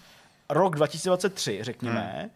rok 0.50 0.76
2023, 0.76 1.60
řekněme, 1.64 2.20
hmm 2.20 2.30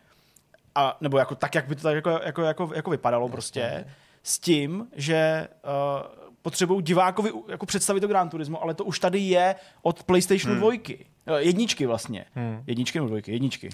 a, 0.75 0.97
nebo 1.01 1.17
jako 1.17 1.35
tak, 1.35 1.55
jak 1.55 1.67
by 1.67 1.75
to 1.75 1.81
tak 1.81 1.95
jako, 1.95 2.09
jako, 2.09 2.41
jako, 2.41 2.71
jako 2.75 2.91
vypadalo 2.91 3.29
prostě, 3.29 3.85
s 4.23 4.39
tím, 4.39 4.87
že 4.95 5.47
uh, 5.63 6.31
potřebují 6.41 6.83
divákovi 6.83 7.31
jako 7.47 7.65
představit 7.65 8.01
to 8.01 8.07
Gran 8.07 8.29
Turismo, 8.29 8.63
ale 8.63 8.73
to 8.73 8.85
už 8.85 8.99
tady 8.99 9.19
je 9.19 9.55
od 9.81 10.03
PlayStationu 10.03 10.69
hmm. 10.69 10.79
Eh, 11.27 11.41
Jedničky 11.41 11.85
vlastně. 11.85 12.25
Hmm. 12.33 12.63
Jedničky 12.67 12.97
nebo 12.97 13.07
dvojky? 13.07 13.31
Jedničky. 13.31 13.69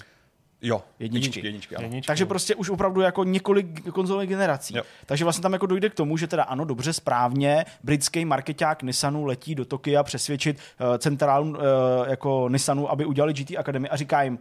Jo, 0.62 0.84
Jedničky. 0.99 1.28
jedničky, 1.28 1.47
jedničky 1.47 1.76
ano. 1.76 1.84
Jedničky. 1.86 2.08
Takže 2.08 2.26
prostě 2.26 2.55
už 2.55 2.70
opravdu 2.70 3.01
jako 3.01 3.24
několik 3.24 3.91
konzolových 3.91 4.30
generací. 4.30 4.78
Jo. 4.78 4.84
Takže 5.05 5.24
vlastně 5.26 5.41
tam 5.41 5.53
jako 5.53 5.66
dojde 5.66 5.89
k 5.89 5.93
tomu, 5.93 6.18
že 6.18 6.28
teda 6.28 6.43
ano, 6.43 6.66
dobře, 6.66 6.93
správně, 6.93 7.66
britský 7.84 8.26
marketák 8.26 8.84
Nissanu 8.84 9.26
letí 9.26 9.55
do 9.55 9.66
Tokia 9.66 10.03
přesvědčit 10.03 10.58
uh, 10.58 10.97
centrálu 10.97 11.49
uh, 11.49 11.58
jako 12.10 12.49
Nissanu, 12.49 12.91
aby 12.91 13.05
udělali 13.05 13.34
GT 13.34 13.58
Academy 13.58 13.89
a 13.89 13.95
říká 13.95 14.24
jim, 14.24 14.39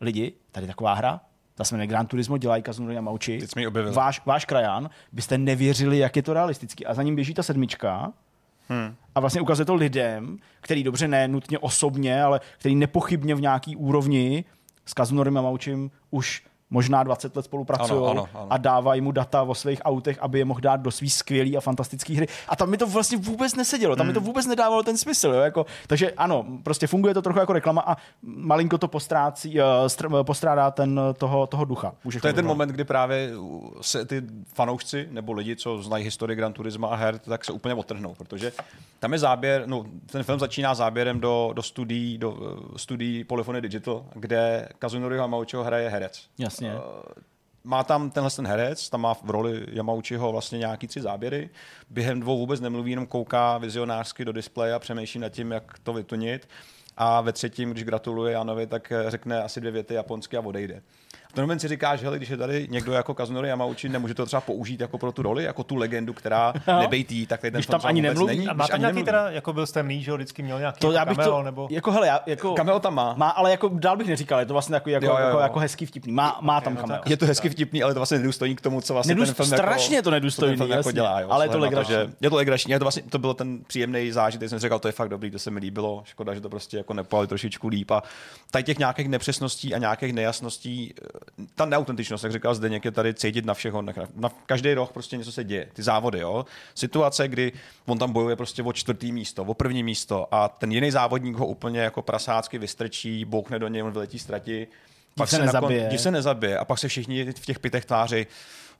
lidi, 0.00 0.32
tady 0.52 0.66
taková 0.66 0.94
hra, 0.94 1.20
ta 1.54 1.64
se 1.64 1.74
jmenuje 1.74 1.86
Gran 1.86 2.06
Turismo, 2.06 2.38
dělají 2.38 2.62
Kazunori 2.62 2.94
Yamauchi. 2.94 3.38
Teď 3.40 3.50
jsme 3.50 3.62
ji 3.62 3.66
objevili. 3.66 3.94
Váš, 3.94 4.24
váš 4.26 4.44
krajan, 4.44 4.90
byste 5.12 5.38
nevěřili, 5.38 5.98
jak 5.98 6.16
je 6.16 6.22
to 6.22 6.32
realistický. 6.34 6.86
A 6.86 6.94
za 6.94 7.02
ním 7.02 7.14
běží 7.14 7.34
ta 7.34 7.42
sedmička, 7.42 8.12
Hmm. 8.68 8.94
a 9.14 9.20
vlastně 9.20 9.40
ukazuje 9.40 9.66
to 9.66 9.74
lidem, 9.74 10.38
který 10.60 10.82
dobře 10.82 11.08
ne 11.08 11.28
nutně 11.28 11.58
osobně, 11.58 12.22
ale 12.22 12.40
který 12.58 12.74
nepochybně 12.74 13.34
v 13.34 13.40
nějaký 13.40 13.76
úrovni 13.76 14.44
s 14.86 14.94
Kazunorem 14.94 15.34
Yamauchim 15.34 15.90
už 16.10 16.42
možná 16.70 17.02
20 17.02 17.36
let 17.36 17.42
spolupracují 17.44 18.18
a 18.50 18.56
dávají 18.56 19.00
mu 19.00 19.12
data 19.12 19.42
o 19.42 19.54
svých 19.54 19.80
autech, 19.84 20.18
aby 20.20 20.38
je 20.38 20.44
mohl 20.44 20.60
dát 20.60 20.76
do 20.80 20.90
svý 20.90 21.10
skvělý 21.10 21.56
a 21.56 21.60
fantastický 21.60 22.16
hry. 22.16 22.26
A 22.48 22.56
tam 22.56 22.70
mi 22.70 22.76
to 22.76 22.86
vlastně 22.86 23.18
vůbec 23.18 23.54
nesedělo, 23.54 23.96
tam 23.96 24.06
mi 24.06 24.12
to 24.12 24.20
Hmm. 24.20 24.26
vůbec 24.26 24.46
nedávalo 24.46 24.82
ten 24.82 24.96
smysl. 24.96 25.28
Jo? 25.28 25.40
Jako, 25.40 25.66
takže 25.86 26.10
ano, 26.12 26.44
prostě 26.62 26.86
funguje 26.86 27.14
to 27.14 27.22
trochu 27.22 27.38
jako 27.38 27.52
reklama 27.52 27.82
a 27.86 27.96
malinko 28.22 28.78
to 28.78 28.88
postrácí, 28.88 29.60
eh, 29.60 29.64
str- 29.86 30.24
postrádá 30.24 30.70
ten, 30.70 31.00
toho, 31.18 31.46
toho 31.46 31.64
ducha. 31.64 31.92
Můžeš 32.04 32.22
To 32.22 32.26
je 32.28 32.32
ten 32.32 32.46
moment, 32.46 32.68
kdy 32.68 32.84
právě 32.84 33.30
se 33.80 34.04
ty 34.04 34.22
fanoušci 34.54 35.08
nebo 35.10 35.32
lidi, 35.32 35.56
co 35.56 35.82
znají 35.82 36.04
historii 36.04 36.36
Gran 36.36 36.52
Turisma 36.52 36.88
a 36.88 36.94
her, 36.96 37.18
tak 37.18 37.44
se 37.44 37.52
úplně 37.52 37.74
otrhnou, 37.74 38.14
protože 38.14 38.52
tam 39.00 39.12
je 39.12 39.18
záběr, 39.18 39.62
no, 39.66 39.84
ten 40.12 40.22
film 40.22 40.38
začíná 40.38 40.74
záběrem 40.74 41.20
do, 41.20 41.50
do 41.54 41.62
studií, 41.62 42.18
do 42.18 42.30
uh, 42.30 42.38
studií 42.76 43.24
Polyphony 43.24 43.60
Digital, 43.60 44.04
kde 44.14 44.68
Kazunori 44.78 45.18
Hamauchiho 45.18 45.64
hraje 45.64 45.88
herec. 45.88 46.22
Jasně. 46.38 46.53
Jasně. 46.62 46.80
má 47.64 47.84
tam 47.84 48.10
tenhle 48.10 48.30
ten 48.30 48.46
herec, 48.46 48.90
tam 48.90 49.00
má 49.00 49.14
v 49.14 49.30
roli 49.30 49.66
Yamauchiho 49.70 50.32
vlastně 50.32 50.58
nějaký 50.58 50.86
tři 50.86 51.00
záběry. 51.00 51.50
Během 51.90 52.20
dvou 52.20 52.38
vůbec 52.38 52.60
nemluví, 52.60 52.90
jenom 52.90 53.06
kouká 53.06 53.58
vizionářsky 53.58 54.24
do 54.24 54.32
displeje 54.32 54.74
a 54.74 54.78
přemýšlí 54.78 55.20
nad 55.20 55.28
tím, 55.28 55.52
jak 55.52 55.78
to 55.78 55.92
vytunit. 55.92 56.48
A 56.96 57.20
ve 57.20 57.32
třetím, 57.32 57.70
když 57.70 57.84
gratuluje 57.84 58.32
Janovi, 58.32 58.66
tak 58.66 58.92
eh, 58.92 59.10
řekne 59.10 59.42
asi 59.42 59.60
dvě 59.60 59.72
věty 59.72 59.94
japonsky 59.94 60.36
a 60.36 60.40
odejde. 60.40 60.82
Ten 61.34 61.42
moment 61.44 61.58
si 61.60 61.68
říkáš, 61.68 62.02
hele, 62.02 62.16
když 62.16 62.28
je 62.28 62.36
tady 62.36 62.66
někdo 62.70 62.92
jako 62.92 63.14
Kazunori 63.14 63.48
Yamauchi, 63.48 63.88
nemůže 63.88 64.14
to 64.14 64.26
třeba 64.26 64.40
použít 64.40 64.80
jako 64.80 64.98
pro 64.98 65.12
tu 65.12 65.22
roli, 65.22 65.44
jako 65.44 65.64
tu 65.64 65.74
legendu, 65.76 66.12
která 66.12 66.52
No. 66.68 66.80
nebejtý, 66.80 67.26
tak 67.26 67.40
tady 67.40 67.50
ten 67.50 67.58
Když 67.58 67.66
tam 67.66 67.80
ani 67.84 68.02
nemluví. 68.02 68.36
není. 68.36 68.48
A 68.48 68.52
má 68.52 68.68
tam 68.68 68.80
nějaký 68.80 68.94
nemluví. 68.96 69.04
teda, 69.04 69.30
jako 69.30 69.52
byl 69.52 69.66
temný, 69.66 70.02
že 70.02 70.10
jo, 70.10 70.16
vždycky 70.16 70.42
měl 70.42 70.58
nějaký 70.58 70.80
To 70.80 70.92
jako 70.92 70.98
já 70.98 71.04
bych 71.04 71.16
cameo, 71.16 71.32
to, 71.36 71.42
nebo... 71.42 71.68
jako 71.70 71.90
hele, 71.90 72.06
já, 72.06 72.20
jako, 72.26 72.54
Cameo 72.54 72.80
tam 72.80 72.94
má. 72.94 73.14
má, 73.16 73.28
ale 73.30 73.50
jako 73.50 73.70
dál 73.74 73.96
bych 73.96 74.06
neříkal, 74.08 74.38
je 74.40 74.46
to 74.46 74.52
vlastně 74.52 74.72
takový 74.72 74.92
jako, 74.92 75.06
Jo, 75.06 75.12
jo, 75.12 75.18
jo. 75.20 75.26
jako, 75.26 75.38
jako 75.40 75.58
hezký 75.58 75.86
vtipný. 75.86 76.12
Má, 76.12 76.38
má 76.40 76.60
tam 76.60 76.74
no 76.74 76.80
cameo. 76.80 76.96
tak- 76.98 77.10
Je 77.10 77.16
to 77.16 77.26
hezky 77.26 77.48
vtipný, 77.48 77.82
ale 77.82 77.94
to 77.94 78.00
vlastně 78.00 78.18
nedůstojný 78.18 78.56
k 78.56 78.60
tomu, 78.60 78.80
co 78.80 78.92
vlastně 78.94 79.14
Nedůst- 79.14 79.26
ten 79.26 79.34
film 79.34 79.48
strašně 79.48 79.96
jako, 79.96 80.04
to 80.04 80.10
nedůstojný, 80.10 80.56
ten 80.56 80.66
film 80.66 80.78
jako 80.78 80.90
dělá. 80.92 81.20
Jo, 81.20 81.28
Ale 81.30 81.44
je 81.44 81.48
to 81.48 81.58
legrační. 81.58 81.94
že 81.94 82.10
Je 82.20 82.30
to 82.30 82.36
legrační, 82.36 82.72
je 82.72 82.78
to 82.78 82.84
vlastně, 82.84 83.02
to 83.02 83.18
byl 83.18 83.34
ten 83.34 83.58
příjemný 83.66 84.10
zážitek, 84.12 84.48
jsem 84.48 84.58
říkal, 84.58 84.78
to 84.78 84.88
je 84.88 84.92
fakt 84.92 85.08
dobrý, 85.08 85.30
to 85.30 85.38
se 85.38 85.50
mi 85.50 85.60
líbilo, 85.60 86.02
škoda, 86.06 86.34
že 86.34 86.40
to 86.40 86.48
prostě 86.48 86.76
jako 86.76 86.94
nepali 86.94 87.26
trošičku 87.26 87.68
líp 87.68 87.90
a 87.90 88.02
tady 88.50 88.64
těch 88.64 88.78
nějakých 88.78 89.08
nepřesností 89.08 89.74
a 89.74 89.78
nějakých 89.78 90.12
nejasností, 90.12 90.94
ta 91.54 91.64
neautentičnost, 91.64 92.24
jak 92.24 92.32
říkal 92.32 92.54
Zdeněk, 92.54 92.84
je 92.84 92.90
tady 92.90 93.14
cítit 93.14 93.44
na 93.44 93.54
všeho, 93.54 93.82
na, 93.82 93.92
na 94.14 94.28
každý 94.46 94.74
rok 94.74 94.92
prostě 94.92 95.16
něco 95.16 95.32
se 95.32 95.44
děje, 95.44 95.68
ty 95.72 95.82
závody, 95.82 96.18
jo. 96.18 96.46
Situace, 96.74 97.28
kdy 97.28 97.52
on 97.86 97.98
tam 97.98 98.12
bojuje 98.12 98.36
prostě 98.36 98.62
o 98.62 98.72
čtvrtý 98.72 99.12
místo, 99.12 99.44
o 99.44 99.54
první 99.54 99.82
místo 99.82 100.34
a 100.34 100.48
ten 100.48 100.72
jiný 100.72 100.90
závodník 100.90 101.36
ho 101.36 101.46
úplně 101.46 101.80
jako 101.80 102.02
prasácky 102.02 102.58
vystrčí, 102.58 103.24
bouchne 103.24 103.58
do 103.58 103.68
něj, 103.68 103.82
on 103.82 103.92
vyletí 103.92 104.18
ztrati, 104.18 104.66
pak 105.16 105.28
se 105.28 105.36
se, 105.36 105.44
nakon, 105.44 105.60
nezabije. 105.60 105.88
div 105.88 106.00
se 106.00 106.10
nezabije 106.10 106.58
a 106.58 106.64
pak 106.64 106.78
se 106.78 106.88
všichni 106.88 107.32
v 107.32 107.46
těch 107.46 107.58
pitech 107.58 107.84
tváří, 107.84 108.26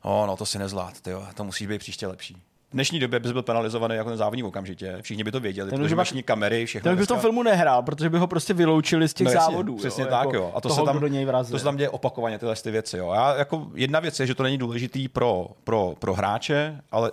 oh, 0.03 0.26
no 0.26 0.36
to 0.36 0.47
si 0.47 0.59
nezvlád, 0.59 1.01
tyjo, 1.01 1.26
to 1.34 1.45
musí 1.45 1.66
být 1.66 1.78
příště 1.78 2.07
lepší. 2.07 2.36
V 2.74 2.76
dnešní 2.76 3.00
době 3.00 3.20
bys 3.20 3.32
byl 3.32 3.42
penalizovaný 3.42 3.94
jako 3.96 4.08
ten 4.10 4.16
závodník 4.18 4.44
okamžitě, 4.46 4.96
všichni 5.00 5.24
by 5.24 5.32
to 5.32 5.40
věděli, 5.40 5.70
Ten 5.70 5.78
protože 5.78 5.94
pak- 5.94 6.00
mašní 6.00 6.22
kamery, 6.22 6.66
všechno. 6.66 6.90
Ten 6.90 6.98
by 6.98 7.04
v 7.04 7.08
tom 7.08 7.20
filmu 7.20 7.42
nehrál, 7.42 7.82
protože 7.82 8.10
by 8.10 8.18
ho 8.18 8.26
prostě 8.26 8.54
vyloučili 8.54 9.08
z 9.08 9.14
těch 9.14 9.24
No 9.24 9.30
jasně, 9.32 9.52
závodů. 9.52 9.76
Přesně 9.76 10.02
jo, 10.04 10.10
tak, 10.10 10.24
jako 10.24 10.36
jo. 10.36 10.52
A 10.54 10.60
to 10.60 10.68
toho, 10.68 10.80
se 10.80 10.86
tam, 10.86 11.00
do 11.00 11.06
něj 11.06 11.24
vrazil. 11.24 11.54
to 11.54 11.58
se 11.58 11.64
tam 11.64 11.76
děje 11.76 11.88
opakovaně 11.90 12.38
tyhle 12.38 12.56
ty 12.56 12.70
věci. 12.70 12.96
Jo. 12.98 13.12
Já, 13.14 13.34
jako 13.36 13.66
jedna 13.74 14.00
věc 14.00 14.20
je, 14.20 14.26
že 14.26 14.34
to 14.34 14.42
není 14.42 14.58
důležitý 14.58 15.08
pro, 15.08 15.46
pro, 15.64 15.94
pro 15.98 16.14
hráče, 16.14 16.80
ale 16.92 17.10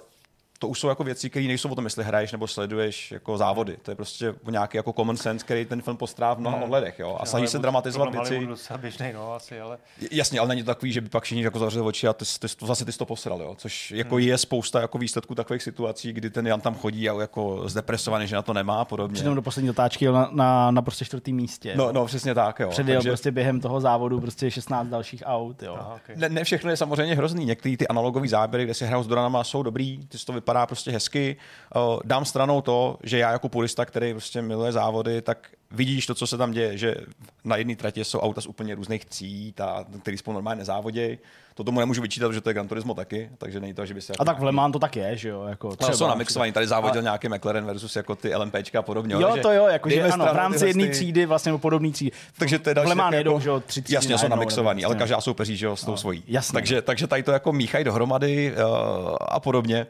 to 0.62 0.68
už 0.68 0.80
jsou 0.80 0.88
jako 0.88 1.04
věci, 1.04 1.30
které 1.30 1.48
nejsou 1.48 1.70
o 1.70 1.76
tom, 1.76 1.84
jestli 1.84 2.04
hraješ 2.04 2.32
nebo 2.32 2.48
sleduješ 2.48 3.12
jako 3.12 3.38
závody. 3.38 3.78
To 3.82 3.92
je 3.92 3.96
prostě 3.96 4.34
nějaký 4.50 4.78
jako 4.78 4.94
common 4.94 5.18
sense, 5.18 5.46
který 5.46 5.66
ten 5.66 5.82
film 5.82 5.98
postrá 5.98 6.34
v 6.34 6.40
mnoha 6.40 6.58
ohledech. 6.58 7.00
Jo. 7.00 7.18
A 7.20 7.26
snaží 7.26 7.48
se 7.48 7.60
dramatizovat 7.60 8.12
věci. 8.12 8.48
Běžnej, 8.78 9.14
no, 9.14 9.34
asi, 9.34 9.62
ale... 9.62 9.78
Jasně, 10.12 10.40
ale 10.40 10.50
není 10.50 10.64
to 10.64 10.66
takový, 10.66 10.92
že 10.92 11.02
by 11.02 11.10
pak 11.10 11.24
všichni 11.24 11.44
jako 11.44 11.60
zavřeli 11.60 11.86
oči 11.86 12.08
a 12.08 12.14
ty, 12.14 12.26
ty, 12.26 12.48
ty, 12.48 12.66
zase 12.66 12.86
ty 12.86 12.92
jsi 12.92 12.98
to 12.98 13.06
posral, 13.06 13.42
jo? 13.42 13.56
což 13.58 13.92
jako 13.92 14.18
je 14.18 14.38
spousta 14.38 14.82
jako 14.82 14.98
výsledků 14.98 15.36
takových 15.36 15.64
situací, 15.64 16.14
kdy 16.14 16.30
ten 16.30 16.48
Jan 16.48 16.62
tam 16.62 16.76
chodí 16.76 17.10
a 17.10 17.22
jako 17.22 17.62
zdepresovaný, 17.66 18.28
že 18.28 18.36
na 18.36 18.42
to 18.42 18.54
nemá 18.54 18.82
a 18.82 18.86
podobně. 18.86 19.14
Přitom 19.14 19.36
do 19.36 19.42
poslední 19.42 19.70
otáčky 19.70 20.08
na, 20.08 20.30
na, 20.32 20.72
na 20.72 20.82
prostě 20.82 21.06
čtvrtém 21.06 21.36
místě. 21.36 21.74
No, 21.76 21.92
no, 21.92 22.06
přesně 22.06 22.36
tak, 22.36 22.60
jo. 22.60 22.70
Předjel 22.70 22.98
Takže- 22.98 23.10
prostě 23.10 23.32
během 23.32 23.62
toho 23.62 23.82
závodu 23.82 24.22
prostě 24.22 24.52
16 24.52 24.88
dalších 24.88 25.24
aut. 25.26 25.64
Jo. 25.64 25.76
Aha, 25.80 26.00
okay. 26.04 26.16
Ne, 26.16 26.30
ne 26.30 26.44
všechno 26.44 26.70
je 26.70 26.78
samozřejmě 26.78 27.16
hrozný. 27.16 27.46
Některé 27.46 27.78
ty 27.78 27.88
analogové 27.88 28.28
záběry, 28.28 28.64
kde 28.64 28.74
se 28.74 28.86
hrajou 28.86 29.04
s 29.04 29.08
dronama, 29.08 29.44
jsou 29.44 29.64
dobrý, 29.64 30.00
ty 30.08 30.18
to 30.18 30.34
vypadá 30.34 30.51
prostě 30.66 30.92
hezky. 30.92 31.36
Uh, 31.76 32.00
dám 32.06 32.26
stranou 32.26 32.62
to, 32.62 32.98
že 33.04 33.18
já 33.18 33.32
jako 33.32 33.50
purista, 33.50 33.86
který 33.86 34.14
prostě 34.14 34.42
miluje 34.42 34.72
závody, 34.72 35.22
tak 35.22 35.48
vidíš 35.72 36.06
to, 36.06 36.16
co 36.16 36.28
se 36.28 36.38
tam 36.38 36.52
děje, 36.52 36.78
že 36.78 36.96
na 37.44 37.56
jedné 37.56 37.76
tratě 37.76 38.06
jsou 38.06 38.20
auta 38.20 38.42
z 38.42 38.46
úplně 38.46 38.76
různých 38.76 39.06
tříd, 39.06 39.62
a, 39.62 39.86
který 40.02 40.18
spolu 40.18 40.34
normálně 40.34 40.60
nezávodějí. 40.60 41.18
To 41.56 41.64
tomu 41.64 41.80
nemůžu 41.80 42.02
vyčítat, 42.02 42.34
že 42.34 42.42
to 42.42 42.50
je 42.50 42.54
Gran 42.54 42.68
Turismo 42.68 42.94
taky, 42.94 43.30
takže 43.38 43.60
není 43.60 43.74
to, 43.74 43.86
že 43.86 43.94
by 43.94 44.02
se... 44.02 44.14
A 44.20 44.26
tak 44.26 44.40
v 44.40 44.44
Le 44.44 44.52
Mans 44.52 44.74
to 44.74 44.80
tak 44.80 44.96
je, 44.96 45.18
že 45.18 45.30
jo? 45.30 45.44
Jako 45.44 45.68
Ale 45.68 45.78
třeba, 45.78 45.98
jsou 45.98 46.08
namixovaný, 46.08 46.52
tady 46.52 46.68
závodil 46.68 47.02
nějaký 47.02 47.30
McLaren 47.30 47.66
versus 47.66 47.96
jako 47.96 48.16
ty 48.16 48.36
LMPčka 48.36 48.80
a 48.80 48.82
podobně. 48.82 49.14
Jo, 49.14 49.38
to 49.42 49.52
jo, 49.52 49.68
jako, 49.68 49.90
že 49.90 50.04
ano, 50.04 50.26
v 50.26 50.36
rámci 50.36 50.68
jedné 50.68 50.88
třídy, 50.88 51.26
vlastně 51.26 51.50
nebo 51.50 51.60
podobné 51.60 51.92
třídy. 51.92 52.12
takže 52.38 52.60
to 52.60 52.70
je 52.70 52.74
v 52.74 52.76
další 52.76 52.90
Le 52.90 52.96
Mans 52.96 53.16
jedou, 53.16 53.32
jako, 53.32 53.40
že 53.42 53.50
jo, 53.50 53.60
tři 53.60 53.82
třídy 53.82 53.96
Jasně, 53.96 54.18
jsou 54.18 54.28
namixovaný, 54.28 54.82
nebo 54.82 54.88
ale 54.88 54.96
prostě. 54.96 55.02
každá 55.02 55.22
soupeří, 55.22 55.58
že 55.58 55.66
jo, 55.66 55.76
s 55.76 55.86
tou 55.86 55.98
svojí. 55.98 56.24
jasně. 56.28 56.54
Takže, 56.54 56.82
takže 56.82 57.08
tady 57.08 57.24
to 57.24 57.32
jako 57.32 57.54
míchají 57.54 57.84
dohromady 57.84 58.54
uh, 58.54 59.16
a 59.22 59.40
podobně. 59.40 59.88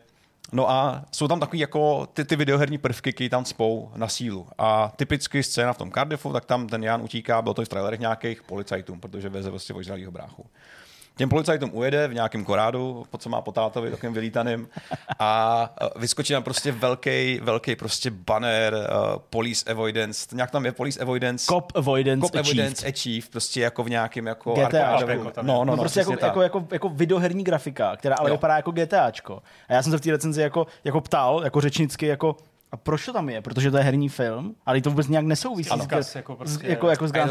No 0.51 0.69
a 0.69 1.05
jsou 1.11 1.27
tam 1.27 1.39
takový 1.39 1.59
jako 1.59 2.05
ty, 2.13 2.25
ty 2.25 2.35
videoherní 2.35 2.77
prvky, 2.77 3.13
které 3.13 3.29
tam 3.29 3.45
spou 3.45 3.91
na 3.95 4.07
sílu. 4.07 4.47
A 4.57 4.93
typicky 4.95 5.43
scéna 5.43 5.73
v 5.73 5.77
tom 5.77 5.91
Cardiffu, 5.91 6.33
tak 6.33 6.45
tam 6.45 6.67
ten 6.67 6.83
Jan 6.83 7.01
utíká, 7.01 7.41
bylo 7.41 7.53
to 7.53 7.61
i 7.61 7.65
v 7.65 7.69
trailerech 7.69 7.99
nějakých 7.99 8.43
policajtům, 8.43 8.99
protože 8.99 9.29
veze 9.29 9.49
vlastně 9.49 9.75
ožralýho 9.75 10.11
bráchu. 10.11 10.45
Těm 11.15 11.29
policajtům 11.29 11.69
ujede 11.73 12.07
v 12.07 12.13
nějakém 12.13 12.45
korádu, 12.45 13.05
po 13.09 13.17
co 13.17 13.29
má 13.29 13.41
po 13.41 13.51
tátovi, 13.51 13.91
takovým 13.91 14.13
vylítaným, 14.13 14.67
a 15.19 15.69
eh, 15.81 15.99
vyskočí 15.99 16.33
tam 16.33 16.43
prostě 16.43 16.71
velký, 16.71 17.39
velký 17.43 17.75
prostě 17.75 18.11
banner 18.11 18.73
uh, 18.73 19.19
police 19.29 19.71
avoidance, 19.71 20.35
nějak 20.35 20.51
tam 20.51 20.65
je 20.65 20.71
police 20.71 20.99
avoidance, 20.99 21.45
Cop 21.45 21.71
Avoidance 21.75 22.27
Cop 22.27 22.35
Achieved. 22.35 22.59
Avoidance 22.59 22.87
Achieve, 22.87 23.27
prostě 23.31 23.61
jako 23.61 23.83
v 23.83 23.89
nějakém 23.89 24.27
jako 24.27 24.53
GTA, 24.53 24.77
jako 24.77 25.31
tam 25.31 25.45
je. 25.45 25.53
No, 25.53 25.53
no, 25.53 25.65
No, 25.65 25.75
no, 25.75 25.77
prostě 25.77 25.99
jako, 25.99 26.11
tak. 26.11 26.21
jako, 26.23 26.41
jako, 26.41 26.67
jako 26.71 26.89
videoherní 26.89 27.43
grafika, 27.43 27.95
která 27.95 28.15
ale 28.19 28.29
Jo. 28.29 28.35
vypadá 28.35 28.55
jako 28.55 28.71
GTAčko. 28.71 29.41
A 29.69 29.73
já 29.73 29.83
jsem 29.83 29.91
se 29.91 29.97
v 29.97 30.01
té 30.01 30.11
recenzi 30.11 30.41
jako, 30.41 30.67
jako 30.83 31.01
ptal, 31.01 31.41
jako 31.43 31.61
řečnicky, 31.61 32.05
jako 32.07 32.35
a 32.71 32.77
proč 32.77 33.05
to 33.05 33.13
tam 33.13 33.29
je? 33.29 33.41
Protože 33.41 33.71
to 33.71 33.77
je 33.77 33.83
herní 33.83 34.09
film, 34.09 34.55
ale 34.65 34.81
to 34.81 34.89
vůbec 34.89 35.07
nějak 35.07 35.25
nesouvisí. 35.25 35.69
Ano. 35.69 35.83
s- 35.83 35.85
Vzkaz 35.87 36.15
jako 36.15 36.35
prostě- 36.35 36.67
jako, 36.67 36.89
jako 36.89 37.07
s 37.07 37.11
Gran. 37.11 37.29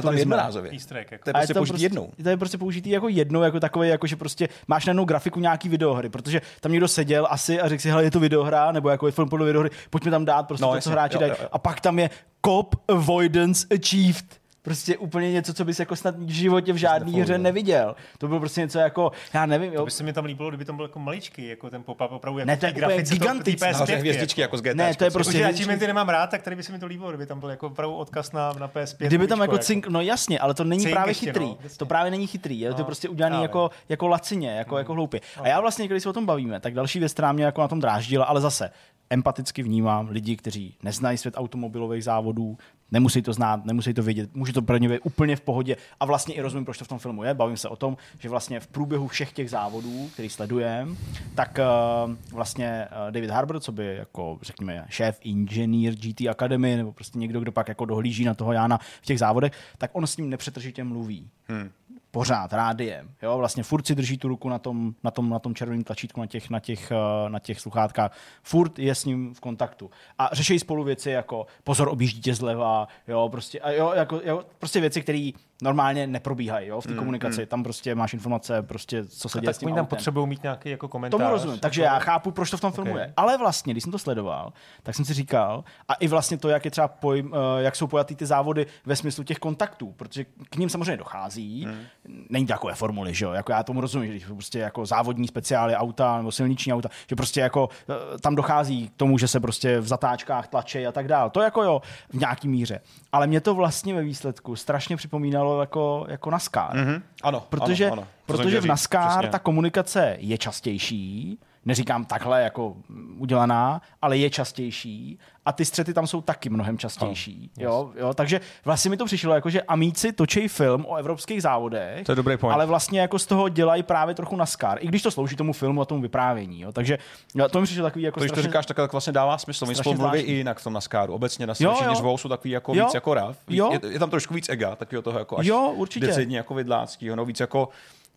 Easter 0.72 0.96
egg, 0.96 1.12
jako. 1.12 1.24
To 1.24 1.30
je 1.30 1.32
prostě 1.34 1.54
použitý 1.54 1.82
jednou. 1.82 2.10
To 2.22 2.28
je 2.28 2.36
prostě 2.36 2.58
použitý 2.58 2.90
jako 2.90 3.08
jednou, 3.08 3.42
jako 3.42 3.60
takové, 3.60 3.86
jako 3.88 4.06
že 4.06 4.16
prostě 4.16 4.48
máš 4.68 4.86
na 4.86 4.90
jednou 4.90 5.04
grafiku 5.04 5.40
nějaký 5.40 5.68
videohry, 5.68 6.08
protože 6.08 6.40
tam 6.60 6.72
někdo 6.72 6.88
seděl 6.88 7.26
asi 7.30 7.60
a 7.60 7.68
řekl 7.68 7.82
si, 7.82 7.90
hele, 7.90 8.04
je 8.04 8.10
to 8.10 8.20
videohra, 8.20 8.72
nebo 8.72 8.88
jako 8.90 9.06
je 9.06 9.12
film 9.12 9.28
podle 9.28 9.46
videohry, 9.46 9.70
pojďme 9.90 10.10
tam 10.10 10.24
dát 10.24 10.42
prostě 10.42 10.62
No, 10.62 10.68
to, 10.68 10.72
co 10.72 10.76
jasně, 10.76 10.92
hráči 10.92 11.14
jo, 11.16 11.20
dají. 11.20 11.30
jo, 11.32 11.36
jo. 11.42 11.48
A 11.52 11.58
pak 11.58 11.80
tam 11.80 11.98
je 11.98 12.10
Cop 12.46 12.74
Avoidance 12.88 13.66
Achieved. 13.74 14.39
Prostě 14.62 14.96
úplně 14.98 15.32
něco, 15.32 15.54
co 15.54 15.64
bys 15.64 15.80
jako 15.80 15.96
snad 15.96 16.14
v 16.18 16.30
životě 16.30 16.72
v 16.72 16.76
žádné 16.76 17.22
hře 17.22 17.38
neviděl. 17.38 17.96
To 18.18 18.28
bylo 18.28 18.40
prostě 18.40 18.60
něco 18.60 18.78
jako, 18.78 19.12
já 19.34 19.46
nevím, 19.46 19.72
jo. 19.72 19.78
To 19.80 19.84
by 19.84 19.90
se 19.90 20.04
mi 20.04 20.12
tam 20.12 20.24
líbilo, 20.24 20.48
kdyby 20.48 20.64
tam 20.64 20.76
byl 20.76 20.84
jako 20.84 20.98
maličký, 20.98 21.48
jako 21.48 21.70
ten 21.70 21.82
pop-up 21.82 22.08
opravdu 22.12 22.38
jako 22.38 22.46
Ne, 22.46 22.56
to 22.56 22.66
je 22.66 22.72
grafice 22.72 23.14
to- 23.14 23.18
gigantický. 23.18 23.60
té 23.60 23.66
PS5 23.66 23.72
Nahoře 23.72 23.96
hvězdičky 23.96 24.40
jako 24.40 24.58
z 24.58 24.62
GTA. 24.62 24.74
Ne, 24.74 24.94
to 24.94 25.04
je 25.04 25.10
prostě 25.10 25.38
já 25.38 25.44
hvězdičky. 25.44 25.62
achievementy 25.64 25.86
nemám 25.86 26.08
rád, 26.08 26.30
tak 26.30 26.42
tady 26.42 26.56
by 26.56 26.62
se 26.62 26.72
mi 26.72 26.78
to 26.78 26.86
líbilo, 26.86 27.08
kdyby 27.10 27.26
tam 27.26 27.40
byl 27.40 27.50
jako 27.50 27.66
opravdu 27.66 27.96
odkaz 27.96 28.32
na, 28.32 28.52
na 28.52 28.68
PS5. 28.68 29.06
Kdyby 29.06 29.26
tam 29.26 29.40
jako 29.40 29.58
cink, 29.58 29.86
no 29.86 30.00
jasně, 30.00 30.38
ale 30.38 30.54
to 30.54 30.64
není 30.64 30.82
Cink 30.82 30.94
právě 30.94 31.10
ještě, 31.10 31.26
chytrý. 31.26 31.44
no, 31.46 31.56
jasně. 31.62 31.78
to 31.78 31.86
právě 31.86 32.10
není 32.10 32.26
chytrý, 32.26 32.60
je 32.60 32.72
to 32.72 32.78
No, 32.78 32.84
prostě 32.84 33.08
udělaný 33.08 33.36
já 33.36 33.42
jako, 33.42 33.70
jako 33.88 34.08
lacině, 34.08 34.50
jako, 34.50 34.78
jako 34.78 34.94
hloupě. 34.94 35.20
A 35.42 35.48
já 35.48 35.60
vlastně, 35.60 35.88
když 35.88 36.02
se 36.02 36.08
o 36.08 36.12
tom 36.12 36.26
bavíme, 36.26 36.60
tak 36.60 36.74
další 36.74 36.98
věc, 36.98 37.12
která 37.12 37.32
mě 37.32 37.44
jako 37.44 37.60
na 37.60 37.68
tom 37.68 37.80
dráždila, 37.80 38.24
ale 38.24 38.40
zase 38.40 38.70
empaticky 39.10 39.62
vnímám 39.62 40.08
lidi, 40.08 40.36
kteří 40.36 40.76
neznají 40.82 41.18
svět 41.18 41.34
automobilových 41.36 42.04
závodů, 42.04 42.58
nemusí 42.92 43.22
to 43.22 43.32
znát, 43.32 43.64
nemusí 43.64 43.94
to 43.94 44.02
vědět, 44.02 44.34
může 44.34 44.52
to 44.52 44.62
pro 44.62 44.76
ně 44.76 44.88
být 44.88 45.00
úplně 45.04 45.36
v 45.36 45.40
pohodě 45.40 45.76
a 46.00 46.04
vlastně 46.04 46.34
i 46.34 46.40
rozumím, 46.40 46.64
proč 46.64 46.78
to 46.78 46.84
v 46.84 46.88
tom 46.88 46.98
filmu 46.98 47.24
je. 47.24 47.34
Bavím 47.34 47.56
se 47.56 47.68
o 47.68 47.76
tom, 47.76 47.96
že 48.18 48.28
vlastně 48.28 48.60
v 48.60 48.66
průběhu 48.66 49.08
všech 49.08 49.32
těch 49.32 49.50
závodů, 49.50 50.10
který 50.12 50.28
sledujeme, 50.28 50.92
tak 51.34 51.58
uh, 52.06 52.14
vlastně 52.32 52.88
uh, 52.90 53.10
David 53.10 53.30
Harbour, 53.30 53.60
co 53.60 53.72
by 53.72 53.96
jako 53.96 54.38
řekněme 54.42 54.84
šéf 54.88 55.18
inženýr 55.22 55.94
GT 55.94 56.20
Academy 56.20 56.76
nebo 56.76 56.92
prostě 56.92 57.18
někdo, 57.18 57.40
kdo 57.40 57.52
pak 57.52 57.68
jako 57.68 57.84
dohlíží 57.84 58.24
na 58.24 58.34
toho 58.34 58.52
Jána 58.52 58.78
v 58.78 59.06
těch 59.06 59.18
závodech, 59.18 59.52
tak 59.78 59.90
on 59.92 60.06
s 60.06 60.16
ním 60.16 60.30
nepřetržitě 60.30 60.84
mluví. 60.84 61.30
Hmm 61.48 61.70
pořád 62.10 62.52
rádiem. 62.52 63.10
Jo, 63.22 63.38
vlastně 63.38 63.62
furt 63.62 63.86
si 63.86 63.94
drží 63.94 64.18
tu 64.18 64.28
ruku 64.28 64.48
na 64.48 64.58
tom, 64.58 64.94
na 65.04 65.10
tom, 65.10 65.30
na 65.30 65.38
tom 65.38 65.54
červeném 65.54 65.84
tlačítku, 65.84 66.20
na 66.20 66.26
těch, 66.26 66.50
na, 66.50 66.60
těch, 66.60 66.90
eh, 66.90 67.30
na 67.30 67.38
těch 67.38 67.60
sluchátkách. 67.60 68.16
Furt 68.42 68.78
je 68.78 68.94
s 68.94 69.04
ním 69.04 69.34
v 69.34 69.40
kontaktu. 69.40 69.90
A 70.18 70.28
řeší 70.32 70.58
spolu 70.58 70.84
věci 70.84 71.10
jako 71.10 71.46
pozor, 71.64 71.88
objíždí 71.88 72.20
tě 72.20 72.34
zleva, 72.34 72.88
jo, 73.08 73.28
prostě, 73.32 73.60
a 73.60 73.70
jo, 73.70 73.92
jako, 73.96 74.20
jo, 74.24 74.44
prostě 74.58 74.80
věci, 74.80 75.02
které 75.02 75.30
normálně 75.62 76.06
neprobíhají 76.06 76.68
jo, 76.68 76.80
v 76.80 76.86
té 76.86 76.94
komunikaci. 76.94 77.46
Tam 77.46 77.62
prostě 77.62 77.94
máš 77.94 78.14
informace, 78.14 78.62
prostě, 78.62 79.04
co 79.04 79.28
se 79.28 79.38
A 79.38 79.40
děje 79.40 79.54
s 79.54 79.56
tak 79.56 79.60
tím 79.60 79.66
oni 79.66 79.74
tam 79.74 79.84
autem. 79.84 79.96
potřebují 79.96 80.26
mít 80.26 80.42
nějaký 80.42 80.70
jako 80.70 80.88
komentář. 80.88 81.18
Tomu 81.20 81.30
rozumím. 81.30 81.58
Takže 81.58 81.82
já 81.82 81.98
chápu, 81.98 82.30
proč 82.30 82.50
to 82.50 82.56
v 82.56 82.60
tom 82.60 82.72
filmu 82.72 82.90
Ok. 82.90 82.98
je. 82.98 83.12
Ale 83.16 83.38
vlastně, 83.38 83.74
když 83.74 83.82
jsem 83.82 83.92
to 83.92 83.98
sledoval, 83.98 84.52
tak 84.82 84.94
jsem 84.94 85.04
si 85.04 85.14
říkal, 85.14 85.64
a 85.88 85.94
i 85.94 86.08
vlastně 86.08 86.36
to, 86.38 86.48
jak 86.48 86.64
je 86.64 86.70
třeba 86.70 86.88
pojm, 86.88 87.34
eh, 87.34 87.62
jak 87.62 87.76
jsou 87.76 87.86
pojatý 87.86 88.16
ty 88.16 88.26
závody 88.26 88.66
ve 88.86 88.96
smyslu 88.96 89.24
těch 89.24 89.38
kontaktů, 89.38 89.92
protože 89.96 90.24
k 90.50 90.56
ním 90.56 90.68
samozřejmě 90.68 90.96
dochází. 90.96 91.64
Hmm. 91.64 91.86
Není 92.28 92.46
to 92.46 92.52
takové 92.52 92.74
formuly, 92.74 93.14
že 93.14 93.24
jo? 93.24 93.32
Jako 93.32 93.52
já 93.52 93.62
tomu 93.62 93.80
rozumím, 93.80 94.06
že 94.06 94.12
když 94.12 94.24
prostě 94.24 94.58
jako 94.58 94.86
závodní 94.86 95.28
speciály 95.28 95.76
auta 95.76 96.16
nebo 96.16 96.32
silniční 96.32 96.72
auta, 96.72 96.88
že 97.10 97.16
prostě 97.16 97.40
jako 97.40 97.68
eh, 97.90 98.18
tam 98.18 98.34
dochází 98.34 98.88
k 98.88 98.92
tomu, 98.96 99.18
že 99.18 99.28
se 99.28 99.40
prostě 99.40 99.80
v 99.80 99.86
zatáčkách 99.86 100.48
tlačí 100.48 100.86
a 100.86 100.92
tak 100.92 101.08
dále. 101.08 101.30
To 101.30 101.40
jako 101.42 101.62
jo, 101.62 101.82
v 102.10 102.14
nějaký 102.14 102.48
míře. 102.48 102.80
Ale 103.12 103.26
mě 103.26 103.40
to 103.40 103.54
vlastně 103.54 103.94
ve 103.94 104.02
výsledku 104.02 104.56
strašně 104.56 104.96
připomínalo 104.96 105.49
jako, 105.60 106.06
jako 106.08 106.30
NASCAR. 106.30 106.76
Mhm. 106.76 107.02
Ano, 107.22 107.46
Protože, 107.48 107.86
ano, 107.86 107.92
ano. 107.92 108.06
Protože 108.26 108.60
v 108.60 108.66
NASCAR 108.66 109.08
přesně. 109.10 109.28
ta 109.28 109.38
komunikace 109.38 110.16
je 110.20 110.38
častější, 110.38 111.38
neříkám 111.64 112.04
takhle 112.04 112.42
jako 112.42 112.76
udělaná, 113.18 113.82
ale 114.02 114.16
je 114.18 114.30
častější 114.30 115.18
a 115.46 115.52
ty 115.52 115.64
střety 115.64 115.94
tam 115.94 116.06
jsou 116.06 116.20
taky 116.20 116.48
mnohem 116.50 116.78
častější. 116.78 117.50
Oh, 117.58 117.62
jo, 117.64 117.92
jo, 117.96 118.14
takže 118.14 118.40
vlastně 118.64 118.90
mi 118.90 118.96
to 118.96 119.04
přišlo 119.04 119.34
jako, 119.34 119.50
že 119.50 119.62
Amíci 119.62 120.12
točí 120.12 120.48
film 120.48 120.84
o 120.88 120.96
evropských 120.96 121.42
závodech, 121.42 122.06
To 122.06 122.12
je 122.12 122.16
dobrý 122.16 122.36
point. 122.36 122.54
ale 122.54 122.66
vlastně 122.66 123.00
jako 123.00 123.18
z 123.18 123.26
toho 123.26 123.48
dělají 123.48 123.82
právě 123.82 124.14
trochu 124.14 124.36
NASCAR, 124.36 124.78
i 124.80 124.86
když 124.86 125.02
to 125.02 125.10
slouží 125.10 125.36
tomu 125.36 125.52
filmu 125.52 125.80
a 125.82 125.84
tomu 125.84 126.02
vyprávění. 126.02 126.60
Jo. 126.60 126.72
Takže 126.72 126.98
jo, 127.34 127.48
to 127.48 127.60
mi 127.60 127.66
přišlo 127.66 127.84
takový 127.84 128.04
jako 128.04 128.20
To, 128.20 128.24
když 128.24 128.30
to 128.30 128.34
strašně- 128.34 128.48
říkáš, 128.48 128.66
tak, 128.66 128.76
tak 128.76 128.92
vlastně 128.92 129.12
dává 129.12 129.38
smysl. 129.38 129.64
Strašně 129.66 129.82
spolu 129.82 129.96
mluví 129.98 130.20
i 130.20 130.32
jinak 130.32 130.58
v 130.60 130.64
tom 130.64 130.72
NASCARu. 130.72 131.14
Obecně 131.14 131.46
na 131.46 131.54
všichni 131.54 131.94
řvou, 131.96 132.18
jsou 132.18 132.28
takový 132.28 132.50
jako 132.50 132.74
Jo. 132.74 132.84
víc 132.84 132.94
jako 132.94 133.14
rav. 133.14 133.36
Víc, 133.48 133.58
Jo. 133.58 133.70
je, 133.72 133.80
je, 133.92 133.98
tam 133.98 134.10
trošku 134.10 134.34
víc 134.34 134.48
ega, 134.48 134.76
takového 134.76 135.02
toho 135.02 135.18
jako 135.18 135.38
až 135.38 135.46
Jo, 135.46 135.72
určitě. 135.76 136.06
decidně 136.06 136.36
jako 136.36 136.54
vidláckýho, 136.54 137.16
no 137.16 137.24
víc 137.24 137.40
jako 137.40 137.68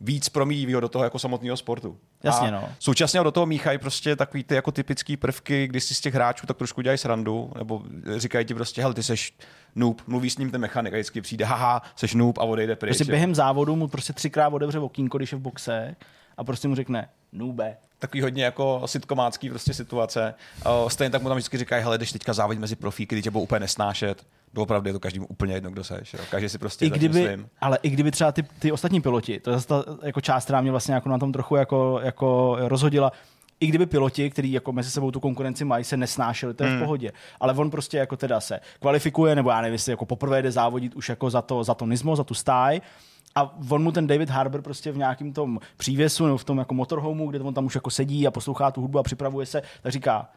víc 0.03 0.29
promíjivého 0.29 0.81
do 0.81 0.89
toho 0.89 1.03
jako 1.03 1.19
samotného 1.19 1.57
sportu. 1.57 1.97
Jasně, 2.23 2.47
a 2.47 2.51
no. 2.51 2.69
Současně 2.79 3.23
do 3.23 3.31
toho 3.31 3.45
míchají 3.45 3.77
prostě 3.77 4.15
takový 4.15 4.43
ty 4.43 4.55
jako 4.55 4.71
typický 4.71 5.17
prvky, 5.17 5.67
kdy 5.67 5.81
si 5.81 5.95
z 5.95 6.01
těch 6.01 6.13
hráčů 6.13 6.47
tak 6.47 6.57
trošku 6.57 6.81
dělají 6.81 6.97
srandu, 6.97 7.51
nebo 7.57 7.83
říkají 8.17 8.45
ti 8.45 8.53
prostě, 8.53 8.81
hele, 8.81 8.93
ty 8.93 9.03
seš 9.03 9.33
noob, 9.75 10.01
mluví 10.07 10.29
s 10.29 10.37
ním 10.37 10.51
ten 10.51 10.61
mechanik 10.61 10.93
a 10.93 10.95
vždycky 10.95 11.21
přijde, 11.21 11.45
haha, 11.45 11.81
seš 11.95 12.13
noob 12.13 12.37
a 12.37 12.43
odejde 12.43 12.75
pryč. 12.75 12.89
Prostě 12.89 13.11
během 13.11 13.35
závodu 13.35 13.75
mu 13.75 13.87
prostě 13.87 14.13
třikrát 14.13 14.53
otevře 14.53 14.79
okýnko, 14.79 15.17
když 15.17 15.31
je 15.31 15.37
v 15.37 15.41
boxe 15.41 15.95
a 16.37 16.43
prostě 16.43 16.67
mu 16.67 16.75
řekne 16.75 17.09
nube. 17.31 17.77
takový 18.03 18.21
hodně 18.21 18.43
jako 18.43 18.81
sitkomácký 18.85 19.49
prostě 19.49 19.73
situace. 19.73 20.33
Stejně 20.87 21.09
tak 21.09 21.21
mu 21.21 21.29
tam 21.29 21.37
vždycky 21.37 21.57
říkají, 21.57 21.83
hele, 21.83 21.97
jdeš 21.97 22.11
teďka 22.11 22.33
závodit 22.33 22.61
mezi 22.61 22.75
profíky, 22.75 23.15
kdy 23.15 23.21
tě 23.21 23.31
budou 23.31 23.43
úplně 23.43 23.59
nesnášet. 23.59 24.25
Doopravdy 24.53 24.89
je 24.89 24.93
to 24.93 24.99
každému 24.99 25.27
úplně 25.27 25.53
jedno, 25.53 25.71
kdo 25.71 25.83
seš. 25.83 26.13
Jo. 26.13 26.19
Každý 26.31 26.49
si 26.49 26.57
prostě 26.57 26.85
I 26.85 26.89
kdyby, 26.89 27.25
svým. 27.25 27.49
ale 27.61 27.79
i 27.83 27.89
kdyby 27.89 28.11
třeba 28.11 28.31
ty, 28.31 28.43
ty 28.43 28.71
ostatní 28.71 29.01
piloti, 29.01 29.39
to 29.39 29.49
je 29.49 29.53
zase 29.53 29.67
ta 29.67 29.83
jako 30.03 30.21
část, 30.21 30.43
která 30.43 30.61
mě 30.61 30.71
vlastně 30.71 30.93
jako 30.93 31.09
na 31.09 31.17
tom 31.17 31.31
trochu 31.31 31.55
jako, 31.55 31.99
jako 32.03 32.57
rozhodila, 32.59 33.11
i 33.59 33.67
kdyby 33.67 33.85
piloti, 33.85 34.29
kteří 34.29 34.51
jako 34.51 34.71
mezi 34.71 34.91
sebou 34.91 35.11
tu 35.11 35.19
konkurenci 35.19 35.65
mají, 35.65 35.83
se 35.83 35.97
nesnášeli, 35.97 36.53
to 36.53 36.63
je 36.63 36.69
hmm. 36.69 36.79
v 36.79 36.81
pohodě. 36.81 37.11
Ale 37.39 37.53
on 37.53 37.71
prostě 37.71 37.97
jako 37.97 38.17
teda 38.17 38.39
se 38.39 38.59
kvalifikuje, 38.79 39.35
nebo 39.35 39.49
já 39.49 39.61
nevím, 39.61 39.73
jestli 39.73 39.91
jako 39.91 40.05
poprvé 40.05 40.41
jde 40.41 40.51
závodit 40.51 40.95
už 40.95 41.09
jako 41.09 41.29
za 41.29 41.41
to, 41.41 41.63
za 41.63 41.73
to 41.73 41.85
Nismo, 41.85 42.15
za 42.15 42.23
tu 42.23 42.33
stáj. 42.33 42.81
A 43.35 43.55
on 43.69 43.83
mu 43.83 43.91
ten 43.91 44.07
David 44.07 44.29
Harbour 44.29 44.61
prostě 44.61 44.91
v 44.91 44.97
nějakém 44.97 45.33
tom 45.33 45.59
přívěsu 45.77 46.25
nebo 46.25 46.37
v 46.37 46.43
tom 46.43 46.57
jako 46.57 46.73
motorhomeu, 46.73 47.27
kde 47.27 47.39
on 47.39 47.53
tam 47.53 47.65
už 47.65 47.75
jako 47.75 47.89
sedí 47.89 48.27
a 48.27 48.31
poslouchá 48.31 48.71
tu 48.71 48.81
hudbu 48.81 48.99
a 48.99 49.03
připravuje 49.03 49.45
se, 49.45 49.61
tak 49.81 49.91
říká, 49.91 50.29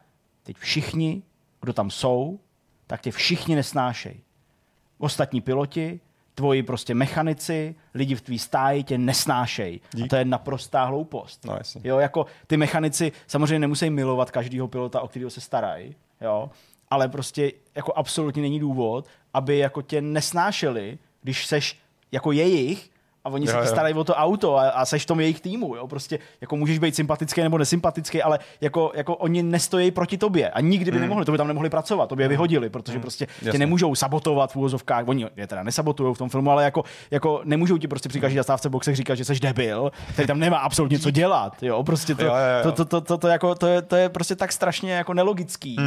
teď 0.43 0.57
všichni, 0.57 1.23
kdo 1.61 1.73
tam 1.73 1.89
jsou, 1.89 2.39
tak 2.87 3.01
tě 3.01 3.11
všichni 3.11 3.55
nesnášejí 3.55 4.21
ostatní 4.97 5.41
piloti, 5.41 5.99
tvoji 6.35 6.63
prostě 6.63 6.95
mechanici, 6.95 7.75
lidi 7.93 8.15
v 8.15 8.21
tvý 8.21 8.39
stáji 8.39 8.83
tě 8.83 8.97
nesnášejí. 8.97 9.81
A 10.03 10.07
to 10.07 10.15
je 10.15 10.25
naprostá 10.25 10.83
hloupost. 10.83 11.45
No, 11.45 11.55
jasně. 11.57 11.81
jo, 11.83 11.99
jako 11.99 12.25
ty 12.47 12.57
mechanici 12.57 13.11
samozřejmě 13.27 13.59
nemusí 13.59 13.89
milovat 13.89 14.31
každého 14.31 14.67
pilota, 14.67 15.01
o 15.01 15.07
kterého 15.07 15.29
se 15.29 15.41
starají, 15.41 15.95
jo, 16.21 16.49
ale 16.89 17.07
prostě 17.07 17.51
jako 17.75 17.93
absolutně 17.95 18.41
není 18.41 18.59
důvod, 18.59 19.07
aby 19.33 19.57
jako 19.57 19.81
tě 19.81 20.01
nesnášeli, 20.01 20.97
když 21.23 21.45
seš 21.45 21.79
jako 22.11 22.31
jejich 22.31 22.89
a 23.27 23.29
oni 23.29 23.45
Jo, 23.45 23.51
se 23.51 23.57
ti 23.61 23.67
starají 23.67 23.93
o 23.95 24.03
to 24.03 24.15
auto 24.15 24.57
a, 24.57 24.69
a 24.69 24.85
seš 24.85 25.03
v 25.03 25.05
tom 25.05 25.19
jejich 25.19 25.41
týmu, 25.41 25.75
jo, 25.75 25.87
prostě 25.87 26.19
jako 26.41 26.55
můžeš 26.57 26.79
být 26.79 26.95
sympatický 26.95 27.41
nebo 27.41 27.57
nesympatický, 27.57 28.21
ale 28.23 28.39
jako, 28.61 28.91
jako 28.95 29.15
oni 29.15 29.43
nestojí 29.43 29.91
proti 29.91 30.17
tobě 30.17 30.49
a 30.49 30.61
nikdy 30.61 30.91
by 30.91 30.99
nemohli, 30.99 31.25
to 31.25 31.31
by 31.31 31.37
tam 31.37 31.47
nemohli 31.47 31.69
pracovat, 31.69 32.09
to 32.09 32.15
by 32.15 32.23
je 32.23 32.27
vyhodili, 32.29 32.69
protože 32.69 32.99
prostě 32.99 33.25
tě 33.25 33.45
Jasně. 33.45 33.59
nemůžou 33.59 33.95
sabotovat 33.95 34.51
v 34.51 34.55
úvozovkách, 34.55 35.07
oni 35.07 35.27
je 35.35 35.47
teda 35.47 35.63
nesabotují 35.63 36.15
v 36.15 36.17
tom 36.17 36.29
filmu, 36.29 36.51
ale 36.51 36.63
jako, 36.63 36.83
jako 37.11 37.41
nemůžou 37.43 37.77
ti 37.77 37.87
prostě 37.87 38.09
při 38.09 38.19
každé 38.21 38.39
zastávce 38.39 38.69
boxech 38.69 38.95
říkat, 38.95 39.15
že 39.15 39.25
jsi 39.25 39.39
debil, 39.39 39.91
který 40.13 40.27
tam 40.27 40.39
nemá 40.39 40.57
absolutně 40.57 40.99
co 40.99 41.11
dělat, 41.11 41.63
jo, 41.63 41.83
prostě 41.83 42.15
to, 42.15 42.23
Jo, 42.23 42.29
jo, 42.29 42.35
jo. 42.35 42.63
to, 42.63 42.71
to, 42.71 42.85
to, 42.85 43.01
to, 43.01 43.17
to, 43.17 43.27
jako, 43.27 43.55
to, 43.55 43.67
je, 43.67 43.81
to 43.81 43.95
je 43.95 44.09
prostě 44.09 44.35
tak 44.35 44.51
strašně 44.51 44.93
jako 44.93 45.13
nelogický, 45.13 45.77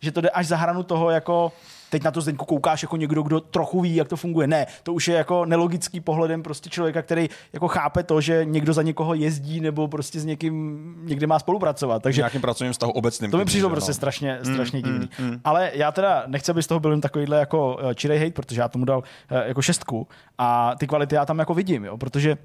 že 0.00 0.12
to 0.12 0.20
jde 0.20 0.30
až 0.30 0.46
za 0.46 0.56
hranu 0.56 0.82
toho 0.82 1.10
jako 1.10 1.52
teď 1.90 2.04
na 2.04 2.10
to 2.10 2.20
Zdeňku 2.20 2.44
koukáš 2.44 2.82
jako 2.82 2.96
někdo, 2.96 3.22
kdo 3.22 3.40
trochu 3.40 3.80
ví, 3.80 3.96
jak 3.96 4.08
to 4.08 4.16
funguje. 4.16 4.46
Ne, 4.46 4.66
to 4.82 4.92
už 4.92 5.08
je 5.08 5.16
jako 5.16 5.44
nelogický 5.44 6.00
pohledem 6.00 6.42
prostě 6.42 6.70
člověka, 6.70 7.02
který 7.02 7.28
jako 7.52 7.68
chápe 7.68 8.02
to, 8.02 8.20
že 8.20 8.44
někdo 8.44 8.72
za 8.72 8.82
někoho 8.82 9.14
jezdí 9.14 9.60
nebo 9.60 9.88
prostě 9.88 10.20
s 10.20 10.24
někým 10.24 10.94
někde 11.04 11.26
má 11.26 11.38
spolupracovat. 11.38 12.02
Takže 12.02 12.20
nějakým 12.20 12.40
pracovním 12.40 12.72
vztahu 12.72 12.92
obecným. 12.92 13.30
to 13.30 13.38
mi 13.38 13.44
přišlo 13.44 13.70
prostě 13.70 13.90
no. 13.90 13.94
strašně, 13.94 14.38
strašně 14.42 14.82
divný. 14.82 15.10
Ale 15.44 15.70
já 15.74 15.92
teda 15.92 16.24
nechci, 16.26 16.50
aby 16.50 16.62
z 16.62 16.66
toho 16.66 16.80
byl 16.80 16.90
jen 16.90 17.00
takovýhle 17.00 17.38
jako 17.38 17.78
eh, 17.80 17.94
čirej 17.94 18.18
hate, 18.18 18.30
protože 18.30 18.60
já 18.60 18.68
tomu 18.68 18.84
dal 18.84 19.02
eh, 19.30 19.48
jako 19.48 19.62
šestku 19.62 20.08
a 20.38 20.74
ty 20.78 20.86
kvality 20.86 21.14
já 21.14 21.26
tam 21.26 21.38
jako 21.38 21.54
vidím, 21.54 21.84
jo, 21.84 21.96
protože 21.96 22.36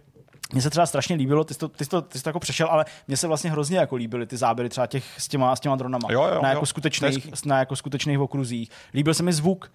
mně 0.51 0.61
se 0.61 0.69
třeba 0.69 0.85
strašně 0.85 1.15
líbilo, 1.15 1.43
ty 1.43 1.53
jsi 1.53 1.59
to, 1.59 1.67
ty 1.67 1.83
jsi 1.85 1.89
to, 1.89 2.01
ty 2.01 2.17
jsi 2.17 2.23
to 2.23 2.29
jako 2.29 2.39
přešel, 2.39 2.67
ale 2.67 2.85
mně 3.07 3.17
se 3.17 3.27
vlastně 3.27 3.51
hrozně 3.51 3.77
jako 3.77 3.95
líbily 3.95 4.25
ty 4.25 4.37
záběry 4.37 4.69
třeba 4.69 4.87
těch 4.87 5.05
s 5.17 5.27
těma, 5.27 5.55
s 5.55 5.59
těma 5.59 5.75
dronama 5.75 6.07
Jo, 6.11 6.23
jo, 6.23 6.41
na, 6.41 6.49
jo. 6.49 6.53
jako 6.53 6.63
je 6.63 6.67
skutečných, 6.67 7.45
na 7.45 7.59
jako 7.59 7.75
skutečných 7.75 8.19
okruzích. 8.19 8.69
Líbil 8.93 9.13
se 9.13 9.23
mi 9.23 9.33
zvuk, 9.33 9.71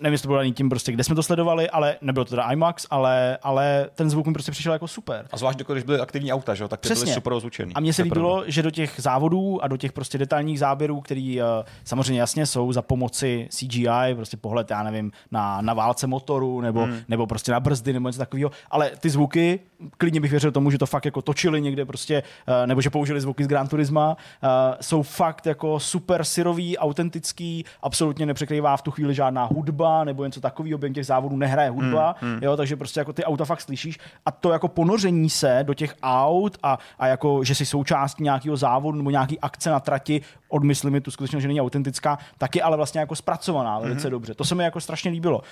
nevím, 0.00 0.12
jestli 0.12 0.22
to 0.22 0.28
bylo 0.28 0.40
ani 0.40 0.52
tím 0.52 0.68
prostě, 0.68 0.92
kde 0.92 1.04
jsme 1.04 1.14
to 1.14 1.22
sledovali, 1.22 1.70
ale 1.70 1.96
nebylo 2.00 2.24
to 2.24 2.30
teda 2.30 2.52
IMAX, 2.52 2.86
ale, 2.90 3.38
ale 3.42 3.90
ten 3.94 4.10
zvuk 4.10 4.26
mi 4.26 4.32
prostě 4.32 4.52
přišel 4.52 4.72
jako 4.72 4.88
super. 4.88 5.26
A 5.30 5.36
zvlášť, 5.36 5.58
když 5.58 5.84
byly 5.84 6.00
aktivní 6.00 6.32
auta, 6.32 6.54
že? 6.54 6.68
tak 6.68 6.80
ty 6.80 6.88
Přesně. 6.88 7.04
byly 7.04 7.14
super 7.14 7.32
rozlučený. 7.32 7.74
A 7.74 7.80
mně 7.80 7.92
se 7.92 8.02
To 8.02 8.04
líbilo, 8.04 8.34
pravda. 8.34 8.50
že 8.50 8.62
do 8.62 8.70
těch 8.70 8.94
závodů 8.96 9.64
a 9.64 9.68
do 9.68 9.76
těch 9.76 9.92
prostě 9.92 10.18
detailních 10.18 10.58
záběrů, 10.58 11.00
který 11.00 11.42
uh, 11.42 11.46
samozřejmě 11.84 12.20
jasně 12.20 12.46
jsou 12.46 12.72
za 12.72 12.82
pomoci 12.82 13.48
CGI, 13.50 14.14
prostě 14.14 14.36
pohled, 14.36 14.70
já 14.70 14.82
nevím, 14.82 15.12
na, 15.30 15.60
na 15.60 15.74
válce 15.74 16.06
motoru 16.06 16.60
nebo, 16.60 16.82
hmm. 16.84 16.98
nebo 17.08 17.26
prostě 17.26 17.52
na 17.52 17.60
brzdy 17.60 17.92
nebo 17.92 18.08
něco 18.08 18.18
takového, 18.18 18.50
ale 18.70 18.90
ty 19.00 19.10
zvuky, 19.10 19.60
klidně 19.98 20.20
bych 20.20 20.30
věřil 20.30 20.52
tomu, 20.52 20.70
že 20.70 20.78
to 20.78 20.86
fakt 20.86 21.04
jako 21.04 21.22
točili 21.22 21.60
někde 21.60 21.84
prostě, 21.84 22.22
uh, 22.48 22.66
nebo 22.66 22.80
že 22.80 22.90
použili 22.90 23.20
zvuky 23.20 23.44
z 23.44 23.46
Gran 23.46 23.68
Turisma, 23.68 24.10
uh, 24.10 24.48
jsou 24.80 25.02
fakt 25.02 25.46
jako 25.46 25.80
super 25.80 26.24
syrový, 26.24 26.78
autentický, 26.78 27.64
absolutně 27.82 28.26
nepřekrývá 28.26 28.76
v 28.76 28.82
tu 28.82 28.90
chvíli 28.90 29.14
žádná 29.14 29.44
hudba 29.44 29.67
nebo 30.04 30.24
něco 30.24 30.40
takového, 30.40 30.78
během 30.78 30.94
těch 30.94 31.06
závodů 31.06 31.36
nehraje 31.36 31.70
hudba, 31.70 32.14
hmm. 32.20 32.32
Hmm. 32.32 32.42
jo, 32.42 32.56
takže 32.56 32.76
prostě 32.76 33.00
jako 33.00 33.12
ty 33.12 33.24
auta 33.24 33.44
fakt 33.44 33.60
slyšíš 33.60 33.98
a 34.26 34.30
to 34.30 34.52
jako 34.52 34.68
ponoření 34.68 35.30
se 35.30 35.58
do 35.62 35.74
těch 35.74 35.94
aut 36.02 36.58
a, 36.62 36.78
a 36.98 37.06
jako, 37.06 37.44
že 37.44 37.54
jsi 37.54 37.66
součástí 37.66 38.22
nějakého 38.22 38.56
závodu 38.56 38.98
nebo 38.98 39.10
nějaký 39.10 39.40
akce 39.40 39.70
na 39.70 39.80
trati, 39.80 40.20
odmyslím 40.48 40.92
mi 40.92 41.00
tu 41.00 41.10
skutečnost, 41.10 41.42
že 41.42 41.48
není 41.48 41.60
autentická, 41.60 42.18
taky 42.38 42.62
ale 42.62 42.76
vlastně 42.76 43.00
jako 43.00 43.16
zpracovaná 43.16 43.78
velice 43.78 44.10
dobře. 44.10 44.34
To 44.34 44.44
se 44.44 44.54
mi 44.54 44.64
jako 44.64 44.80
strašně 44.80 45.10
líbilo. 45.10 45.42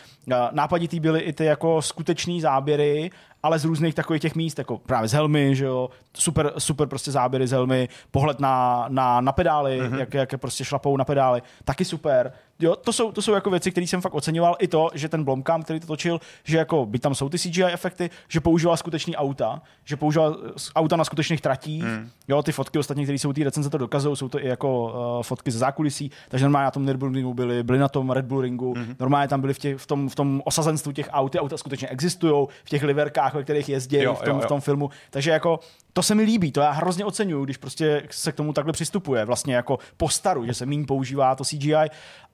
Nápaditý 0.52 1.00
byly 1.00 1.20
i 1.20 1.32
ty 1.32 1.44
jako 1.44 1.82
skutečný 1.82 2.40
záběry, 2.40 3.10
ale 3.46 3.58
z 3.58 3.64
různých 3.64 3.94
takových 3.94 4.22
těch 4.22 4.34
míst, 4.34 4.58
jako 4.58 4.78
právě 4.78 5.08
z 5.08 5.12
helmy, 5.12 5.56
že 5.56 5.64
jo, 5.64 5.90
super, 6.14 6.52
super 6.58 6.88
prostě 6.88 7.10
záběry 7.10 7.46
z 7.46 7.50
helmy, 7.50 7.88
pohled 8.10 8.40
na, 8.40 8.86
na, 8.88 9.20
na 9.20 9.32
pedály, 9.32 9.80
mm-hmm. 9.80 9.98
jak, 9.98 10.14
jak 10.14 10.40
prostě 10.40 10.64
šlapou 10.64 10.96
na 10.96 11.04
pedály, 11.04 11.42
taky 11.64 11.84
super. 11.84 12.32
Jo, 12.60 12.76
to 12.76 12.92
jsou, 12.92 13.12
to 13.12 13.22
jsou 13.22 13.32
jako 13.32 13.50
věci, 13.50 13.70
které 13.70 13.86
jsem 13.86 14.00
fakt 14.00 14.14
oceňoval. 14.14 14.56
I 14.58 14.68
to, 14.68 14.90
že 14.94 15.08
ten 15.08 15.24
Blomkamp, 15.24 15.64
který 15.64 15.80
to 15.80 15.86
točil, 15.86 16.20
že 16.44 16.58
jako 16.58 16.86
by 16.86 16.98
tam 16.98 17.14
jsou 17.14 17.28
ty 17.28 17.38
CGI 17.38 17.64
efekty, 17.64 18.10
že 18.28 18.40
používal 18.40 18.76
skutečný 18.76 19.16
auta, 19.16 19.62
že 19.84 19.96
používal 19.96 20.36
eh, 20.46 20.52
auta 20.74 20.96
na 20.96 21.04
skutečných 21.04 21.40
tratích. 21.40 21.84
Mm. 21.84 22.10
Jo, 22.28 22.42
ty 22.42 22.52
fotky 22.52 22.78
ostatní, 22.78 23.04
které 23.04 23.18
jsou 23.18 23.32
té 23.32 23.44
recenze, 23.44 23.70
to 23.70 23.78
dokazují, 23.78 24.16
jsou 24.16 24.28
to 24.28 24.44
i 24.44 24.48
jako 24.48 24.84
uh, 25.16 25.22
fotky 25.22 25.50
ze 25.50 25.58
zákulisí, 25.58 26.10
takže 26.28 26.44
normálně 26.44 26.64
na 26.64 26.70
tom 26.70 26.84
Nürburgringu 26.84 27.34
byli, 27.34 27.62
byli 27.62 27.78
na 27.78 27.88
tom 27.88 28.10
Red 28.10 28.24
Bull 28.24 28.40
ringu, 28.40 28.74
mm. 28.76 28.96
normálně 29.00 29.28
tam 29.28 29.40
byli 29.40 29.54
v, 29.54 29.58
těch, 29.58 29.76
v, 29.76 29.86
tom, 29.86 30.08
v 30.08 30.14
tom 30.14 30.42
osazenstvu 30.44 30.92
těch 30.92 31.08
aut, 31.12 31.32
ty 31.32 31.40
auta 31.40 31.56
skutečně 31.56 31.88
existují, 31.88 32.46
v 32.64 32.68
těch 32.68 32.82
liverkách, 32.82 33.34
ve 33.36 33.44
kterých 33.44 33.68
jezdí 33.68 33.96
Jo, 33.96 34.14
v, 34.14 34.18
tom, 34.18 34.28
jo, 34.28 34.34
jo. 34.34 34.40
v 34.40 34.48
tom 34.48 34.60
filmu. 34.60 34.90
Takže 35.10 35.30
jako 35.30 35.60
to 35.92 36.02
se 36.02 36.14
mi 36.14 36.22
líbí, 36.22 36.52
to 36.52 36.60
já 36.60 36.70
hrozně 36.70 37.04
oceňuju, 37.04 37.44
když 37.44 37.56
prostě 37.56 38.02
se 38.10 38.32
k 38.32 38.34
tomu 38.34 38.52
takhle 38.52 38.72
přistupuje, 38.72 39.24
vlastně 39.24 39.54
jako 39.54 39.78
postaru, 39.96 40.46
že 40.46 40.54
se 40.54 40.66
méně 40.66 40.84
používá 40.86 41.34
to 41.34 41.44
CGI, 41.44 41.74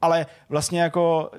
ale 0.03 0.27
vlastně 0.49 0.83
jako 0.83 1.31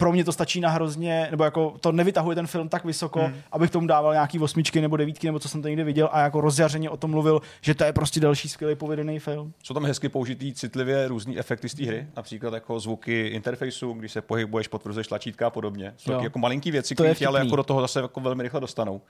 pro 0.00 0.12
mě 0.12 0.24
to 0.24 0.32
stačí 0.32 0.60
na 0.60 0.70
hrozně, 0.70 1.28
nebo 1.30 1.44
jako 1.44 1.74
to 1.80 1.92
nevytahuje 1.92 2.34
ten 2.34 2.46
film 2.46 2.68
tak 2.68 2.84
vysoko, 2.84 3.20
hmm. 3.20 3.34
abych 3.52 3.70
tomu 3.70 3.86
dával 3.86 4.12
nějaký 4.12 4.38
osmičky 4.38 4.80
nebo 4.80 4.96
devítky, 4.96 5.26
nebo 5.26 5.38
co 5.38 5.48
jsem 5.48 5.62
to 5.62 5.68
někde 5.68 5.84
viděl 5.84 6.08
a 6.12 6.20
jako 6.20 6.40
rozjařeně 6.40 6.90
o 6.90 6.96
tom 6.96 7.10
mluvil, 7.10 7.42
že 7.60 7.74
to 7.74 7.84
je 7.84 7.92
prostě 7.92 8.20
další 8.20 8.48
skvělý 8.48 8.74
povedený 8.74 9.18
film. 9.18 9.52
Jsou 9.62 9.74
tam 9.74 9.84
hezky 9.84 10.08
použitý 10.08 10.54
citlivě 10.54 11.08
různý 11.08 11.38
efekty 11.38 11.68
z 11.68 11.74
té 11.74 11.86
hry, 11.86 12.06
například 12.16 12.54
jako 12.54 12.80
zvuky 12.80 13.26
interfejsu, 13.26 13.92
když 13.92 14.12
se 14.12 14.20
pohybuješ, 14.20 14.68
potvrzuješ 14.68 15.06
tlačítka 15.06 15.46
a 15.46 15.50
podobně. 15.50 15.94
Jsou 15.96 16.12
taky 16.12 16.24
jako 16.24 16.38
malinký 16.38 16.70
věci, 16.70 16.94
které 16.94 17.14
tě 17.14 17.26
ale 17.26 17.44
jako 17.44 17.56
do 17.56 17.62
toho 17.62 17.80
zase 17.80 18.00
jako 18.00 18.20
velmi 18.20 18.42
rychle 18.42 18.60
dostanou. 18.60 19.00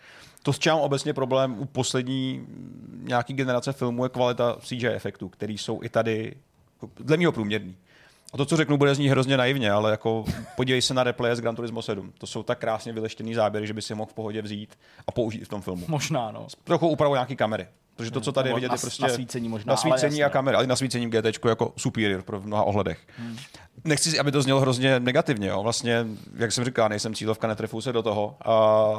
To, 0.42 0.52
s 0.52 0.58
čím 0.58 0.72
mám 0.72 0.80
obecně 0.80 1.12
problém 1.12 1.56
u 1.58 1.64
poslední 1.64 2.46
nějaký 3.02 3.34
generace 3.34 3.72
filmů, 3.72 4.04
je 4.04 4.08
kvalita 4.08 4.56
CGI 4.60 4.88
efektů, 4.88 5.28
který 5.28 5.58
jsou 5.58 5.82
i 5.82 5.88
tady 5.88 6.34
jako 6.74 6.90
dle 7.04 7.16
mého 7.16 7.32
průměrný. 7.32 7.76
A 8.32 8.36
to, 8.36 8.44
co 8.44 8.56
řeknu, 8.56 8.76
bude 8.76 8.94
znít 8.94 9.08
hrozně 9.08 9.36
naivně, 9.36 9.72
ale 9.72 9.90
jako 9.90 10.24
podívej 10.56 10.82
se 10.82 10.94
na 10.94 11.04
replaye 11.04 11.36
z 11.36 11.40
Gran 11.40 11.56
Turismo 11.56 11.82
7. 11.82 12.12
To 12.18 12.26
jsou 12.26 12.42
tak 12.42 12.58
krásně 12.58 12.92
vyleštěný 12.92 13.34
záběry, 13.34 13.66
že 13.66 13.74
by 13.74 13.82
si 13.82 13.92
je 13.92 13.96
mohl 13.96 14.10
v 14.10 14.14
pohodě 14.14 14.42
vzít 14.42 14.78
a 15.06 15.12
použít 15.12 15.44
v 15.44 15.48
tom 15.48 15.62
filmu. 15.62 15.84
Možná, 15.88 16.30
no. 16.30 16.46
Trochu 16.64 16.88
upravou 16.88 17.14
nějaký 17.14 17.36
kamery. 17.36 17.66
Protože 17.96 18.10
to, 18.10 18.20
co 18.20 18.32
tady 18.32 18.48
je 18.48 18.54
vidět, 18.54 18.72
je 18.72 18.78
prostě 18.78 19.02
nasvícení 19.02 19.48
možná, 19.48 19.74
ale 19.74 19.90
nasvícení 19.90 20.24
a 20.24 20.28
kamera, 20.28 20.58
ale 20.58 20.66
nasvícení 20.66 21.10
GT 21.10 21.44
jako 21.48 21.72
superior 21.76 22.22
pro 22.22 22.40
v 22.40 22.46
mnoha 22.46 22.62
ohledech. 22.62 22.98
Hmm. 23.18 23.36
Nechci, 23.84 24.18
aby 24.18 24.32
to 24.32 24.42
znělo 24.42 24.60
hrozně 24.60 25.00
negativně. 25.00 25.48
Jo. 25.48 25.62
Vlastně, 25.62 26.06
jak 26.36 26.52
jsem 26.52 26.64
říkal, 26.64 26.88
nejsem 26.88 27.14
cílovka, 27.14 27.46
netrefuji 27.48 27.80
se 27.80 27.92
do 27.92 28.02
toho. 28.02 28.36
A 28.44 28.94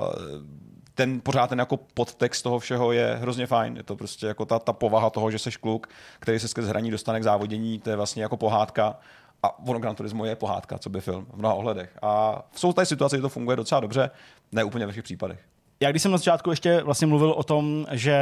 ten 0.95 1.21
pořád 1.21 1.47
ten 1.47 1.59
jako 1.59 1.77
podtext 1.77 2.43
toho 2.43 2.59
všeho 2.59 2.91
je 2.91 3.17
hrozně 3.21 3.47
fajn. 3.47 3.77
Je 3.77 3.83
to 3.83 3.95
prostě 3.95 4.27
jako 4.27 4.45
ta, 4.45 4.59
ta 4.59 4.73
povaha 4.73 5.09
toho, 5.09 5.31
že 5.31 5.39
seš 5.39 5.57
kluk, 5.57 5.87
který 6.19 6.39
se 6.39 6.47
skrz 6.47 6.65
hraní 6.65 6.91
dostane 6.91 7.19
k 7.19 7.23
závodění, 7.23 7.79
to 7.79 7.89
je 7.89 7.95
vlastně 7.95 8.23
jako 8.23 8.37
pohádka. 8.37 8.95
A 9.43 9.67
ono 9.67 9.79
Gran 9.79 9.95
Turismo 9.95 10.25
je 10.25 10.35
pohádka, 10.35 10.77
co 10.77 10.89
by 10.89 11.01
film 11.01 11.25
v 11.33 11.37
mnoha 11.37 11.53
ohledech. 11.53 11.97
A 12.01 12.41
jsou 12.55 12.73
tady 12.73 12.85
situace, 12.85 13.17
kdy 13.17 13.21
to 13.21 13.29
funguje 13.29 13.57
docela 13.57 13.81
dobře, 13.81 14.11
ne 14.51 14.63
úplně 14.63 14.85
ve 14.85 14.91
všech 14.91 15.03
případech. 15.03 15.39
Já 15.81 15.91
když 15.91 16.01
jsem 16.01 16.11
na 16.11 16.17
začátku 16.17 16.49
ještě 16.49 16.83
vlastně 16.83 17.07
mluvil 17.07 17.31
o 17.31 17.43
tom, 17.43 17.85
že, 17.91 18.19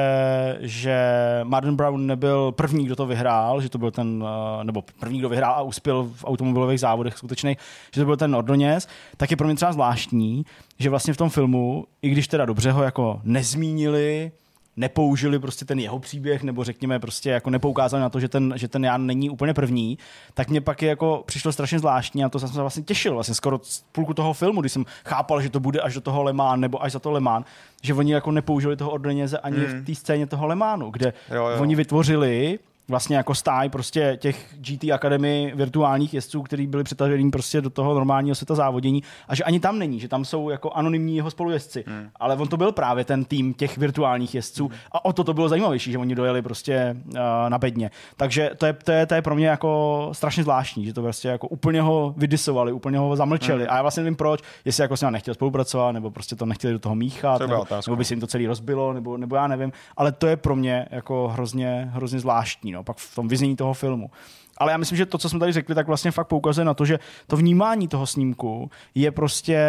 že 0.60 1.00
Martin 1.44 1.76
Brown 1.76 2.08
nebyl 2.08 2.52
první, 2.52 2.86
kdo 2.86 2.96
to 2.96 3.06
vyhrál, 3.06 3.62
že 3.62 3.70
to 3.70 3.78
byl 3.78 3.92
ten, 3.92 4.26
eh, 4.60 4.64
nebo 4.64 4.84
první, 5.00 5.20
kdo 5.20 5.30
vyhrál 5.30 5.54
a 5.54 5.62
uspěl 5.62 6.04
v 6.04 6.26
automobilových 6.26 6.80
závodech 6.80 7.18
skutečný, 7.18 7.58
že 7.94 8.02
to 8.02 8.06
byl 8.06 8.18
ten 8.18 8.36
Ordoněz, 8.36 8.88
tak 9.18 9.32
je 9.32 9.38
pro 9.38 9.48
mě 9.48 9.56
třeba 9.56 9.74
zvláštní, 9.74 10.46
že 10.80 10.90
vlastně 10.90 11.14
v 11.14 11.18
tom 11.18 11.30
filmu, 11.30 11.86
i 12.02 12.10
když 12.10 12.28
teda 12.28 12.46
dobře 12.46 12.72
ho 12.72 12.84
jako 12.84 13.22
nezmínili, 13.24 14.32
nepoužili 14.80 15.40
prostě 15.40 15.66
ten 15.66 15.80
jeho 15.80 16.00
příběh, 16.00 16.44
nebo 16.44 16.64
řekněme 16.64 17.00
prostě 17.00 17.30
jako 17.30 17.50
nepoukázali 17.50 18.02
na 18.02 18.10
to, 18.10 18.20
že 18.20 18.28
ten, 18.28 18.54
že 18.56 18.68
ten 18.68 18.86
Jan 18.86 19.06
není 19.06 19.30
úplně 19.30 19.54
první, 19.54 19.98
tak 20.34 20.50
mě 20.50 20.62
pak 20.62 20.82
je 20.82 20.90
jako 20.90 21.24
přišlo 21.26 21.52
strašně 21.52 21.80
zvláštní 21.80 22.24
a 22.24 22.30
to 22.30 22.40
jsem 22.40 22.50
se 22.50 22.62
vlastně 22.62 22.84
těšil 22.84 23.14
vlastně 23.14 23.36
skoro 23.36 23.60
půlku 23.92 24.14
toho 24.14 24.34
filmu, 24.34 24.62
když 24.62 24.72
jsem 24.72 24.86
chápal, 25.06 25.42
že 25.42 25.50
to 25.50 25.60
bude 25.60 25.82
až 25.82 25.94
do 25.94 26.02
toho 26.02 26.24
Lemán 26.24 26.60
nebo 26.60 26.84
až 26.84 26.92
za 26.92 27.00
to 27.00 27.12
Lemán, 27.12 27.46
že 27.84 27.94
oni 27.94 28.14
jako 28.14 28.32
nepoužili 28.32 28.78
toho 28.78 28.92
Ordoněze 28.92 29.38
ani 29.38 29.58
hmm. 29.58 29.82
v 29.82 29.86
té 29.86 29.96
scéně 29.96 30.28
toho 30.28 30.48
Lemánu, 30.48 30.90
kde 30.90 31.14
jo, 31.36 31.48
jo. 31.48 31.62
oni 31.62 31.76
vytvořili 31.76 32.60
vlastně 32.90 33.18
jako 33.18 33.36
stáj 33.36 33.70
prostě 33.70 34.18
těch 34.22 34.56
GT 34.58 34.92
Academy 34.92 35.54
virtuálních 35.56 36.14
jezdců, 36.14 36.42
kteří 36.42 36.68
byli 36.68 36.84
přetažení 36.84 37.32
prostě 37.32 37.62
do 37.62 37.70
toho 37.70 37.94
normálního 37.94 38.36
světa 38.36 38.56
závodění 38.56 39.04
a 39.28 39.36
že 39.36 39.44
ani 39.44 39.60
tam 39.60 39.80
není, 39.80 40.00
že 40.00 40.08
tam 40.08 40.26
jsou 40.26 40.50
jako 40.50 40.72
anonymní 40.72 41.16
jeho 41.16 41.32
spolujezdci. 41.32 41.84
Hmm. 41.88 42.10
Ale 42.16 42.36
on 42.36 42.48
to 42.48 42.58
byl 42.58 42.72
právě 42.72 43.06
ten 43.06 43.26
tým 43.26 43.54
těch 43.54 43.78
virtuálních 43.78 44.36
jezdců 44.36 44.68
hmm. 44.68 44.78
a 44.92 45.06
o 45.06 45.14
to 45.14 45.24
to 45.24 45.34
bylo 45.34 45.50
zajímavější, 45.50 45.92
že 45.92 45.98
oni 45.98 46.16
dojeli 46.16 46.42
prostě 46.42 46.96
uh, 47.06 47.20
na 47.50 47.58
bedně. 47.58 47.92
Takže 48.18 48.52
to 48.58 48.66
je, 48.66 48.74
to, 48.74 48.92
je, 48.92 49.06
to 49.06 49.16
je 49.16 49.22
pro 49.22 49.36
mě 49.36 49.48
jako 49.48 50.10
strašně 50.12 50.44
zvláštní, 50.44 50.86
že 50.86 50.94
to 50.94 51.02
prostě 51.02 51.28
jako 51.28 51.48
úplně 51.48 51.82
ho 51.82 52.14
vydisovali, 52.18 52.72
úplně 52.72 52.98
ho 52.98 53.16
zamlčeli. 53.16 53.64
Hmm. 53.64 53.74
A 53.74 53.76
já 53.76 53.82
vlastně 53.82 54.04
nevím 54.04 54.16
proč, 54.16 54.42
jestli 54.66 54.82
jako 54.82 54.98
s 54.98 55.02
ním 55.02 55.12
nechtěl 55.12 55.34
spolupracovat, 55.34 55.92
nebo 55.92 56.12
prostě 56.12 56.36
to 56.36 56.46
nechtěli 56.46 56.74
do 56.74 56.80
toho 56.80 56.96
míchat, 56.96 57.42
nebo, 57.42 57.66
nebo, 57.88 57.96
by 57.96 58.06
si 58.06 58.14
jim 58.14 58.20
to 58.20 58.28
celý 58.28 58.48
rozbilo, 58.48 58.94
nebo, 58.94 59.18
nebo 59.18 59.36
já 59.36 59.48
nevím. 59.48 59.72
Ale 59.98 60.12
to 60.12 60.28
je 60.28 60.38
pro 60.38 60.56
mě 60.56 60.86
jako 60.92 61.28
hrozně, 61.28 61.90
hrozně 61.94 62.20
zvláštní. 62.20 62.72
No 62.72 62.79
no, 62.80 62.84
pak 62.84 62.98
v 62.98 63.16
tom 63.16 63.28
vyznění 63.28 63.56
toho 63.56 63.74
filmu. 63.74 64.12
Ale 64.58 64.72
já 64.72 64.78
myslím, 64.78 64.98
že 64.98 65.06
to, 65.06 65.18
co 65.18 65.30
jsme 65.30 65.40
tady 65.40 65.52
řekli, 65.52 65.76
tak 65.76 65.88
vlastně 65.88 66.12
fakt 66.12 66.28
poukazuje 66.28 66.66
na 66.66 66.74
to, 66.74 66.86
že 66.86 67.00
to 67.28 67.38
vnímání 67.38 67.88
toho 67.88 68.08
snímku 68.08 68.72
je 68.96 69.12
prostě 69.12 69.60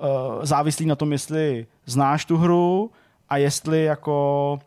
uh, 0.00 0.08
závislý 0.42 0.86
na 0.86 0.96
tom, 0.96 1.12
jestli 1.12 1.66
znáš 1.86 2.24
tu 2.24 2.36
hru 2.36 2.90
a 3.28 3.36
jestli 3.36 3.84
jako 3.84 4.58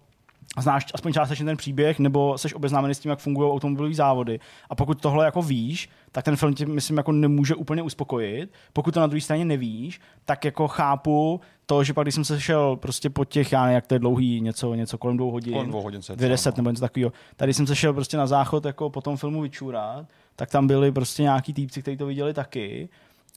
znáš 0.59 0.85
aspoň 0.93 1.13
částečně 1.13 1.45
ten 1.45 1.57
příběh, 1.57 1.99
nebo 1.99 2.37
jsi 2.37 2.53
obeznámený 2.53 2.95
s 2.95 2.99
tím, 2.99 3.09
jak 3.09 3.19
fungují 3.19 3.51
automobilové 3.51 3.93
závody. 3.93 4.39
A 4.69 4.75
pokud 4.75 5.01
tohle 5.01 5.25
jako 5.25 5.41
víš, 5.41 5.89
tak 6.11 6.25
ten 6.25 6.35
film 6.35 6.53
tě, 6.53 6.65
myslím, 6.65 6.97
jako 6.97 7.11
nemůže 7.11 7.55
úplně 7.55 7.81
uspokojit. 7.81 8.53
Pokud 8.73 8.93
to 8.93 8.99
na 8.99 9.07
druhé 9.07 9.21
straně 9.21 9.45
nevíš, 9.45 10.01
tak 10.25 10.45
jako 10.45 10.67
chápu 10.67 11.41
to, 11.65 11.83
že 11.83 11.93
pak, 11.93 12.05
když 12.05 12.15
jsem 12.15 12.25
se 12.25 12.41
šel 12.41 12.75
prostě 12.75 13.09
po 13.09 13.25
těch, 13.25 13.51
já 13.51 13.63
nevím, 13.63 13.75
jak 13.75 13.87
to 13.87 13.95
je 13.95 13.99
dlouhý, 13.99 14.41
něco, 14.41 14.73
něco 14.73 14.97
kolem 14.97 15.17
dvou 15.17 15.31
hodin, 15.31 15.53
kolem 15.53 15.69
dvou 15.69 15.81
hodin 15.81 16.01
se 16.01 16.15
deset 16.15 16.57
nebo 16.57 16.69
něco 16.69 16.81
takového, 16.81 17.13
tady 17.35 17.53
jsem 17.53 17.67
se 17.67 17.75
šel 17.75 17.93
prostě 17.93 18.17
na 18.17 18.27
záchod 18.27 18.65
jako 18.65 18.89
po 18.89 19.01
tom 19.01 19.17
filmu 19.17 19.41
vyčůrat, 19.41 20.05
tak 20.35 20.49
tam 20.49 20.67
byli 20.67 20.91
prostě 20.91 21.23
nějaký 21.23 21.53
týpci, 21.53 21.81
kteří 21.81 21.97
to 21.97 22.05
viděli 22.05 22.33
taky 22.33 22.89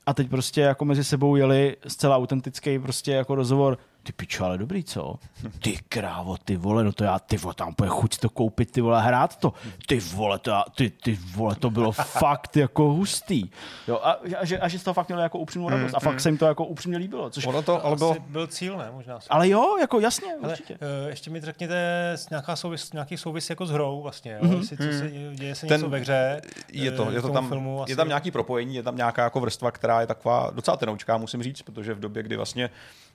a 0.06 0.14
teď 0.14 0.28
prostě 0.28 0.60
jako 0.60 0.84
mezi 0.84 1.04
sebou 1.04 1.36
jeli 1.36 1.76
zcela 1.86 2.16
autentický 2.16 2.78
prostě 2.78 3.12
jako 3.12 3.34
rozhovor, 3.34 3.78
ty 4.04 4.12
pičo, 4.12 4.44
ale 4.44 4.58
dobrý, 4.58 4.84
co? 4.84 5.14
Ty 5.62 5.78
krávo, 5.88 6.36
ty 6.36 6.56
vole, 6.56 6.84
no 6.84 6.92
to 6.92 7.04
já, 7.04 7.18
ty 7.18 7.36
vole, 7.36 7.54
tam 7.54 7.74
bude 7.78 7.88
chuť 7.88 8.18
to 8.18 8.30
koupit, 8.30 8.70
ty 8.70 8.80
vole, 8.80 9.02
hrát 9.02 9.36
to. 9.36 9.52
Ty 9.86 10.00
vole, 10.00 10.38
to, 10.38 10.50
já, 10.50 10.64
ty, 10.74 10.90
ty 10.90 11.18
vole, 11.34 11.54
to 11.54 11.70
bylo 11.70 11.92
fakt 11.92 12.56
jako 12.56 12.82
hustý. 12.82 13.50
Jo, 13.88 14.00
a, 14.02 14.10
a, 14.38 14.44
že, 14.44 14.58
a 14.58 14.68
že 14.68 14.78
z 14.78 14.82
toho 14.82 14.94
fakt 14.94 15.08
měli 15.08 15.22
jako 15.22 15.38
upřímnou 15.38 15.68
radost. 15.68 15.92
Mm, 15.92 15.96
a 15.96 16.00
fakt 16.00 16.14
mm. 16.14 16.20
se 16.20 16.28
jim 16.28 16.38
to 16.38 16.46
jako 16.46 16.64
upřímně 16.64 16.98
líbilo. 16.98 17.30
Což, 17.30 17.46
ono 17.46 17.62
to 17.62 17.86
ale 17.86 17.96
bylo... 17.96 18.16
byl 18.28 18.46
cíl, 18.46 18.76
ne? 18.76 18.90
Možná. 18.92 19.18
Ale 19.30 19.48
jo, 19.48 19.76
jako 19.80 20.00
jasně, 20.00 20.34
ale, 20.42 20.52
určitě. 20.52 20.74
Uh, 20.74 21.08
ještě 21.08 21.30
mi 21.30 21.40
řekněte 21.40 22.16
nějaká 22.30 22.56
souvis, 22.56 22.92
nějaký 22.92 23.16
souvis 23.16 23.50
jako 23.50 23.66
s 23.66 23.70
hrou 23.70 24.02
vlastně, 24.02 24.32
jo? 24.32 24.48
Mm-hmm. 24.48 24.58
Jestli, 24.58 24.76
co 24.76 24.82
se, 24.82 25.10
děje 25.34 25.54
se 25.54 25.66
Ten, 25.66 25.80
něco 25.80 25.90
ve 25.90 25.98
hře. 25.98 26.42
Je 26.72 26.90
to, 26.90 27.10
je 27.10 27.22
to 27.22 27.28
tam, 27.28 27.48
filmu, 27.48 27.84
je 27.88 27.96
tam 27.96 28.08
nějaký 28.08 28.30
propojení, 28.30 28.74
je 28.74 28.82
tam 28.82 28.96
nějaká 28.96 29.24
jako 29.24 29.40
vrstva, 29.40 29.70
která 29.70 30.00
je 30.00 30.06
taková 30.06 30.50
docela 30.50 30.76
tenoučká, 30.76 31.18
musím 31.18 31.42
říct, 31.42 31.62
protože 31.62 31.94
v 31.94 32.00
době, 32.00 32.22
kdy 32.22 32.36
vlastně 32.36 32.70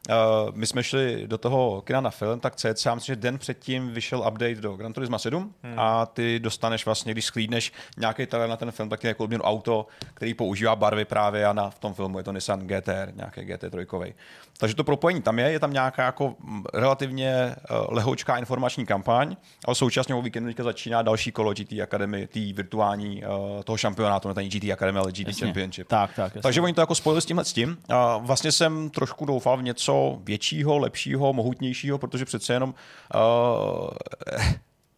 Uh, 0.09 0.55
my 0.55 0.67
jsme 0.67 0.83
šli 0.83 1.27
do 1.27 1.37
toho 1.37 1.81
kina 1.81 2.01
na 2.01 2.09
film, 2.09 2.39
tak 2.39 2.55
cca 2.55 2.95
myslím, 2.95 3.15
že 3.15 3.21
den 3.21 3.37
předtím 3.37 3.89
vyšel 3.89 4.19
update 4.19 4.55
do 4.55 4.75
Gran 4.75 4.93
Turismo 4.93 5.19
7 5.19 5.53
hmm. 5.63 5.79
a 5.79 6.05
ty 6.05 6.39
dostaneš 6.39 6.85
vlastně, 6.85 7.11
když 7.11 7.25
sklídneš 7.25 7.71
nějaký 7.97 8.25
trailer 8.25 8.49
na 8.49 8.57
ten 8.57 8.71
film, 8.71 8.89
tak 8.89 9.03
je 9.03 9.07
jako 9.07 9.23
odměnu 9.23 9.43
auto, 9.43 9.87
který 10.13 10.33
používá 10.33 10.75
barvy 10.75 11.05
právě 11.05 11.45
a 11.45 11.53
na, 11.53 11.69
v 11.69 11.79
tom 11.79 11.93
filmu 11.93 12.17
je 12.17 12.23
to 12.23 12.31
Nissan 12.31 12.67
GTR, 12.67 13.11
nějaký 13.15 13.41
GT3. 13.41 14.13
Takže 14.57 14.75
to 14.75 14.83
propojení 14.83 15.21
tam 15.21 15.39
je, 15.39 15.51
je 15.51 15.59
tam 15.59 15.73
nějaká 15.73 16.05
jako 16.05 16.35
relativně 16.73 17.55
uh, 17.71 17.77
lehoučká 17.89 18.37
informační 18.37 18.85
kampaň, 18.85 19.35
ale 19.65 19.75
současně 19.75 20.15
o 20.15 20.21
víkendu 20.21 20.63
začíná 20.63 21.01
další 21.01 21.31
kolo 21.31 21.53
GT 21.53 21.81
Academy, 21.83 22.27
tý 22.27 22.53
virtuální 22.53 23.23
uh, 23.23 23.63
toho 23.63 23.77
šampionátu, 23.77 24.33
ne 24.33 24.45
GT 24.45 24.71
Academy, 24.71 24.99
ale 24.99 25.11
GT 25.11 25.27
jasně. 25.27 25.47
Championship. 25.47 25.87
Tak, 25.87 26.09
tak, 26.15 26.25
jasně. 26.25 26.41
Takže 26.41 26.61
oni 26.61 26.73
to 26.73 26.81
jako 26.81 26.95
spojili 26.95 27.21
s 27.21 27.25
tímhle 27.25 27.45
s 27.45 27.53
tím. 27.53 27.77
A 27.89 28.17
vlastně 28.17 28.51
jsem 28.51 28.89
trošku 28.89 29.25
doufal 29.25 29.57
v 29.57 29.63
něco 29.63 29.88
většího, 30.23 30.77
lepšího, 30.77 31.33
mohutnějšího, 31.33 31.97
protože 31.97 32.25
přece 32.25 32.53
jenom 32.53 32.73
uh, 33.15 33.89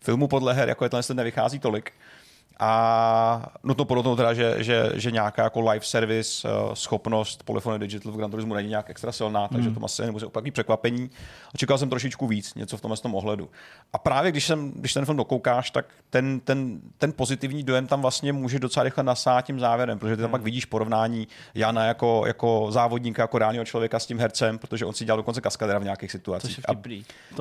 filmu 0.03 0.27
podle 0.27 0.53
her, 0.53 0.69
jako 0.69 0.83
je 0.83 0.89
tenhle, 0.89 1.15
nevychází 1.15 1.59
tolik. 1.59 1.93
A 2.59 3.51
nutno 3.63 3.85
podotknout 3.85 4.15
teda, 4.15 4.33
že, 4.33 4.55
že, 4.57 4.91
že 4.93 5.11
nějaká 5.11 5.43
jako 5.43 5.61
live 5.61 5.85
service 5.85 6.47
uh, 6.47 6.73
schopnost 6.73 7.43
Polyphony 7.43 7.79
Digital 7.79 8.11
v 8.11 8.17
Gran 8.17 8.31
Turismo 8.31 8.55
není 8.55 8.69
nějak 8.69 8.89
extra 8.89 9.11
silná, 9.11 9.47
takže 9.47 9.69
mm. 9.69 9.75
to 9.75 9.85
asi 9.85 10.01
nebude 10.01 10.25
úplně 10.25 10.51
překvapení. 10.51 11.09
A 11.53 11.57
čekal 11.57 11.77
jsem 11.77 11.89
trošičku 11.89 12.27
víc, 12.27 12.55
něco 12.55 12.77
v 12.77 12.81
tomhle 12.81 12.97
tom 12.97 13.15
ohledu. 13.15 13.49
A 13.93 13.97
právě 13.97 14.31
když, 14.31 14.45
jsem, 14.45 14.71
když 14.71 14.93
ten 14.93 15.05
film 15.05 15.17
dokoukáš, 15.17 15.71
tak 15.71 15.85
ten, 16.09 16.39
ten, 16.39 16.79
ten 16.97 17.13
pozitivní 17.13 17.63
dojem 17.63 17.87
tam 17.87 18.01
vlastně 18.01 18.33
může 18.33 18.59
docela 18.59 18.83
rychle 18.83 19.03
nasát 19.03 19.41
tím 19.41 19.59
závěrem, 19.59 19.99
protože 19.99 20.15
ty 20.15 20.21
tam 20.21 20.29
mm. 20.29 20.31
pak 20.31 20.41
vidíš 20.41 20.65
porovnání 20.65 21.27
Jana 21.55 21.85
jako, 21.85 22.23
jako 22.27 22.67
závodníka, 22.69 23.21
jako 23.21 23.37
reálního 23.37 23.65
člověka 23.65 23.99
s 23.99 24.05
tím 24.05 24.19
hercem, 24.19 24.57
protože 24.57 24.85
on 24.85 24.93
si 24.93 25.05
dělal 25.05 25.17
dokonce 25.17 25.41
kaskadera 25.41 25.79
v 25.79 25.83
nějakých 25.83 26.11
situacích. 26.11 26.59
A 26.69 26.73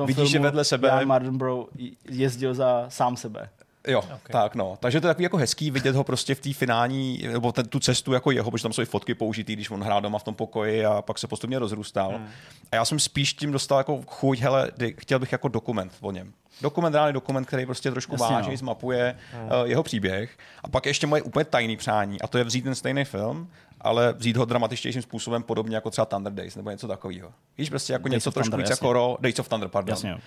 vidíš, 0.05 0.29
že 0.29 0.39
vedle 0.39 0.63
sebe... 0.63 0.87
Jan 0.87 1.05
Martin 1.05 1.37
Bro 1.37 1.67
jezdil 2.09 2.53
za 2.53 2.85
sám 2.89 3.17
sebe. 3.17 3.49
Jo, 3.87 3.99
okay. 3.99 4.17
tak 4.31 4.55
no. 4.55 4.77
Takže 4.79 5.01
to 5.01 5.07
je 5.07 5.09
takový 5.09 5.23
jako 5.23 5.37
hezký 5.37 5.71
vidět 5.71 5.95
ho 5.95 6.03
prostě 6.03 6.35
v 6.35 6.39
té 6.39 6.53
finální, 6.53 7.19
nebo 7.31 7.51
ten, 7.51 7.67
tu 7.67 7.79
cestu 7.79 8.13
jako 8.13 8.31
jeho, 8.31 8.51
protože 8.51 8.63
tam 8.63 8.73
jsou 8.73 8.81
i 8.81 8.85
fotky 8.85 9.13
použitý, 9.13 9.53
když 9.53 9.71
on 9.71 9.83
hrál 9.83 10.01
doma 10.01 10.19
v 10.19 10.23
tom 10.23 10.35
pokoji 10.35 10.85
a 10.85 11.01
pak 11.01 11.19
se 11.19 11.27
postupně 11.27 11.59
rozrůstal. 11.59 12.09
Hmm. 12.09 12.27
A 12.71 12.75
já 12.75 12.85
jsem 12.85 12.99
spíš 12.99 13.33
tím 13.33 13.51
dostal 13.51 13.77
jako 13.77 14.01
chuť, 14.07 14.39
hele, 14.39 14.71
chtěl 14.97 15.19
bych 15.19 15.31
jako 15.31 15.47
dokument 15.47 15.93
o 16.01 16.11
něm. 16.11 16.33
Dokument, 16.61 16.93
reálný 16.93 17.13
dokument, 17.13 17.45
který 17.45 17.65
prostě 17.65 17.91
trošku 17.91 18.13
Jasně, 18.13 18.35
váží, 18.35 18.51
no. 18.51 18.57
zmapuje 18.57 19.17
hmm. 19.33 19.45
uh, 19.45 19.51
jeho 19.63 19.83
příběh. 19.83 20.37
A 20.63 20.67
pak 20.67 20.85
ještě 20.85 21.07
moje 21.07 21.21
úplně 21.21 21.45
tajný 21.45 21.77
přání, 21.77 22.21
a 22.21 22.27
to 22.27 22.37
je 22.37 22.43
vzít 22.43 22.61
ten 22.61 22.75
stejný 22.75 23.05
film, 23.05 23.49
ale 23.81 24.13
vzít 24.13 24.37
ho 24.37 24.45
dramatičtějším 24.45 25.01
způsobem, 25.01 25.43
podobně 25.43 25.75
jako 25.75 25.89
třeba 25.89 26.05
Thunder 26.05 26.33
Days 26.33 26.55
nebo 26.55 26.71
něco 26.71 26.87
takového. 26.87 27.31
Víš, 27.57 27.69
prostě 27.69 27.93
jako 27.93 28.07
Days 28.07 28.13
něco 28.13 28.31
trošku 28.31 28.57
víc 28.57 28.69
jako 28.69 28.93
ro, 28.93 29.17
Days 29.19 29.39
of 29.39 29.49
Thunder, 29.49 29.69
pardon. 29.69 29.93
Jasně, 29.93 30.17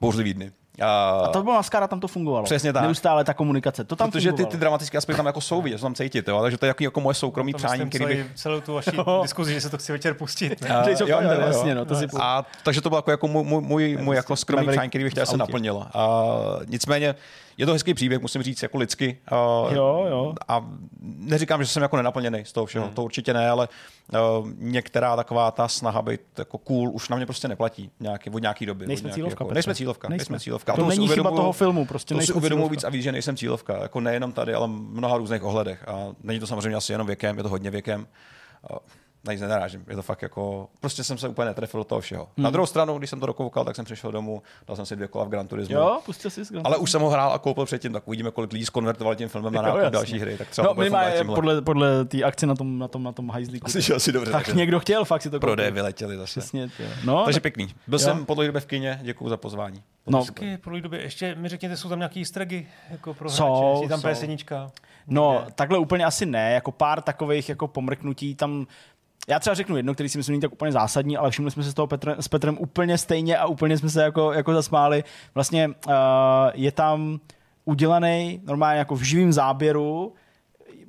Bouřlivý 0.00 0.34
dny. 0.34 0.52
A, 0.82 1.10
a 1.24 1.28
to 1.28 1.42
byla 1.42 1.56
Maskara, 1.56 1.88
tam 1.88 2.00
to 2.00 2.08
fungovalo. 2.08 2.44
Přesně 2.44 2.72
tak. 2.72 2.82
Neustále 2.82 3.24
ta 3.24 3.34
komunikace. 3.34 3.84
To 3.84 3.96
tam 3.96 4.10
Protože 4.10 4.32
ty, 4.32 4.46
ty 4.46 4.56
dramatické 4.56 4.98
aspekty 4.98 5.16
tam 5.16 5.26
jako 5.26 5.40
jsou 5.40 5.62
vidět, 5.62 5.80
tam 5.80 5.94
cítit, 5.94 6.28
jo? 6.28 6.42
takže 6.42 6.58
to 6.58 6.66
je 6.66 6.68
jako, 6.68 6.84
jako 6.84 7.00
moje 7.00 7.14
soukromý 7.14 7.52
to 7.52 7.58
přání, 7.58 7.90
který 7.90 8.06
bych... 8.06 8.26
celou 8.34 8.60
tu 8.60 8.74
vaši 8.74 8.90
diskuzi, 9.22 9.54
že 9.54 9.60
se 9.60 9.70
to 9.70 9.78
chci 9.78 9.92
večer 9.92 10.14
pustit. 10.14 10.60
Ne? 10.60 10.84
Jo, 11.06 11.20
jo, 11.20 11.74
no, 11.74 11.84
to 11.84 11.94
si 11.94 12.06
a, 12.20 12.44
takže 12.62 12.80
to 12.80 12.88
bylo 12.88 12.98
jako, 12.98 13.10
jako 13.10 13.28
můj, 13.28 13.44
můj, 13.44 13.62
můj, 13.62 13.96
můj 13.96 14.16
jako 14.16 14.36
skromný 14.36 14.68
přání, 14.68 14.88
který 14.88 15.04
bych 15.04 15.12
chtěl, 15.12 15.26
se 15.26 15.36
naplnilo. 15.36 15.86
A, 15.94 16.26
nicméně, 16.66 17.14
je 17.56 17.66
to 17.66 17.72
hezký 17.72 17.94
příběh, 17.94 18.20
musím 18.20 18.42
říct, 18.42 18.62
jako 18.62 18.78
lidsky. 18.78 19.18
Uh, 19.32 19.74
jo, 19.74 20.06
jo. 20.08 20.34
A 20.48 20.64
neříkám, 21.02 21.62
že 21.62 21.68
jsem 21.68 21.82
jako 21.82 21.96
nenaplněný 21.96 22.44
z 22.44 22.52
toho 22.52 22.66
všeho, 22.66 22.84
hmm. 22.84 22.94
to 22.94 23.02
určitě 23.02 23.34
ne, 23.34 23.50
ale 23.50 23.68
uh, 24.12 24.48
některá 24.58 25.16
taková 25.16 25.50
ta 25.50 25.68
snaha 25.68 26.02
být 26.02 26.20
jako 26.38 26.58
cool 26.58 26.90
už 26.92 27.08
na 27.08 27.16
mě 27.16 27.26
prostě 27.26 27.48
neplatí 27.48 27.90
nějaký, 28.00 28.30
od 28.30 28.38
nějaký 28.38 28.66
doby. 28.66 28.86
Nejsme 28.86 29.06
nějaký, 29.06 29.14
cílovka. 29.14 29.44
Jako, 29.44 29.54
nejsme 29.54 29.74
cílovka. 29.74 30.08
Nejsme, 30.08 30.18
nejsme 30.18 30.40
cílovka. 30.40 30.65
To, 30.74 30.82
to 30.82 30.88
není 30.88 31.08
chyba 31.08 31.30
toho 31.30 31.52
filmu, 31.52 31.86
prostě 31.86 32.14
to 32.14 32.20
si 32.20 32.32
uvědomuji 32.32 32.68
víc 32.68 32.84
a 32.84 32.88
víc, 32.90 33.02
že 33.02 33.12
nejsem 33.12 33.36
cílovka. 33.36 33.82
Jako 33.82 34.00
nejenom 34.00 34.32
tady, 34.32 34.54
ale 34.54 34.66
v 34.66 34.70
mnoha 34.70 35.16
různých 35.16 35.42
ohledech. 35.42 35.88
A 35.88 36.06
není 36.22 36.40
to 36.40 36.46
samozřejmě 36.46 36.76
asi 36.76 36.92
jenom 36.92 37.06
věkem, 37.06 37.36
je 37.36 37.42
to 37.42 37.48
hodně 37.48 37.70
věkem. 37.70 38.06
Na 39.26 39.32
nic 39.32 39.40
nenarážím. 39.42 39.84
Je 39.88 39.96
to 39.96 40.02
fakt 40.02 40.22
jako, 40.22 40.68
prostě 40.80 41.04
jsem 41.04 41.18
se 41.18 41.28
úplně 41.28 41.46
netrefil 41.46 41.80
do 41.80 41.84
toho 41.84 42.00
všeho. 42.00 42.28
Hmm. 42.36 42.44
Na 42.44 42.50
druhou 42.50 42.66
stranu, 42.66 42.98
když 42.98 43.10
jsem 43.10 43.20
to 43.20 43.26
dokoukal, 43.26 43.64
tak 43.64 43.76
jsem 43.76 43.84
přišel 43.84 44.12
domů, 44.12 44.42
dal 44.66 44.76
jsem 44.76 44.86
si 44.86 44.96
dvě 44.96 45.08
kola 45.08 45.24
v 45.24 45.28
Gran 45.28 45.46
Turismo. 45.48 45.74
Jo, 45.76 46.00
pustil 46.06 46.30
jsi 46.30 46.42
Gran 46.50 46.62
Ale 46.66 46.76
už 46.76 46.90
jsem 46.90 47.00
ho 47.02 47.08
hrál 47.10 47.32
a 47.32 47.38
koupil 47.38 47.64
předtím, 47.64 47.92
tak 47.92 48.08
uvidíme, 48.08 48.30
kolik 48.30 48.52
lidí 48.52 48.64
skonvertovali 48.66 49.16
tím 49.16 49.28
filmem 49.28 49.52
na 49.52 49.62
nákup 49.62 49.80
další 49.92 50.18
hry. 50.18 50.38
Tak 50.38 50.48
třeba 50.48 50.68
No, 50.76 50.82
tímhle. 50.84 51.24
podle, 51.24 51.62
podle 51.62 52.04
té 52.04 52.22
akce 52.22 52.46
na 52.46 52.54
tom, 52.54 52.78
na 52.78 52.88
tom, 52.88 53.02
na 53.02 53.12
tom 53.12 53.30
hajzlíku. 53.30 53.66
Asi, 53.66 53.80
že 53.82 53.94
asi 53.94 54.12
dobře. 54.12 54.32
Tak 54.32 54.44
takže 54.44 54.58
někdo 54.58 54.80
chtěl 54.80 55.04
fakt 55.04 55.22
si 55.22 55.30
to 55.30 55.40
Prodeje 55.40 55.68
koupit. 55.68 55.74
vyletěli 55.74 56.16
zase. 56.16 56.40
Přesně. 56.40 56.68
No, 57.04 57.24
Takže 57.24 57.36
tak- 57.36 57.42
pěkný. 57.42 57.74
Byl 57.86 57.98
Jo. 57.98 58.04
jsem 58.04 58.24
po 58.26 58.34
dlouhé 58.34 58.46
době 58.48 58.60
v 58.60 58.66
kině, 58.66 59.00
děkuji 59.02 59.28
za 59.28 59.36
pozvání. 59.36 59.82
no, 60.06 60.24
Taky 60.24 60.56
po 60.58 60.70
dlouhé 60.70 60.82
době. 60.82 61.02
Ještě 61.02 61.34
mi 61.34 61.48
řekněte, 61.48 61.76
jsou 61.76 61.88
tam 61.88 61.98
nějaký 61.98 62.20
easter 62.20 62.42
eggy 62.42 62.66
jako 62.90 63.14
pro 63.14 63.30
Jsou, 63.30 63.74
hráče? 63.78 63.88
Tam 63.88 64.00
jsou. 64.00 64.08
PS1? 64.08 64.70
No, 65.08 65.46
takhle 65.54 65.78
úplně 65.78 66.04
asi 66.04 66.26
ne, 66.26 66.52
jako 66.52 66.72
pár 66.72 67.02
takových 67.02 67.48
jako 67.48 67.68
pomrknutí 67.68 68.34
tam 68.34 68.66
já 69.26 69.38
třeba 69.38 69.54
řeknu 69.54 69.76
jedno, 69.76 69.94
který 69.94 70.08
si 70.08 70.18
myslím 70.18 70.32
není 70.32 70.40
tak 70.40 70.52
úplně 70.52 70.72
zásadní, 70.72 71.16
ale 71.16 71.30
všimli 71.30 71.50
jsme 71.50 71.62
se 71.62 71.70
z 71.70 71.74
toho 71.74 71.86
Petr, 71.86 72.16
s 72.18 72.28
Petrem 72.28 72.58
úplně 72.58 72.98
stejně 72.98 73.38
a 73.38 73.46
úplně 73.46 73.78
jsme 73.78 73.88
se 73.88 74.02
jako, 74.02 74.32
jako 74.32 74.54
zasmáli. 74.54 75.04
Vlastně 75.34 75.68
uh, 75.68 75.94
je 76.54 76.72
tam 76.72 77.20
udělaný 77.64 78.40
normálně 78.44 78.78
jako 78.78 78.94
v 78.94 79.02
živém 79.02 79.32
záběru, 79.32 80.14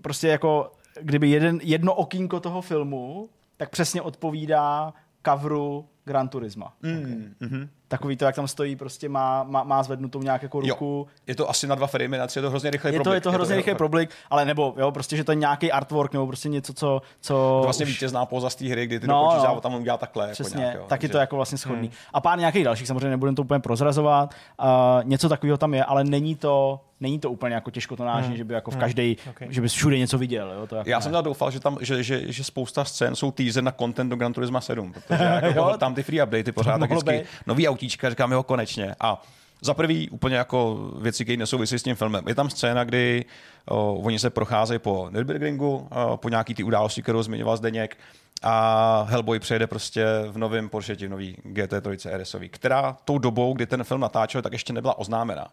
prostě 0.01 0.27
jako 0.27 0.71
kdyby 1.01 1.29
jeden, 1.29 1.59
jedno 1.63 1.93
okýnko 1.93 2.39
toho 2.39 2.61
filmu, 2.61 3.29
tak 3.57 3.69
přesně 3.69 4.01
odpovídá 4.01 4.93
coveru 5.25 5.85
Gran 6.05 6.29
Turisma. 6.29 6.73
Mm, 6.81 7.35
mm-hmm. 7.41 7.69
Takový 7.89 8.17
to, 8.17 8.25
jak 8.25 8.35
tam 8.35 8.47
stojí, 8.47 8.75
prostě 8.75 9.09
má, 9.09 9.43
má, 9.43 9.63
má 9.63 9.83
zvednutou 9.83 10.21
nějak 10.21 10.43
jako 10.43 10.61
Jo. 10.63 10.69
ruku. 10.69 11.07
Je 11.27 11.35
to 11.35 11.49
asi 11.49 11.67
na 11.67 11.75
dva 11.75 11.87
framey, 11.87 12.19
na 12.19 12.27
tři, 12.27 12.39
je 12.39 12.43
to 12.43 12.49
hrozně 12.49 12.69
rychlý 12.69 12.87
Je 12.93 12.99
to, 12.99 13.03
problik. 13.03 13.15
je 13.17 13.21
to 13.21 13.31
hrozně 13.31 13.55
rychlý 13.55 13.75
problik, 13.75 14.09
ale 14.29 14.45
nebo, 14.45 14.73
jo, 14.77 14.91
prostě, 14.91 15.17
že 15.17 15.23
to 15.23 15.31
je 15.31 15.35
nějaký 15.35 15.71
artwork, 15.71 16.13
nebo 16.13 16.27
prostě 16.27 16.49
něco, 16.49 16.73
co... 16.73 17.01
co 17.21 17.33
To 17.33 17.61
vlastně 17.63 17.83
už- 17.85 17.91
vítězná 17.91 18.25
póza 18.25 18.49
z 18.49 18.55
té 18.55 18.65
hry, 18.67 18.85
kdy 18.87 18.99
ty 18.99 19.07
No, 19.07 19.13
dokončíš 19.23 19.47
no. 19.55 19.61
tam 19.61 19.73
on 19.73 19.81
udělá 19.81 19.97
takhle. 19.97 20.31
Přesně, 20.31 20.49
jako 20.53 20.59
nějak, 20.59 20.75
jo. 20.75 20.85
tak 20.87 21.03
je 21.03 21.09
to 21.09 21.13
Takže- 21.13 21.21
jako 21.21 21.35
vlastně 21.35 21.57
schodný. 21.57 21.91
A 22.13 22.21
pár 22.21 22.39
nějakých 22.39 22.63
dalších, 22.63 22.87
samozřejmě 22.87 23.09
nebudeme 23.09 23.35
to 23.35 23.41
úplně 23.41 23.59
prozrazovat. 23.59 24.33
Uh, 24.61 24.67
něco 25.03 25.29
takového 25.29 25.57
tam 25.57 25.73
je, 25.73 25.83
ale 25.85 26.03
není 26.03 26.35
to, 26.35 26.79
není 26.99 27.19
to 27.19 27.31
úplně 27.31 27.55
jako 27.55 27.71
těžkotonážní, 27.71 28.37
že 28.37 28.43
by 28.43 28.53
jako 28.53 28.71
v 28.71 28.77
každý, 28.77 29.17
Okay. 29.29 29.47
že 29.51 29.61
bys 29.61 29.73
všude 29.73 29.97
něco 29.97 30.17
viděl. 30.17 30.53
Jo, 30.59 30.67
to 30.67 30.75
jako 30.75 30.89
Já 30.89 30.97
ne. 30.97 31.01
jsem 31.01 31.11
teda 31.11 31.21
doufal, 31.21 31.51
že, 31.51 31.59
tam, 31.59 31.77
že, 31.81 32.03
že, 32.03 32.31
že 32.31 32.43
spousta 32.43 32.85
scén 32.85 33.15
jsou 33.15 33.31
teaser 33.31 33.63
na 33.63 33.71
content 33.71 34.09
do 34.09 34.15
Gran 34.15 34.33
Turismo 34.33 34.61
7, 34.61 34.93
protože 34.93 35.23
jako 35.41 35.77
tam 35.77 35.95
ty 35.95 36.03
free 36.03 36.23
updaty 36.23 36.51
pořád 36.51 36.77
tak 36.77 36.89
vždycky 36.91 37.11
být. 37.17 37.25
nový 37.47 37.67
autíčka, 37.67 38.09
říkám 38.09 38.31
jo, 38.31 38.43
konečně. 38.43 38.95
A 38.99 39.21
za 39.61 39.73
prvý 39.73 40.09
úplně 40.09 40.35
jako 40.35 40.75
věci, 41.01 41.23
které 41.25 41.37
nesouvisí 41.37 41.79
s 41.79 41.83
tím 41.83 41.95
filmem. 41.95 42.23
Je 42.27 42.35
tam 42.35 42.49
scéna, 42.49 42.83
kdy 42.83 43.25
o, 43.69 43.93
oni 43.95 44.19
se 44.19 44.29
procházejí 44.29 44.79
po 44.79 45.09
Nürburgringu, 45.11 45.87
o, 45.91 46.17
po 46.17 46.29
nějaký 46.29 46.53
ty 46.53 46.63
události, 46.63 47.01
kterou 47.01 47.23
zmiňoval 47.23 47.57
Zdeněk, 47.57 47.97
a 48.43 49.05
Hellboy 49.09 49.39
přejede 49.39 49.67
prostě 49.67 50.05
v 50.29 50.37
novém 50.37 50.69
Porsche, 50.69 50.95
v 50.95 51.09
nový 51.09 51.37
GT3 51.45 52.17
RSový, 52.17 52.49
která 52.49 52.97
tou 53.05 53.17
dobou, 53.17 53.53
kdy 53.53 53.65
ten 53.65 53.83
film 53.83 54.01
natáčel, 54.01 54.41
tak 54.41 54.53
ještě 54.53 54.73
nebyla 54.73 54.97
oznámena 54.99 55.47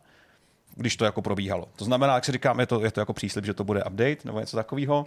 když 0.77 0.97
to 0.97 1.05
jako 1.05 1.23
probíhalo. 1.23 1.69
To 1.77 1.85
znamená, 1.85 2.15
jak 2.15 2.25
si 2.25 2.33
říkám, 2.33 2.61
je 2.61 2.67
to, 2.67 2.85
je 2.85 2.91
to 2.91 3.01
jako 3.01 3.13
příslip, 3.13 3.45
že 3.45 3.55
to 3.55 3.65
bude 3.65 3.85
update 3.85 4.17
nebo 4.25 4.41
něco 4.41 4.57
takového. 4.57 5.07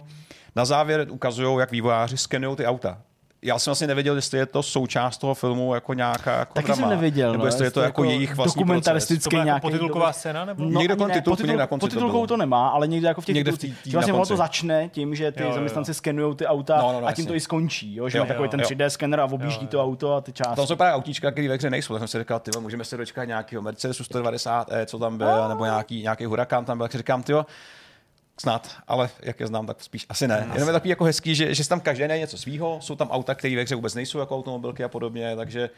Na 0.56 0.64
závěr 0.64 1.06
ukazují, 1.10 1.58
jak 1.58 1.70
vývojáři 1.70 2.16
skenují 2.16 2.56
ty 2.56 2.66
auta. 2.66 3.02
Já 3.42 3.58
jsem 3.58 3.70
vlastně 3.70 3.86
nevěděl, 3.86 4.16
jestli 4.16 4.38
je 4.38 4.46
to 4.46 4.62
součást 4.62 5.18
toho 5.18 5.34
filmu 5.34 5.74
jako 5.74 5.94
nějaká 5.94 6.38
jako 6.38 6.54
Taky 6.54 6.66
drama, 6.66 6.80
jsem 6.80 6.88
nevěděl, 6.90 7.32
nebo 7.32 7.44
no, 7.44 7.48
jestli 7.48 7.64
je 7.64 7.70
to 7.70 7.80
jako 7.80 8.04
jejich 8.04 8.34
vlastní 8.34 8.60
dokumentaristický 8.60 9.24
To 9.24 9.30
byla 9.30 9.40
jako 9.40 9.46
nějaký 9.46 9.62
potitulková 9.62 10.12
scéna? 10.12 10.44
Nebo? 10.44 10.64
No, 10.64 10.80
Někde 10.80 10.92
ani 10.92 10.98
kolem 10.98 11.12
titulku, 11.12 11.36
pod 11.36 11.46
někde 11.46 11.58
na 11.60 11.66
konci 11.66 11.80
pod 11.96 12.10
to 12.12 12.26
to 12.26 12.36
nemá, 12.36 12.68
ale 12.68 12.88
někde 12.88 13.08
jako 13.08 13.20
v 13.20 13.24
těch 13.24 13.34
Někde 13.34 13.52
v 13.52 13.58
tý- 13.58 13.74
že 13.84 13.92
vlastně 13.96 14.12
ono 14.12 14.26
to 14.26 14.36
začne 14.36 14.88
tím, 14.88 15.14
že 15.14 15.32
ty 15.32 15.40
Jo, 15.40 15.44
jo, 15.46 15.50
jo. 15.50 15.54
zaměstnanci 15.54 15.94
skenují 15.94 16.36
ty 16.36 16.46
auta 16.46 16.78
No, 16.82 16.92
no, 16.92 17.00
no, 17.00 17.06
a 17.06 17.12
tím 17.12 17.26
to 17.26 17.34
i 17.34 17.40
skončí. 17.40 17.94
Jo? 17.96 18.08
Že 18.08 18.18
Jo, 18.18 18.24
má 18.24 18.28
takový 18.28 18.46
jo, 18.46 18.50
ten 18.50 18.60
jo. 18.60 18.66
3D 18.66 18.86
skener 18.86 19.20
a 19.20 19.24
objíždí 19.24 19.66
to 19.66 19.84
auto 19.84 20.14
a 20.14 20.20
ty 20.20 20.32
části. 20.32 20.56
Tam 20.56 20.66
jsou 20.66 20.76
právě 20.76 20.94
autíčka, 20.94 21.30
které 21.30 21.48
ve 21.48 21.54
hře 21.54 21.70
nejsou. 21.70 21.94
Tak 21.94 22.00
jsem 22.00 22.08
si 22.08 22.18
říkal, 22.18 22.40
ty 22.40 22.50
můžeme 22.60 22.84
se 22.84 22.96
dočkat 22.96 23.24
nějakého 23.24 23.62
Mercedesu 23.62 24.02
190E, 24.04 24.86
co 24.86 24.98
tam 24.98 25.18
byl, 25.18 25.48
nebo 25.48 25.64
nějaký, 25.64 26.02
nějaký 26.02 26.24
hurikán 26.24 26.64
tam 26.64 26.78
byl. 26.78 26.84
Tak 26.84 26.92
si 26.92 26.98
říkám, 26.98 27.22
ty 27.22 27.32
snad, 28.40 28.76
ale 28.88 29.10
jak 29.22 29.40
je 29.40 29.46
znám, 29.46 29.66
tak 29.66 29.82
spíš 29.82 30.06
asi 30.08 30.28
ne. 30.28 30.48
Jenom 30.52 30.68
je 30.68 30.72
takový 30.72 30.90
jako 30.90 31.04
hezký, 31.04 31.34
že, 31.34 31.54
že 31.54 31.68
tam 31.68 31.80
každý 31.80 32.04
něco 32.04 32.38
svýho, 32.38 32.78
jsou 32.80 32.96
tam 32.96 33.10
auta, 33.10 33.34
které 33.34 33.56
ve 33.56 33.62
hře 33.62 33.74
vůbec 33.74 33.94
nejsou 33.94 34.18
jako 34.18 34.36
automobilky 34.36 34.84
a 34.84 34.88
podobně, 34.88 35.36
takže 35.36 35.70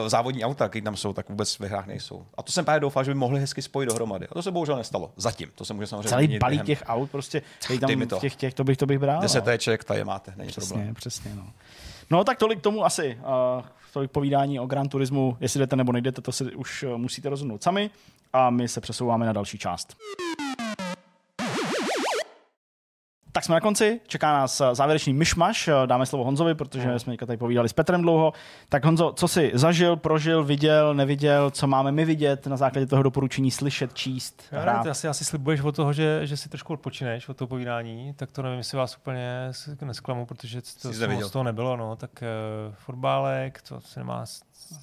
uh, 0.00 0.08
závodní 0.08 0.44
auta, 0.44 0.68
které 0.68 0.82
tam 0.82 0.96
jsou, 0.96 1.12
tak 1.12 1.28
vůbec 1.28 1.58
ve 1.58 1.68
hrách 1.68 1.86
nejsou. 1.86 2.26
A 2.34 2.42
to 2.42 2.52
jsem 2.52 2.64
právě 2.64 2.80
doufal, 2.80 3.04
že 3.04 3.10
by 3.10 3.14
mohli 3.14 3.40
hezky 3.40 3.62
spojit 3.62 3.86
dohromady. 3.86 4.26
A 4.28 4.34
to 4.34 4.42
se 4.42 4.50
bohužel 4.50 4.76
nestalo. 4.76 5.12
Zatím. 5.16 5.48
To 5.54 5.64
se 5.64 5.74
může 5.74 5.86
samozřejmě 5.86 6.08
Celý 6.08 6.38
balík 6.38 6.64
těch 6.64 6.82
aut, 6.86 7.10
prostě 7.10 7.42
tady 7.68 7.78
tam 7.78 8.08
to. 8.08 8.18
těch, 8.18 8.36
těch, 8.36 8.54
to 8.54 8.64
bych, 8.64 8.76
to 8.76 8.86
bych 8.86 8.98
bral. 8.98 9.16
no. 9.16 9.22
Desetéček, 9.22 9.84
tady 9.84 10.00
je 10.00 10.04
máte, 10.04 10.32
není 10.36 10.52
problém. 10.52 10.94
Přesně, 10.94 10.94
přesně. 10.94 11.34
No. 11.34 11.52
no 12.10 12.24
tak 12.24 12.38
tolik 12.38 12.60
tomu 12.60 12.84
asi. 12.84 13.18
Uh, 13.58 13.64
tolik 13.92 14.10
povídání 14.10 14.60
o 14.60 14.66
Gran 14.66 14.88
Turismu. 14.88 15.36
Jestli 15.40 15.58
jdete 15.58 15.76
nebo 15.76 15.92
nejdete, 15.92 16.20
to 16.22 16.32
si 16.32 16.44
už 16.44 16.82
uh, 16.82 16.98
musíte 16.98 17.28
rozhodnout 17.28 17.62
sami. 17.62 17.90
A 18.32 18.50
my 18.50 18.68
se 18.68 18.80
přesouváme 18.80 19.26
na 19.26 19.32
další 19.32 19.58
část. 19.58 19.96
Tak 23.32 23.44
jsme 23.44 23.54
na 23.54 23.60
konci, 23.60 24.00
čeká 24.06 24.32
nás 24.32 24.60
eh, 24.60 24.74
závěrečný 24.74 25.12
myšmaš, 25.12 25.68
Eh, 25.68 25.86
dáme 25.86 26.06
slovo 26.06 26.24
Honzovi, 26.24 26.54
protože 26.54 26.98
jsme 26.98 27.12
teďka 27.12 27.26
tady 27.26 27.36
povídali 27.36 27.68
s 27.68 27.72
Petrem 27.72 28.02
dlouho. 28.02 28.32
Tak 28.68 28.84
Honzo, 28.84 29.12
co 29.12 29.28
jsi 29.28 29.50
zažil, 29.54 29.96
prožil, 29.96 30.44
viděl, 30.44 30.94
neviděl, 30.94 31.50
co 31.50 31.66
máme 31.66 31.92
my 31.92 32.04
vidět 32.04 32.46
na 32.46 32.56
základě 32.56 32.86
toho 32.86 33.02
doporučení 33.02 33.50
slyšet, 33.50 33.94
číst, 33.94 34.42
Já 34.52 34.58
nevím, 34.58 34.72
hrát? 34.72 34.82
ty 34.82 34.88
asi, 34.88 35.08
asi 35.08 35.24
slibuješ 35.24 35.60
od 35.60 35.76
toho, 35.76 35.92
že, 35.92 36.20
že 36.26 36.36
si 36.36 36.48
trošku 36.48 36.72
odpočineš 36.72 37.28
od 37.28 37.36
toho 37.36 37.48
povídání, 37.48 38.14
tak 38.16 38.30
to 38.30 38.42
nevím, 38.42 38.58
jestli 38.58 38.78
vás 38.78 38.96
úplně 38.96 39.50
nesklamu, 39.82 40.26
protože 40.26 40.60
to, 40.82 40.92
z 40.92 41.30
toho 41.30 41.42
nebylo, 41.42 41.76
no, 41.76 41.96
tak 41.96 42.10
uh, 42.22 42.74
fotbálek, 42.74 43.62
to 43.62 43.80
se 43.80 44.00
nemá, 44.00 44.24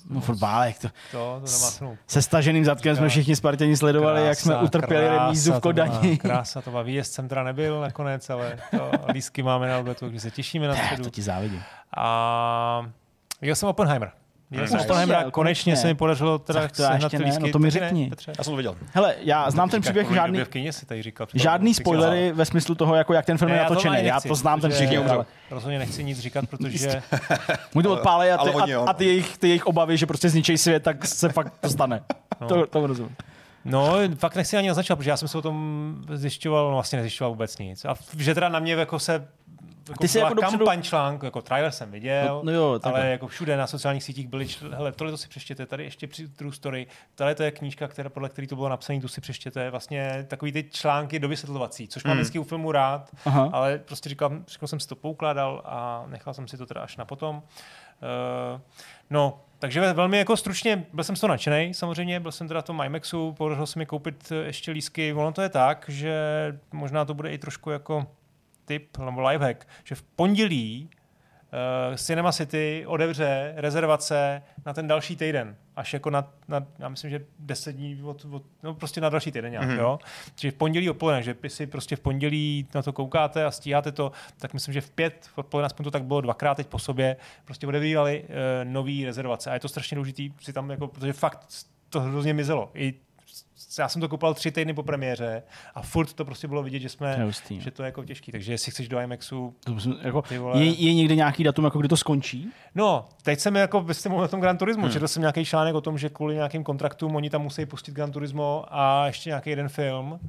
No 0.09 0.21
fotbálek, 0.21 0.79
to, 0.79 0.89
to, 1.11 1.37
to 1.41 1.47
cenu. 1.47 1.97
se 2.07 2.21
staženým 2.21 2.65
zadkem 2.65 2.95
jsme 2.95 3.09
všichni 3.09 3.35
Spartěni 3.35 3.77
sledovali, 3.77 4.25
jak 4.25 4.39
jsme 4.39 4.57
utrpěli 4.57 5.07
remízu 5.07 5.51
v 5.51 5.55
to 5.55 5.61
Kodani. 5.61 6.17
Krása, 6.17 6.61
to 6.61 6.69
byla 6.69 6.81
výjezd 6.81 7.13
jsem 7.13 7.27
teda 7.27 7.43
nebyl 7.43 7.81
nakonec, 7.81 8.29
ale 8.29 8.57
to, 8.71 8.91
lístky 9.13 9.43
máme 9.43 9.67
na 9.67 9.77
odletu, 9.77 10.05
takže 10.05 10.19
se 10.19 10.31
těšíme 10.31 10.67
na 10.67 10.75
středu. 10.75 11.03
to 11.03 11.09
ti 11.09 11.21
závidím. 11.21 11.63
A 11.97 12.85
viděl 13.41 13.55
jsem 13.55 13.69
Oppenheimer. 13.69 14.11
Viděl 14.51 14.67
jsem 14.67 14.79
viděl, 14.79 14.97
konečně 14.97 15.31
konečně. 15.31 15.75
se 15.75 15.87
mi 15.87 15.95
podařilo 15.95 16.39
teda 16.39 16.59
to 16.59 16.81
já 16.81 16.87
sehnat 16.87 17.01
ještě 17.03 17.17
ty 17.17 17.23
ne, 17.23 17.29
lístky. 17.29 17.43
no 17.43 17.51
to 17.51 17.59
mi 17.59 17.65
ne, 17.65 17.71
řekni. 17.71 18.11
Já 18.37 18.43
jsem 18.43 18.51
to 18.51 18.57
viděl. 18.57 18.75
Hele, 18.93 19.15
já 19.19 19.51
znám 19.51 19.69
ten 19.69 19.81
příběh 19.81 20.11
žádný, 20.13 20.39
v 20.39 20.49
kyně 20.49 20.73
si 20.73 20.85
tady 20.85 21.03
říkal. 21.03 21.27
žádný 21.33 21.73
spoilery 21.73 22.31
ve 22.31 22.45
smyslu 22.45 22.75
toho, 22.75 22.95
jako 22.95 23.13
jak 23.13 23.25
ten 23.25 23.37
film 23.37 23.51
Ne, 23.51 23.55
je 23.57 23.59
já 23.61 23.67
to 23.67 23.73
natočený. 23.73 24.05
Já 24.05 24.21
to 24.21 24.35
znám 24.35 24.61
ten 24.61 24.71
příběh, 24.71 25.01
Rozhodně 25.51 25.79
nechci 25.79 26.03
nic 26.03 26.19
říkat, 26.19 26.45
protože 26.49 27.01
můj 27.73 27.83
to 27.83 27.93
odpálej 27.93 28.31
a 28.33 28.37
ty, 28.37 28.73
a, 28.73 28.79
a 28.89 28.93
ty, 28.93 29.05
jejich, 29.05 29.37
ty 29.37 29.47
jejich 29.47 29.65
obavy, 29.65 29.97
že 29.97 30.05
prostě 30.05 30.29
zničej 30.29 30.57
svět, 30.57 30.83
tak 30.83 31.05
se 31.05 31.29
fakt 31.29 31.53
to 31.61 31.69
stane. 31.69 32.01
To, 32.47 32.67
to 32.67 32.87
rozumím. 32.87 33.15
No, 33.65 33.93
fakt 34.17 34.35
nechci 34.35 34.57
ani 34.57 34.67
naznačovat, 34.67 34.97
protože 34.99 35.09
já 35.09 35.17
jsem 35.17 35.27
se 35.27 35.37
o 35.37 35.41
tom 35.41 35.95
zjišťoval, 36.13 36.65
no 36.65 36.73
vlastně 36.73 36.97
nezjišťoval 36.97 37.31
vůbec 37.31 37.57
nic. 37.57 37.85
A 37.85 37.95
že 38.17 38.33
teda 38.33 38.49
na 38.49 38.59
mě 38.59 38.73
jako 38.73 38.99
se 38.99 39.27
jako 39.89 40.01
Ty 40.01 40.07
jsi 40.07 40.19
jako 40.19 40.33
dopředu- 40.33 40.57
kampaň 40.57 40.81
článk, 40.81 41.23
jako 41.23 41.41
trailer 41.41 41.71
jsem 41.71 41.91
viděl, 41.91 42.27
No- 42.27 42.41
no 42.43 42.51
jo, 42.51 42.79
takhle. 42.79 43.01
ale 43.01 43.09
jako 43.11 43.27
všude 43.27 43.57
na 43.57 43.67
sociálních 43.67 44.03
sítích 44.03 44.27
byly, 44.27 44.47
hele, 44.71 44.91
tohle 44.91 45.11
to 45.11 45.17
si 45.17 45.27
přečtěte, 45.27 45.65
tady 45.65 45.83
ještě 45.83 46.07
při 46.07 46.27
true 46.27 46.53
story, 46.53 46.87
tady 47.15 47.35
to 47.35 47.43
je 47.43 47.51
knížka, 47.51 47.87
která, 47.87 48.09
podle 48.09 48.29
který 48.29 48.47
to 48.47 48.55
bylo 48.55 48.69
napsané, 48.69 49.01
tu 49.01 49.07
si 49.07 49.21
přečtěte, 49.21 49.69
vlastně 49.69 50.25
takový 50.27 50.51
ty 50.51 50.63
články 50.71 51.19
do 51.19 51.27
vysvětlovací, 51.27 51.87
což 51.87 52.03
mám 52.03 52.17
vždycky 52.17 52.39
u 52.39 52.43
filmu 52.43 52.71
rád, 52.71 53.11
Aha. 53.25 53.49
ale 53.53 53.77
prostě 53.77 54.09
říkal, 54.09 54.31
říkal 54.47 54.67
jsem 54.67 54.79
si 54.79 54.87
to 54.87 54.95
poukládal 54.95 55.61
a 55.65 56.03
nechal 56.07 56.33
jsem 56.33 56.47
si 56.47 56.57
to 56.57 56.65
teda 56.65 56.81
až 56.81 56.97
na 56.97 57.05
potom. 57.05 57.35
Uh, 58.55 58.61
no, 59.09 59.39
takže 59.59 59.81
ve- 59.81 59.93
velmi 59.93 60.17
jako 60.17 60.37
stručně, 60.37 60.85
byl 60.93 61.03
jsem 61.03 61.15
z 61.15 61.19
toho 61.19 61.29
nadšený, 61.31 61.73
samozřejmě, 61.73 62.19
byl 62.19 62.31
jsem 62.31 62.47
teda 62.47 62.61
v 62.61 62.63
tom 62.63 62.81
IMAXu, 62.85 63.33
podařilo 63.33 63.67
se 63.67 63.79
mi 63.79 63.85
koupit 63.85 64.31
ještě 64.43 64.71
lísky. 64.71 65.13
Ono 65.13 65.31
to 65.31 65.41
je 65.41 65.49
tak, 65.49 65.85
že 65.87 66.15
možná 66.71 67.05
to 67.05 67.13
bude 67.13 67.31
i 67.31 67.37
trošku 67.37 67.69
jako 67.71 68.07
tip 68.65 68.97
nebo 68.97 69.21
lifehack, 69.21 69.67
že 69.83 69.95
v 69.95 70.01
pondělí 70.01 70.89
uh, 71.89 71.95
Cinema 71.95 72.31
City 72.31 72.83
otevře 72.87 73.53
rezervace 73.55 74.43
na 74.65 74.73
ten 74.73 74.87
další 74.87 75.15
týden. 75.15 75.55
Až 75.75 75.93
jako 75.93 76.09
na, 76.09 76.33
na 76.47 76.65
já 76.79 76.89
myslím, 76.89 77.11
že 77.11 77.25
10 77.39 77.71
dní, 77.71 78.03
od, 78.03 78.25
od, 78.31 78.43
no 78.63 78.73
prostě 78.73 79.01
na 79.01 79.09
další 79.09 79.31
týden 79.31 79.51
nějak, 79.51 79.69
mm-hmm. 79.69 79.79
jo. 79.79 79.99
Čiže 80.35 80.51
v 80.51 80.55
pondělí 80.55 80.89
odpoledne, 80.89 81.23
že 81.23 81.35
vy 81.43 81.49
si 81.49 81.67
prostě 81.67 81.95
v 81.95 81.99
pondělí 81.99 82.67
na 82.75 82.81
to 82.81 82.93
koukáte 82.93 83.45
a 83.45 83.51
stíháte 83.51 83.91
to, 83.91 84.11
tak 84.37 84.53
myslím, 84.53 84.73
že 84.73 84.81
v 84.81 84.89
pět 84.89 85.29
odpoledne, 85.35 85.65
aspoň 85.65 85.83
to 85.83 85.91
tak 85.91 86.03
bylo 86.03 86.21
dvakrát 86.21 86.55
teď 86.55 86.67
po 86.67 86.79
sobě, 86.79 87.17
prostě 87.45 87.67
odevírali 87.67 88.23
uh, 88.23 88.29
nový 88.63 89.05
rezervace. 89.05 89.51
A 89.51 89.53
je 89.53 89.59
to 89.59 89.67
strašně 89.67 89.95
důležitý 89.95 90.33
si 90.41 90.53
tam, 90.53 90.69
jako, 90.69 90.87
protože 90.87 91.13
fakt 91.13 91.47
to 91.89 92.01
hrozně 92.01 92.33
mizelo. 92.33 92.71
I 92.73 92.93
já 93.79 93.89
jsem 93.89 94.01
to 94.01 94.09
koupil 94.09 94.33
tři 94.33 94.51
týdny 94.51 94.73
po 94.73 94.83
premiéře 94.83 95.43
a 95.75 95.81
furt 95.81 96.13
to 96.13 96.25
prostě 96.25 96.47
bylo 96.47 96.63
vidět, 96.63 96.79
že 96.79 96.89
jsme, 96.89 97.23
hustý, 97.23 97.55
no. 97.55 97.61
že 97.61 97.71
to 97.71 97.83
je 97.83 97.85
jako 97.85 98.03
těžký. 98.03 98.31
Takže 98.31 98.51
jestli 98.51 98.71
chceš 98.71 98.87
do 98.87 98.99
IMAXu, 98.99 99.55
To 99.65 99.73
musím- 99.73 99.95
jako, 100.01 100.23
vole. 100.39 100.63
je, 100.63 100.71
je 100.71 100.93
někde 100.93 101.15
nějaký 101.15 101.43
datum, 101.43 101.65
jako 101.65 101.79
kdy 101.79 101.87
to 101.87 101.97
skončí? 101.97 102.49
No, 102.75 103.05
teď 103.23 103.39
jsem 103.39 103.55
jako, 103.55 103.81
vy 103.81 103.93
jste 103.93 104.09
mluvil 104.09 104.25
o 104.25 104.27
tom 104.27 104.41
Gran 104.41 104.57
Turismo, 104.57 104.83
Hmm. 104.83 104.91
četl 104.91 105.07
jsem 105.07 105.21
nějaký 105.21 105.45
článek 105.45 105.75
o 105.75 105.81
tom, 105.81 105.97
že 105.97 106.09
kvůli 106.09 106.35
nějakým 106.35 106.63
kontraktům 106.63 107.15
oni 107.15 107.29
tam 107.29 107.41
musí 107.41 107.65
pustit 107.65 107.91
Gran 107.95 108.11
Turismo 108.11 108.65
a 108.69 109.07
ještě 109.07 109.29
nějaký 109.29 109.49
jeden 109.49 109.69
film. 109.69 110.11
Uh, 110.11 110.19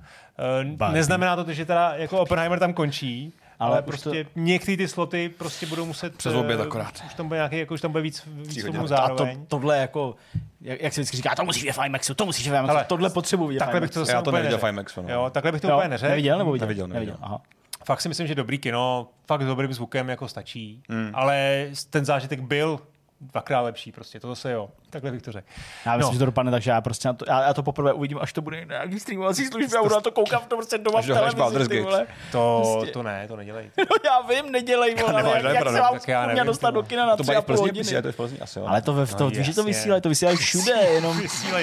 Barbie. 0.77 0.99
neznamená 0.99 1.37
to, 1.45 1.53
že 1.53 1.65
teda 1.65 1.95
jako 1.97 2.21
Oppenheimer 2.21 2.59
tam 2.59 2.73
končí, 2.73 3.33
ale, 3.59 3.73
Ale 3.73 3.83
prostě 3.83 4.25
to... 4.25 4.31
některé 4.37 4.77
ty 4.77 4.89
sloty 4.89 5.29
prostě 5.29 5.67
budou 5.67 5.87
muset... 5.87 6.17
Přes 6.17 6.35
eh, 6.35 6.37
oběd 6.37 6.61
akorát. 6.61 7.03
Už 7.07 7.15
tam 7.15 7.29
bude 7.29 7.39
nějaký, 7.39 7.59
jako 7.59 7.75
už 7.75 7.81
tam 7.81 7.93
bude 7.93 8.03
víc, 8.03 8.23
víc 8.27 8.63
filmů 8.63 8.81
hodiny. 8.81 8.97
A 8.97 9.09
to, 9.09 9.17
zároveň. 9.17 9.47
tohle 9.47 9.79
jako, 9.79 10.15
jak, 10.61 10.81
jak 10.81 10.93
se 10.93 11.01
vždycky 11.01 11.17
říká, 11.17 11.35
to 11.35 11.45
musíš 11.45 11.77
v 11.77 11.85
IMAXu, 11.87 12.15
to 12.15 12.27
musíš 12.27 12.49
v 12.49 12.55
IMAXu, 12.55 12.87
tohle 12.89 13.11
potřebuji 13.11 13.49
v 13.49 13.59
Takhle 13.59 13.81
bych 13.81 13.91
to 13.91 14.01
zase 14.01 14.13
Já 14.13 14.23
to 14.23 14.31
úplně 14.31 14.43
neviděl 14.43 14.59
neřekl. 14.59 14.67
v 14.67 14.71
IMAXu, 14.71 15.03
no. 15.03 15.15
Jo, 15.15 15.31
takhle 15.31 15.53
bych 15.53 15.61
to 15.61 15.69
Jo, 15.69 15.77
úplně 15.77 15.89
neřekl. 15.89 16.11
Neviděl 16.11 16.39
nebo 16.39 16.53
viděl? 16.53 16.67
Neviděl, 16.67 16.89
neviděl. 16.89 17.17
Aha. 17.21 17.41
Fakt 17.85 18.01
si 18.01 18.09
myslím, 18.09 18.27
že 18.27 18.35
dobrý 18.35 18.59
kino, 18.59 19.09
fakt 19.27 19.43
s 19.43 19.47
dobrým 19.47 19.73
zvukem 19.73 20.09
jako 20.09 20.29
stačí, 20.29 20.83
mm. 20.89 21.11
ale 21.15 21.67
ten 21.91 22.05
zážitek 22.05 22.41
byl 22.41 22.81
dvakrát 23.21 23.61
lepší 23.61 23.93
prostě, 23.93 24.21
to 24.21 24.29
zase 24.29 24.53
jo. 24.53 24.69
Takhle 24.97 25.11
bych 25.11 25.23
to 25.23 25.33
řekl. 25.33 25.47
Já 25.87 25.97
myslím, 25.97 26.11
No. 26.11 26.13
že 26.13 26.19
to 26.19 26.25
dopadne, 26.27 26.51
takže 26.51 26.71
já 26.71 26.81
prostě 26.81 27.09
na 27.09 27.15
to, 27.15 27.25
já, 27.29 27.43
já 27.43 27.55
to 27.55 27.63
poprvé 27.63 27.93
uvidím, 27.93 28.19
až 28.21 28.33
to 28.33 28.43
bude 28.43 28.57
na 28.67 28.75
nějaký 28.75 29.01
streamovací 29.01 29.47
službě 29.47 29.79
a 29.79 29.83
budu 29.83 29.95
na 29.95 30.01
to 30.01 30.11
koukám 30.13 30.43
to 30.49 30.57
prostě 30.57 30.79
doma 30.79 30.99
Až 30.99 31.05
v 31.11 31.15
televizi, 31.35 31.69
ty 31.69 31.81
vole. 31.81 32.07
To, 32.33 32.61
Prostě- 32.75 32.93
to 32.93 33.03
ne, 33.03 33.29
to 33.29 33.37
nedělej. 33.37 33.71
No 33.79 33.97
já 34.05 34.21
vím, 34.43 34.53
nedělej, 34.53 34.95
vole, 34.95 35.13
ale 35.13 35.23
nemáš 35.23 35.43
jak, 35.43 35.45
jak 35.55 35.63
pravdu, 35.63 35.77
se 35.77 35.81
vám 35.83 35.93
tak 35.99 36.09
já 36.09 36.25
mě 36.25 36.35
nevím, 36.35 36.47
dostat 36.47 36.71
do 36.71 36.83
kina 36.83 37.07
na 37.07 37.17
To 37.17 37.23
tři 37.23 37.37
a 37.37 37.43
půl 37.43 37.57
hodiny. 37.57 37.79
píše, 37.85 38.03
to 38.03 38.09
je 38.09 38.13
v 38.13 38.17
Plzni 38.17 38.41
asi, 38.41 38.59
jo. 38.59 38.67
Ale 38.69 38.83
to, 38.83 38.93
ve, 38.93 39.07
to 39.07 39.25
No, 39.25 39.31
víš, 39.31 39.47
že 39.47 39.55
to 39.55 39.65
vysílají, 39.65 40.03
to 40.03 40.09
vysílají 40.09 40.37
všude, 40.37 40.73
jenom 40.93 41.21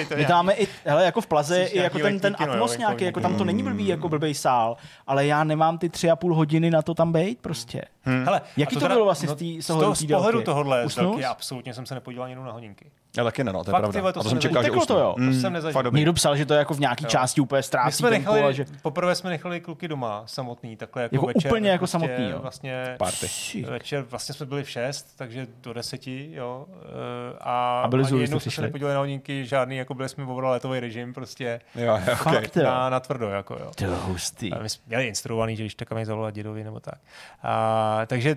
to 0.08 0.16
my 0.16 0.26
máme 0.28 0.52
i, 0.54 0.68
hele, 0.84 1.04
jako 1.04 1.20
v 1.20 1.26
Plaze, 1.26 1.62
i 1.64 1.78
jako 1.78 1.98
ten, 1.98 2.20
ten 2.20 2.36
atmos 2.38 2.72
jo, 2.72 2.78
nějaký, 2.78 3.04
jako 3.04 3.20
tam 3.20 3.36
to 3.36 3.44
není 3.44 3.62
blbý, 3.62 3.86
jako 3.86 4.08
blbý 4.08 4.34
sál, 4.34 4.76
ale 5.06 5.26
já 5.26 5.44
nemám 5.44 5.78
ty 5.78 5.88
tři 5.88 6.10
a 6.10 6.16
půl 6.16 6.34
hodiny 6.34 6.70
na 6.70 6.82
to 6.82 6.94
tam 6.94 7.12
být 7.12 7.38
prostě. 7.40 7.82
Hele, 8.24 8.40
Jaký 8.56 8.76
a 8.76 8.80
to 8.80 8.88
bylo 8.88 9.04
vlastně 9.04 9.28
z 9.28 9.30
no, 9.30 9.36
tý- 9.36 9.60
z 9.60 9.64
z, 9.64 9.66
toho 9.66 9.94
z 9.94 10.06
pohledu 10.06 10.42
tohohle, 10.42 10.88
z 10.88 10.94
délky, 10.94 11.18
jsi? 11.18 11.24
absolutně 11.24 11.74
jsem 11.74 11.86
se 11.86 11.94
nepodíval 11.94 12.24
ani 12.24 12.34
na 12.34 12.52
hodinky. 12.52 12.90
Já 13.16 13.24
taky 13.24 13.44
ne, 13.44 13.52
no, 13.52 13.64
to 13.64 13.70
je 13.70 13.72
Fakt, 13.72 13.80
pravda. 13.80 13.92
ty 13.98 14.00
vole, 14.00 14.12
to 14.12 14.20
a 14.20 14.22
to 14.22 14.28
jsem 14.28 14.40
čekal, 14.40 14.62
že 14.62 14.68
nezažil. 14.70 14.82
usnu. 14.82 14.94
to 14.96 15.00
jo. 15.00 15.14
To 15.28 15.32
jsem 15.40 15.52
nezažil. 15.52 15.72
fakt 15.72 15.84
dobrý. 15.84 15.98
Někdo 16.00 16.12
psal, 16.12 16.36
že 16.36 16.46
to 16.46 16.54
jako 16.54 16.74
v 16.74 16.80
nějaký 16.80 17.04
části 17.04 17.40
úplně 17.40 17.58
My 17.58 17.62
ztrácí 17.62 17.96
jsme 17.96 18.10
tempo 18.10 18.32
nechali, 18.32 18.48
a 18.48 18.52
že... 18.52 18.64
poprvé 18.82 19.14
jsme 19.14 19.30
nechali 19.30 19.60
kluky 19.60 19.88
doma 19.88 20.22
samotný, 20.26 20.76
takhle 20.76 21.02
jako, 21.02 21.14
Jako 21.14 21.26
večer. 21.26 21.50
úplně 21.52 21.70
jako 21.70 21.78
prostě 21.82 21.92
samotný, 21.92 22.30
jo. 22.30 22.38
Vlastně 22.38 22.94
Party. 22.98 23.26
Večer 23.68 24.02
vlastně 24.10 24.34
jsme 24.34 24.46
byli 24.46 24.64
v 24.64 24.70
6, 24.70 25.16
takže 25.16 25.46
do 25.62 25.72
10, 25.72 26.06
jo. 26.06 26.66
eh, 26.82 27.36
A, 27.40 27.80
A 27.84 27.88
byli 27.88 28.02
ani 28.02 28.08
zůli, 28.10 28.22
jednou 28.22 28.40
jsme 28.40 28.50
se 28.52 28.62
nepodívali 28.62 28.94
na 28.94 29.00
hodinky, 29.00 29.46
žádný, 29.46 29.76
jako 29.76 29.94
byli 29.94 30.08
jsme 30.08 30.24
opravdu 30.24 30.48
letový 30.48 30.80
režim, 30.80 31.14
prostě 31.14 31.60
Jo, 31.74 31.82
jo, 31.84 31.94
okay. 31.94 32.14
Fakt, 32.14 32.56
jo. 32.56 32.64
na, 32.64 32.90
na 32.90 33.00
tvrdo, 33.00 33.28
jako 33.30 33.54
jo. 33.54 33.70
To 33.74 33.84
je 33.84 33.90
hustý. 33.90 34.52
A 34.52 34.58
my 34.62 34.68
jsme 34.68 34.82
měli 34.86 35.06
instruovaný, 35.06 35.56
že 35.56 35.62
když 35.62 35.74
tak 35.74 35.90
mají 35.90 36.04
zavolat 36.04 36.34
dědovi 36.34 36.64
nebo 36.64 36.80
tak. 36.80 36.98
A, 37.42 38.00
takže 38.06 38.36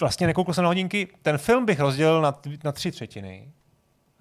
vlastně 0.00 0.26
nekoukl 0.26 0.52
jsem 0.52 0.64
na 0.64 0.68
hodinky. 0.68 1.08
Ten 1.22 1.38
film 1.38 1.64
bych 1.66 1.80
rozdělil 1.80 2.20
na, 2.20 2.34
na 2.64 2.72
tři 2.72 2.90
třetiny. 2.90 3.48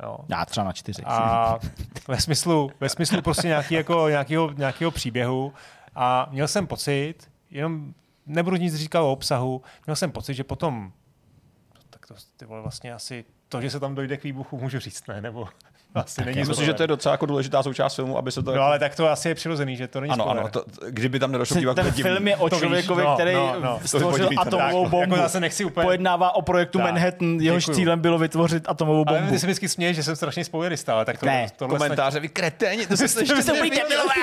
Jo. 0.03 0.17
Já 0.29 0.45
třeba 0.45 0.63
na 0.63 0.73
čtyři. 0.73 1.03
A 1.05 1.59
ve 2.07 2.21
smyslu, 2.21 2.71
ve 2.79 2.89
smyslu 2.89 3.21
prostě 3.21 3.47
nějaký, 3.47 3.75
jako, 3.75 4.09
nějakýho, 4.09 4.51
nějakýho 4.51 4.91
příběhu. 4.91 5.53
A 5.95 6.27
měl 6.31 6.47
jsem 6.47 6.67
pocit, 6.67 7.31
jenom 7.49 7.93
nebudu 8.25 8.55
nic 8.55 8.75
říkat 8.75 9.01
o 9.01 9.11
obsahu, 9.11 9.61
měl 9.85 9.95
jsem 9.95 10.11
pocit, 10.11 10.33
že 10.33 10.43
potom, 10.43 10.91
tak 11.89 12.05
to 12.05 12.15
ty 12.37 12.45
vole, 12.45 12.61
vlastně 12.61 12.93
asi 12.93 13.25
to, 13.49 13.61
že 13.61 13.69
se 13.69 13.79
tam 13.79 13.95
dojde 13.95 14.17
k 14.17 14.23
výbuchu, 14.23 14.57
můžu 14.57 14.79
říct, 14.79 15.07
ne? 15.07 15.21
Nebo 15.21 15.47
asi 15.99 16.25
není 16.25 16.39
Myslím 16.39 16.55
si, 16.55 16.65
že 16.65 16.73
to 16.73 16.83
je 16.83 16.87
docela 16.87 17.13
jako 17.13 17.25
důležitá 17.25 17.63
součást 17.63 17.95
filmu, 17.95 18.17
aby 18.17 18.31
se 18.31 18.43
to... 18.43 18.55
No 18.55 18.61
ale 18.61 18.79
tak 18.79 18.95
to 18.95 19.09
asi 19.09 19.29
je 19.29 19.35
přirozený, 19.35 19.75
že 19.75 19.87
to 19.87 19.99
není 20.01 20.11
ano, 20.13 20.23
spoiler. 20.23 20.43
ano, 20.43 20.51
to, 20.51 20.63
kdyby 20.89 21.19
tam 21.19 21.31
nedošlo 21.31 21.61
k 21.61 21.75
Ten, 21.75 21.91
film 21.91 22.27
je 22.27 22.37
o 22.37 22.49
člověkovi, 22.49 23.03
no, 23.03 23.13
který 23.15 23.33
no, 23.33 23.55
no. 23.59 23.79
stvořil 23.85 24.29
atomovou 24.37 24.83
tak, 24.83 24.91
bombu. 24.91 25.01
jako 25.15 25.15
zase 25.15 25.39
nechci 25.39 25.65
úplně- 25.65 25.85
Pojednává 25.85 26.35
o 26.35 26.41
projektu 26.41 26.77
Tak, 26.77 26.87
Manhattan, 26.91 27.39
jehož 27.39 27.63
děkuju. 27.63 27.75
cílem 27.75 27.99
bylo 27.99 28.17
vytvořit 28.17 28.63
atomovou 28.69 29.03
Ale 29.07 29.17
bombu. 29.19 29.33
ty 29.33 29.39
si 29.39 29.45
vždycky 29.45 29.69
směješ, 29.69 29.95
že 29.95 30.03
jsem 30.03 30.15
strašně 30.15 30.45
spoilerista, 30.45 30.93
ale 30.93 31.05
tak 31.05 31.17
to, 31.19 31.25
Ne, 31.25 31.47
tohle 31.55 31.77
Komentáře, 31.77 32.19
vy 32.19 32.27
kreténi, 32.29 32.87
to 32.87 32.97
jste 32.97 33.07
Ty 33.07 33.19
ještě 33.19 33.41
jste 33.41 33.51
ty 33.51 33.59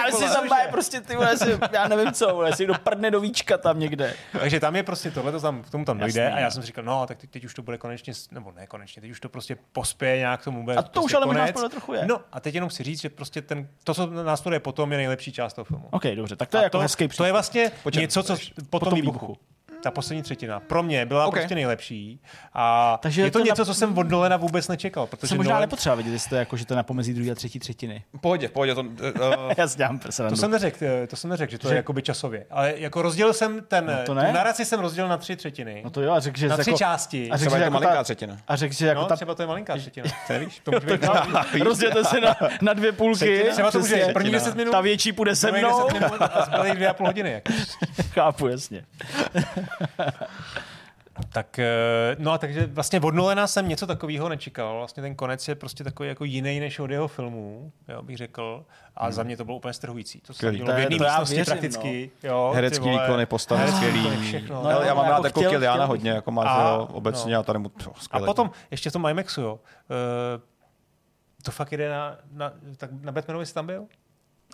ale 0.03 0.13
si 0.13 0.35
tam 0.35 0.49
má 0.49 0.57
prostě 0.71 1.01
ty 1.01 1.17
vole, 1.17 1.35
já 1.73 1.89
nevím 1.89 2.13
co, 2.13 2.35
vole, 2.35 2.57
si 2.57 2.63
někdo 2.63 2.75
prdne 2.75 3.11
do 3.11 3.21
víčka 3.21 3.59
tam 3.59 3.79
někde. 3.79 4.15
Takže 4.41 4.61
tam 4.61 4.77
je 4.77 4.83
prostě 4.83 5.11
tohle, 5.11 5.33
to 5.33 5.41
tam, 5.41 5.63
k 5.63 5.71
tomu 5.71 5.85
tam 5.85 5.99
dojde 5.99 6.31
a 6.33 6.39
já 6.41 6.51
jsem 6.51 6.63
si 6.63 6.67
říkal, 6.67 6.85
no, 6.85 7.07
tak 7.07 7.19
teď, 7.31 7.45
už 7.45 7.55
to 7.55 7.63
bude 7.63 7.79
konečně, 7.79 8.13
nebo 8.31 8.53
ne 8.57 8.67
konečně, 8.67 9.03
teď 9.03 9.11
už 9.11 9.21
to 9.21 9.29
prostě 9.29 9.57
pospěje 9.73 10.17
nějak 10.19 10.41
k 10.41 10.45
tomu 10.45 10.71
A 10.71 10.83
to 10.83 11.03
už 11.03 11.13
prostě 11.13 11.17
ale 11.17 11.27
možná 11.27 11.47
spoiler 11.69 11.71
trochu 11.71 11.93
je. 11.95 12.07
No 12.07 12.21
a 12.33 12.41
teď 12.41 12.55
jenom 12.55 12.71
chci 12.71 12.83
říct, 12.83 13.01
že 13.01 13.09
prostě 13.11 13.43
ten, 13.43 13.69
to, 13.85 13.95
co 13.95 14.07
následuje 14.07 14.61
potom, 14.61 14.93
je 14.93 14.99
nejlepší 14.99 15.33
část 15.33 15.55
toho 15.55 15.65
filmu. 15.65 15.89
OK, 15.91 16.05
dobře, 16.07 16.37
tak 16.37 16.49
to 16.49 16.57
je 16.57 16.61
A 16.61 16.65
jako 16.65 16.77
to, 16.79 16.83
hezký 16.83 17.09
to 17.09 17.25
je 17.25 17.33
vlastně 17.33 17.73
Počkej, 17.83 18.01
něco, 18.03 18.23
co 18.23 18.37
po 18.71 18.81
tom 18.81 18.89
tom 18.91 18.97
výbuchu. 18.97 19.19
výbuchu. 19.27 19.41
Ta 19.85 19.91
poslední 19.91 20.23
třetina. 20.23 20.61
Pro 20.61 20.83
mě 20.83 21.07
byla 21.07 21.27
Ok. 21.27 21.35
prostě 21.35 21.55
nejlepší. 21.55 22.21
A 22.55 22.99
Takže 23.03 23.23
je 23.23 23.31
to, 23.31 23.39
to 23.39 23.45
něco, 23.45 23.63
na- 23.63 23.67
co 23.67 23.75
jsem 23.75 23.99
od 23.99 24.09
Nolena 24.11 24.37
vůbec 24.37 24.69
nečekal. 24.69 25.07
Protože 25.07 25.27
jsem 25.29 25.37
možná 25.37 25.53
Nolan- 25.57 25.61
nepotřeba 25.61 25.95
vidět, 25.95 26.11
jestli 26.13 26.29
to 26.29 26.35
je 26.35 26.39
jako, 26.39 26.57
že 26.57 26.67
to 26.67 26.75
je 26.75 26.77
na 26.77 26.83
pomezí 26.83 27.15
druhé 27.15 27.31
a 27.31 27.35
třetí 27.35 27.59
třetiny. 27.59 28.03
V 28.15 28.21
pohodě, 28.21 28.49
v 28.49 28.51
pohodě, 28.51 28.75
to... 28.75 28.81
Uh, 28.81 28.89
Já 29.57 29.67
dělám 29.77 29.99
To 29.99 30.37
jsem 30.37 30.51
neřekl, 30.51 30.85
eh, 30.85 31.07
to 31.07 31.17
jsem 31.17 31.31
neřekl, 31.31 31.51
že 31.51 31.59
to 31.59 31.69
Že- 31.69 31.75
je 31.75 31.77
jakoby 31.77 32.03
časově. 32.03 32.47
Ale 32.51 32.75
jako 32.77 33.03
rozdělil 33.03 33.33
jsem 33.33 33.61
ten, 33.69 33.87
No 33.87 33.93
to 33.97 34.03
tu 34.05 34.15
ne. 34.15 34.33
naraci 34.33 34.65
jsem 34.65 34.81
rozdělil 34.81 35.09
na 35.09 35.17
tři 35.17 35.37
třetiny. 35.37 35.81
No 35.85 35.91
to 35.91 36.01
jo, 36.03 36.13
a 36.13 36.21
řekl, 36.21 36.39
že 36.39 36.49
na 36.49 36.57
jsi 36.57 36.61
tři 36.63 36.71
jako, 36.71 36.79
části. 36.79 37.31
a 37.31 37.37
řekl, 37.37 37.51
třeba 37.51 37.59
že 37.59 37.65
je 37.65 37.71
to 37.71 37.75
jako 37.75 37.75
malinká 37.75 37.95
ta, 37.97 38.05
třetina. 38.05 38.39
a 38.49 38.57
řekl, 38.57 38.75
že 38.75 38.87
jako 38.87 39.01
No, 39.01 39.07
ta, 39.07 39.17
třeba 39.17 39.35
to 39.35 39.43
je 39.43 39.47
malinká 39.47 39.77
třetina. 39.77 40.07
To 40.27 40.33
nevíš? 40.33 40.61
To 40.65 40.71
může 40.85 40.87
být 41.53 41.63
rozdělte 41.63 42.05
se 42.05 42.21
na, 42.21 42.37
na 42.63 42.73
dvě 42.73 42.93
půlky. 42.93 43.45
Třeba 43.53 43.71
to 43.71 43.79
může 43.79 44.07
první 44.13 44.31
10 44.33 44.55
minut, 44.55 44.71
Ta 44.71 44.81
větší 44.81 45.13
půjde 45.13 45.37
se 45.37 45.53
mnou. 45.53 45.89
10 45.89 46.01
minut 46.01 46.23
a 46.23 46.75
dvě 46.75 46.89
a 46.89 46.95
půl 46.95 47.07
hodiny. 47.07 47.33
Jako. 47.33 47.53
Chápu, 48.13 48.49
jasně. 48.49 48.85
Tak, 51.33 51.59
eh, 51.59 52.17
no 52.19 52.33
a 52.33 52.39
takže 52.39 52.67
vlastně 52.67 53.01
od 53.01 53.15
Nolana 53.15 53.47
jsem 53.47 53.69
něco 53.69 53.87
takového 53.87 54.29
nečekal. 54.29 54.77
Vlastně 54.79 55.03
ten 55.03 55.15
konec 55.15 55.49
je 55.49 55.55
prostě 55.55 55.85
takový 55.85 56.09
jako 56.09 56.25
jiný 56.25 56.61
než 56.61 56.79
od 56.79 56.91
jeho 56.91 57.09
filmů, 57.09 57.73
jo, 57.89 58.03
bych 58.03 58.17
řekl. 58.17 58.65
A 58.97 59.11
za 59.11 59.23
mě 59.23 59.37
to 59.37 59.45
bylo 59.45 59.57
úplně 59.57 59.73
strhující. 59.73 60.21
To 60.21 60.35
se 60.35 60.53
dělo 60.53 60.73
v 60.73 60.79
je- 60.79 60.83
jedné 60.83 60.97
místnosti 60.99 61.35
věřím, 61.35 61.53
prakticky. 61.53 62.11
Jo, 62.23 62.49
ty 62.53 62.57
Herecký 62.57 62.91
výkony, 62.91 63.27
postavy 63.27 63.61
Herecký 63.61 63.79
skvělý. 63.87 63.99
výkony, 64.09 64.27
všechno. 64.27 64.63
No, 64.63 64.71
Ale 64.71 64.87
já 64.87 64.95
mám 64.95 65.05
jako 65.05 65.17
rád 65.17 65.25
jako 65.25 65.41
chtěl- 65.41 65.51
Kiliana 65.51 65.85
hodně, 65.85 66.11
jako 66.11 66.31
ho 66.33 66.87
obecně 66.93 67.35
no. 67.35 67.41
a 67.41 67.43
tady 67.43 67.59
mu 67.59 67.69
to 67.69 67.93
A 68.11 68.19
potom 68.19 68.51
ještě 68.71 68.91
v 68.91 68.93
tom 68.93 69.07
IMAXu, 69.07 69.41
jo. 69.41 69.53
Uh, 69.55 70.43
to 71.43 71.51
fakt 71.51 71.73
jde 71.73 71.91
na, 71.91 72.17
na, 72.33 72.53
tak 72.77 72.91
na 73.01 73.13
Batmanovi 73.13 73.47
jsi 73.47 73.55
tam 73.55 73.67
byl? 73.67 73.87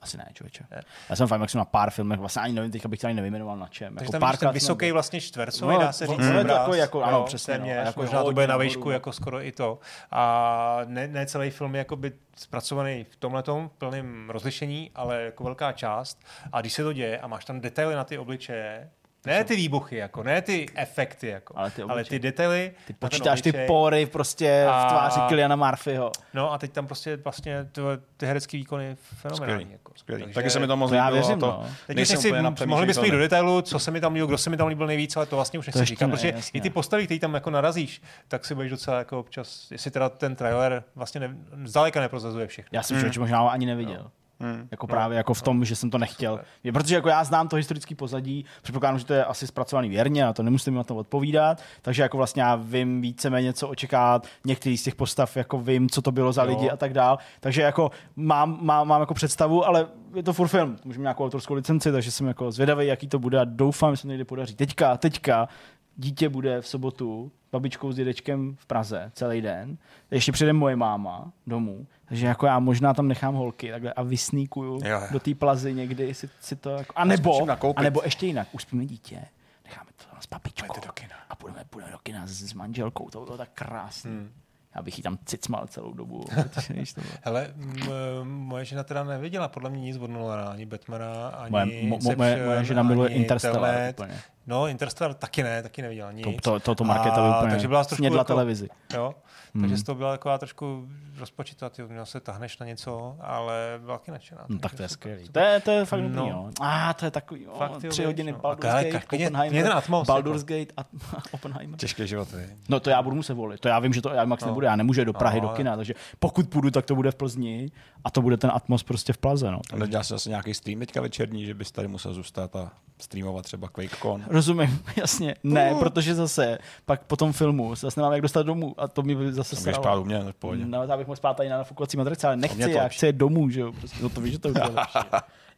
Asi 0.03 0.17
ne, 0.17 0.27
člověče. 0.33 0.65
Já 1.11 1.17
jsem 1.17 1.29
fakt 1.29 1.55
na 1.55 1.65
pár 1.65 1.91
filmech, 1.91 2.19
vlastně 2.21 2.43
ani 2.43 2.55
nevím, 2.55 2.71
teďka 2.71 2.89
bych 2.89 3.01
to 3.01 3.07
ani 3.07 3.17
nevyjmenoval 3.17 3.57
na 3.57 3.69
čem. 3.69 3.95
Takže 3.95 4.05
jako 4.05 4.13
tam 4.13 4.21
máš 4.21 4.39
ten 4.39 4.51
vysoký 4.51 4.87
byl. 4.87 4.93
vlastně 4.95 5.21
čtvercový, 5.21 5.75
No, 5.75 5.81
dá 5.81 5.93
se 5.93 6.07
on- 6.07 6.17
říct. 6.17 6.27
obraz. 6.31 6.47
jako- 6.47 6.75
jako- 6.75 7.03
ano, 7.03 7.19
Jo, 7.19 7.25
přesně, 7.25 7.55
no. 7.55 7.59
téměř, 7.59 7.79
A 7.79 7.85
jako 7.87 8.01
možná 8.03 8.25
to 8.25 8.33
bude 8.33 8.47
na 8.47 8.57
výšku 8.57 8.85
no. 8.89 8.91
jako 8.91 9.13
skoro 9.13 9.43
i 9.47 9.53
to. 9.53 9.79
A 10.11 10.81
ne, 10.85 11.09
ne 11.09 11.27
celý 11.27 11.51
film 11.51 11.75
je 11.75 11.79
jako 11.79 11.97
by 11.97 12.13
zpracovaný 12.37 13.05
v 13.11 13.17
tomhletom 13.17 13.71
plným 13.79 14.31
rozlišení, 14.31 14.91
ale 14.95 15.23
jako 15.23 15.45
velká 15.45 15.73
část. 15.73 16.19
A 16.53 16.61
když 16.61 16.73
se 16.73 16.83
to 16.83 16.93
děje 16.93 17.19
a 17.21 17.27
máš 17.27 17.45
tam 17.45 17.61
detaily 17.61 17.95
na 17.95 18.05
ty 18.05 18.19
obličeje, 18.19 18.91
ne 19.27 19.45
ty 19.45 19.57
výbuchy, 19.57 19.97
jako, 19.97 20.23
ne 20.23 20.43
ty 20.43 20.67
efekty, 20.75 21.27
jako, 21.29 21.55
Ale 21.57 21.71
ty 21.71 21.83
ale 21.83 22.05
ty 22.05 22.19
detaily. 22.19 22.73
Ty 22.87 22.93
počítáš 22.93 23.43
ty 23.43 23.53
pory 23.53 24.07
prostě 24.07 24.67
A- 24.71 24.87
v 24.87 24.89
tváři 24.91 25.21
Kiliana 25.29 25.57
Murphyho. 25.57 26.13
No 26.35 26.53
a 26.53 26.59
teď 26.59 26.73
tam 26.73 26.87
prostě 26.87 27.17
vlastně 27.17 27.65
ty, 27.73 27.81
ty 28.17 28.27
herecké 28.27 28.57
výkony 28.57 28.97
fenomenální. 29.03 29.53
Skvělý, 29.55 29.73
Jako. 29.73 29.93
skvělý. 29.97 30.23
Takže- 30.23 30.35
Taky 30.35 30.51
se 30.51 30.59
mi 30.59 30.67
to 30.67 30.77
moc 30.77 30.91
To 30.91 30.95
já 30.95 31.07
líbilo. 31.07 31.27
věřím, 31.27 31.41
to 31.41 31.47
no. 31.47 31.67
Teď 31.87 31.97
nechci, 31.97 32.17
úplně 32.29 32.43
na 32.43 32.55
mohli 32.67 32.87
bychom 32.87 33.05
jít 33.05 33.11
do 33.11 33.19
detailu, 33.19 33.63
co 33.63 33.79
se 33.79 33.91
mi 33.91 34.01
tam 34.01 34.13
líbilo, 34.13 34.27
kdo 34.27 34.39
se 34.39 34.51
mi 34.51 34.57
tam 34.57 34.69
líbil 34.69 34.87
nejvíc, 34.87 35.17
ale 35.17 35.27
to 35.27 35.37
vlastně 35.37 35.59
už 35.59 35.67
nechci 35.67 35.85
říkat, 35.85 36.07
ne, 36.07 36.13
protože 36.13 36.29
jasně. 36.29 36.59
i 36.59 36.61
ty 36.61 36.71
postavy, 36.71 37.05
které 37.05 37.21
tam 37.21 37.35
jako 37.35 37.51
narazíš, 37.51 38.03
tak 38.29 38.45
si 38.45 38.55
budeš 38.55 38.71
docela 38.71 38.99
jako 38.99 39.19
občas, 39.21 39.71
jestli 39.71 39.91
teda 39.91 40.09
ten 40.09 40.37
trailer 40.37 40.85
vlastně 40.95 41.21
ne, 41.21 41.37
zdaleka 41.65 42.01
neprozazuje 42.01 42.47
všechno. 42.47 42.69
Já 42.73 42.83
jsem 42.83 42.97
mm. 42.97 43.13
možná 43.19 43.49
ani 43.49 43.67
neviděl. 43.67 44.11
Hmm. 44.41 44.69
Jako 44.71 44.87
právě 44.87 45.17
jako 45.17 45.35
v 45.35 45.43
tom, 45.43 45.65
že 45.65 45.77
jsem 45.77 45.91
to 45.91 45.99
nechtěl. 45.99 46.41
Je, 46.65 46.73
protože 46.73 46.95
jako 46.95 47.09
já 47.09 47.25
znám 47.25 47.49
to 47.49 47.57
historické 47.57 47.95
pozadí, 47.95 48.45
předpokládám, 48.63 48.99
že 48.99 49.05
to 49.05 49.15
je 49.15 49.25
asi 49.25 49.47
zpracovaný 49.47 49.89
věrně 49.89 50.27
a 50.27 50.33
to 50.33 50.43
nemusím 50.43 50.75
na 50.75 50.85
to 50.85 50.97
odpovídat, 50.97 51.63
takže 51.83 52.03
jako 52.03 52.17
vlastně 52.17 52.43
já 52.43 52.57
vím 52.57 53.01
víceméně, 53.01 53.53
co 53.53 53.69
očekávat, 53.69 54.27
některý 54.45 54.77
z 54.79 54.83
těch 54.83 54.95
postav 54.95 55.37
jako 55.37 55.59
vím, 55.59 55.89
co 55.89 56.03
to 56.03 56.13
bylo 56.13 56.33
za 56.33 56.45
Jo. 56.45 56.49
lidi 56.49 56.71
a 56.71 56.77
tak 56.77 56.93
dál, 56.93 57.19
takže 57.41 57.63
jako 57.63 57.91
mám, 58.17 58.59
mám, 58.61 58.89
mám 58.89 59.01
jako 59.01 59.15
představu, 59.15 59.67
ale 59.67 59.87
je 60.15 60.23
to 60.23 60.33
furt 60.33 60.49
film, 60.49 60.77
můžeme 60.85 61.03
nějakou 61.03 61.25
autorskou 61.25 61.55
licenci, 61.55 61.93
takže 61.93 62.11
jsem 62.11 62.27
jako 62.27 62.51
zvědavý, 62.53 62.87
jaký 62.87 63.09
to 63.09 63.19
bude 63.19 63.41
a 63.41 63.45
doufám, 63.45 63.93
že 63.93 63.97
se 63.97 64.09
někdy 64.09 64.25
podaří. 64.25 64.55
Teďka, 64.55 64.97
teďka 64.97 65.49
dítě 65.97 66.29
bude 66.29 66.61
v 66.61 66.67
sobotu 66.69 67.33
babičkou 67.53 67.93
s 67.93 67.97
dědečkem 67.97 68.57
v 68.59 68.67
Praze 68.67 69.11
celý 69.15 69.41
den. 69.41 69.77
Ještě 70.11 70.33
přijde 70.33 70.53
moje 70.53 70.77
máma 70.77 71.33
domů, 71.47 71.87
takže 72.11 72.27
jako 72.27 72.47
já 72.47 72.59
možná 72.59 72.95
tam 72.95 73.09
nechám 73.09 73.35
holky 73.35 73.71
takhle 73.71 73.93
a 73.93 74.03
vysníkuju 74.03 74.81
Jo, 74.85 75.01
jo. 75.01 75.07
do 75.11 75.21
té 75.21 75.35
plazy 75.35 75.75
někdy 75.75 76.15
si, 76.15 76.29
si 76.41 76.57
to 76.57 76.71
jako, 76.71 76.93
a 76.97 77.05
nebo, 77.05 77.49
a 77.77 77.83
nebo 77.83 78.01
ještě 78.05 78.27
jinak, 78.27 78.49
uspíme 78.53 78.87
dítě, 78.87 79.25
necháme 79.65 79.91
to 79.97 80.05
tam 80.11 80.21
s 80.21 80.27
Pojďte 80.27 80.87
do 80.87 80.93
kina. 80.93 81.15
a 81.31 81.35
půjdeme, 81.37 81.65
půjdeme 81.71 81.93
do 81.93 81.99
kina 82.03 82.27
s, 82.27 82.31
s 82.43 82.55
manželkou, 82.55 83.11
to 83.11 83.21
by 83.21 83.25
bylo 83.25 83.37
tak 83.39 83.49
krásný. 83.55 84.11
Hmm. 84.11 84.31
Já 84.75 84.83
bych 84.83 84.99
jí 84.99 85.03
tam 85.03 85.19
cicmal 85.25 85.67
celou 85.67 85.93
dobu. 85.93 86.25
to 86.55 87.01
Hele, 87.23 87.55
m- 87.57 88.29
moje 88.29 88.65
žena 88.65 88.83
teda 88.85 89.05
neviděla 89.05 89.49
podle 89.49 89.71
mě 89.71 89.81
nic 89.81 89.97
od 89.97 90.11
Nolana, 90.11 90.45
ani 90.45 90.67
Batmana, 90.67 91.29
ani 91.29 91.51
Moje, 91.51 91.67
mo, 91.89 91.99
mo, 92.03 92.13
moje, 92.17 92.47
moje 92.47 92.65
žena 92.65 92.83
miluje 92.83 93.11
Interstellar 93.11 93.91
úplně. 93.91 94.19
No, 94.51 94.67
Interstellar 94.69 95.15
taky 95.15 95.43
ne, 95.43 95.63
taky 95.63 95.83
neviděla 95.83 96.13
nic. 96.13 96.25
To, 96.25 96.33
to, 96.43 96.61
to, 96.61 96.75
to 96.75 96.85
Markéta 96.85 97.17
A- 97.17 97.37
úplně 97.39 97.51
takže 97.51 97.69
byla 97.69 97.85
trošku 97.85 97.97
snědla 97.97 98.19
jako- 98.21 98.27
televizi. 98.33 98.69
Jo, 98.95 99.15
takže 99.61 99.77
z 99.77 99.83
toho 99.83 99.97
byla 99.97 100.11
taková 100.13 100.39
trošku 100.39 100.89
rozpočítá, 101.19 101.69
ty 101.69 101.83
měl 101.83 102.07
se 102.07 102.21
tahneš 102.21 102.59
na 102.59 102.67
něco, 102.67 103.17
ale 103.21 103.79
byla 103.85 103.99
taky 103.99 104.11
nadšená. 104.11 104.41
No, 104.49 104.59
takže 104.59 104.61
tak 104.63 104.75
to 104.75 104.83
je 104.83 104.89
skvělý. 104.89 105.29
To 105.29 105.39
je, 105.41 105.61
to 105.61 105.71
je 105.71 105.85
fakt 105.85 106.01
dobrý, 106.03 106.17
No. 106.17 106.27
no. 106.31 106.51
A 106.61 106.95
to 106.95 107.05
je 107.05 107.11
takový, 107.11 107.43
jo, 107.43 107.55
Fakt, 107.59 107.85
jo, 107.85 107.91
tři 107.91 108.05
hodiny 108.05 108.33
no. 108.33 108.39
Baldur's 108.39 108.73
Ale 108.73 108.85
Gate, 108.85 109.05
Oppenheimer, 109.07 109.63
ten 109.63 109.73
Atmos, 109.73 110.07
Baldur's. 110.09 110.45
Gate 110.45 110.73
a 110.77 110.85
Oppenheimer. 111.33 111.79
Těžký 111.79 112.07
život, 112.07 112.31
vy. 112.33 112.47
No 112.69 112.81
to 112.81 112.91
já 112.91 113.03
budu 113.03 113.17
muset 113.17 113.35
volit. 113.35 113.61
To 113.61 113.69
já 113.69 113.79
vím, 113.79 113.93
že 113.93 114.03
to 114.03 114.15
IMAX 114.23 114.43
No. 114.43 114.49
nebude. 114.49 114.67
Já 114.67 114.77
nemůžu 114.77 115.05
do 115.05 115.13
Prahy, 115.13 115.37
No, 115.37 115.43
do 115.43 115.49
ale- 115.49 115.57
kina. 115.57 115.77
Takže 115.77 115.95
pokud 116.19 116.49
půjdu, 116.49 116.71
tak 116.71 116.85
to 116.87 116.95
bude 116.95 117.11
v 117.11 117.15
Plzni 117.15 117.71
a 118.05 118.11
to 118.11 118.23
bude 118.23 118.37
ten 118.37 118.51
Atmos 118.55 118.83
prostě 118.83 119.13
v 119.13 119.19
Plaze. 119.19 119.51
No. 119.51 119.61
A 119.73 119.77
nedělá 119.77 120.03
se 120.03 120.15
zase 120.15 120.29
nějaký 120.29 120.55
stream 120.55 120.79
teďka 120.81 121.01
večerní, 121.01 121.47
že 121.47 121.55
bys 121.55 121.73
tady 121.73 121.89
musel 121.89 122.15
zůstat 122.15 122.57
a 122.57 122.71
streamovat 123.01 123.45
třeba 123.45 123.69
QuakeCon. 123.69 124.25
Rozumím, 124.41 124.83
jasně. 124.97 125.35
Ne, 125.45 125.75
protože 125.79 126.15
zase 126.15 126.59
pak 126.87 127.03
po 127.03 127.17
tom 127.17 127.33
filmu 127.33 127.77
se 127.77 127.87
zase 127.87 128.01
nemám 128.01 128.13
jak 128.13 128.23
dostat 128.23 128.43
domů 128.43 128.75
a 128.79 128.89
to 128.89 129.03
mi 129.03 129.15
by 129.15 129.33
zase 129.33 129.57
Můžeš 129.57 129.77
spát 129.77 129.97
u 129.99 130.05
mě, 130.05 130.19
no, 130.19 130.33
v 130.33 130.35
pohodě. 130.35 130.63
No, 130.67 130.83
já 130.85 130.97
bych 130.97 131.07
mohl 131.07 131.17
spát 131.17 131.37
tady 131.37 131.49
na 131.49 131.59
nafukovací 131.59 131.97
matrici, 131.97 132.27
ale 132.27 132.37
nechci, 132.37 132.63
to 132.63 132.69
já 132.71 132.89
chci 132.89 133.07
jít 133.07 133.17
domů, 133.17 133.51
že 133.51 133.61
jo. 133.61 133.73
Prostě, 133.73 133.97
no 134.03 134.09
to 134.09 134.21
víš, 134.21 134.33
že 134.33 134.39
to 134.39 134.49
je 134.49 134.55
lepší. 134.75 134.99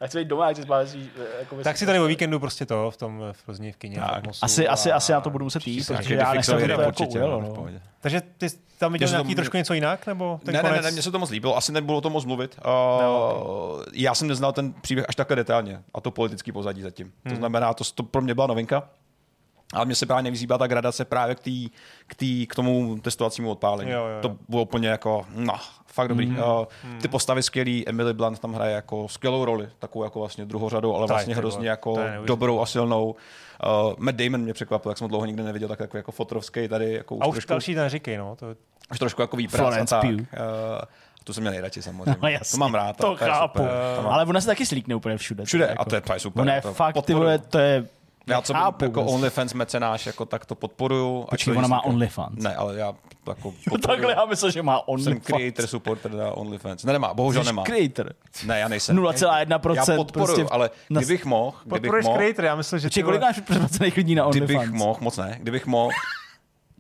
Já 0.01 0.07
chci 0.09 0.19
jít 0.19 0.29
doma, 0.29 0.47
já 0.47 0.53
chci 0.53 0.63
spát 0.63 0.89
si, 0.89 0.99
jako 1.39 1.57
Tak 1.63 1.79
si 1.79 1.87
tady 1.87 2.01
o 2.01 2.05
víkendu 2.05 2.41
prostě 2.41 2.67
to 2.67 2.91
v 2.91 2.97
tom 2.97 3.23
v 3.33 3.45
Plzni 3.47 3.73
v 3.73 3.77
kině. 3.77 3.97
Tak. 3.97 4.25
v 4.27 4.39
asi, 4.43 4.69
a- 4.69 4.73
asi, 4.73 4.93
asi 4.93 5.13
na 5.13 5.21
to 5.21 5.31
budu 5.31 5.45
muset 5.45 5.67
jít, 5.67 5.87
protože 5.87 6.09
se- 6.09 6.15
já 6.15 6.33
nechci, 6.33 6.51
to 6.53 6.59
jako 6.59 6.87
určitě, 6.87 7.19
ujelo. 7.19 7.41
no, 7.41 7.47
v 7.47 7.49
No. 7.49 7.55
pohodě. 7.55 7.81
Takže 8.01 8.23
ty 8.39 8.49
jsi 8.51 8.59
tam 8.79 8.93
viděl 8.93 9.09
se 9.09 9.13
to- 9.15 9.17
nějaký 9.23 9.35
trošku 9.35 9.57
něco 9.57 9.75
jinak, 9.75 10.07
nebo 10.07 10.41
ten 10.45 10.55
Ne, 10.55 10.63
ne, 10.63 10.69
konec? 10.69 10.85
ne, 10.85 10.91
ne, 10.91 10.93
mně 10.93 11.03
se 11.03 11.11
to 11.11 11.19
moc 11.19 11.31
líbilo, 11.31 11.57
asi 11.57 11.73
nebylo 11.73 11.99
o 11.99 12.01
tom 12.01 12.13
moc 12.13 12.25
mluvit. 12.25 12.57
Uh, 12.67 13.83
já 13.93 14.15
jsem 14.15 14.29
neznal 14.29 14.53
ten 14.53 14.73
příběh 14.73 15.07
až 15.09 15.15
takhle 15.17 15.37
detailně 15.37 15.83
a 15.95 16.01
to 16.01 16.11
politický 16.11 16.53
pozadí 16.53 16.83
zatím. 16.83 17.13
To 17.29 17.35
znamená, 17.37 17.75
to, 17.75 17.85
to 17.95 18.03
pro 18.03 18.23
mě 18.23 18.35
byla 18.35 18.47
novinka. 18.47 18.62
Ale 19.75 19.85
mně 19.85 19.95
se 19.95 20.07
právě 20.07 20.31
líbila 20.31 20.59
ta 20.59 20.67
gradace 20.67 21.05
právě 21.05 21.35
k, 21.35 21.41
tý, 21.41 21.71
k, 22.07 22.15
tý, 22.15 22.47
k 22.47 22.55
tomu 22.55 22.99
testovacímu 23.01 23.51
odpálení. 23.51 23.91
Jo, 23.91 23.99
jo, 23.99 24.07
jo. 24.07 24.19
To 24.23 24.37
bylo 24.49 24.63
úplně 24.63 24.89
jako, 24.89 25.27
no, 25.35 25.55
fakt 25.87 26.09
dobrý. 26.09 26.27
Mm. 26.27 26.39
Uh, 26.39 26.65
ty 27.03 27.09
postavy 27.09 27.43
skvělý, 27.43 27.89
Emily 27.89 28.15
Blunt 28.15 28.39
tam 28.39 28.53
hraje 28.53 28.75
jako 28.75 29.09
skvělou 29.09 29.45
roli, 29.45 29.69
takovou 29.79 30.05
jako 30.05 30.19
vlastně 30.19 30.45
druhořadou, 30.45 30.95
ale 30.95 31.07
vlastně 31.07 31.35
hrozně 31.37 31.69
jako 31.69 31.95
to 31.95 32.25
dobrou 32.25 32.61
a 32.61 32.67
silnou. 32.67 33.15
Uh, 33.85 33.93
Matt 33.99 34.17
Damon 34.17 34.41
mě 34.41 34.53
překvapil, 34.53 34.91
jak 34.91 34.99
jsem 34.99 35.05
ho 35.05 35.09
dlouho 35.09 35.27
nikdy 35.27 35.43
neviděl, 35.43 35.69
tak 35.69 35.81
jako, 35.81 35.97
jako 35.97 36.13
fotrovský 36.13 36.69
tady. 36.69 36.93
Jako 36.93 37.19
A 37.21 37.27
už 37.27 37.35
trošku, 37.35 37.51
další 37.51 37.75
neříkej, 37.75 38.17
no. 38.17 38.37
To, 38.37 38.47
už 38.91 38.99
trošku 38.99 39.21
jako 39.21 39.37
výprac 39.37 39.61
Florence 39.61 39.97
a 39.97 40.01
tak. 40.01 40.11
Uh, 40.11 40.17
tu 41.25 41.33
jsem 41.33 41.43
měl 41.43 41.53
nejradši 41.53 41.83
samozřejmě. 41.83 42.17
No, 42.23 42.29
jasně, 42.29 42.57
to 42.57 42.61
mám 42.61 42.75
rád. 42.75 42.97
To 42.97 43.11
je 43.11 43.17
chápu. 43.17 43.59
super. 43.59 43.73
To 43.97 44.03
mám- 44.03 44.13
Ale 44.13 44.25
ona 44.25 44.41
se 44.41 44.47
taky 44.47 44.67
slíkne 44.67 44.95
úplně 44.95 45.17
všude. 45.17 45.45
Všude, 45.45 45.65
jako. 45.65 45.81
a 45.83 45.85
to 45.85 45.95
je, 45.95 46.01
to 46.01 46.13
je 46.13 46.21
super. 46.21 46.41
Ona 46.43 46.55
je 46.55 46.61
to 46.61 46.75
fakt, 46.75 46.97
ty 47.05 47.15
vole, 47.15 47.39
to 47.39 47.59
je... 47.59 47.87
Já 48.27 48.43
co 48.43 48.53
chápu 48.55 48.85
jako 48.85 48.93
prostě. 49.01 49.15
OnlyFans 49.15 49.55
mecenáš, 49.55 50.07
jako 50.07 50.27
tak 50.27 50.47
to 50.47 50.55
podporuju. 50.55 51.27
Počkej, 51.31 51.57
ona 51.57 51.69
má 51.69 51.77
říkám. 51.79 51.91
OnlyFans. 51.95 52.43
Ne, 52.43 52.55
ale 52.57 52.77
já 52.79 52.95
jako 53.29 53.55
Takhle 53.87 54.13
já 54.13 54.25
myslím, 54.25 54.51
že 54.51 54.63
má 54.63 54.77
jsem 54.77 54.85
OnlyFans. 54.87 55.25
creator 55.27 55.67
supporter 55.67 56.13
na 56.13 56.31
OnlyFans. 56.33 56.85
Ne, 56.85 56.93
nemá, 56.93 57.15
bohužel 57.15 57.43
Jsi 57.43 57.47
nemá. 57.49 57.63
creator. 57.63 58.13
Ne, 58.47 58.59
já 58.61 58.69
nejsem. 58.69 58.97
0,1% 58.97 59.75
Já 59.75 59.97
podporuju, 59.97 60.27
prostě 60.37 60.45
ale 60.55 60.71
na- 60.91 61.01
kdybych 61.01 61.25
mohl, 61.25 61.57
kdybych 61.63 61.71
Podporuješ 61.81 62.05
mohl, 62.07 62.19
creator, 62.19 62.45
já 62.45 62.55
myslím, 62.55 62.79
že 62.79 62.87
Počkej, 62.89 63.03
kolik 63.03 63.21
máš 63.21 63.41
předplacených 63.41 63.97
lidí 63.97 64.15
na 64.15 64.29
kdybych 64.31 64.57
OnlyFans? 64.57 64.79
mohl, 64.79 64.99
moc 65.01 65.17
ne, 65.17 65.37
kdybych 65.41 65.67
mohl, 65.67 65.91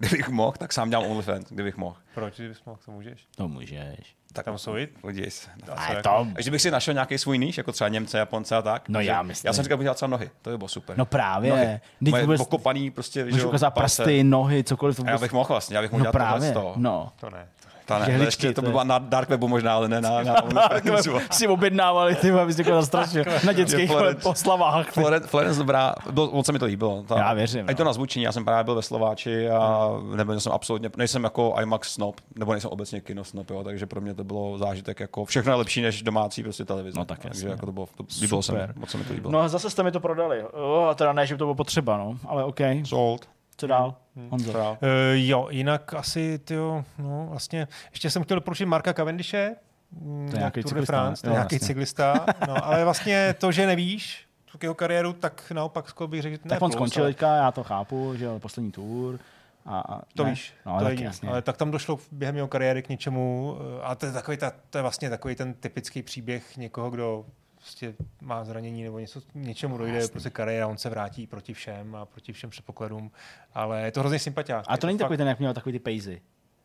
kdybych 0.03 0.29
mohl, 0.29 0.53
tak 0.59 0.73
sám 0.73 0.91
dělám 0.91 1.05
OnlyFans, 1.07 1.47
kdybych 1.51 1.77
mohl. 1.77 1.97
Proč 2.15 2.41
bys 2.41 2.65
mohl, 2.67 2.79
to 2.85 2.91
můžeš? 2.93 3.27
To 3.37 3.49
můžeš. 3.49 4.17
Tak 4.33 4.45
Tam 4.45 4.59
jsou 4.59 4.77
jít? 4.77 4.91
Se. 5.29 5.51
A 5.77 6.03
to, 6.03 6.27
Takže 6.35 6.51
bych 6.51 6.63
si 6.63 6.71
našel 6.71 6.95
nějaký 6.95 7.19
svůj 7.19 7.39
níž, 7.39 7.59
jako 7.59 7.73
třeba 7.73 7.89
Němce, 7.89 8.19
Japonce 8.19 8.57
a 8.57 8.63
tak. 8.63 8.89
No 8.89 9.01
já 9.01 9.23
myslím. 9.23 9.49
Já 9.49 9.53
jsem 9.53 9.65
říkal, 9.65 9.79
bych 9.79 9.85
dělal 9.85 9.95
třeba 9.95 10.09
nohy, 10.09 10.31
to 10.43 10.51
by 10.51 10.59
bylo 10.59 10.69
super. 10.69 10.99
no 10.99 11.05
právě. 11.07 11.81
Nohy. 12.01 12.23
Vůbec 12.23 12.41
okopaný 12.41 12.91
prostě, 12.91 13.25
jo, 13.29 13.49
ukázat 13.49 13.71
pase. 13.71 14.03
prsty, 14.03 14.25
nohy, 14.25 14.65
cokoliv. 14.65 14.97
To 14.97 15.03
A 15.03 15.07
já 15.07 15.13
vůbec... 15.17 15.21
bych 15.23 15.33
mohl 15.33 15.49
vlastně, 15.49 15.77
já 15.77 15.83
bych 15.83 15.93
mohl 15.93 15.99
No 15.99 16.05
dělat 16.05 16.13
tohle 16.13 16.27
právě, 16.27 16.51
z 16.51 16.53
toho. 16.53 16.73
no. 16.77 17.13
To 17.21 17.31
ne. 17.31 17.49
Ta 17.87 17.99
ne, 17.99 18.07
Žehličky, 18.07 18.47
ještě, 18.47 18.55
to 18.55 18.63
by 18.63 18.69
bylo 18.69 18.85
na 18.85 18.99
dark 18.99 19.29
webu 19.29 19.49
možná, 19.49 19.75
ale 19.75 19.89
ne 19.89 20.01
na, 20.01 20.23
na 20.23 20.43
OnlyFans. 20.43 21.09
si 21.31 21.49
objednávali, 21.49 22.15
ty 22.15 22.31
abys 22.31 22.59
jako 22.59 22.71
zastrašil 22.73 23.25
na 23.47 23.53
dětských 23.53 23.91
Florence- 23.91 24.23
poslavách. 24.23 24.91
Florence, 24.91 25.29
Florence 25.29 25.59
dobrá, 25.59 25.95
byl, 26.11 26.31
moc 26.33 26.47
se 26.47 26.53
mi 26.53 26.59
to 26.59 26.65
líbilo. 26.65 27.03
Ta, 27.09 27.19
Já 27.19 27.33
věřím, 27.35 27.65
A 27.69 27.71
i 27.73 27.75
to 27.75 27.85
no. 27.85 27.87
na 27.87 27.93
zvučení, 27.93 28.23
já 28.25 28.33
jsem 28.33 28.45
právě 28.45 28.65
byl 28.65 28.75
ve 28.75 28.83
Slováči 28.83 29.51
a 29.51 29.91
nebyl 30.15 30.41
jsem 30.41 30.53
absolutně, 30.53 30.91
nejsem 30.97 31.25
jako 31.25 31.55
IMAX 31.63 31.93
snob, 31.93 32.17
nebo 32.39 32.53
nejsem 32.53 32.71
obecně 32.71 33.01
kino 33.01 33.25
snob, 33.25 33.51
jo, 33.51 33.65
takže 33.65 33.87
pro 33.87 34.01
mě 34.01 34.15
to 34.15 34.25
bylo 34.25 34.59
zážitek 34.59 35.01
jako 35.01 35.25
všechno 35.25 35.53
je 35.53 35.57
lepší 35.57 35.83
než 35.83 36.03
domácí 36.03 36.43
prostě 36.43 36.65
televize. 36.65 36.99
No 36.99 37.05
tak 37.05 37.19
takže 37.19 37.49
jako 37.49 37.67
to 37.67 37.73
bylo, 37.73 37.87
to 37.97 38.05
líbilo 38.21 38.43
se 38.43 38.53
mi, 38.53 38.59
Super. 38.61 38.75
moc 38.77 38.91
se 38.91 38.99
mi 38.99 39.05
to 39.05 39.13
líbilo. 39.13 39.33
No 39.33 39.41
a 39.41 39.49
zase 39.49 39.71
jste 39.71 39.83
mi 39.83 39.93
to 39.93 40.01
prodali. 40.01 40.43
Oh, 40.53 40.95
teda 40.95 41.13
ne, 41.13 41.27
že 41.27 41.35
by 41.35 41.39
to 41.39 41.45
bylo 41.45 41.55
potřeba, 41.55 41.97
no. 41.97 42.17
Ale 42.29 42.45
OK. 42.45 42.59
Sold. 42.85 43.29
Co 43.57 43.67
dál? 43.67 43.95
Honzo. 44.31 44.53
Teda. 44.53 44.71
Uh, 44.71 44.77
jo, 45.13 45.49
jinak 45.51 45.95
asi, 45.95 46.39
tyjo, 46.39 46.85
no 46.99 47.27
vlastně, 47.31 47.69
ještě 47.91 48.11
jsem 48.11 48.25
chtěl 48.25 48.35
doporučit 48.35 48.67
Marka 48.67 48.93
Cavendishe, 48.93 49.57
mm, 49.91 50.29
To 50.31 50.37
je 50.37 50.39
nějaký 50.39 50.63
Tour 50.63 50.65
de 50.65 50.69
cyklista, 50.69 50.93
France, 50.93 51.23
to 51.23 51.29
je 51.29 51.31
jo, 51.31 51.35
nějaký 51.35 51.59
cyklista, 51.59 52.27
no, 52.49 52.67
ale 52.67 52.85
vlastně 52.85 53.35
to, 53.39 53.53
že 53.53 53.67
nevíš, 53.67 54.27
tu 54.53 54.59
jeho 54.63 54.75
kariéru, 54.75 55.13
tak 55.13 55.51
naopak 55.55 55.89
skoro 55.89 56.09
bych 56.09 56.23
řekl, 56.23 56.37
že 56.37 56.41
ne 56.45 56.49
Tak 56.49 56.63
on 56.63 56.71
plus, 56.71 56.79
skončil 56.79 57.03
ale 57.03 57.13
teďka, 57.13 57.37
já 57.37 57.53
to 57.53 57.65
chápu, 57.65 58.15
že 58.17 58.25
jo, 58.25 58.39
poslední 58.39 58.73
tour. 58.73 59.19
A, 59.67 59.81
a 59.81 60.03
To 60.17 60.25
ne, 60.25 60.31
víš, 60.31 60.55
no, 60.67 60.79
to 60.79 60.85
tak 60.85 60.99
je 60.99 61.05
jasně. 61.05 61.29
Ale 61.29 61.43
tak 61.43 61.57
tam 61.57 61.71
došlo 61.71 61.99
během 62.13 62.37
jeho 62.37 62.49
kariéry 62.49 62.83
k 62.83 62.89
něčemu, 62.89 63.57
eh, 63.79 63.83
a 63.83 63.95
to 63.95 64.07
je, 64.07 64.13
takový 64.13 64.37
ta, 64.37 64.53
to 64.71 64.79
je 64.79 64.83
vlastně 64.83 65.11
takový 65.11 65.35
ten 65.35 65.55
typický 65.55 66.03
příběh 66.03 66.57
někoho, 66.57 66.91
kdo 66.91 67.25
prostě 67.63 67.95
má 68.21 68.45
zranění 68.45 68.83
nebo 68.85 68.99
něco, 68.99 69.23
něčemu 69.35 69.79
dojde, 69.79 69.97
Jasně. 69.97 70.11
prostě 70.13 70.31
kariéra, 70.31 70.67
on 70.67 70.79
se 70.79 70.91
vrátí 70.91 71.27
proti 71.27 71.55
všem 71.55 71.95
a 71.95 72.07
proti 72.07 72.33
všem 72.33 72.51
předpokladům, 72.51 73.11
ale 73.55 73.83
je 73.83 73.93
to 73.93 74.01
hrozně 74.01 74.19
sympatiák. 74.19 74.65
A 74.69 74.73
Je 74.75 74.79
to 74.79 74.87
není 74.87 74.99
fakt- 74.99 75.05
takový 75.05 75.17
ten, 75.17 75.29
jak 75.29 75.39
měl 75.39 75.55
takový 75.55 75.73
ty 75.73 75.79
pejzy. 75.79 76.23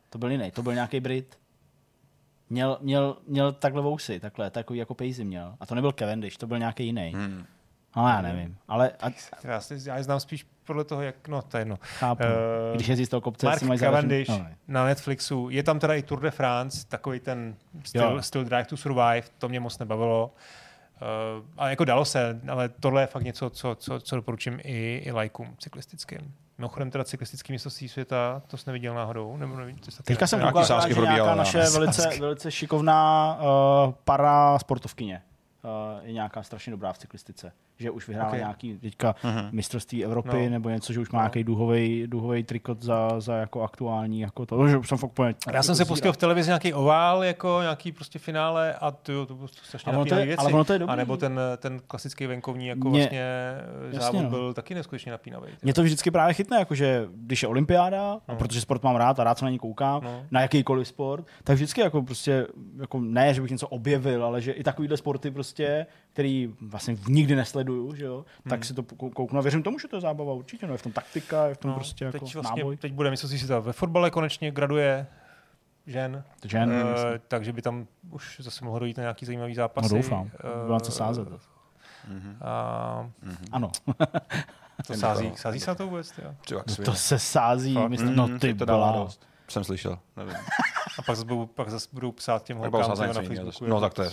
To 0.10 0.18
byl 0.18 0.32
jiný, 0.32 0.52
to 0.52 0.64
byl 0.64 0.74
nějaký 0.74 0.99
Brit. 0.99 1.38
Měl, 2.49 2.78
měl, 2.82 3.18
měl 3.28 3.52
takhle 3.52 3.82
vousy, 3.82 4.19
takhle, 4.19 4.49
takový 4.49 4.80
jako 4.80 4.94
pejzy 4.94 5.24
měl. 5.24 5.56
A 5.60 5.65
to 5.65 5.76
nebyl 5.76 5.91
Cavendish, 5.91 6.38
to 6.38 6.48
byl 6.48 6.60
nějaký 6.60 6.86
jiný. 6.86 7.11
Hmm. 7.15 7.45
No 7.95 8.07
já 8.07 8.22
nevím, 8.22 8.57
ale 8.68 8.91
a, 9.02 9.10
Já, 9.44 9.61
si, 9.61 9.78
já 9.86 9.98
je 9.98 10.03
znám 10.03 10.19
spíš 10.19 10.45
podle 10.64 10.84
toho, 10.84 11.02
jak, 11.02 11.28
no 11.28 11.41
to 11.41 11.57
je 11.57 11.61
jedno. 11.61 11.78
chápu. 11.82 12.24
Eh, 12.24 12.76
Když 12.76 12.88
jezdí 12.88 13.06
z 13.06 13.10
toho 13.10 13.22
kopce, 13.22 13.45
Mark 13.45 13.60
si 13.60 13.65
mají 13.65 13.80
Cavendish 13.80 14.30
No, 14.30 14.48
na 14.68 14.86
Netflixu. 14.86 15.49
Je 15.49 15.64
tam 15.64 15.80
teda 15.80 15.94
i 15.94 16.02
Tour 16.02 16.19
de 16.22 16.32
France, 16.32 16.88
takový 16.88 17.19
ten 17.19 17.56
styl, 17.86 18.02
Jo. 18.02 18.22
styl 18.22 18.44
Drive 18.45 18.65
to 18.65 18.78
Survive, 18.78 19.22
to 19.38 19.49
mě 19.49 19.60
moc 19.60 19.80
nebavilo. 19.80 20.26
Uh, 20.34 20.41
a 21.57 21.69
jako 21.69 21.86
dalo 21.86 22.06
se, 22.06 22.41
ale 22.49 22.69
tohle 22.69 23.02
je 23.02 23.07
fakt 23.07 23.24
něco, 23.24 23.49
co, 23.49 23.76
co, 23.76 23.99
co 23.99 24.15
doporučím 24.15 24.60
i, 24.64 25.02
i 25.06 25.11
lajkům 25.11 25.56
cyklistickým. 25.60 26.34
Mimochodem 26.57 26.91
teda 26.91 27.03
cyklistický 27.03 27.53
mistrovství 27.53 27.90
světa, 27.90 28.41
to 28.48 28.57
jsi 28.57 28.64
neviděl 28.68 28.94
náhodou? 28.94 29.38
Nebo 29.38 29.56
nevím, 29.56 29.78
to 29.78 30.03
Teďka 30.03 30.28
jsem 30.28 30.41
koukal, 30.41 30.65
sázky 30.65 30.94
že 30.94 31.02
nějaká 31.02 31.36
naše 31.36 31.60
velice, 31.69 32.10
velice 32.19 32.52
šikovná 32.52 33.38
uh, 33.40 33.94
para 34.03 34.60
sportovkyně. 34.60 35.22
Uh, 35.64 36.06
je 36.08 36.14
nějaká 36.14 36.44
strašně 36.44 36.72
dobrá 36.72 36.94
v 36.94 36.98
cyklistice. 36.98 37.52
Že 37.80 37.92
už 37.92 38.08
vyhrála 38.08 38.28
Ok. 38.30 38.34
okay. 38.34 38.40
nějaký 38.40 38.78
teďka 38.78 39.16
Mhm. 39.24 39.50
mistrovství 39.52 40.06
Evropy 40.06 40.44
No. 40.44 40.50
nebo 40.50 40.70
něco, 40.70 40.94
že 40.94 41.00
už 41.00 41.10
má 41.12 41.20
No. 41.20 41.24
nějaký 41.24 41.44
duhový, 41.44 42.08
duhový 42.08 42.44
trikot 42.44 42.82
za, 42.84 43.20
za 43.20 43.36
jako 43.36 43.62
aktuální, 43.62 44.20
jako 44.20 44.46
to, 44.46 44.68
že 44.68 44.78
už 44.78 44.88
jsem 44.90 44.98
fakt 44.98 45.12
úplně... 45.12 45.36
Já 45.54 45.64
jsem 45.64 45.76
se 45.76 45.86
pustil 45.86 46.14
v 46.14 46.18
televizi 46.18 46.50
nějaký 46.50 46.74
ovál, 46.74 47.24
jako 47.24 47.58
nějaký 47.62 47.92
prostě 47.92 48.20
finále 48.20 48.74
a 48.74 48.92
to, 48.92 49.26
to 49.26 49.36
bylo 49.36 49.48
strašně 49.48 49.90
Ale 49.92 49.98
ono 50.02 50.06
to 50.10 50.16
je- 50.16 50.26
věci. 50.26 50.38
ale 50.40 50.54
ono 50.54 50.64
to 50.64 50.74
je 50.74 50.80
dobrý. 50.80 50.94
A 50.94 50.96
nebo 50.96 51.18
ten, 51.18 51.40
ten 51.58 51.80
klasický 51.88 52.28
venkovní 52.28 52.68
jako 52.68 52.90
Mě- 52.90 53.00
vlastně 53.00 53.22
jasně, 53.86 54.00
závod 54.00 54.24
no. 54.24 54.30
byl 54.30 54.54
taky 54.54 54.76
neskutečně 54.76 55.12
napínavý. 55.12 55.48
Mě 55.62 55.74
to 55.74 55.84
vždycky 55.84 56.12
právě 56.12 56.34
chytne, 56.34 56.58
jakože 56.60 57.08
když 57.16 57.42
je 57.44 57.50
olympiáda, 57.50 58.12
a 58.14 58.32
No. 58.32 58.36
protože 58.36 58.62
sport 58.62 58.84
mám 58.84 58.96
rád 58.96 59.20
a 59.20 59.24
rád 59.24 59.38
se 59.38 59.46
na 59.46 59.52
ně 59.52 59.60
koukám, 59.60 60.04
No. 60.04 60.24
na 60.32 60.42
jakýkoliv 60.42 60.88
sport, 60.88 61.26
tak 61.44 61.56
vždycky 61.56 61.82
jako 61.82 62.02
prostě, 62.02 62.48
jako 62.80 63.00
ne, 63.00 63.34
že 63.34 63.42
bych 63.42 63.52
něco 63.52 63.68
objevil, 63.68 64.26
ale 64.26 64.42
že 64.42 64.52
i 64.52 64.64
takovýhle 64.64 64.98
sporty 64.98 65.32
prostě, 65.32 65.47
který 66.14 66.53
vlastně 66.61 66.98
nikdy 67.07 67.36
nesleduju, 67.36 67.95
že 67.95 68.06
jo, 68.06 68.26
tak 68.49 68.65
si 68.65 68.74
to 68.74 68.84
kou- 68.84 69.10
kouknu 69.14 69.40
a 69.40 69.41
věřím 69.41 69.64
tomu, 69.64 69.80
že 69.80 69.88
to 69.88 69.95
je 69.98 70.02
zábava 70.02 70.34
určitě, 70.34 70.68
no 70.68 70.74
je 70.74 70.78
v 70.78 70.82
tom 70.84 70.91
taktika, 70.91 71.45
je 71.48 71.53
v 71.53 71.57
tom 71.57 71.69
No, 71.72 71.76
prostě 71.76 72.06
jako 72.06 72.19
teď, 72.19 72.36
vlastně, 72.36 72.61
náboj. 72.61 72.78
teď 72.78 72.94
bude 72.94 73.10
mistrovství 73.10 73.40
světa 73.40 73.60
ve 73.60 73.74
fotbale 73.74 74.11
konečně 74.11 74.52
graduje 74.52 75.07
žen, 75.88 76.24
žen, 76.45 76.72
Eh, 76.72 76.84
myslím. 76.91 77.11
takže 77.28 77.53
by 77.53 77.61
tam 77.61 77.88
už 78.11 78.38
zase 78.40 78.65
mohlo 78.65 78.80
dojít 78.80 78.98
na 78.98 79.02
nějaký 79.02 79.26
zajímavý 79.26 79.56
zápas. 79.56 79.91
no 79.91 79.98
doufám, 79.98 80.32
byla 80.65 80.80
co 80.80 80.91
sázet. 80.91 81.28
A 82.41 83.10
Ano, 83.52 83.72
to 84.88 84.94
sází, 84.94 85.32
sází 85.36 85.60
se 85.60 85.72
na 85.72 85.76
to 85.76 85.88
vůbec? 85.88 86.14
Jo? 86.52 86.61
No 86.80 86.86
to 86.86 86.94
se 86.94 87.19
sází, 87.19 87.74
Fakt? 87.74 87.90
myslím, 87.90 88.15
no 88.15 88.28
Mhm, 88.28 88.40
ty 88.40 88.53
to 88.53 88.65
dává 88.65 88.91
byla. 88.91 89.03
dost. 89.03 89.28
Jsem 89.49 89.64
slyšel, 89.64 89.99
nevím. 90.18 90.34
A 90.99 91.02
pak 91.06 91.15
zase, 91.15 91.26
budou, 91.28 91.45
pak 91.45 91.69
zase 91.69 91.88
budou 91.94 92.11
psát 92.11 92.44
těm 92.44 92.57
holkám 92.57 92.82
na 92.90 92.95
Facebooku. 93.14 93.65
No 93.68 93.82
tak 93.82 93.94
to 93.94 94.03
je. 94.03 94.10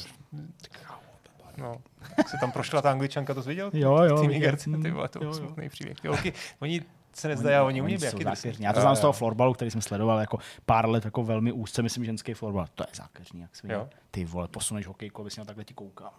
No. 1.56 1.74
Jak 2.18 2.28
se 2.28 2.36
tam 2.40 2.52
prošla 2.52 2.82
ta 2.82 2.90
angličanka, 2.90 3.34
to 3.34 3.42
jsi 3.42 3.48
viděl? 3.48 3.70
Jo, 3.74 3.96
jo, 4.02 4.16
Ty 4.16 4.20
viděl. 4.20 4.32
Nigerci, 4.32 4.70
ty 4.82 4.90
vole, 4.90 5.08
to 5.08 5.24
jo, 5.24 5.34
smutný 5.34 5.68
příběh. 5.68 6.00
Ty 6.00 6.08
holky, 6.08 6.32
oni 6.60 6.82
se 7.12 7.28
nezdají, 7.28 7.56
a 7.56 7.62
oni 7.62 7.80
umějí 7.80 7.98
být 7.98 8.22
zákeřní. 8.22 8.64
Já 8.64 8.72
to 8.72 8.80
znám 8.80 8.96
z 8.96 9.00
toho 9.00 9.12
florbalu, 9.12 9.52
který 9.54 9.70
jsem 9.70 9.82
sledoval 9.82 10.20
jako 10.20 10.38
pár 10.66 10.88
let 10.88 11.04
jako 11.04 11.22
velmi 11.22 11.52
úzce, 11.52 11.82
myslím, 11.82 12.04
ženský 12.04 12.34
florbal. 12.34 12.66
To 12.74 12.82
je 12.82 12.94
zákeřní, 12.94 13.40
jak 13.40 13.56
svině. 13.56 13.74
Jo. 13.74 13.88
Ty 14.10 14.24
vole, 14.24 14.48
posuneš 14.48 14.86
hokejku, 14.86 15.22
abys 15.22 15.36
měl 15.36 15.46
takhle 15.46 15.64
ti 15.64 15.74
koukám. 15.74 16.10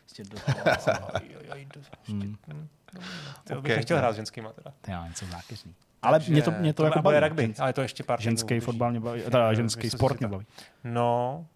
Prostě 0.00 0.24
do 0.24 0.38
toho. 3.46 3.60
Bych 3.60 3.76
nechtěl 3.76 3.98
hrát 3.98 4.12
s 4.12 4.16
ženskýma 4.16 4.52
teda. 4.52 4.72
To 4.80 4.90
je 4.90 4.98
něco 5.08 5.26
zákeřný. 5.26 5.74
Ale 6.02 6.20
mě 6.28 6.42
to, 6.42 6.50
mě 6.50 6.72
to 6.72 6.84
jako 6.84 7.02
bude 7.02 7.20
baví. 7.20 7.28
rugby, 7.28 7.54
ale 7.58 7.72
to 7.72 7.82
ještě 7.82 8.02
pár 8.02 8.20
Ženský 8.20 8.60
fotbal 8.60 8.90
mě 8.90 9.00
baví, 9.00 9.22
teda 9.22 9.54
ženský 9.54 9.90
si, 9.90 9.96
sport 9.96 10.20
mě 10.20 10.28
baví. 10.28 10.46
No, 10.84 11.46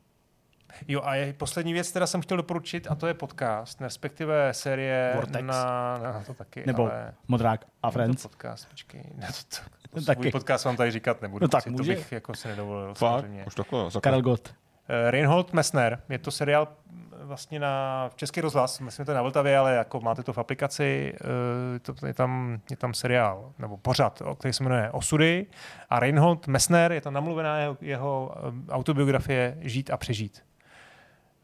Jo, 0.88 1.00
a 1.04 1.14
je 1.14 1.32
poslední 1.32 1.72
věc, 1.72 1.90
která 1.90 2.06
jsem 2.06 2.20
chtěl 2.20 2.36
doporučit, 2.36 2.86
a 2.90 2.94
to 2.94 3.06
je 3.06 3.14
podcast, 3.14 3.80
respektive 3.80 4.54
série 4.54 5.12
Vortex. 5.14 5.44
na, 5.46 5.98
na 5.98 6.22
to 6.26 6.34
taky, 6.34 6.62
Nebo 6.66 6.82
ale... 6.90 7.14
Modrák 7.28 7.64
a 7.82 7.90
Friends. 7.90 8.22
To 8.22 8.28
podcast, 8.28 8.68
počkej. 8.68 9.04
Ne, 9.16 9.26
to, 9.26 9.56
to, 9.56 9.62
No 9.94 10.00
to 10.00 10.06
taky. 10.06 10.20
svůj 10.22 10.30
podcast 10.32 10.64
vám 10.64 10.76
tady 10.76 10.90
říkat 10.90 11.22
nebudu. 11.22 11.44
No 11.44 11.48
tak 11.48 11.62
si, 11.64 11.70
může. 11.70 11.94
To 11.94 12.00
bych 12.00 12.12
jako 12.12 12.34
si 12.34 12.48
nedovolil. 12.48 12.94
Fakt? 12.94 13.24
Už 13.46 13.54
takhle. 13.54 13.84
Karel 14.00 14.22
Gott. 14.22 14.54
Eh, 14.88 15.10
Reinhold 15.10 15.52
Messner, 15.52 16.02
je 16.08 16.18
to 16.18 16.30
seriál 16.30 16.68
mm, 16.90 17.10
vlastně 17.22 17.60
na 17.60 18.10
Český 18.16 18.40
rozhlas, 18.40 18.80
myslím, 18.80 19.02
že 19.02 19.06
to 19.06 19.10
je 19.10 19.14
na 19.16 19.22
Vltavě, 19.22 19.58
ale 19.58 19.74
jako 19.74 20.00
máte 20.00 20.22
to 20.22 20.32
v 20.32 20.38
aplikaci, 20.38 21.14
eh, 21.76 21.78
to, 21.78 22.06
je, 22.06 22.14
tam, 22.14 22.60
je 22.70 22.76
tam 22.76 22.94
seriál, 22.94 23.52
nebo 23.58 23.76
pořad, 23.76 24.22
o- 24.24 24.34
který 24.34 24.52
se 24.52 24.64
jmenuje 24.64 24.90
Osudy 24.90 25.46
a 25.90 26.00
Reinhold 26.00 26.46
Messner, 26.46 26.92
je 26.92 27.00
tam 27.00 27.14
namluvená 27.14 27.58
jeho, 27.58 27.76
jeho 27.80 28.34
eh, 28.36 28.72
autobiografie 28.72 29.56
Žít 29.60 29.90
a 29.90 29.96
přežít. 29.96 30.42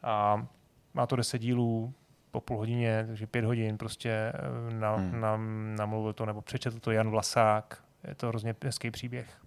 A 0.03 0.47
má 0.95 1.07
to 1.07 1.17
10 1.17 1.39
dílů 1.39 1.95
po 2.31 2.41
půl 2.41 2.57
hodině, 2.57 3.05
takže 3.07 3.27
pět 3.27 3.45
hodin 3.45 3.79
prostě 3.79 4.11
eh, 4.11 4.75
na, 4.75 4.97
Hmm. 4.97 5.11
hmm. 5.11 5.21
na, 5.21 5.37
namluvil 5.79 6.13
to, 6.13 6.27
nebo 6.27 6.43
přečetl 6.43 6.79
to 6.79 6.91
Jan 6.91 7.11
Vlasák, 7.11 7.85
je 8.09 8.15
to 8.15 8.29
hrozně 8.29 8.55
hezký 8.65 8.91
příběh. 8.91 9.41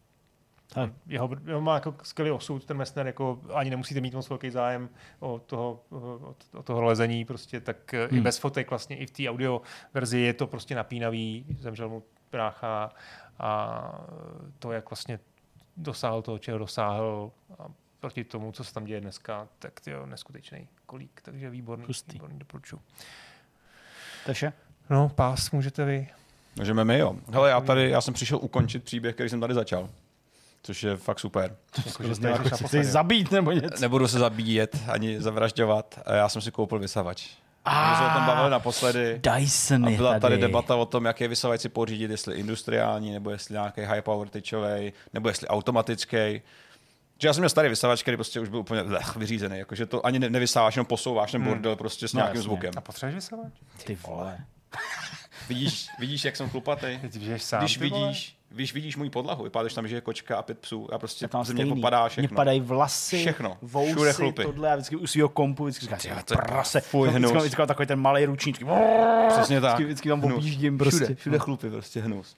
Tak. 0.73 0.91
Jeho, 1.07 1.30
jeho 1.45 1.61
má 1.61 1.75
jako 1.75 1.95
skvělý 2.03 2.31
osud, 2.31 2.65
ten 2.65 2.77
Messner, 2.77 3.07
jako 3.07 3.41
ani 3.53 3.69
nemusíte 3.69 4.01
mít 4.01 4.13
moc 4.13 4.30
velký 4.30 4.49
zájem 4.49 4.89
o 5.19 5.39
toho, 5.39 5.84
o, 5.89 6.35
o 6.53 6.63
toho 6.63 6.81
lezení, 6.81 7.25
prostě, 7.25 7.61
tak 7.61 7.93
hmm. 7.93 8.03
i 8.03 8.13
Hmm. 8.13 8.23
bez 8.23 8.38
fotek 8.38 8.69
vlastně, 8.69 8.97
i 8.97 9.05
v 9.05 9.11
té 9.11 9.30
audio 9.30 9.61
verzi 9.93 10.19
je 10.19 10.34
to 10.34 10.47
prostě 10.47 10.75
napínavý, 10.75 11.45
zemřel 11.59 11.89
mu 11.89 12.03
brácha 12.31 12.91
a 13.39 13.81
to, 14.59 14.71
jak 14.71 14.89
vlastně 14.89 15.19
dosáhl 15.77 16.21
toho, 16.21 16.39
čeho 16.39 16.57
dosáhl 16.57 17.31
a 17.59 17.67
proti 18.03 18.23
tomu, 18.23 18.51
co 18.51 18.63
se 18.63 18.73
tam 18.73 18.85
děje 18.85 19.01
dneska, 19.01 19.47
tak 19.59 19.80
to 19.80 19.89
je 19.89 19.95
neskutečný 20.05 20.67
kolík, 20.85 21.21
takže 21.23 21.49
výborný, 21.49 21.85
Hustý. 21.88 22.13
výborný 22.13 22.39
doporučuji. 22.39 22.80
To 24.25 24.34
vše? 24.34 24.53
No, 24.89 25.09
pás 25.09 25.51
můžete 25.51 25.85
vy. 25.85 26.07
Můžeme 26.55 26.85
my, 26.85 26.97
jo. 26.99 27.15
Hele, 27.34 27.49
já 27.49 27.61
tady, 27.61 27.89
já 27.89 28.01
jsem 28.01 28.13
přišel 28.13 28.38
ukončit 28.41 28.84
příběh, 28.84 29.15
který 29.15 29.30
jsem 29.30 29.39
tady 29.39 29.53
začal. 29.53 29.89
Což 30.63 30.84
je 30.84 30.97
fakt 30.97 31.19
super. 31.19 31.55
Jako, 31.85 32.03
že 32.03 32.09
jako 32.27 32.43
naposledy. 32.43 32.84
zabít 32.85 33.31
nebo 33.31 33.51
něco. 33.51 33.81
Nebudu 33.81 34.07
se 34.07 34.19
zabíjet 34.19 34.77
ani 34.88 35.21
zavražďovat. 35.21 35.99
A 36.05 36.13
Já 36.13 36.30
jsem 36.30 36.41
si 36.41 36.51
koupil 36.51 36.80
vysavač. 36.80 37.27
A- 37.65 37.89
My 37.91 37.97
jsme 37.97 38.07
o 38.07 38.13
tom 38.13 38.25
bavili 38.25 38.49
naposledy. 38.49 39.21
Dyson 39.38 39.85
A 39.85 39.89
byla 39.91 40.11
tady 40.11 40.21
tady 40.21 40.38
debata 40.38 40.75
o 40.75 40.85
tom, 40.85 41.05
jaký 41.05 41.27
vysavač 41.27 41.61
si 41.61 41.69
pořídit, 41.69 42.11
jestli 42.11 42.35
industriální, 42.35 43.11
nebo 43.11 43.30
jestli 43.30 43.53
nějaký 43.53 43.81
high 43.81 44.01
power 44.01 44.30
tyčový, 44.30 44.93
nebo 45.13 45.30
jestli 45.30 45.47
automatický. 45.47 46.41
Že 47.23 47.27
já 47.27 47.33
jsem 47.33 47.41
měl 47.41 47.49
starý 47.49 47.69
vysavač, 47.69 48.01
který 48.01 48.17
prostě 48.17 48.39
už 48.39 48.49
byl 48.49 48.59
úplně 48.59 48.81
lech, 48.81 49.15
vyřízený, 49.15 49.57
jakože 49.57 49.85
to 49.85 50.05
ani 50.05 50.19
ne- 50.19 50.29
nevysáváš, 50.29 50.75
jenom 50.75 50.85
posouváš 50.85 51.31
ten 51.31 51.41
Hmm. 51.41 51.49
bordel 51.49 51.75
prostě 51.75 52.07
s 52.07 52.13
No 52.13 52.17
nějakým 52.17 52.35
jasně. 52.37 52.43
zvukem. 52.43 52.71
A 52.77 52.81
potřebuješ 52.81 53.15
vysavač? 53.15 53.53
Ty 53.83 53.97
vole. 54.07 54.37
Vidíš, 55.49 55.87
vidíš, 55.99 56.25
jak 56.25 56.35
jsem 56.35 56.49
chlupatý? 56.49 56.99
Víš 57.03 57.43
sám, 57.43 57.59
Když 57.59 57.77
vidíš, 57.77 58.37
když 58.49 58.73
vidíš 58.73 58.95
můj 58.97 59.09
podlahu, 59.09 59.43
vypadá, 59.43 59.67
že 59.67 59.75
tam 59.75 59.87
žije 59.87 60.01
kočka 60.01 60.37
a 60.37 60.41
pět 60.41 60.59
psů 60.59 60.93
a 60.93 60.99
prostě 60.99 61.25
Tak 61.25 61.31
tam 61.31 61.43
ze 61.45 61.53
mě 61.53 61.65
popadá 61.65 62.09
všechno. 62.09 62.35
padají 62.35 62.59
vlasy, 62.59 63.17
Všechno. 63.19 63.57
vousy, 63.61 63.91
Všude 63.93 64.13
chlupy. 64.13 64.43
tohle 64.43 64.71
a 64.71 64.75
vždycky 64.75 64.95
u 64.95 65.07
svého 65.07 65.29
kompu 65.29 65.63
vždycky 65.63 65.85
říkám, 65.85 65.99
Tyjo, 65.99 66.15
ty 66.15 66.23
to 66.23 66.33
je 66.33 66.37
prase. 66.37 66.81
fuj 66.81 67.09
vždycky, 67.09 67.27
hnus. 67.31 67.41
vždycky, 67.43 67.61
mám 67.61 67.67
takový 67.67 67.87
ten 67.87 67.99
malý 67.99 68.25
ručník. 68.25 68.57
Přesně 69.29 69.61
tak. 69.61 69.73
Vždycky, 69.73 69.83
vždycky 69.85 70.09
tam 70.09 70.23
objíždím 70.23 70.77
prostě. 70.77 70.99
Všude, 71.03 71.15
všude 71.15 71.39
chlupy, 71.39 71.69
prostě 71.69 72.01
hnus. 72.01 72.35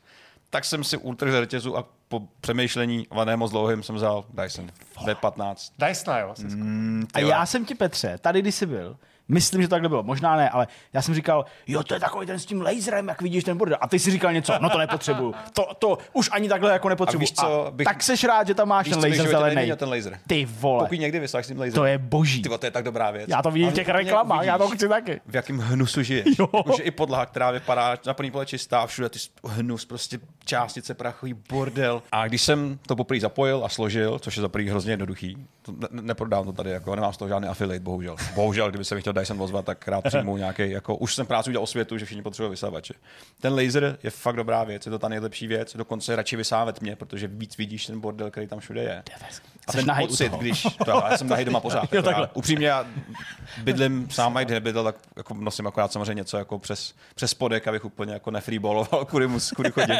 Tak 0.56 0.66
jsem 0.66 0.84
si 0.84 0.98
utrhl 0.98 1.32
ze 1.32 1.40
řetězu 1.42 1.78
a 1.78 1.86
po 2.08 2.22
přemýšlení, 2.42 3.08
ne 3.26 3.36
moc 3.38 3.52
dlouhým, 3.52 3.84
jsem 3.84 3.96
vzal 3.96 4.26
Dyson 4.44 4.70
D15. 5.06 5.56
Dysona, 5.88 6.20
jo? 6.20 6.30
Asi 6.30 6.46
Mm, 6.46 7.08
A 7.14 7.20
já 7.20 7.46
jsem 7.46 7.66
ti, 7.66 7.76
Petře, 7.76 8.18
tady 8.18 8.42
když 8.42 8.56
jsi 8.56 8.66
byl, 8.66 8.98
myslím, 9.28 9.62
že 9.62 9.68
to 9.68 9.76
takhle 9.76 9.90
bylo, 9.90 10.04
možná 10.04 10.36
ne, 10.36 10.50
ale 10.50 10.68
já 10.94 11.02
jsem 11.02 11.16
říkal, 11.16 11.46
jo, 11.68 11.84
to 11.84 11.94
je 11.94 12.00
takový 12.00 12.28
ten 12.28 12.40
s 12.40 12.46
tím 12.46 12.62
laserem, 12.62 13.08
jak 13.08 13.22
vidíš 13.22 13.44
ten 13.44 13.58
bordel. 13.58 13.78
A 13.82 13.88
ty 13.88 14.00
si 14.00 14.12
říkal 14.12 14.34
něco, 14.34 14.54
no 14.62 14.70
to 14.70 14.78
nepotřebuju. 14.78 15.34
To, 15.54 15.68
to 15.80 15.98
už 16.14 16.30
ani 16.32 16.50
takhle 16.50 16.72
jako 16.72 16.90
nepotřebuju. 16.90 17.20
víš 17.20 17.32
co, 17.32 17.68
bych- 17.72 17.86
tak 17.86 18.04
seš 18.04 18.24
rád, 18.24 18.48
že 18.48 18.54
tam 18.54 18.68
máš 18.68 18.86
Víš, 18.86 18.96
ten 18.96 19.10
laser 19.12 19.28
zelený. 19.28 19.72
ten 19.76 19.90
laser. 19.90 20.20
Ty 20.28 20.46
vole, 20.46 20.84
Pokud 20.84 21.00
někdy 21.00 21.20
vysáš 21.20 21.46
s 21.46 21.48
tím 21.48 21.58
laserem. 21.60 21.76
to 21.76 21.86
je 21.86 21.98
boží. 21.98 22.42
Ty 22.42 22.50
to 22.50 22.66
je 22.66 22.72
tak 22.72 22.84
dobrá 22.86 23.12
věc. 23.12 23.30
Já 23.30 23.42
to 23.42 23.52
vidím 23.52 23.70
v 23.70 23.74
těch 23.74 23.90
reklamách, 23.90 24.46
já 24.46 24.58
to 24.58 24.70
chci 24.70 24.88
taky. 24.90 25.22
V 25.26 25.36
jakém 25.36 25.60
hnusu 25.60 26.04
žiješ. 26.04 26.26
Že 26.78 26.84
i 26.84 26.92
podlaha, 26.92 27.26
která 27.26 27.52
vypadá 27.52 27.98
na 28.08 28.14
první 28.14 28.32
pohled 28.32 28.48
čistá, 28.50 28.80
a 28.82 28.88
všude 28.88 29.10
ty 29.10 29.20
hnus, 29.48 29.86
prostě 29.86 30.20
částice 30.46 30.94
prachový 30.94 31.34
bordel. 31.50 32.02
A 32.12 32.28
když 32.28 32.42
jsem 32.42 32.80
to 32.88 32.96
poprvé 32.96 33.20
zapojil 33.20 33.62
a 33.66 33.70
složil, 33.70 34.20
což 34.20 34.38
je 34.38 34.42
za 34.42 34.50
hrozně 34.70 34.92
jednoduchý, 34.92 35.48
to 35.62 35.72
ne- 35.72 35.88
neprodám 36.02 36.46
to 36.46 36.54
tady, 36.54 36.70
jako 36.70 36.96
nemám 36.96 37.14
z 37.14 37.18
toho 37.18 37.30
žádný 37.30 37.48
affiliate, 37.48 37.80
bohužel. 37.84 38.16
Bohužel, 38.36 38.70
kdyby 38.70 38.86
se 38.86 38.96
mi 38.96 39.02
chtěl 39.16 39.22
Dyson 39.22 39.42
ozvat, 39.42 39.66
tak 39.66 39.88
rád 39.88 40.04
přijmu 40.08 40.38
nějaký, 40.38 40.72
jako 40.72 40.96
už 40.96 41.16
jsem 41.16 41.26
práci 41.28 41.50
udělal 41.50 41.64
o 41.64 41.68
světu, 41.68 41.98
že 41.98 42.06
všichni 42.06 42.22
potřebují 42.24 42.50
vysavače. 42.52 42.94
Ten 43.42 43.54
laser 43.54 43.98
je 44.04 44.10
fakt 44.10 44.36
dobrá 44.36 44.64
věc, 44.64 44.86
je 44.86 44.90
to 44.90 45.00
ta 45.00 45.08
nejlepší 45.08 45.48
věc, 45.48 45.76
dokonce 45.76 46.16
radši 46.16 46.36
vysávat 46.36 46.82
mě, 46.82 46.96
protože 46.96 47.28
víc 47.28 47.58
vidíš 47.58 47.86
ten 47.86 48.00
bordel, 48.00 48.32
který 48.32 48.48
tam 48.48 48.60
všude 48.60 48.82
je. 48.84 49.04
A 49.68 49.72
ten 49.72 49.86
pocit, 50.00 50.32
když, 50.32 50.68
to, 50.86 50.92
já 50.92 51.18
jsem 51.18 51.28
nahej 51.30 51.46
doma 51.46 51.60
pořád. 51.60 51.86
Jo, 51.94 52.04
jako 52.06 52.22
já, 52.22 52.30
upřímně, 52.34 52.68
já 52.68 52.86
bydlím 53.64 54.10
sám, 54.12 54.38
a 54.38 54.44
kdy 54.44 54.54
nebydl, 54.54 54.84
tak 54.84 54.96
jako 55.18 55.34
nosím 55.34 55.68
akorát 55.68 55.92
samozřejmě 55.92 56.14
něco 56.14 56.38
jako 56.38 56.60
přes, 56.60 56.94
přes 57.16 57.32
spodek, 57.32 57.68
abych 57.68 57.86
úplně 57.86 58.14
jako 58.14 58.32
nefreeballoval, 58.32 59.06
kudy, 59.06 59.28
mus, 59.28 59.52
kudy 59.52 59.72
chodím. 59.72 59.96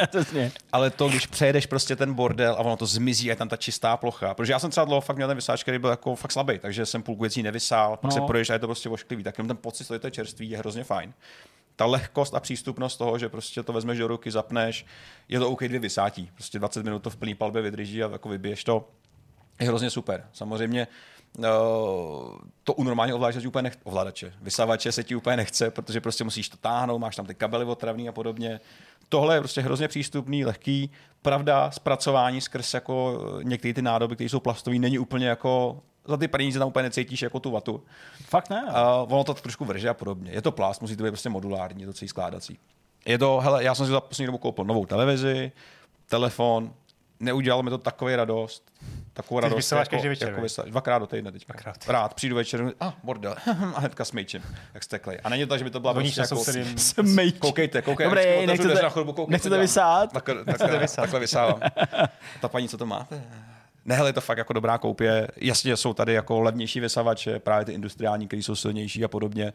Ale 0.72 0.90
to, 0.90 1.08
když 1.08 1.26
přejedeš 1.26 1.66
prostě 1.66 1.96
ten 1.96 2.14
bordel 2.14 2.52
a 2.52 2.58
ono 2.58 2.76
to 2.76 2.86
zmizí, 2.86 3.30
a 3.30 3.32
je 3.32 3.36
tam 3.36 3.48
ta 3.48 3.56
čistá 3.56 3.96
plocha. 3.96 4.34
Protože 4.34 4.52
já 4.52 4.58
jsem 4.58 4.70
třeba 4.70 4.84
dlouho 4.84 5.00
fakt 5.00 5.16
měl 5.16 5.28
ten 5.28 5.36
vysáč, 5.36 5.62
který 5.62 5.78
byl 5.78 5.90
jako 5.90 6.14
fakt 6.16 6.32
slabý, 6.32 6.58
takže 6.58 6.86
jsem 6.86 7.02
půlku 7.02 7.22
věcí 7.22 7.42
nevysál, 7.42 7.96
pak 7.96 8.04
No. 8.04 8.10
se 8.10 8.20
projdeš 8.20 8.50
a 8.50 8.52
je 8.52 8.58
to 8.58 8.66
prostě 8.66 8.88
ošklivý. 9.06 9.22
Tak 9.22 9.38
jenom 9.38 9.48
ten 9.48 9.56
pocit, 9.56 9.86
že 9.86 9.98
to 9.98 10.06
je 10.06 10.10
čerstvý, 10.10 10.50
je 10.50 10.58
hrozně 10.58 10.84
fajn. 10.84 11.14
Ta 11.76 11.86
lehkost 11.86 12.34
a 12.34 12.40
přístupnost 12.40 12.96
toho, 12.96 13.18
že 13.18 13.28
prostě 13.28 13.62
to 13.62 13.72
vezmeš 13.72 13.98
do 13.98 14.08
ruky, 14.08 14.30
zapneš, 14.30 14.86
je 15.28 15.38
to 15.38 15.50
OK 15.50 15.64
dvě 15.64 15.78
vysátí. 15.80 16.30
Prostě 16.34 16.58
20 16.58 16.84
minut 16.84 17.02
to 17.02 17.10
v 17.10 17.16
plný 17.16 17.34
palbě 17.34 17.62
vydrží 17.62 18.02
a 18.02 18.10
jako 18.10 18.28
vybiješ 18.28 18.64
to. 18.64 18.88
Je 19.60 19.66
hrozně 19.66 19.90
super. 19.90 20.26
Samozřejmě 20.32 20.86
uh, 21.38 21.44
to 22.64 22.74
u 22.74 22.82
normálně 22.84 23.14
ovladače 23.14 23.48
úplně 23.48 23.70
nech- 23.70 23.78
ovladače. 23.84 24.32
Vysavače 24.42 24.92
se 24.92 25.04
ti 25.04 25.14
úplně 25.14 25.36
nechce, 25.36 25.70
protože 25.70 26.00
prostě 26.00 26.24
musíš 26.24 26.48
to 26.48 26.56
táhnout, 26.56 27.00
máš 27.00 27.16
tam 27.16 27.26
ty 27.26 27.34
kabely 27.34 27.64
otravný 27.64 28.08
a 28.08 28.12
podobně. 28.12 28.60
Tohle 29.08 29.34
je 29.36 29.40
prostě 29.40 29.60
hrozně 29.60 29.88
přístupný, 29.88 30.44
lehký. 30.44 30.90
Pravda, 31.22 31.70
zpracování 31.70 32.40
skrz 32.40 32.74
jako 32.74 33.20
některé 33.42 33.74
ty 33.74 33.82
nádoby, 33.82 34.14
které 34.14 34.28
jsou 34.28 34.40
plastové, 34.40 34.78
není 34.78 34.98
úplně 34.98 35.28
jako 35.28 35.82
za 36.08 36.16
ty 36.16 36.28
peníze 36.28 36.58
tam 36.58 36.68
úplně 36.68 36.82
necítíš 36.82 37.22
jako 37.22 37.40
tu 37.40 37.50
vatu. 37.50 37.82
Fakt 38.24 38.50
ne. 38.50 38.62
A 38.68 38.92
ono 38.92 39.24
to 39.24 39.34
trošku 39.34 39.64
vrže 39.64 39.88
a 39.88 39.94
podobně. 39.94 40.32
Je 40.32 40.42
to 40.42 40.52
plast, 40.52 40.82
musí 40.82 40.96
to 40.96 41.04
být 41.04 41.10
prostě 41.10 41.28
modulární, 41.28 41.80
je 41.80 41.86
to 41.86 41.92
celý 41.92 42.08
skládací. 42.08 42.58
Je 43.06 43.18
to, 43.18 43.40
hele, 43.40 43.64
já 43.64 43.74
jsem 43.74 43.86
si 43.86 43.92
za 43.92 44.00
poslední 44.00 44.26
dobu 44.26 44.38
koupil 44.38 44.64
novou 44.64 44.86
televizi, 44.86 45.52
telefon, 46.08 46.72
neudělalo 47.20 47.62
mi 47.62 47.70
to 47.70 47.78
takový 47.78 48.16
radost, 48.16 48.72
takovou 49.12 49.40
radost. 49.40 49.56
vysíláš 49.56 49.88
každý 49.88 50.08
večer, 50.08 50.28
jako 50.28 50.40
vysíláš, 50.40 50.70
dvakrát 50.70 50.98
do 50.98 51.06
týdne 51.06 51.32
teďka. 51.32 51.52
Dvakrát. 51.52 51.88
Rád, 51.88 52.14
přijdu 52.14 52.36
večer, 52.36 52.72
a 52.80 52.88
ah, 52.88 52.92
bordel, 53.02 53.34
a 53.74 53.80
hnedka 53.80 54.04
smejčím, 54.04 54.42
jak 54.74 54.82
steklej. 54.84 55.18
A 55.24 55.28
není 55.28 55.42
to 55.42 55.48
tak, 55.48 55.58
že 55.58 55.64
by 55.64 55.70
to 55.70 55.80
byla 55.80 55.92
Voníš 55.92 56.14
prostě 56.14 56.58
jako... 56.58 56.78
Smejč. 56.78 57.38
Koukejte, 57.38 57.82
koukejte. 57.82 58.10
Dobrý, 58.10 58.46
nechcete- 58.46 58.82
na 58.82 58.88
chvilku, 58.88 59.12
koukejte, 59.12 59.32
nechcete 59.32 59.58
vysát? 59.58 60.12
Takhle, 60.12 60.44
takhle, 60.44 60.88
takhle 60.88 61.20
vysávám. 61.20 61.60
Ta 62.40 62.48
paní, 62.48 62.68
co 62.68 62.78
to 62.78 62.86
máte? 62.86 63.22
Ne, 63.86 63.94
hele, 63.96 64.08
je 64.08 64.12
to 64.12 64.20
fakt 64.20 64.38
jako 64.38 64.52
dobrá 64.52 64.78
koupě. 64.78 65.28
Jasně 65.36 65.76
jsou 65.76 65.94
tady 65.94 66.12
jako 66.12 66.40
levnější 66.40 66.80
vysavače, 66.80 67.38
právě 67.38 67.64
ty 67.64 67.72
industriální, 67.72 68.26
které 68.26 68.42
jsou 68.42 68.54
silnější 68.56 69.04
a 69.04 69.08
podobně. 69.08 69.52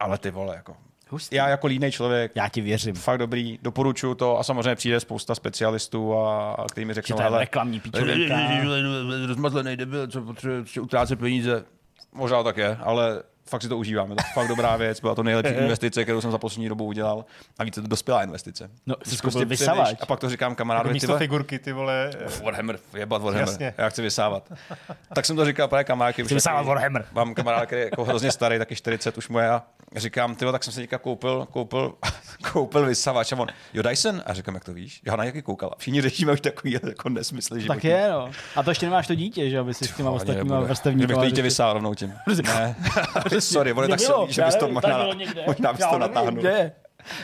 Ale 0.00 0.18
ty 0.18 0.30
vole, 0.30 0.56
jako. 0.56 0.76
Hustý. 1.10 1.36
Já 1.36 1.48
jako 1.48 1.66
línej 1.66 1.92
člověk, 1.92 2.32
Já 2.34 2.48
ti 2.48 2.60
věřím. 2.60 2.94
fakt 2.94 3.18
dobrý, 3.18 3.58
doporučuju 3.62 4.14
to 4.14 4.38
a 4.38 4.42
samozřejmě 4.42 4.74
přijde 4.74 5.00
spousta 5.00 5.34
specialistů, 5.34 6.14
a, 6.14 6.52
a 6.52 6.64
který 6.66 6.84
mi 6.84 6.90
Že 6.90 6.94
řeknou, 6.94 7.16
to 7.16 7.22
je 7.22 7.28
hele, 7.28 7.38
reklamní 7.38 7.80
píčovinka. 7.80 8.36
rozmazlený 9.26 9.76
debil, 9.76 10.06
co 10.06 10.22
potřebuje 10.22 10.64
utrácet 10.80 11.18
peníze. 11.18 11.64
Možná 12.12 12.42
tak 12.42 12.56
je, 12.56 12.76
ale 12.80 13.22
fakt 13.48 13.62
si 13.62 13.68
to 13.68 13.78
užívám. 13.78 14.10
Je 14.10 14.16
to 14.16 14.22
fakt 14.34 14.48
dobrá 14.48 14.76
věc, 14.76 15.00
byla 15.00 15.14
to 15.14 15.22
nejlepší 15.22 15.52
investice, 15.58 16.02
kterou 16.04 16.20
jsem 16.20 16.30
za 16.30 16.38
poslední 16.38 16.68
dobu 16.68 16.84
udělal. 16.84 17.24
A 17.58 17.64
víte, 17.64 17.82
to 17.82 17.88
dospělá 17.88 18.22
investice. 18.22 18.70
No, 18.86 18.94
Jsi 19.04 19.16
přemýš- 19.16 19.44
vysavač. 19.48 19.96
A 20.00 20.06
pak 20.06 20.20
to 20.20 20.30
říkám 20.30 20.54
kamarádovi, 20.54 20.88
Jako 20.88 20.92
ty 20.92 20.94
místo 20.94 21.06
vole, 21.08 21.18
figurky, 21.18 21.58
ty 21.58 21.72
vole. 21.72 22.10
Warhammer, 22.44 22.78
jebat 22.96 23.22
Warhammer, 23.22 23.48
Jasně. 23.48 23.74
já 23.78 23.88
chci 23.88 24.02
vysávat. 24.02 24.52
tak 25.14 25.26
jsem 25.26 25.36
to 25.36 25.44
říkal 25.44 25.68
právě 25.68 25.84
kamarádky. 25.84 26.24
Chci 26.24 26.34
vysávat 26.34 26.66
Warhammer. 26.66 27.04
Mám 27.12 27.34
kamaráda, 27.34 27.66
který 27.66 27.80
je 27.80 27.84
jako 27.86 28.04
hrozně 28.04 28.32
starý, 28.32 28.58
taky 28.58 28.76
40 28.76 29.18
už 29.18 29.28
moje 29.28 29.48
a 29.48 29.62
říkám, 29.96 30.34
ty 30.34 30.44
vole, 30.44 30.52
tak 30.52 30.64
jsem 30.64 30.72
si 30.72 30.80
teďka 30.80 30.98
koupil, 30.98 31.46
koupil, 31.50 31.94
koupil 32.52 32.86
vysavač 32.86 33.32
a 33.32 33.36
on, 33.36 33.48
jo 33.74 33.82
Dyson? 33.82 34.22
A 34.26 34.34
říkám, 34.34 34.54
jak 34.54 34.64
to 34.64 34.72
víš? 34.74 35.00
Já 35.06 35.16
na 35.16 35.24
jaký 35.24 35.42
koukal. 35.42 35.74
Všichni 35.78 36.00
řešíme 36.02 36.32
už 36.32 36.40
takový 36.40 36.72
jako 36.72 37.08
nesmysly. 37.08 37.64
Tak 37.64 37.84
je, 37.84 38.08
no. 38.10 38.30
A 38.56 38.62
to 38.62 38.70
ještě 38.70 38.86
nemáš 38.86 39.06
to 39.06 39.14
dítě, 39.14 39.50
že 39.50 39.58
aby 39.58 39.74
si 39.74 39.84
s 39.84 39.96
těma 39.96 40.10
ostatníma 40.10 40.60
Že 40.60 40.66
bych 40.66 40.76
to 40.76 40.94
dítě 40.94 41.06
vrstevníkama 41.12 41.42
vysál 41.42 41.72
rovnou 41.72 41.94
tím. 41.94 42.12
Prostě- 42.24 42.42
Ne. 42.42 42.76
Sorry, 43.40 43.72
Kde 43.72 43.88
tak 43.88 43.98
bylo? 43.98 44.18
silný, 44.18 44.32
že 44.32 44.42
bys 44.42 44.56
to 44.56 44.68
možná, 44.68 45.06
možná 45.46 45.72
bys 45.72 45.86
to 45.90 45.98
natáhnul. 45.98 46.44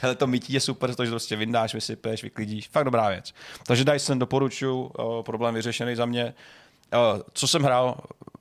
Hele, 0.02 0.14
to 0.14 0.26
mytí 0.26 0.52
je 0.52 0.60
super, 0.60 0.90
protože 0.90 1.10
to 1.10 1.12
prostě 1.12 1.36
vyndáš, 1.36 1.74
vysypeš, 1.74 2.22
vyklidíš. 2.22 2.68
Fakt 2.68 2.84
dobrá 2.84 3.08
věc. 3.08 3.34
Takže 3.66 3.84
Dyson 3.84 4.18
doporučuji, 4.18 4.86
uh, 4.98 5.22
problém 5.22 5.54
vyřešený 5.54 5.94
za 5.94 6.06
mě. 6.06 6.34
Uh, 7.14 7.22
co 7.32 7.48
jsem 7.48 7.62
hrál? 7.62 7.96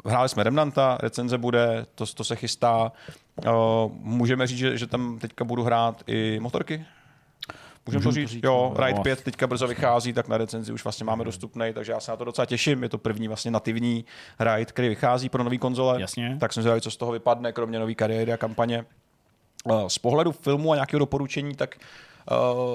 Hráli 0.06 0.30
jsme 0.30 0.44
Remnanta, 0.44 0.98
recenze 1.02 1.38
bude, 1.38 1.86
to, 1.96 2.06
to 2.06 2.24
se 2.24 2.36
chystá. 2.36 2.92
Uh, 3.48 3.52
můžeme 3.92 4.48
říct, 4.48 4.58
že, 4.58 4.78
že 4.78 4.88
tam 4.88 5.20
teďka 5.20 5.46
budu 5.46 5.64
hrát 5.64 6.04
i 6.08 6.40
motorky? 6.40 6.86
Můžeme 7.86 8.04
to 8.04 8.12
říct? 8.12 8.30
říct, 8.30 8.44
Jo, 8.44 8.74
no. 8.78 8.86
Ride 8.86 9.00
5 9.02 9.22
teďka 9.22 9.48
brzo 9.48 9.68
vychází, 9.68 10.14
tak 10.14 10.28
na 10.28 10.38
recenzi 10.38 10.74
už 10.74 10.84
vlastně 10.84 11.04
máme 11.04 11.24
dostupný, 11.24 11.74
takže 11.74 11.92
já 11.92 12.00
se 12.00 12.12
na 12.12 12.18
to 12.18 12.26
docela 12.26 12.46
těším. 12.46 12.84
Je 12.84 12.90
to 12.90 12.98
první 12.98 13.28
vlastně 13.28 13.52
nativní 13.52 14.06
Ride, 14.40 14.66
který 14.66 14.90
vychází 14.90 15.30
pro 15.30 15.44
nový 15.44 15.58
konzole. 15.58 16.02
Jasně. 16.02 16.38
Tak 16.40 16.54
jsem 16.54 16.64
zvědavý, 16.64 16.82
co 16.82 16.92
z 16.92 16.98
toho 16.98 17.12
vypadne, 17.12 17.52
kromě 17.52 17.80
nový 17.80 17.96
kariéry 17.96 18.34
a 18.34 18.38
kampaně. 18.38 18.86
Uh, 19.66 19.88
Z 19.88 19.98
pohledu 19.98 20.32
filmu 20.32 20.72
a 20.72 20.76
nějakého 20.76 21.00
doporučení, 21.00 21.56
tak 21.56 21.76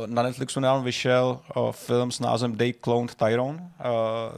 na 0.06 0.22
Netflixu 0.22 0.60
nám 0.60 0.84
vyšel 0.84 1.40
uh, 1.56 1.72
film 1.72 2.10
s 2.10 2.20
názvem 2.20 2.56
They 2.56 2.72
Cloned 2.72 3.14
Tyrone, 3.14 3.58
uh, 3.58 3.64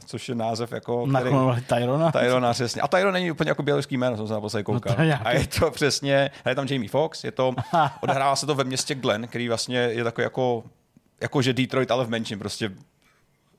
což 0.05 0.29
je 0.29 0.35
název 0.35 0.71
jako... 0.71 1.01
který- 1.01 1.13
Naklonovali 1.13 1.61
Tyrona. 1.61 2.11
Tyrona, 2.11 2.53
přesně. 2.53 2.81
A 2.81 2.87
Tyron 2.87 3.13
není 3.13 3.31
úplně 3.31 3.49
jako 3.49 3.63
běloruský 3.63 3.97
jméno, 3.97 4.27
jsem 4.27 4.49
se 4.49 4.63
koukal. 4.63 4.89
No 4.91 4.95
to 4.95 5.01
je 5.01 5.05
nějaký- 5.07 5.25
a 5.25 5.31
je 5.31 5.47
to 5.47 5.71
přesně, 5.71 6.31
je 6.49 6.55
tam 6.55 6.67
Jamie 6.69 6.89
Foxx, 6.89 7.23
je 7.23 7.31
to, 7.31 7.53
odehrává 8.01 8.35
se 8.35 8.45
to 8.45 8.55
ve 8.55 8.63
městě 8.63 8.95
Glen, 8.95 9.27
který 9.27 9.47
vlastně 9.47 9.77
je 9.77 10.03
takový 10.03 10.23
jako, 10.23 10.63
jako 11.21 11.41
že 11.41 11.53
Detroit, 11.53 11.91
ale 11.91 12.05
v 12.05 12.09
menším, 12.09 12.39
prostě 12.39 12.71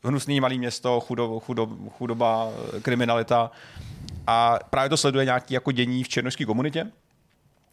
hnusný 0.04 0.40
malý 0.40 0.58
město, 0.58 1.00
chudo, 1.00 1.40
chudo, 1.40 1.68
chudoba, 1.98 2.48
kriminalita. 2.82 3.50
A 4.26 4.58
právě 4.70 4.88
to 4.88 4.96
sleduje 4.96 5.24
nějaký 5.24 5.54
jako 5.54 5.72
dění 5.72 6.04
v 6.04 6.08
černožské 6.08 6.44
komunitě. 6.44 6.86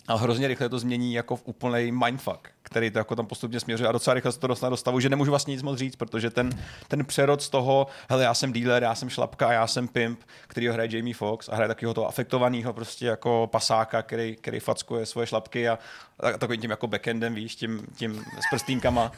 A 0.09 0.15
hrozně 0.15 0.47
rychle 0.47 0.69
to 0.69 0.79
změní 0.79 1.13
jako 1.13 1.35
v 1.35 1.41
úplný 1.45 1.91
mindfuck, 1.91 2.47
který 2.63 2.91
to 2.91 2.97
jako 2.97 3.15
tam 3.15 3.25
postupně 3.25 3.59
směřuje 3.59 3.89
a 3.89 3.91
docela 3.91 4.13
rychle 4.13 4.31
se 4.31 4.39
to 4.39 4.47
dostane 4.47 4.69
do 4.69 4.77
stavu, 4.77 4.99
že 4.99 5.09
nemůžu 5.09 5.31
vlastně 5.31 5.51
nic 5.51 5.63
moc 5.63 5.79
říct, 5.79 5.95
protože 5.95 6.29
ten, 6.29 6.49
ten 6.87 7.05
přerod 7.05 7.41
z 7.41 7.49
toho, 7.49 7.87
hele, 8.09 8.23
já 8.23 8.33
jsem 8.33 8.53
dealer, 8.53 8.83
já 8.83 8.95
jsem 8.95 9.09
šlapka, 9.09 9.53
já 9.53 9.67
jsem 9.67 9.87
pimp, 9.87 10.19
který 10.47 10.67
ho 10.67 10.73
hraje 10.73 10.97
Jamie 10.97 11.13
Foxx 11.15 11.49
a 11.49 11.55
hraje 11.55 11.67
takového 11.67 11.93
toho 11.93 12.07
afektovaného 12.07 12.73
prostě 12.73 13.05
jako 13.05 13.49
pasáka, 13.51 14.01
který, 14.01 14.35
který 14.35 14.59
fackuje 14.59 15.05
svoje 15.05 15.27
šlapky 15.27 15.69
a, 15.69 15.79
a 16.19 16.37
takovým 16.37 16.61
tím 16.61 16.71
jako 16.71 16.87
backendem, 16.87 17.35
víš, 17.35 17.55
tím, 17.55 17.87
tím 17.95 18.23
s 18.23 18.49
prstýnkama. 18.51 19.11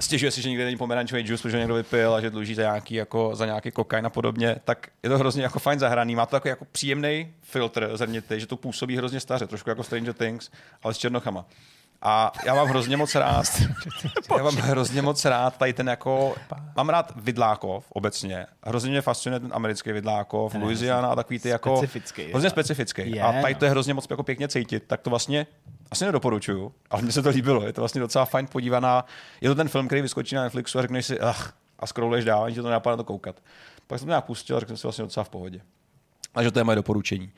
Stěžuje 0.00 0.30
si, 0.30 0.42
že 0.42 0.48
nikdy 0.48 0.64
není 0.64 0.76
pomerančový 0.76 1.22
juice, 1.26 1.42
protože 1.42 1.58
někdo 1.58 1.74
vypil 1.74 2.14
a 2.14 2.20
že 2.20 2.30
dluží 2.30 2.54
za 2.54 2.62
nějaký, 2.62 2.94
jako, 2.94 3.30
za 3.34 3.46
nějaký 3.46 3.70
kokain 3.70 4.06
a 4.06 4.10
podobně, 4.10 4.56
tak 4.64 4.88
je 5.02 5.10
to 5.10 5.18
hrozně 5.18 5.42
jako 5.42 5.58
fajn 5.58 5.78
zahraný. 5.78 6.14
Má 6.14 6.26
to 6.26 6.36
takový 6.36 6.50
jako 6.50 6.64
příjemný 6.72 7.34
filtr 7.42 7.90
zrnitý, 7.94 8.40
že 8.40 8.46
to 8.46 8.56
působí 8.56 8.96
hrozně 8.96 9.20
staře, 9.20 9.46
trošku 9.46 9.70
jako 9.70 9.82
Stranger 9.82 10.14
Things, 10.14 10.50
ale 10.82 10.94
s 10.94 10.98
černochama. 10.98 11.44
A 12.02 12.32
já 12.44 12.54
mám 12.54 12.68
hrozně 12.68 12.96
moc 12.96 13.14
rád, 13.14 13.44
já 14.36 14.42
mám 14.42 14.56
hrozně 14.56 15.02
moc 15.02 15.24
rád 15.24 15.56
tady 15.56 15.72
ten 15.72 15.88
jako, 15.88 16.34
mám 16.76 16.88
rád 16.88 17.12
vidlákov 17.16 17.86
obecně, 17.88 18.46
hrozně 18.62 18.90
mě 18.90 19.02
fascinuje 19.02 19.40
ten 19.40 19.50
americký 19.54 19.92
vidlákov, 19.92 20.54
je 20.54 20.60
Louisiana 20.60 21.08
a 21.08 21.14
takový 21.14 21.38
ty 21.38 21.48
jako, 21.48 21.76
specifický, 21.76 22.22
hrozně 22.22 22.50
specifický. 22.50 23.10
Je, 23.10 23.22
A 23.22 23.32
tady 23.42 23.54
no. 23.54 23.58
to 23.58 23.64
je 23.64 23.70
hrozně 23.70 23.94
moc 23.94 24.06
jako 24.10 24.22
pěkně 24.22 24.48
cítit, 24.48 24.84
tak 24.86 25.00
to 25.00 25.10
vlastně 25.10 25.46
asi 25.90 26.04
nedoporučuju, 26.04 26.72
ale 26.90 27.02
mně 27.02 27.12
se 27.12 27.22
to 27.22 27.28
líbilo, 27.28 27.66
je 27.66 27.72
to 27.72 27.80
vlastně 27.80 28.00
docela 28.00 28.24
fajn 28.24 28.46
podívaná, 28.46 29.04
je 29.40 29.48
to 29.48 29.54
ten 29.54 29.68
film, 29.68 29.86
který 29.86 30.02
vyskočí 30.02 30.34
na 30.34 30.42
Netflixu 30.42 30.78
a 30.78 30.82
řekneš 30.82 31.06
si, 31.06 31.20
ach, 31.20 31.52
a 31.78 31.86
scrolluješ 31.86 32.24
dál, 32.24 32.44
ani 32.44 32.54
to 32.54 32.62
nenapadne 32.62 32.96
to 32.96 33.04
koukat. 33.04 33.42
Pak 33.86 33.98
jsem 33.98 34.06
to 34.06 34.10
nějak 34.10 34.24
pustil 34.24 34.56
a 34.56 34.60
řekl 34.60 34.70
jsem 34.70 34.76
si 34.76 34.82
vlastně 34.82 35.02
docela 35.02 35.24
v 35.24 35.28
pohodě. 35.28 35.60
Takže 36.32 36.50
to 36.50 36.58
je 36.60 36.64
moje 36.64 36.76
doporučení. 36.76 37.32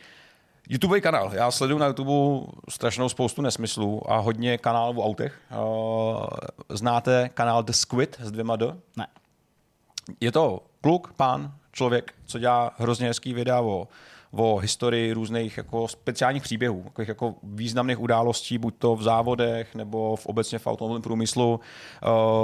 YouTube 0.71 1.01
kanál. 1.01 1.31
Já 1.35 1.51
sleduju 1.51 1.79
na 1.79 1.87
YouTube 1.87 2.47
strašnou 2.69 3.09
spoustu 3.09 3.43
nesmyslů 3.43 4.13
a 4.13 4.19
hodně 4.19 4.59
kanálů 4.59 5.01
o 5.01 5.05
autech. 5.05 5.41
Uh, 5.51 6.27
znáte 6.69 7.31
kanál 7.35 7.63
The 7.63 7.73
Squid 7.73 8.17
s 8.21 8.31
dvěma 8.31 8.57
D? 8.57 8.77
Ne. 8.97 9.07
Je 10.21 10.33
to 10.33 10.63
kluk, 10.81 11.13
pán, 11.17 11.53
člověk, 11.73 12.15
co 12.27 12.39
dělá 12.39 12.75
hrozně 12.79 13.07
hezký 13.07 13.35
videa 13.35 13.61
o, 13.61 13.89
o 14.33 14.57
historii 14.57 15.13
různých 15.13 15.57
jako 15.57 15.89
speciálních 15.89 16.43
příběhů, 16.43 16.83
takových 16.85 17.09
jako 17.09 17.35
významných 17.43 18.01
událostí, 18.01 18.59
buď 18.59 18.75
to 18.79 18.97
v 18.97 19.03
závodech 19.03 19.75
nebo 19.75 20.17
v 20.17 20.27
obecně 20.27 20.59
v 20.59 20.67
automobilovém 20.67 21.03
průmyslu. 21.03 21.61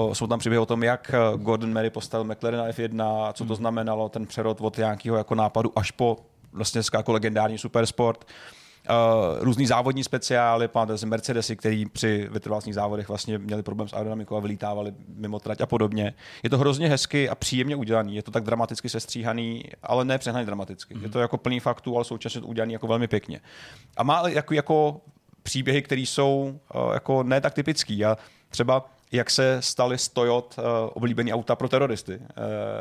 Uh, 0.07 0.13
jsou 0.13 0.27
tam 0.27 0.39
příběhy 0.39 0.59
o 0.59 0.67
tom, 0.67 0.83
jak 0.83 1.15
Gordon 1.37 1.73
Murray 1.73 1.91
postavil 1.91 2.25
McLaren 2.25 2.71
F1, 2.71 3.33
co 3.33 3.45
to 3.45 3.55
znamenalo, 3.55 4.09
ten 4.09 4.27
přerod 4.27 4.61
od 4.61 4.79
nějakého 4.79 5.17
jako 5.17 5.35
nápadu 5.35 5.79
až 5.79 5.91
po 5.91 6.17
vlastně 6.55 6.79
dneska 6.79 6.99
jako 6.99 7.13
legendární 7.13 7.59
supersport. 7.59 8.25
Uh, 8.91 9.45
různý 9.45 9.67
závodní 9.67 10.05
speciály, 10.05 10.69
pamatujete 10.69 10.99
si 10.99 11.07
Mercedesy, 11.07 11.57
který 11.57 11.87
při 11.87 12.29
vytrvalostních 12.33 12.75
závodech 12.75 13.09
vlastně 13.09 13.39
měli 13.39 13.63
problém 13.63 13.89
s 13.89 13.93
aerodynamikou 13.93 14.37
a 14.37 14.41
vylítávali 14.41 14.95
mimo 15.09 15.41
trať 15.41 15.61
a 15.61 15.67
podobně. 15.67 16.15
Je 16.43 16.51
to 16.51 16.59
hrozně 16.59 16.89
hezky 16.89 17.29
a 17.29 17.35
příjemně 17.35 17.77
udělaný, 17.77 18.17
je 18.17 18.23
to 18.23 18.31
tak 18.31 18.45
dramaticky 18.45 18.89
sestříhaný, 18.89 19.65
ale 19.83 20.05
ne 20.05 20.19
přehnaně 20.19 20.47
dramaticky. 20.47 20.95
Mm-hmm. 20.95 21.03
Je 21.03 21.09
to 21.09 21.21
jako 21.21 21.39
plný 21.39 21.61
faktů, 21.61 21.97
ale 21.97 22.05
současně 22.05 22.41
to 22.41 22.47
udělaný 22.47 22.73
jako 22.73 22.87
velmi 22.87 23.09
pěkně. 23.09 23.41
A 23.97 24.03
má 24.03 24.29
jako, 24.29 24.55
jako 24.55 25.01
příběhy, 25.43 25.83
které 25.83 26.01
jsou 26.01 26.61
uh, 26.75 26.93
jako 26.93 27.23
ne 27.23 27.41
tak 27.41 27.55
typický. 27.55 28.05
A 28.05 28.19
třeba 28.49 28.94
jak 29.15 29.31
se 29.31 29.63
staly 29.63 29.99
z 29.99 30.09
Toyot 30.09 30.55
uh, 30.59 30.65
oblíbený 30.95 31.33
auta 31.33 31.57
pro 31.57 31.69
teroristy 31.69 32.17
uh, 32.17 32.25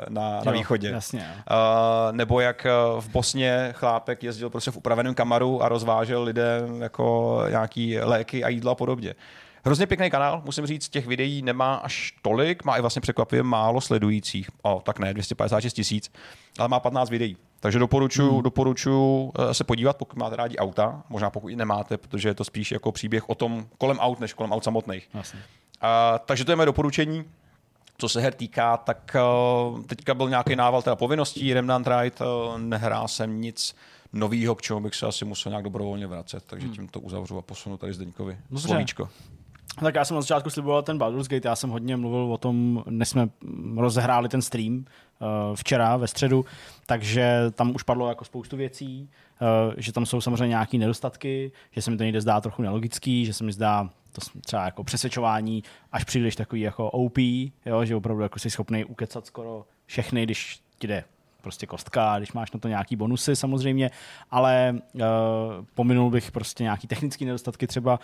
na, 0.09 0.41
na 0.43 0.51
Jo, 0.51 0.57
východě. 0.57 0.89
jasně. 0.89 1.33
Uh, 1.51 2.15
nebo 2.15 2.39
jak 2.39 2.67
v 2.99 3.09
Bosně 3.09 3.69
chlápek 3.71 4.23
jezdil 4.23 4.49
prostě 4.49 4.71
v 4.71 4.77
upraveném 4.77 5.13
kamaru 5.13 5.63
a 5.63 5.69
rozvážel 5.69 6.23
lidem 6.23 6.81
jako 6.81 7.39
nějaký 7.49 7.99
léky 7.99 8.43
a 8.43 8.49
jídlo 8.49 8.71
a 8.71 8.75
podobně. 8.75 9.15
Hrozně 9.65 9.87
pěkný 9.87 10.09
kanál, 10.09 10.41
musím 10.45 10.65
říct, 10.65 10.89
těch 10.89 11.07
videí 11.07 11.41
nemá 11.41 11.75
až 11.75 12.13
tolik, 12.21 12.63
má 12.63 12.77
i 12.77 12.81
vlastně 12.81 13.01
překvapivě 13.01 13.43
málo 13.43 13.81
sledujících, 13.81 14.49
o, 14.61 14.81
tak 14.85 14.99
ne, 14.99 15.13
256 15.13 15.73
tisíc, 15.73 16.11
ale 16.59 16.67
má 16.67 16.79
15 16.79 17.09
videí. 17.09 17.37
Takže 17.59 17.79
doporučuji 17.79 18.33
hmm. 18.33 18.43
doporučuji 18.43 19.31
eh, 19.39 19.53
se 19.53 19.63
podívat, 19.63 19.97
pokud 19.97 20.19
máte 20.19 20.35
rádi 20.35 20.57
auta, 20.57 21.03
možná 21.09 21.29
pokud 21.29 21.47
i 21.47 21.55
nemáte, 21.55 21.97
protože 21.97 22.29
je 22.29 22.33
to 22.33 22.43
spíš 22.43 22.71
jako 22.71 22.91
příběh 22.91 23.29
o 23.29 23.35
tom 23.35 23.65
kolem 23.77 23.99
aut, 23.99 24.19
než 24.19 24.33
kolem 24.33 24.51
aut 24.51 24.63
samotných. 24.63 25.09
Vlastně. 25.13 25.39
A, 25.83 26.19
takže 26.25 26.45
to 26.45 26.51
je 26.51 26.55
moje 26.55 26.65
doporučení. 26.65 27.25
Co 27.97 28.09
se 28.09 28.21
her 28.21 28.33
týká, 28.33 28.77
tak 28.77 29.15
uh, 29.73 29.81
teďka 29.81 30.13
byl 30.13 30.29
nějaký 30.29 30.55
nával 30.55 30.81
teda 30.81 30.95
povinností, 30.95 31.53
Remnant 31.53 31.87
Ride, 31.87 32.15
uh, 32.25 32.57
nehrál 32.57 33.07
jsem 33.07 33.41
nic 33.41 33.75
novýho, 34.13 34.55
k 34.55 34.61
čemu 34.61 34.79
bych 34.79 34.95
se 34.95 35.05
asi 35.05 35.25
musel 35.25 35.49
nějak 35.49 35.63
dobrovolně 35.63 36.07
vracet, 36.07 36.43
takže 36.47 36.67
tím 36.67 36.87
to 36.87 36.99
uzavřu 36.99 37.37
a 37.37 37.41
posunu 37.41 37.77
tady 37.77 37.93
Zdeňkovi 37.93 38.37
Dobře. 38.49 38.67
slovíčko. 38.67 39.09
Tak 39.79 39.95
já 39.95 40.05
jsem 40.05 40.15
na 40.15 40.21
začátku 40.21 40.49
sliboval 40.49 40.81
ten 40.83 40.97
Baldur's 40.97 41.27
Gate, 41.27 41.47
já 41.47 41.55
jsem 41.55 41.69
hodně 41.69 41.97
mluvil 41.97 42.33
o 42.33 42.37
tom, 42.37 42.83
než 42.89 43.09
jsme 43.09 43.29
rozehráli 43.77 44.29
ten 44.29 44.41
stream 44.41 44.85
včera 45.55 45.97
ve 45.97 46.07
středu, 46.07 46.45
takže 46.85 47.39
tam 47.51 47.75
už 47.75 47.83
padlo 47.83 48.09
jako 48.09 48.25
spoustu 48.25 48.57
věcí, 48.57 49.09
uh, 49.41 49.73
že 49.77 49.93
tam 49.93 50.05
jsou 50.05 50.21
samozřejmě 50.21 50.47
nějaké 50.47 50.77
nedostatky, 50.77 51.51
že 51.71 51.81
se 51.81 51.91
mi 51.91 51.97
to 51.97 52.03
někde 52.03 52.21
zdá 52.21 52.41
trochu 52.41 52.61
nelogický, 52.61 53.25
že 53.25 53.33
se 53.33 53.43
mi 53.43 53.51
zdá 53.51 53.89
to 54.11 54.21
třeba 54.45 54.65
jako 54.65 54.83
přesvědčování 54.83 55.63
až 55.91 56.03
příliš 56.03 56.35
takový 56.35 56.61
jako 56.61 56.89
OP, 56.89 57.17
jo, 57.65 57.85
že 57.85 57.95
opravdu 57.95 58.23
jako 58.23 58.39
jsi 58.39 58.49
schopný 58.49 58.85
ukecat 58.85 59.25
skoro 59.25 59.65
všechny, 59.85 60.23
když 60.23 60.61
ti 60.77 60.87
jde 60.87 61.03
prostě 61.43 61.65
kostka, 61.65 62.17
když 62.17 62.33
máš 62.33 62.51
na 62.51 62.59
to 62.59 62.67
nějaký 62.67 62.95
bonusy 62.95 63.35
samozřejmě, 63.35 63.91
ale 64.31 64.75
uh, 64.93 65.01
pominul 65.73 66.09
bych 66.09 66.31
prostě 66.31 66.63
nějaký 66.63 66.87
technické 66.87 67.25
nedostatky 67.25 67.67
třeba, 67.67 67.99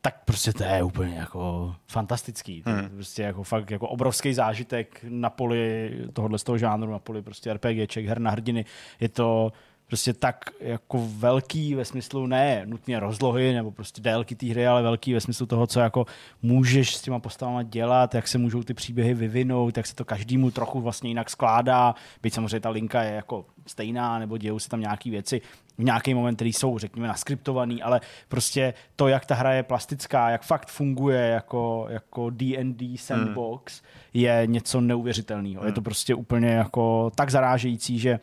tak 0.00 0.24
prostě 0.24 0.52
to 0.52 0.64
je 0.64 0.82
úplně 0.82 1.14
jako 1.14 1.74
fantastický. 1.88 2.62
To 2.62 2.70
je 2.70 2.76
Hmm. 2.76 2.88
prostě 2.88 3.22
jako 3.22 3.42
fakt 3.42 3.70
jako 3.70 3.88
obrovský 3.88 4.34
zážitek 4.34 5.04
na 5.08 5.30
poli 5.30 5.92
tohohle 6.12 6.38
z 6.38 6.42
toho 6.44 6.58
žánru, 6.58 6.90
na 6.90 6.98
poli 6.98 7.22
prostě 7.22 7.52
RPGček, 7.54 8.06
her 8.06 8.18
na 8.18 8.30
hrdiny. 8.30 8.64
Je 9.00 9.08
to 9.08 9.52
prostě 9.86 10.12
tak 10.12 10.50
jako 10.60 11.08
velký 11.16 11.74
ve 11.74 11.84
smyslu 11.84 12.26
ne 12.26 12.62
nutně 12.66 13.00
rozlohy 13.00 13.52
nebo 13.52 13.70
prostě 13.70 14.00
délky 14.00 14.34
té 14.34 14.46
hry, 14.46 14.66
ale 14.66 14.82
velký 14.82 15.14
ve 15.14 15.20
smyslu 15.20 15.46
toho, 15.46 15.66
co 15.66 15.80
jako 15.80 16.06
můžeš 16.42 16.96
s 16.96 17.02
těma 17.02 17.18
postavama 17.18 17.62
dělat, 17.62 18.14
jak 18.14 18.28
se 18.28 18.38
můžou 18.38 18.62
ty 18.62 18.74
příběhy 18.74 19.14
vyvinout, 19.14 19.76
jak 19.76 19.86
se 19.86 19.94
to 19.94 20.04
každému 20.04 20.50
trochu 20.50 20.80
vlastně 20.80 21.10
jinak 21.10 21.30
skládá, 21.30 21.94
byť 22.22 22.34
samozřejmě 22.34 22.60
ta 22.60 22.70
linka 22.70 23.02
je 23.02 23.14
jako 23.14 23.46
stejná, 23.66 24.18
nebo 24.18 24.38
dějou 24.38 24.58
se 24.58 24.68
tam 24.68 24.80
nějaké 24.80 25.10
věci 25.10 25.40
v 25.78 25.84
nějaký 25.84 26.14
moment, 26.14 26.34
které 26.34 26.48
jsou, 26.48 26.78
řekněme, 26.78 27.08
naskriptovaný, 27.08 27.82
ale 27.82 28.00
prostě 28.28 28.74
to, 28.96 29.08
jak 29.08 29.26
ta 29.26 29.34
hra 29.34 29.52
je 29.52 29.62
plastická, 29.62 30.30
jak 30.30 30.42
fakt 30.42 30.68
funguje 30.68 31.20
jako, 31.20 31.86
jako 31.90 32.30
D&D 32.30 32.96
sandbox, 32.98 33.80
hmm. 33.80 33.90
je 34.14 34.42
něco 34.46 34.80
neuvěřitelného. 34.80 35.60
Hmm. 35.60 35.66
Je 35.66 35.72
to 35.72 35.82
prostě 35.82 36.14
úplně 36.14 36.48
jako 36.48 37.12
tak 37.14 37.30
zarážející, 37.30 37.98
že 37.98 38.18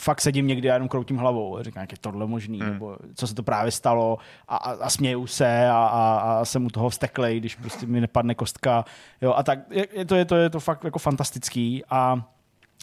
fakt 0.00 0.20
sedím 0.20 0.46
někdy 0.46 0.70
a 0.70 0.74
jenom 0.74 0.88
kroutím 0.88 1.16
hlavou. 1.16 1.58
Říkám, 1.60 1.80
jak 1.80 1.92
je 1.92 1.98
tohle 2.00 2.26
možný, 2.26 2.60
hmm. 2.60 2.72
nebo 2.72 2.96
co 3.14 3.26
se 3.26 3.34
to 3.34 3.42
právě 3.42 3.72
stalo 3.72 4.18
a, 4.48 4.56
a, 4.56 4.70
a 4.70 4.90
směju 4.90 5.26
se 5.26 5.68
a, 5.68 5.76
a, 5.76 6.18
a, 6.18 6.44
jsem 6.44 6.66
u 6.66 6.70
toho 6.70 6.88
vzteklej, 6.88 7.40
když 7.40 7.54
prostě 7.54 7.86
mi 7.86 8.00
nepadne 8.00 8.34
kostka. 8.34 8.84
Jo, 9.20 9.34
a 9.36 9.42
tak 9.42 9.58
je, 9.70 9.86
je, 9.92 10.04
to, 10.04 10.14
je, 10.14 10.24
to, 10.24 10.36
je 10.36 10.50
to 10.50 10.60
fakt 10.60 10.84
jako 10.84 10.98
fantastický 10.98 11.82
a 11.90 12.22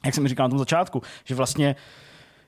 jak 0.06 0.14
jsem 0.14 0.23
mi 0.23 0.30
říkal 0.30 0.45
na 0.45 0.49
tom 0.49 0.60
začátku, 0.60 1.02
že 1.23 1.35
vlastně 1.35 1.76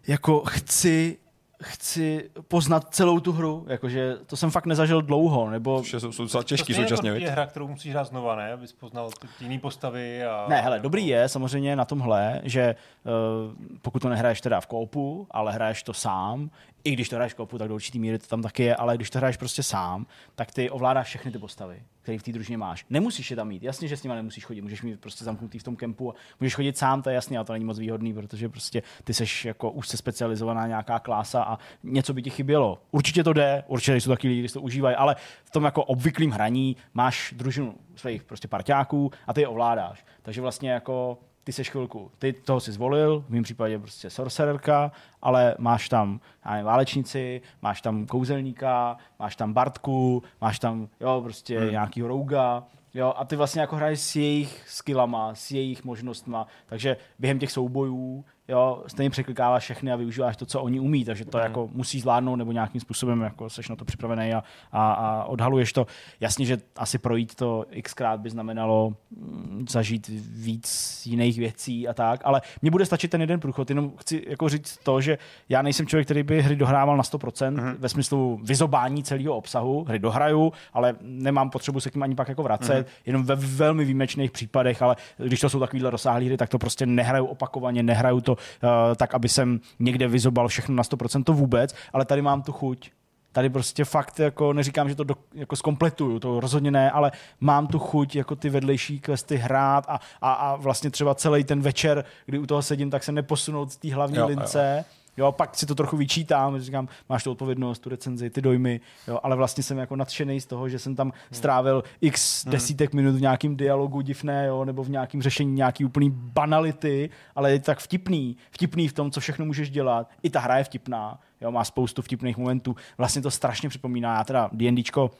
jako 0.07 0.43
chci 0.47 1.17
chci 1.64 2.30
poznat 2.48 2.88
celou 2.90 3.19
tu 3.19 3.32
hru, 3.32 3.65
jakože 3.68 4.18
to 4.26 4.38
jsem 4.38 4.52
fakt 4.52 4.65
nezažil 4.65 5.02
dlouho, 5.02 5.49
nebo... 5.49 5.82
Vše 5.82 5.99
jsou, 5.99 6.11
jsou 6.11 6.23
docela 6.23 6.44
těžký 6.44 6.73
to 6.73 6.82
současně, 6.82 7.10
jako 7.10 7.22
je 7.22 7.30
hra, 7.30 7.45
kterou 7.45 7.68
musíš 7.68 7.91
hrát 7.91 8.07
znova, 8.07 8.36
ne? 8.36 8.53
Abys 8.53 8.73
poznal 8.73 9.10
ty 9.10 9.27
jiný 9.44 9.60
postavy 9.60 10.26
a... 10.26 10.45
Ne, 10.49 10.61
hele, 10.61 10.80
dobrý 10.80 11.07
je 11.07 11.30
samozřejmě 11.30 11.76
na 11.76 11.86
tomhle, 11.86 12.41
že 12.44 12.76
uh, 13.03 13.53
pokud 13.82 14.02
to 14.02 14.10
nehraješ 14.10 14.41
teda 14.41 14.61
v 14.61 14.68
koupu, 14.68 15.27
ale 15.32 15.53
hraješ 15.53 15.84
to 15.84 15.94
sám, 15.94 16.49
i 16.85 16.91
když 16.91 17.09
to 17.09 17.15
hraješ 17.15 17.33
v 17.33 17.35
koupu, 17.35 17.57
tak 17.57 17.67
do 17.67 17.75
určitý 17.75 17.99
míry 17.99 18.19
to 18.19 18.27
tam 18.27 18.41
taky 18.41 18.63
je, 18.63 18.75
ale 18.75 18.95
když 18.95 19.09
to 19.09 19.17
hraješ 19.17 19.37
prostě 19.37 19.63
sám, 19.63 20.05
tak 20.35 20.51
ty 20.51 20.69
ovládáš 20.69 21.07
všechny 21.07 21.31
ty 21.31 21.39
postavy, 21.39 21.83
které 22.01 22.19
v 22.19 22.23
té 22.23 22.31
družině 22.31 22.57
máš. 22.57 22.85
Nemusíš 22.89 23.29
je 23.29 23.35
tam 23.35 23.47
mít, 23.47 23.63
jasně, 23.63 23.87
že 23.87 23.97
s 23.97 24.03
nimi 24.03 24.15
nemusíš 24.15 24.45
chodit, 24.45 24.61
můžeš 24.61 24.81
mít 24.81 24.99
prostě 24.99 25.23
zamknutý 25.23 25.59
v 25.59 25.63
tom 25.63 25.75
kempu 25.75 26.11
a 26.11 26.15
můžeš 26.39 26.55
chodit 26.55 26.77
sám, 26.77 27.01
to 27.01 27.09
je 27.09 27.15
jasný, 27.15 27.37
ale 27.37 27.45
to 27.45 27.53
není 27.53 27.65
moc 27.65 27.79
výhodný, 27.79 28.13
protože 28.13 28.49
prostě 28.49 28.83
ty 29.03 29.13
seš 29.13 29.45
jako 29.45 29.71
úzce 29.71 29.97
specializovaná 29.97 30.67
nějaká 30.67 30.99
klása 30.99 31.43
a 31.43 31.59
něco 31.83 32.13
by 32.13 32.21
ti 32.21 32.29
chybělo. 32.29 32.81
Určitě 32.91 33.23
to 33.23 33.33
jde, 33.33 33.63
určitě 33.67 33.95
jsou 33.95 34.09
taky 34.09 34.27
lidi, 34.27 34.41
kteří 34.41 34.53
to 34.53 34.61
užívají, 34.61 34.95
ale 34.95 35.15
v 35.43 35.49
tom 35.49 35.63
jako 35.63 35.83
obvyklým 35.83 36.31
hraní 36.31 36.75
máš 36.93 37.33
družinu 37.37 37.75
svých 37.95 38.23
prostě 38.23 38.47
parťáků 38.47 39.11
a 39.27 39.33
ty 39.33 39.41
je 39.41 39.47
ovládáš. 39.47 40.05
Takže 40.21 40.41
vlastně 40.41 40.71
jako 40.71 41.17
ty 41.45 41.53
seš 41.53 41.69
chvilku, 41.69 42.11
ty 42.19 42.34
toho 42.34 42.59
si 42.59 42.72
zvolil, 42.72 43.23
v 43.27 43.30
mém 43.30 43.43
případě 43.43 43.80
prostě 43.80 44.09
sorcererka, 44.09 44.91
ale 45.22 45.55
máš 45.59 45.89
tam 45.89 46.19
já 46.45 46.51
nevím, 46.51 46.65
válečnici, 46.65 47.41
máš 47.61 47.81
tam 47.81 48.05
kouzelníka, 48.05 48.97
máš 49.19 49.35
tam 49.35 49.53
Bartku, 49.53 50.23
máš 50.41 50.59
tam 50.59 50.88
jo, 50.99 51.22
prostě 51.23 51.59
hmm. 51.59 51.72
nějakýho 51.72 52.07
rouga, 52.07 52.63
Jo, 52.97 53.13
a 53.17 53.26
ty 53.26 53.35
vlastně 53.35 53.61
jako 53.61 53.76
hraješ 53.76 53.99
s 53.99 54.15
jejich 54.15 54.63
skillama, 54.67 55.35
s 55.35 55.51
jejich 55.51 55.84
možnostma, 55.84 56.47
takže 56.65 56.97
během 57.19 57.39
těch 57.39 57.51
soubojů 57.51 58.26
jo, 58.47 58.84
stejně 58.88 59.09
překlikáváš 59.09 59.63
všechny 59.63 59.91
a 59.91 59.95
využíváš 59.95 60.38
to, 60.38 60.45
co 60.45 60.61
oni 60.61 60.80
umí, 60.80 61.05
takže 61.05 61.26
to 61.26 61.38
mm. 61.38 61.43
jako 61.43 61.69
musí 61.73 61.99
zvládnout 61.99 62.35
nebo 62.35 62.51
nějakým 62.51 62.81
způsobem 62.81 63.22
jako 63.22 63.49
seš 63.49 63.69
na 63.69 63.76
to 63.76 63.85
připravený 63.85 64.34
a, 64.34 64.43
a, 64.72 64.93
a 64.93 65.23
odhaluješ 65.23 65.73
to. 65.73 65.88
Jasně, 66.19 66.45
že 66.45 66.57
asi 66.76 66.97
projít 66.97 67.35
to 67.35 67.65
xkrát 67.81 68.19
by 68.19 68.30
znamenalo 68.30 68.93
mm, 69.11 69.65
zažít 69.69 70.07
víc 70.34 71.01
jiných 71.05 71.38
věcí 71.38 71.88
a 71.88 71.93
tak, 71.93 72.22
ale 72.23 72.41
mně 72.61 72.72
bude 72.72 72.85
stačit 72.85 73.11
ten 73.11 73.22
jeden 73.22 73.39
průchod, 73.39 73.69
jenom 73.69 73.91
chci 73.97 74.23
jako 74.27 74.49
říct 74.49 74.80
to, 74.84 75.01
že 75.01 75.17
já 75.49 75.61
nejsem 75.61 75.88
člověk, 75.88 76.07
který 76.07 76.23
by 76.23 76.41
hry 76.41 76.55
dohrával 76.55 76.97
na 76.97 77.03
100% 77.03 77.51
mm. 77.51 77.76
ve 77.80 77.89
smyslu 77.89 78.39
vyzobání 78.43 79.03
celého 79.03 79.35
obsahu, 79.35 79.84
hry 79.88 79.99
dohraju, 79.99 80.53
ale 80.73 80.95
nemám 81.01 81.49
potřebu 81.49 81.80
se 81.80 81.91
k 81.91 81.95
ním 81.95 82.03
ani 82.03 82.15
pak 82.15 82.30
jako 82.30 82.43
vracet, 82.43 82.77
mm. 82.77 82.93
jenom 83.05 83.23
ve 83.23 83.35
velmi 83.35 83.85
výjimečných 83.85 84.31
případech, 84.31 84.81
ale 84.81 84.95
když 85.17 85.39
to 85.39 85.49
jsou 85.49 85.59
takovýhle 85.59 85.89
rozsáhlé 85.89 86.26
hry, 86.26 86.38
tak 86.38 86.49
to 86.49 86.59
prostě 86.59 86.85
nehraju 86.85 87.26
opakovaně, 87.26 87.84
nehraju 87.84 88.22
to 88.22 88.34
uh, 88.35 88.69
tak, 88.95 89.13
aby 89.13 89.29
jsem 89.29 89.59
někde 89.79 90.07
vyzobal 90.07 90.47
všechno 90.47 90.75
na 90.75 90.83
100% 90.83 91.23
to 91.23 91.33
vůbec, 91.33 91.75
ale 91.93 92.05
tady 92.05 92.21
mám 92.21 92.41
tu 92.41 92.51
chuť. 92.51 92.91
Tady 93.31 93.49
prostě 93.49 93.85
fakt, 93.85 94.19
jako 94.19 94.53
neříkám, 94.53 94.89
že 94.89 94.95
to 94.95 95.03
do, 95.03 95.15
jako 95.33 95.55
zkompletuju, 95.55 96.19
to 96.19 96.39
rozhodně 96.39 96.71
ne, 96.71 96.91
ale 96.91 97.11
mám 97.39 97.67
tu 97.67 97.79
chuť 97.79 98.15
jako 98.15 98.35
ty 98.35 98.49
vedlejší 98.49 98.99
questy 98.99 99.35
hrát 99.35 99.85
a, 99.87 99.99
a, 100.21 100.33
a 100.33 100.55
vlastně 100.55 100.89
třeba 100.89 101.15
celý 101.15 101.43
ten 101.43 101.61
večer, 101.61 102.05
kdy 102.25 102.39
u 102.39 102.45
toho 102.45 102.61
sedím, 102.61 102.89
tak 102.89 103.03
se 103.03 103.11
neposunout 103.11 103.71
z 103.71 103.77
té 103.77 103.93
hlavní 103.93 104.17
Jo, 104.17 104.27
lince. 104.27 104.75
Jo. 104.77 105.05
Jo, 105.17 105.31
pak 105.31 105.55
si 105.55 105.65
to 105.65 105.75
trochu 105.75 105.97
vyčítám, 105.97 106.59
říkám, 106.59 106.87
máš 107.09 107.23
tu 107.23 107.31
odpovědnost, 107.31 107.79
tu 107.79 107.89
recenzi, 107.89 108.29
ty 108.29 108.41
dojmy, 108.41 108.81
jo, 109.07 109.19
ale 109.23 109.35
vlastně 109.35 109.63
jsem 109.63 109.77
jako 109.77 109.95
nadšený 109.95 110.41
z 110.41 110.45
toho, 110.45 110.69
že 110.69 110.79
jsem 110.79 110.95
tam 110.95 111.13
strávil 111.31 111.83
x 112.01 112.45
desítek 112.45 112.93
minut 112.93 113.15
v 113.15 113.21
nějakým 113.21 113.55
dialogu 113.55 114.01
divné, 114.01 114.45
jo, 114.45 114.65
nebo 114.65 114.83
v 114.83 114.89
nějakém 114.89 115.21
řešení 115.21 115.53
nějaký 115.53 115.85
úplný 115.85 116.09
banality, 116.09 117.09
ale 117.35 117.51
je 117.51 117.59
tak 117.59 117.79
vtipný, 117.79 118.37
vtipný 118.51 118.87
v 118.87 118.93
tom, 118.93 119.11
co 119.11 119.19
všechno 119.19 119.45
můžeš 119.45 119.69
dělat. 119.69 120.09
I 120.23 120.29
ta 120.29 120.39
hra 120.39 120.57
je 120.57 120.63
vtipná, 120.63 121.19
jo, 121.41 121.51
má 121.51 121.63
spoustu 121.63 122.01
vtipných 122.01 122.37
momentů. 122.37 122.75
Vlastně 122.97 123.21
to 123.21 123.31
strašně 123.31 123.69
připomíná, 123.69 124.17
já 124.17 124.23
teda 124.23 124.49
D&Dčko 124.53 125.11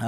uh, 0.00 0.06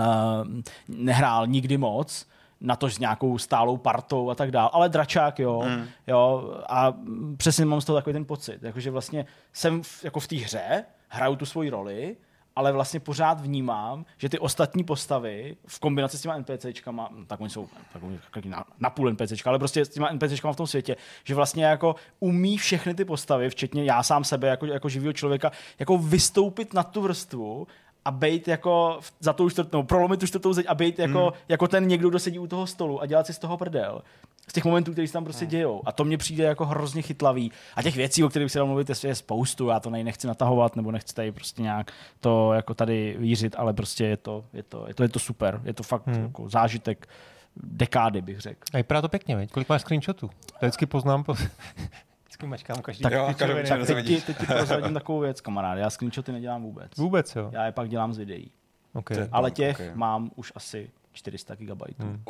nehrál 0.89 1.47
nikdy 1.47 1.79
moc, 1.79 2.27
na 2.61 2.77
to 2.77 2.91
s 2.91 2.99
nějakou 2.99 3.39
stálou 3.39 3.77
partou 3.77 4.31
a 4.31 4.35
tak 4.35 4.51
dále. 4.51 4.71
Ale 4.73 4.89
dračák, 4.89 5.39
jo, 5.39 5.63
mm. 5.67 5.87
jo, 6.07 6.55
a 6.69 6.95
přesně 7.37 7.65
mám 7.65 7.81
z 7.81 7.85
toho 7.85 7.99
takový 7.99 8.13
ten 8.13 8.25
pocit, 8.25 8.63
jakože 8.63 8.91
vlastně 8.91 9.27
jsem 9.53 9.83
v, 9.83 10.05
jako 10.05 10.21
v 10.21 10.29
té 10.29 10.37
hře, 10.37 10.85
hraju 11.09 11.37
tu 11.37 11.47
svoji 11.47 11.71
roli, 11.71 12.17
ale 12.57 12.73
vlastně 12.73 13.01
pořád 13.01 13.41
vnímám, 13.41 14.05
že 14.19 14.29
ty 14.29 14.39
ostatní 14.39 14.85
postavy 14.85 15.57
v 15.67 15.81
kombinaci 15.81 16.19
s 16.19 16.23
těma 16.23 16.39
NPCčkama, 16.39 17.09
tak 17.27 17.41
oni 17.41 17.51
jsou 17.51 17.69
takový, 17.93 18.19
takový 18.25 18.49
na, 18.49 18.65
na 18.79 18.91
půl 18.91 19.11
NPCčka, 19.13 19.51
ale 19.51 19.59
prostě 19.59 19.85
s 19.85 19.89
těma 19.89 20.13
NPCčkama 20.13 20.53
v 20.53 20.57
tom 20.57 20.67
světě, 20.67 20.97
že 21.25 21.35
vlastně 21.35 21.65
jako 21.65 21.97
umí 22.21 22.59
všechny 22.59 22.95
ty 22.95 23.05
postavy, 23.05 23.51
včetně 23.51 23.85
já 23.85 24.03
sám 24.03 24.25
sebe 24.25 24.49
jako, 24.49 24.67
jako 24.67 24.89
živého 24.89 25.13
člověka, 25.13 25.53
jako 25.79 25.99
vystoupit 25.99 26.75
na 26.75 26.83
tu 26.83 27.01
vrstvu 27.01 27.67
a 28.05 28.11
bejt 28.11 28.49
jako 28.49 29.01
za 29.21 29.33
tou 29.33 29.51
čtvrtou, 29.51 29.83
prolomit 29.83 30.21
tu 30.21 30.27
čtvrtou 30.27 30.53
zeď 30.53 30.67
a 30.69 30.75
bejt 30.75 30.99
jako, 30.99 31.33
mm. 31.35 31.41
jako 31.49 31.69
ten 31.69 31.87
někdo, 31.87 32.09
kdo 32.09 32.19
sedí 32.19 32.39
u 32.39 32.47
toho 32.47 32.67
stolu 32.67 33.01
a 33.03 33.07
dělat 33.07 33.27
si 33.27 33.33
z 33.33 33.39
toho 33.39 33.57
prdel. 33.57 34.03
Z 34.49 34.53
těch 34.53 34.65
momentů, 34.65 34.93
které 34.93 35.07
se 35.07 35.13
tam 35.13 35.25
prostě 35.25 35.47
dějou. 35.47 35.83
A 35.85 35.93
to 35.93 36.05
mně 36.05 36.19
přijde 36.19 36.45
jako 36.45 36.67
hrozně 36.67 37.03
chytlavý. 37.03 37.53
A 37.77 37.83
těch 37.83 37.97
věcí, 37.97 38.25
o 38.25 38.29
kterých 38.29 38.53
se 38.53 38.59
dá 38.59 38.65
mluvit, 38.65 38.89
je- 38.89 39.09
je 39.09 39.15
spoustu. 39.15 39.69
Já 39.69 39.81
to 39.81 39.91
nej 39.91 40.05
nechci 40.05 40.27
natahovat, 40.27 40.77
nebo 40.77 40.91
nechci 40.91 41.15
tady 41.15 41.33
prostě 41.33 41.63
nějak 41.63 41.93
to 42.21 42.53
jako 42.53 42.75
tady 42.75 43.17
vířit, 43.19 43.55
ale 43.59 43.73
prostě 43.73 44.05
je 44.05 44.17
to, 44.17 44.45
je 44.53 44.63
to, 44.63 44.85
je 44.89 44.95
to, 44.95 45.03
je 45.03 45.09
to 45.09 45.19
super. 45.19 45.61
Je 45.65 45.73
to 45.73 45.83
fakt 45.83 46.07
hmm. 46.07 46.23
jako 46.23 46.49
zážitek 46.49 47.09
dekády, 47.57 48.23
bych 48.23 48.41
řekl. 48.41 48.61
A 48.75 48.77
vypadá 48.77 49.03
to 49.03 49.09
pěkně, 49.09 49.37
veď? 49.37 49.51
Kolik 49.51 49.69
máš 49.69 49.81
screenshotů? 49.81 50.29
To 50.29 50.57
vždycky 50.61 50.87
poznám, 50.87 51.25
po... 51.25 51.35
vždycky 52.35 52.47
mačkám 52.47 52.83
každý. 52.83 53.03
Tak, 53.03 53.13
Jo, 53.13 53.25
ty 53.29 53.35
každý- 53.35 53.87
to 53.87 53.95
Teď 53.95 54.07
ti, 54.07 54.21
teď 54.21 54.39
ti 54.39 54.47
prozradím 54.47 54.95
takovou 54.95 55.21
věc, 55.21 55.41
kamarád. 55.41 55.79
Já 55.79 55.91
screenshoty 55.91 56.33
nedělám 56.33 56.63
vůbec. 56.63 56.97
Vůbec, 56.97 57.37
jo. 57.37 57.51
Já 57.53 57.67
je 57.67 57.73
pak 57.73 57.89
dělám 57.89 58.15
z 58.15 58.19
videí. 58.19 58.51
Okay. 58.95 59.29
Ale 59.33 59.51
těch 59.51 59.77
okay. 59.77 59.91
mám 59.95 60.31
už 60.35 60.53
asi 60.55 60.91
400 61.13 61.55
GB. 61.55 61.83
Hmm. 61.99 62.23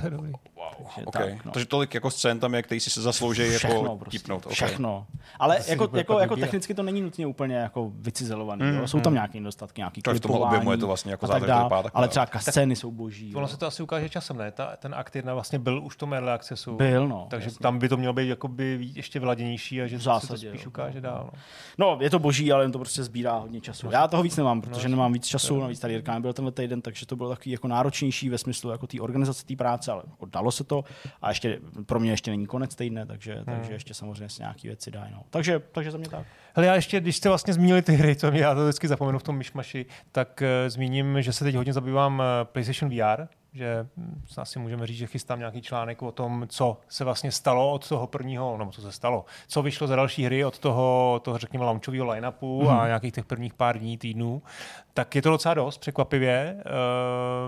To 0.00 0.06
je 0.06 0.10
dobrý. 0.10 0.32
Takže 0.32 1.06
Okay. 1.06 1.30
tak, 1.34 1.44
no. 1.44 1.52
Takže 1.52 1.66
tolik 1.66 1.94
jako 1.94 2.10
scén 2.10 2.40
tam 2.40 2.54
je, 2.54 2.62
který 2.62 2.80
si 2.80 2.90
se 2.90 3.02
zaslouží 3.02 3.42
Všechno 3.42 3.80
jako 3.82 3.96
prostě. 3.96 4.18
tipnout. 4.18 4.46
Okay. 4.46 4.54
Všechno. 4.54 5.06
Ale 5.38 5.56
To 5.62 5.70
jako, 5.70 5.90
jako, 5.96 6.18
jako 6.18 6.34
vybírat. 6.34 6.46
technicky 6.46 6.74
to 6.74 6.82
není 6.82 7.00
nutně 7.00 7.26
úplně 7.26 7.56
jako 7.56 7.90
vycizelovaný. 7.94 8.62
Mm, 8.62 8.74
jo? 8.78 8.88
Jsou 8.88 9.00
tam 9.00 9.14
nějaké 9.14 9.38
nedostatky, 9.40 9.80
nějaký 9.80 10.02
Takže 10.02 10.18
v 10.18 10.22
tomhle 10.22 10.38
klipování 10.38 10.56
objemu 10.56 10.70
je 10.72 10.78
to 10.78 10.86
vlastně 10.86 11.10
jako 11.10 11.26
tak 11.28 11.42
dál, 11.42 11.64
vypadá 11.64 11.82
takhle. 11.82 11.98
Ale 11.98 12.08
třeba 12.08 12.26
scény 12.38 12.76
jsou 12.76 12.90
boží. 12.90 13.34
Ono 13.34 13.48
se 13.48 13.56
to 13.56 13.66
asi 13.66 13.82
ukáže 13.82 14.08
časem, 14.08 14.36
ne? 14.36 14.50
Ta, 14.50 14.76
ten 14.76 14.94
akt 14.94 15.16
jedna 15.16 15.34
vlastně 15.34 15.58
byl 15.58 15.82
už 15.84 15.94
v 15.94 15.98
tom 15.98 16.14
early 16.14 16.30
accessu. 16.30 16.76
Byl, 16.76 17.08
no. 17.08 17.26
Takže 17.30 17.46
jasně. 17.46 17.58
tam 17.62 17.78
by 17.78 17.88
to 17.88 17.96
mělo 17.96 18.12
být 18.14 18.28
jakoby 18.28 18.78
ještě 18.94 19.18
vyladěnější 19.20 19.82
a 19.82 19.86
že 19.86 19.96
V 19.96 20.00
se 20.00 20.04
zásadě, 20.04 20.50
to 20.50 20.54
spíš 20.56 20.66
ukáže 20.66 21.00
dál. 21.00 21.30
No. 21.32 21.38
No, 21.78 21.98
je 22.00 22.10
to 22.10 22.18
boží, 22.18 22.52
ale 22.52 22.64
jen 22.64 22.72
to 22.72 22.78
prostě 22.78 23.02
sbírá 23.02 23.36
hodně 23.36 23.60
času. 23.60 23.88
Já 23.92 24.08
toho 24.08 24.22
víc 24.22 24.36
nemám, 24.36 24.60
protože 24.60 24.88
nemám 24.88 25.12
víc 25.12 25.26
času, 25.26 25.60
navíc 25.60 25.80
tady 25.80 25.92
Jirka 25.94 26.14
nebyl 26.14 26.32
tenhle 26.32 26.52
týden, 26.52 26.82
takže 26.82 27.06
to 27.06 27.16
bylo 27.16 27.28
takový 27.28 27.50
jako 27.50 27.68
náročnější 27.68 28.28
ve 28.28 28.38
smyslu 28.38 28.70
jako 28.70 28.86
té 28.86 29.00
organizace 29.00 29.44
té 29.46 29.56
práce, 29.56 29.81
ale 29.90 30.02
jako 30.10 30.26
dalo 30.26 30.52
se 30.52 30.64
to. 30.64 30.84
A 31.22 31.28
ještě 31.28 31.58
pro 31.86 32.00
mě 32.00 32.10
ještě 32.10 32.30
není 32.30 32.46
konec 32.46 32.74
týdne, 32.74 33.06
takže, 33.06 33.42
takže 33.44 33.72
ještě 33.72 33.94
samozřejmě 33.94 34.28
se 34.28 34.42
nějaký 34.42 34.68
věci 34.68 34.90
dají. 34.90 35.12
No. 35.12 35.22
Takže, 35.30 35.62
takže 35.72 35.90
za 35.90 35.98
mě 35.98 36.08
tak. 36.08 36.26
Hele, 36.54 36.66
já 36.66 36.74
ještě, 36.74 37.00
když 37.00 37.16
jste 37.16 37.28
vlastně 37.28 37.54
zmínili 37.54 37.82
ty 37.82 37.92
hry, 37.92 38.14
to 38.14 38.30
mě, 38.30 38.40
já 38.40 38.54
to 38.54 38.64
vždycky 38.64 38.88
zapomenu 38.88 39.18
v 39.18 39.22
tom 39.22 39.36
myšmaši, 39.36 39.86
tak 40.12 40.42
uh, 40.42 40.68
zmíním, 40.68 41.22
že 41.22 41.32
se 41.32 41.44
teď 41.44 41.54
hodně 41.54 41.72
zabývám 41.72 42.18
uh, 42.18 42.24
PlayStation 42.44 42.90
VR, 42.90 43.26
že 43.52 43.86
hm, 43.96 44.22
asi 44.38 44.58
můžeme 44.58 44.86
říct, 44.86 44.96
že 44.96 45.06
chystám 45.06 45.38
nějaký 45.38 45.62
článek 45.62 46.02
o 46.02 46.12
tom, 46.12 46.46
co 46.48 46.80
se 46.88 47.04
vlastně 47.04 47.32
stalo 47.32 47.72
od 47.72 47.88
toho 47.88 48.06
prvního, 48.06 48.56
no 48.56 48.70
co 48.70 48.82
se 48.82 48.92
stalo, 48.92 49.24
co 49.48 49.62
vyšlo 49.62 49.86
za 49.86 49.96
další 49.96 50.24
hry 50.24 50.44
od 50.44 50.58
toho, 50.58 51.20
toho 51.24 51.38
řekněme, 51.38 51.64
launchového 51.64 52.06
line-upu 52.06 52.62
Mhm. 52.62 52.72
mm. 52.74 52.80
a 52.80 52.86
nějakých 52.86 53.12
těch 53.14 53.24
prvních 53.24 53.54
pár 53.54 53.78
dní, 53.78 53.98
týdnů, 53.98 54.42
tak 54.94 55.14
je 55.14 55.22
to 55.22 55.30
docela 55.30 55.54
dost, 55.54 55.78
překvapivě. 55.78 56.56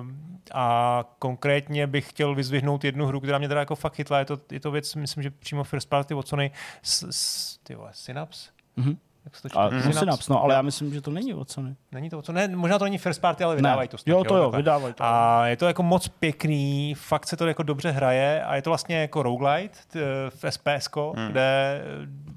Uh, 0.00 0.10
a 0.54 1.04
konkrétně 1.18 1.86
bych 1.86 2.10
chtěl 2.10 2.34
vyzvihnout 2.34 2.84
jednu 2.84 3.06
hru, 3.06 3.20
která 3.20 3.38
mě 3.38 3.48
teda 3.48 3.60
jako 3.60 3.74
fakt 3.74 3.94
chytla. 3.94 4.18
Je 4.18 4.24
to, 4.24 4.38
je 4.50 4.60
to 4.60 4.70
věc, 4.70 4.94
myslím, 4.94 5.22
že 5.22 5.30
přímo 5.30 5.64
first 5.64 5.88
party 5.88 6.14
od 6.14 6.28
Sony, 6.28 6.50
s, 6.82 7.06
s, 7.10 7.58
ty 7.62 7.74
vole, 7.74 7.90
Synapse? 7.92 8.50
Mhm. 8.76 8.96
Jak 9.24 9.36
se 9.36 9.42
to 9.42 9.48
čte? 9.48 9.58
A. 9.58 9.92
Synaps, 9.92 10.28
no, 10.28 10.42
ale 10.42 10.54
já 10.54 10.62
myslím, 10.62 10.94
že 10.94 11.00
to 11.00 11.10
není 11.10 11.34
od 11.34 11.50
Sony. 11.50 11.76
Není 11.92 12.10
to, 12.10 12.22
co 12.22 12.32
ne, 12.32 12.48
možná 12.48 12.78
to 12.78 12.84
není 12.84 12.98
first 12.98 13.20
party, 13.20 13.44
ale 13.44 13.56
vydávají 13.56 13.88
to. 13.88 13.98
snad, 13.98 14.12
jo, 14.12 14.24
to 14.24 14.36
jo, 14.36 14.42
takhle. 14.42 14.56
vydávají 14.56 14.94
to. 14.94 15.04
A 15.04 15.46
je 15.46 15.56
to 15.56 15.66
jako 15.66 15.82
moc 15.82 16.08
pěkný, 16.08 16.94
fakt 16.94 17.26
se 17.26 17.36
to 17.36 17.46
jako 17.46 17.62
dobře 17.62 17.90
hraje 17.90 18.44
a 18.44 18.56
je 18.56 18.62
to 18.62 18.70
vlastně 18.70 18.96
jako 18.96 19.22
roguelite 19.22 19.78
t- 19.88 20.00
v 20.28 20.44
SPS, 20.50 20.88
hmm. 21.16 21.28
kde 21.28 21.80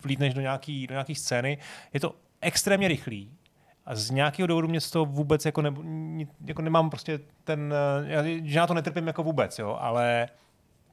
vlítneš 0.04 0.34
do 0.34 0.42
nějaký, 0.42 0.88
do 0.88 0.94
nějaký 0.94 1.16
scény. 1.16 1.58
Je 1.94 2.00
to 2.00 2.16
extrémně 2.42 2.88
rychlý. 2.88 3.32
A 3.86 3.96
z 3.96 4.12
nějakého 4.12 4.48
důvodu 4.48 4.68
mě 4.68 4.82
z 4.82 4.92
toho 4.92 5.06
vůbec 5.06 5.46
jako, 5.46 5.62
ne, 5.62 5.72
jako 6.46 6.62
nemám 6.62 6.90
prostě 6.90 7.20
ten, 7.44 7.74
eh, 7.74 8.08
já, 8.08 8.24
že 8.44 8.60
na 8.60 8.68
to 8.68 8.74
netrpím 8.74 9.08
jako 9.08 9.24
vůbec, 9.24 9.60
jo, 9.60 9.78
ale 9.82 10.28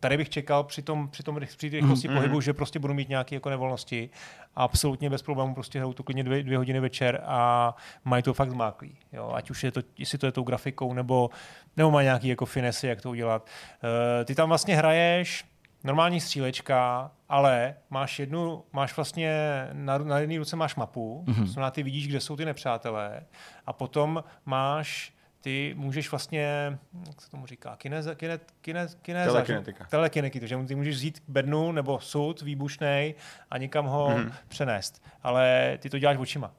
tady 0.04 0.16
bych 0.16 0.28
čekal 0.28 0.64
při 0.64 0.82
tom, 0.82 1.08
při 1.08 1.22
tom 1.22 1.40
při 1.56 1.68
rychlosti 1.68 2.08
mm-hmm. 2.08 2.14
pohybu, 2.14 2.40
že 2.40 2.52
prostě 2.52 2.78
budu 2.78 2.94
mít 2.94 3.08
nějaké 3.08 3.34
jako 3.34 3.50
nevolnosti. 3.50 4.10
A 4.56 4.64
absolutně 4.64 5.10
bez 5.10 5.22
problémů 5.22 5.54
prostě 5.54 5.78
hrajou 5.78 5.92
to 5.92 6.02
klidně 6.02 6.24
dvě, 6.24 6.42
dvě 6.42 6.58
hodiny 6.58 6.80
večer 6.80 7.20
a 7.24 7.74
mají 8.04 8.22
to 8.22 8.34
fakt 8.34 8.50
zmáklý. 8.50 8.98
Jo? 9.12 9.32
Ať 9.34 9.50
už 9.50 9.64
je 9.64 9.72
to, 9.72 9.80
jestli 9.98 10.18
to 10.18 10.26
je 10.26 10.32
tou 10.32 10.42
grafikou, 10.42 10.92
nebo, 10.92 11.30
nebo 11.76 11.90
má 11.90 12.02
nějaký 12.02 12.28
jako 12.28 12.46
finesy, 12.46 12.86
jak 12.86 13.00
to 13.00 13.10
udělat. 13.10 13.48
Uh, 13.82 14.24
ty 14.24 14.34
tam 14.34 14.48
vlastně 14.48 14.76
hraješ 14.76 15.44
normální 15.84 16.20
střílečka, 16.20 17.10
ale 17.28 17.74
máš 17.90 18.18
jednu, 18.18 18.64
máš 18.72 18.96
vlastně, 18.96 19.32
na, 19.72 19.98
na 19.98 20.18
jedné 20.18 20.38
ruce 20.38 20.56
máš 20.56 20.76
mapu, 20.76 21.24
mm-hmm. 21.26 21.40
to 21.40 21.46
znamená, 21.46 21.70
ty 21.70 21.82
vidíš, 21.82 22.08
kde 22.08 22.20
jsou 22.20 22.36
ty 22.36 22.44
nepřátelé 22.44 23.22
a 23.66 23.72
potom 23.72 24.24
máš 24.46 25.13
ty 25.44 25.74
můžeš 25.76 26.10
vlastně, 26.10 26.78
jak 27.06 27.20
se 27.20 27.30
tomu 27.30 27.46
říká, 27.46 27.76
kineze, 27.76 28.14
kine, 28.14 28.38
kine, 28.60 28.88
kineza, 29.02 29.32
Telekinetika. 29.32 29.84
telekinetiky, 29.84 30.48
že 30.48 30.56
ty 30.66 30.74
můžeš 30.74 30.94
vzít 30.96 31.22
bednu 31.28 31.72
nebo 31.72 32.00
sud 32.00 32.42
výbušnej 32.42 33.14
a 33.50 33.58
někam 33.58 33.86
ho 33.86 34.08
mm-hmm. 34.08 34.32
přenést, 34.48 35.02
ale 35.22 35.78
ty 35.82 35.90
to 35.90 35.98
děláš 35.98 36.16
očima. 36.16 36.54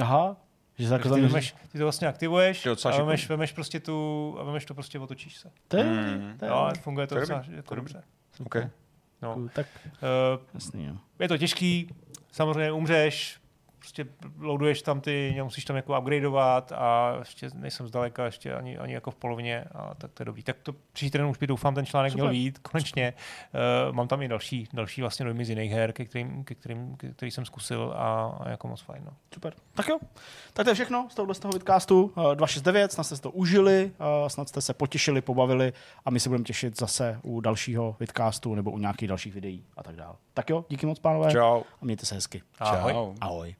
Aha, 0.00 0.36
že 0.78 0.88
Takže 0.88 1.10
ty, 1.10 1.20
vemeš, 1.20 1.54
ty 1.72 1.78
to 1.78 1.84
vlastně 1.84 2.08
aktivuješ 2.08 2.62
To 2.62 2.88
a 2.88 2.98
vemeš, 2.98 3.20
šikovný. 3.20 3.36
vemeš, 3.36 3.52
prostě 3.52 3.80
tu, 3.80 4.36
a 4.40 4.42
vemeš 4.44 4.64
to 4.64 4.74
prostě 4.74 4.98
otočíš 4.98 5.36
se. 5.36 5.50
To 5.68 5.76
je, 5.76 5.84
Mm. 5.84 6.34
to 6.38 6.44
je, 6.44 6.50
ale 6.50 6.74
funguje 6.74 7.06
to 7.06 7.14
docela 7.14 7.44
jako 7.56 7.74
dobře. 7.74 8.02
Okay. 8.46 8.70
No. 9.22 9.48
tak 9.52 9.66
Uh, 9.86 10.40
jasný, 10.54 10.84
jo. 10.86 10.94
je 11.18 11.28
to 11.28 11.38
těžký, 11.38 11.94
samozřejmě 12.32 12.72
umřeš, 12.72 13.40
prostě 13.82 14.06
loaduješ 14.38 14.82
tam 14.82 15.00
ty, 15.00 15.36
musíš 15.42 15.64
tam 15.64 15.76
jako 15.76 15.98
upgradeovat 15.98 16.72
a 16.72 17.16
ještě 17.18 17.50
nejsem 17.54 17.88
zdaleka, 17.88 18.24
ještě 18.24 18.54
ani, 18.54 18.78
ani 18.78 18.94
jako 18.94 19.10
v 19.10 19.14
polovině, 19.14 19.64
a 19.74 19.94
tak 19.94 20.10
to 20.12 20.22
je 20.22 20.24
dobrý. 20.24 20.42
Tak 20.42 20.56
to 20.62 20.72
příští 20.92 21.10
týden 21.10 21.26
už 21.26 21.38
by 21.38 21.46
doufám 21.46 21.74
ten 21.74 21.86
článek 21.86 22.12
Super. 22.12 22.22
měl 22.24 22.32
být, 22.32 22.58
konečně. 22.58 23.14
Uh, 23.88 23.94
mám 23.94 24.08
tam 24.08 24.22
i 24.22 24.28
další, 24.28 24.68
další 24.72 25.00
vlastně 25.00 25.24
dojmy 25.24 25.44
z 25.44 25.48
jiných 25.50 25.72
her, 25.72 25.92
ke 25.92 26.04
kterým, 26.04 26.44
ke 26.44 26.54
kterým, 26.54 26.96
ke 26.96 27.12
který 27.12 27.30
jsem 27.30 27.44
zkusil 27.44 27.92
a, 27.96 28.36
a 28.40 28.48
jako 28.48 28.68
moc 28.68 28.80
fajn. 28.80 29.02
No. 29.04 29.12
Super. 29.34 29.54
Tak 29.74 29.88
jo. 29.88 29.98
Tak 30.52 30.64
to 30.64 30.70
je 30.70 30.74
všechno 30.74 31.06
z 31.10 31.14
tohohle 31.14 31.34
z 31.34 31.38
toho 31.38 31.52
vidcastu. 31.52 32.12
eh, 32.32 32.36
269, 32.36 32.92
snad 32.92 33.04
jste 33.04 33.16
si 33.16 33.22
to 33.22 33.30
užili, 33.30 33.92
eh, 34.00 34.30
snad 34.30 34.48
jste 34.48 34.60
se 34.60 34.74
potěšili, 34.74 35.20
pobavili 35.20 35.72
a 36.04 36.10
my 36.10 36.20
se 36.20 36.28
budeme 36.28 36.44
těšit 36.44 36.78
zase 36.80 37.20
u 37.22 37.40
dalšího 37.40 37.96
vidcastu 38.00 38.54
nebo 38.54 38.70
u 38.70 38.78
nějakých 38.78 39.08
dalších 39.08 39.34
videí 39.34 39.64
a 39.76 39.82
tak 39.82 39.96
dále. 39.96 40.14
Tak 40.34 40.50
jo, 40.50 40.64
díky 40.68 40.86
moc, 40.86 40.98
pánové. 40.98 41.32
Čau. 41.32 41.62
A 41.82 41.84
mějte 41.84 42.06
se 42.06 42.14
hezky. 42.14 42.42
Ahoj. 42.58 42.92
Čau. 42.92 43.14
Ahoj. 43.20 43.54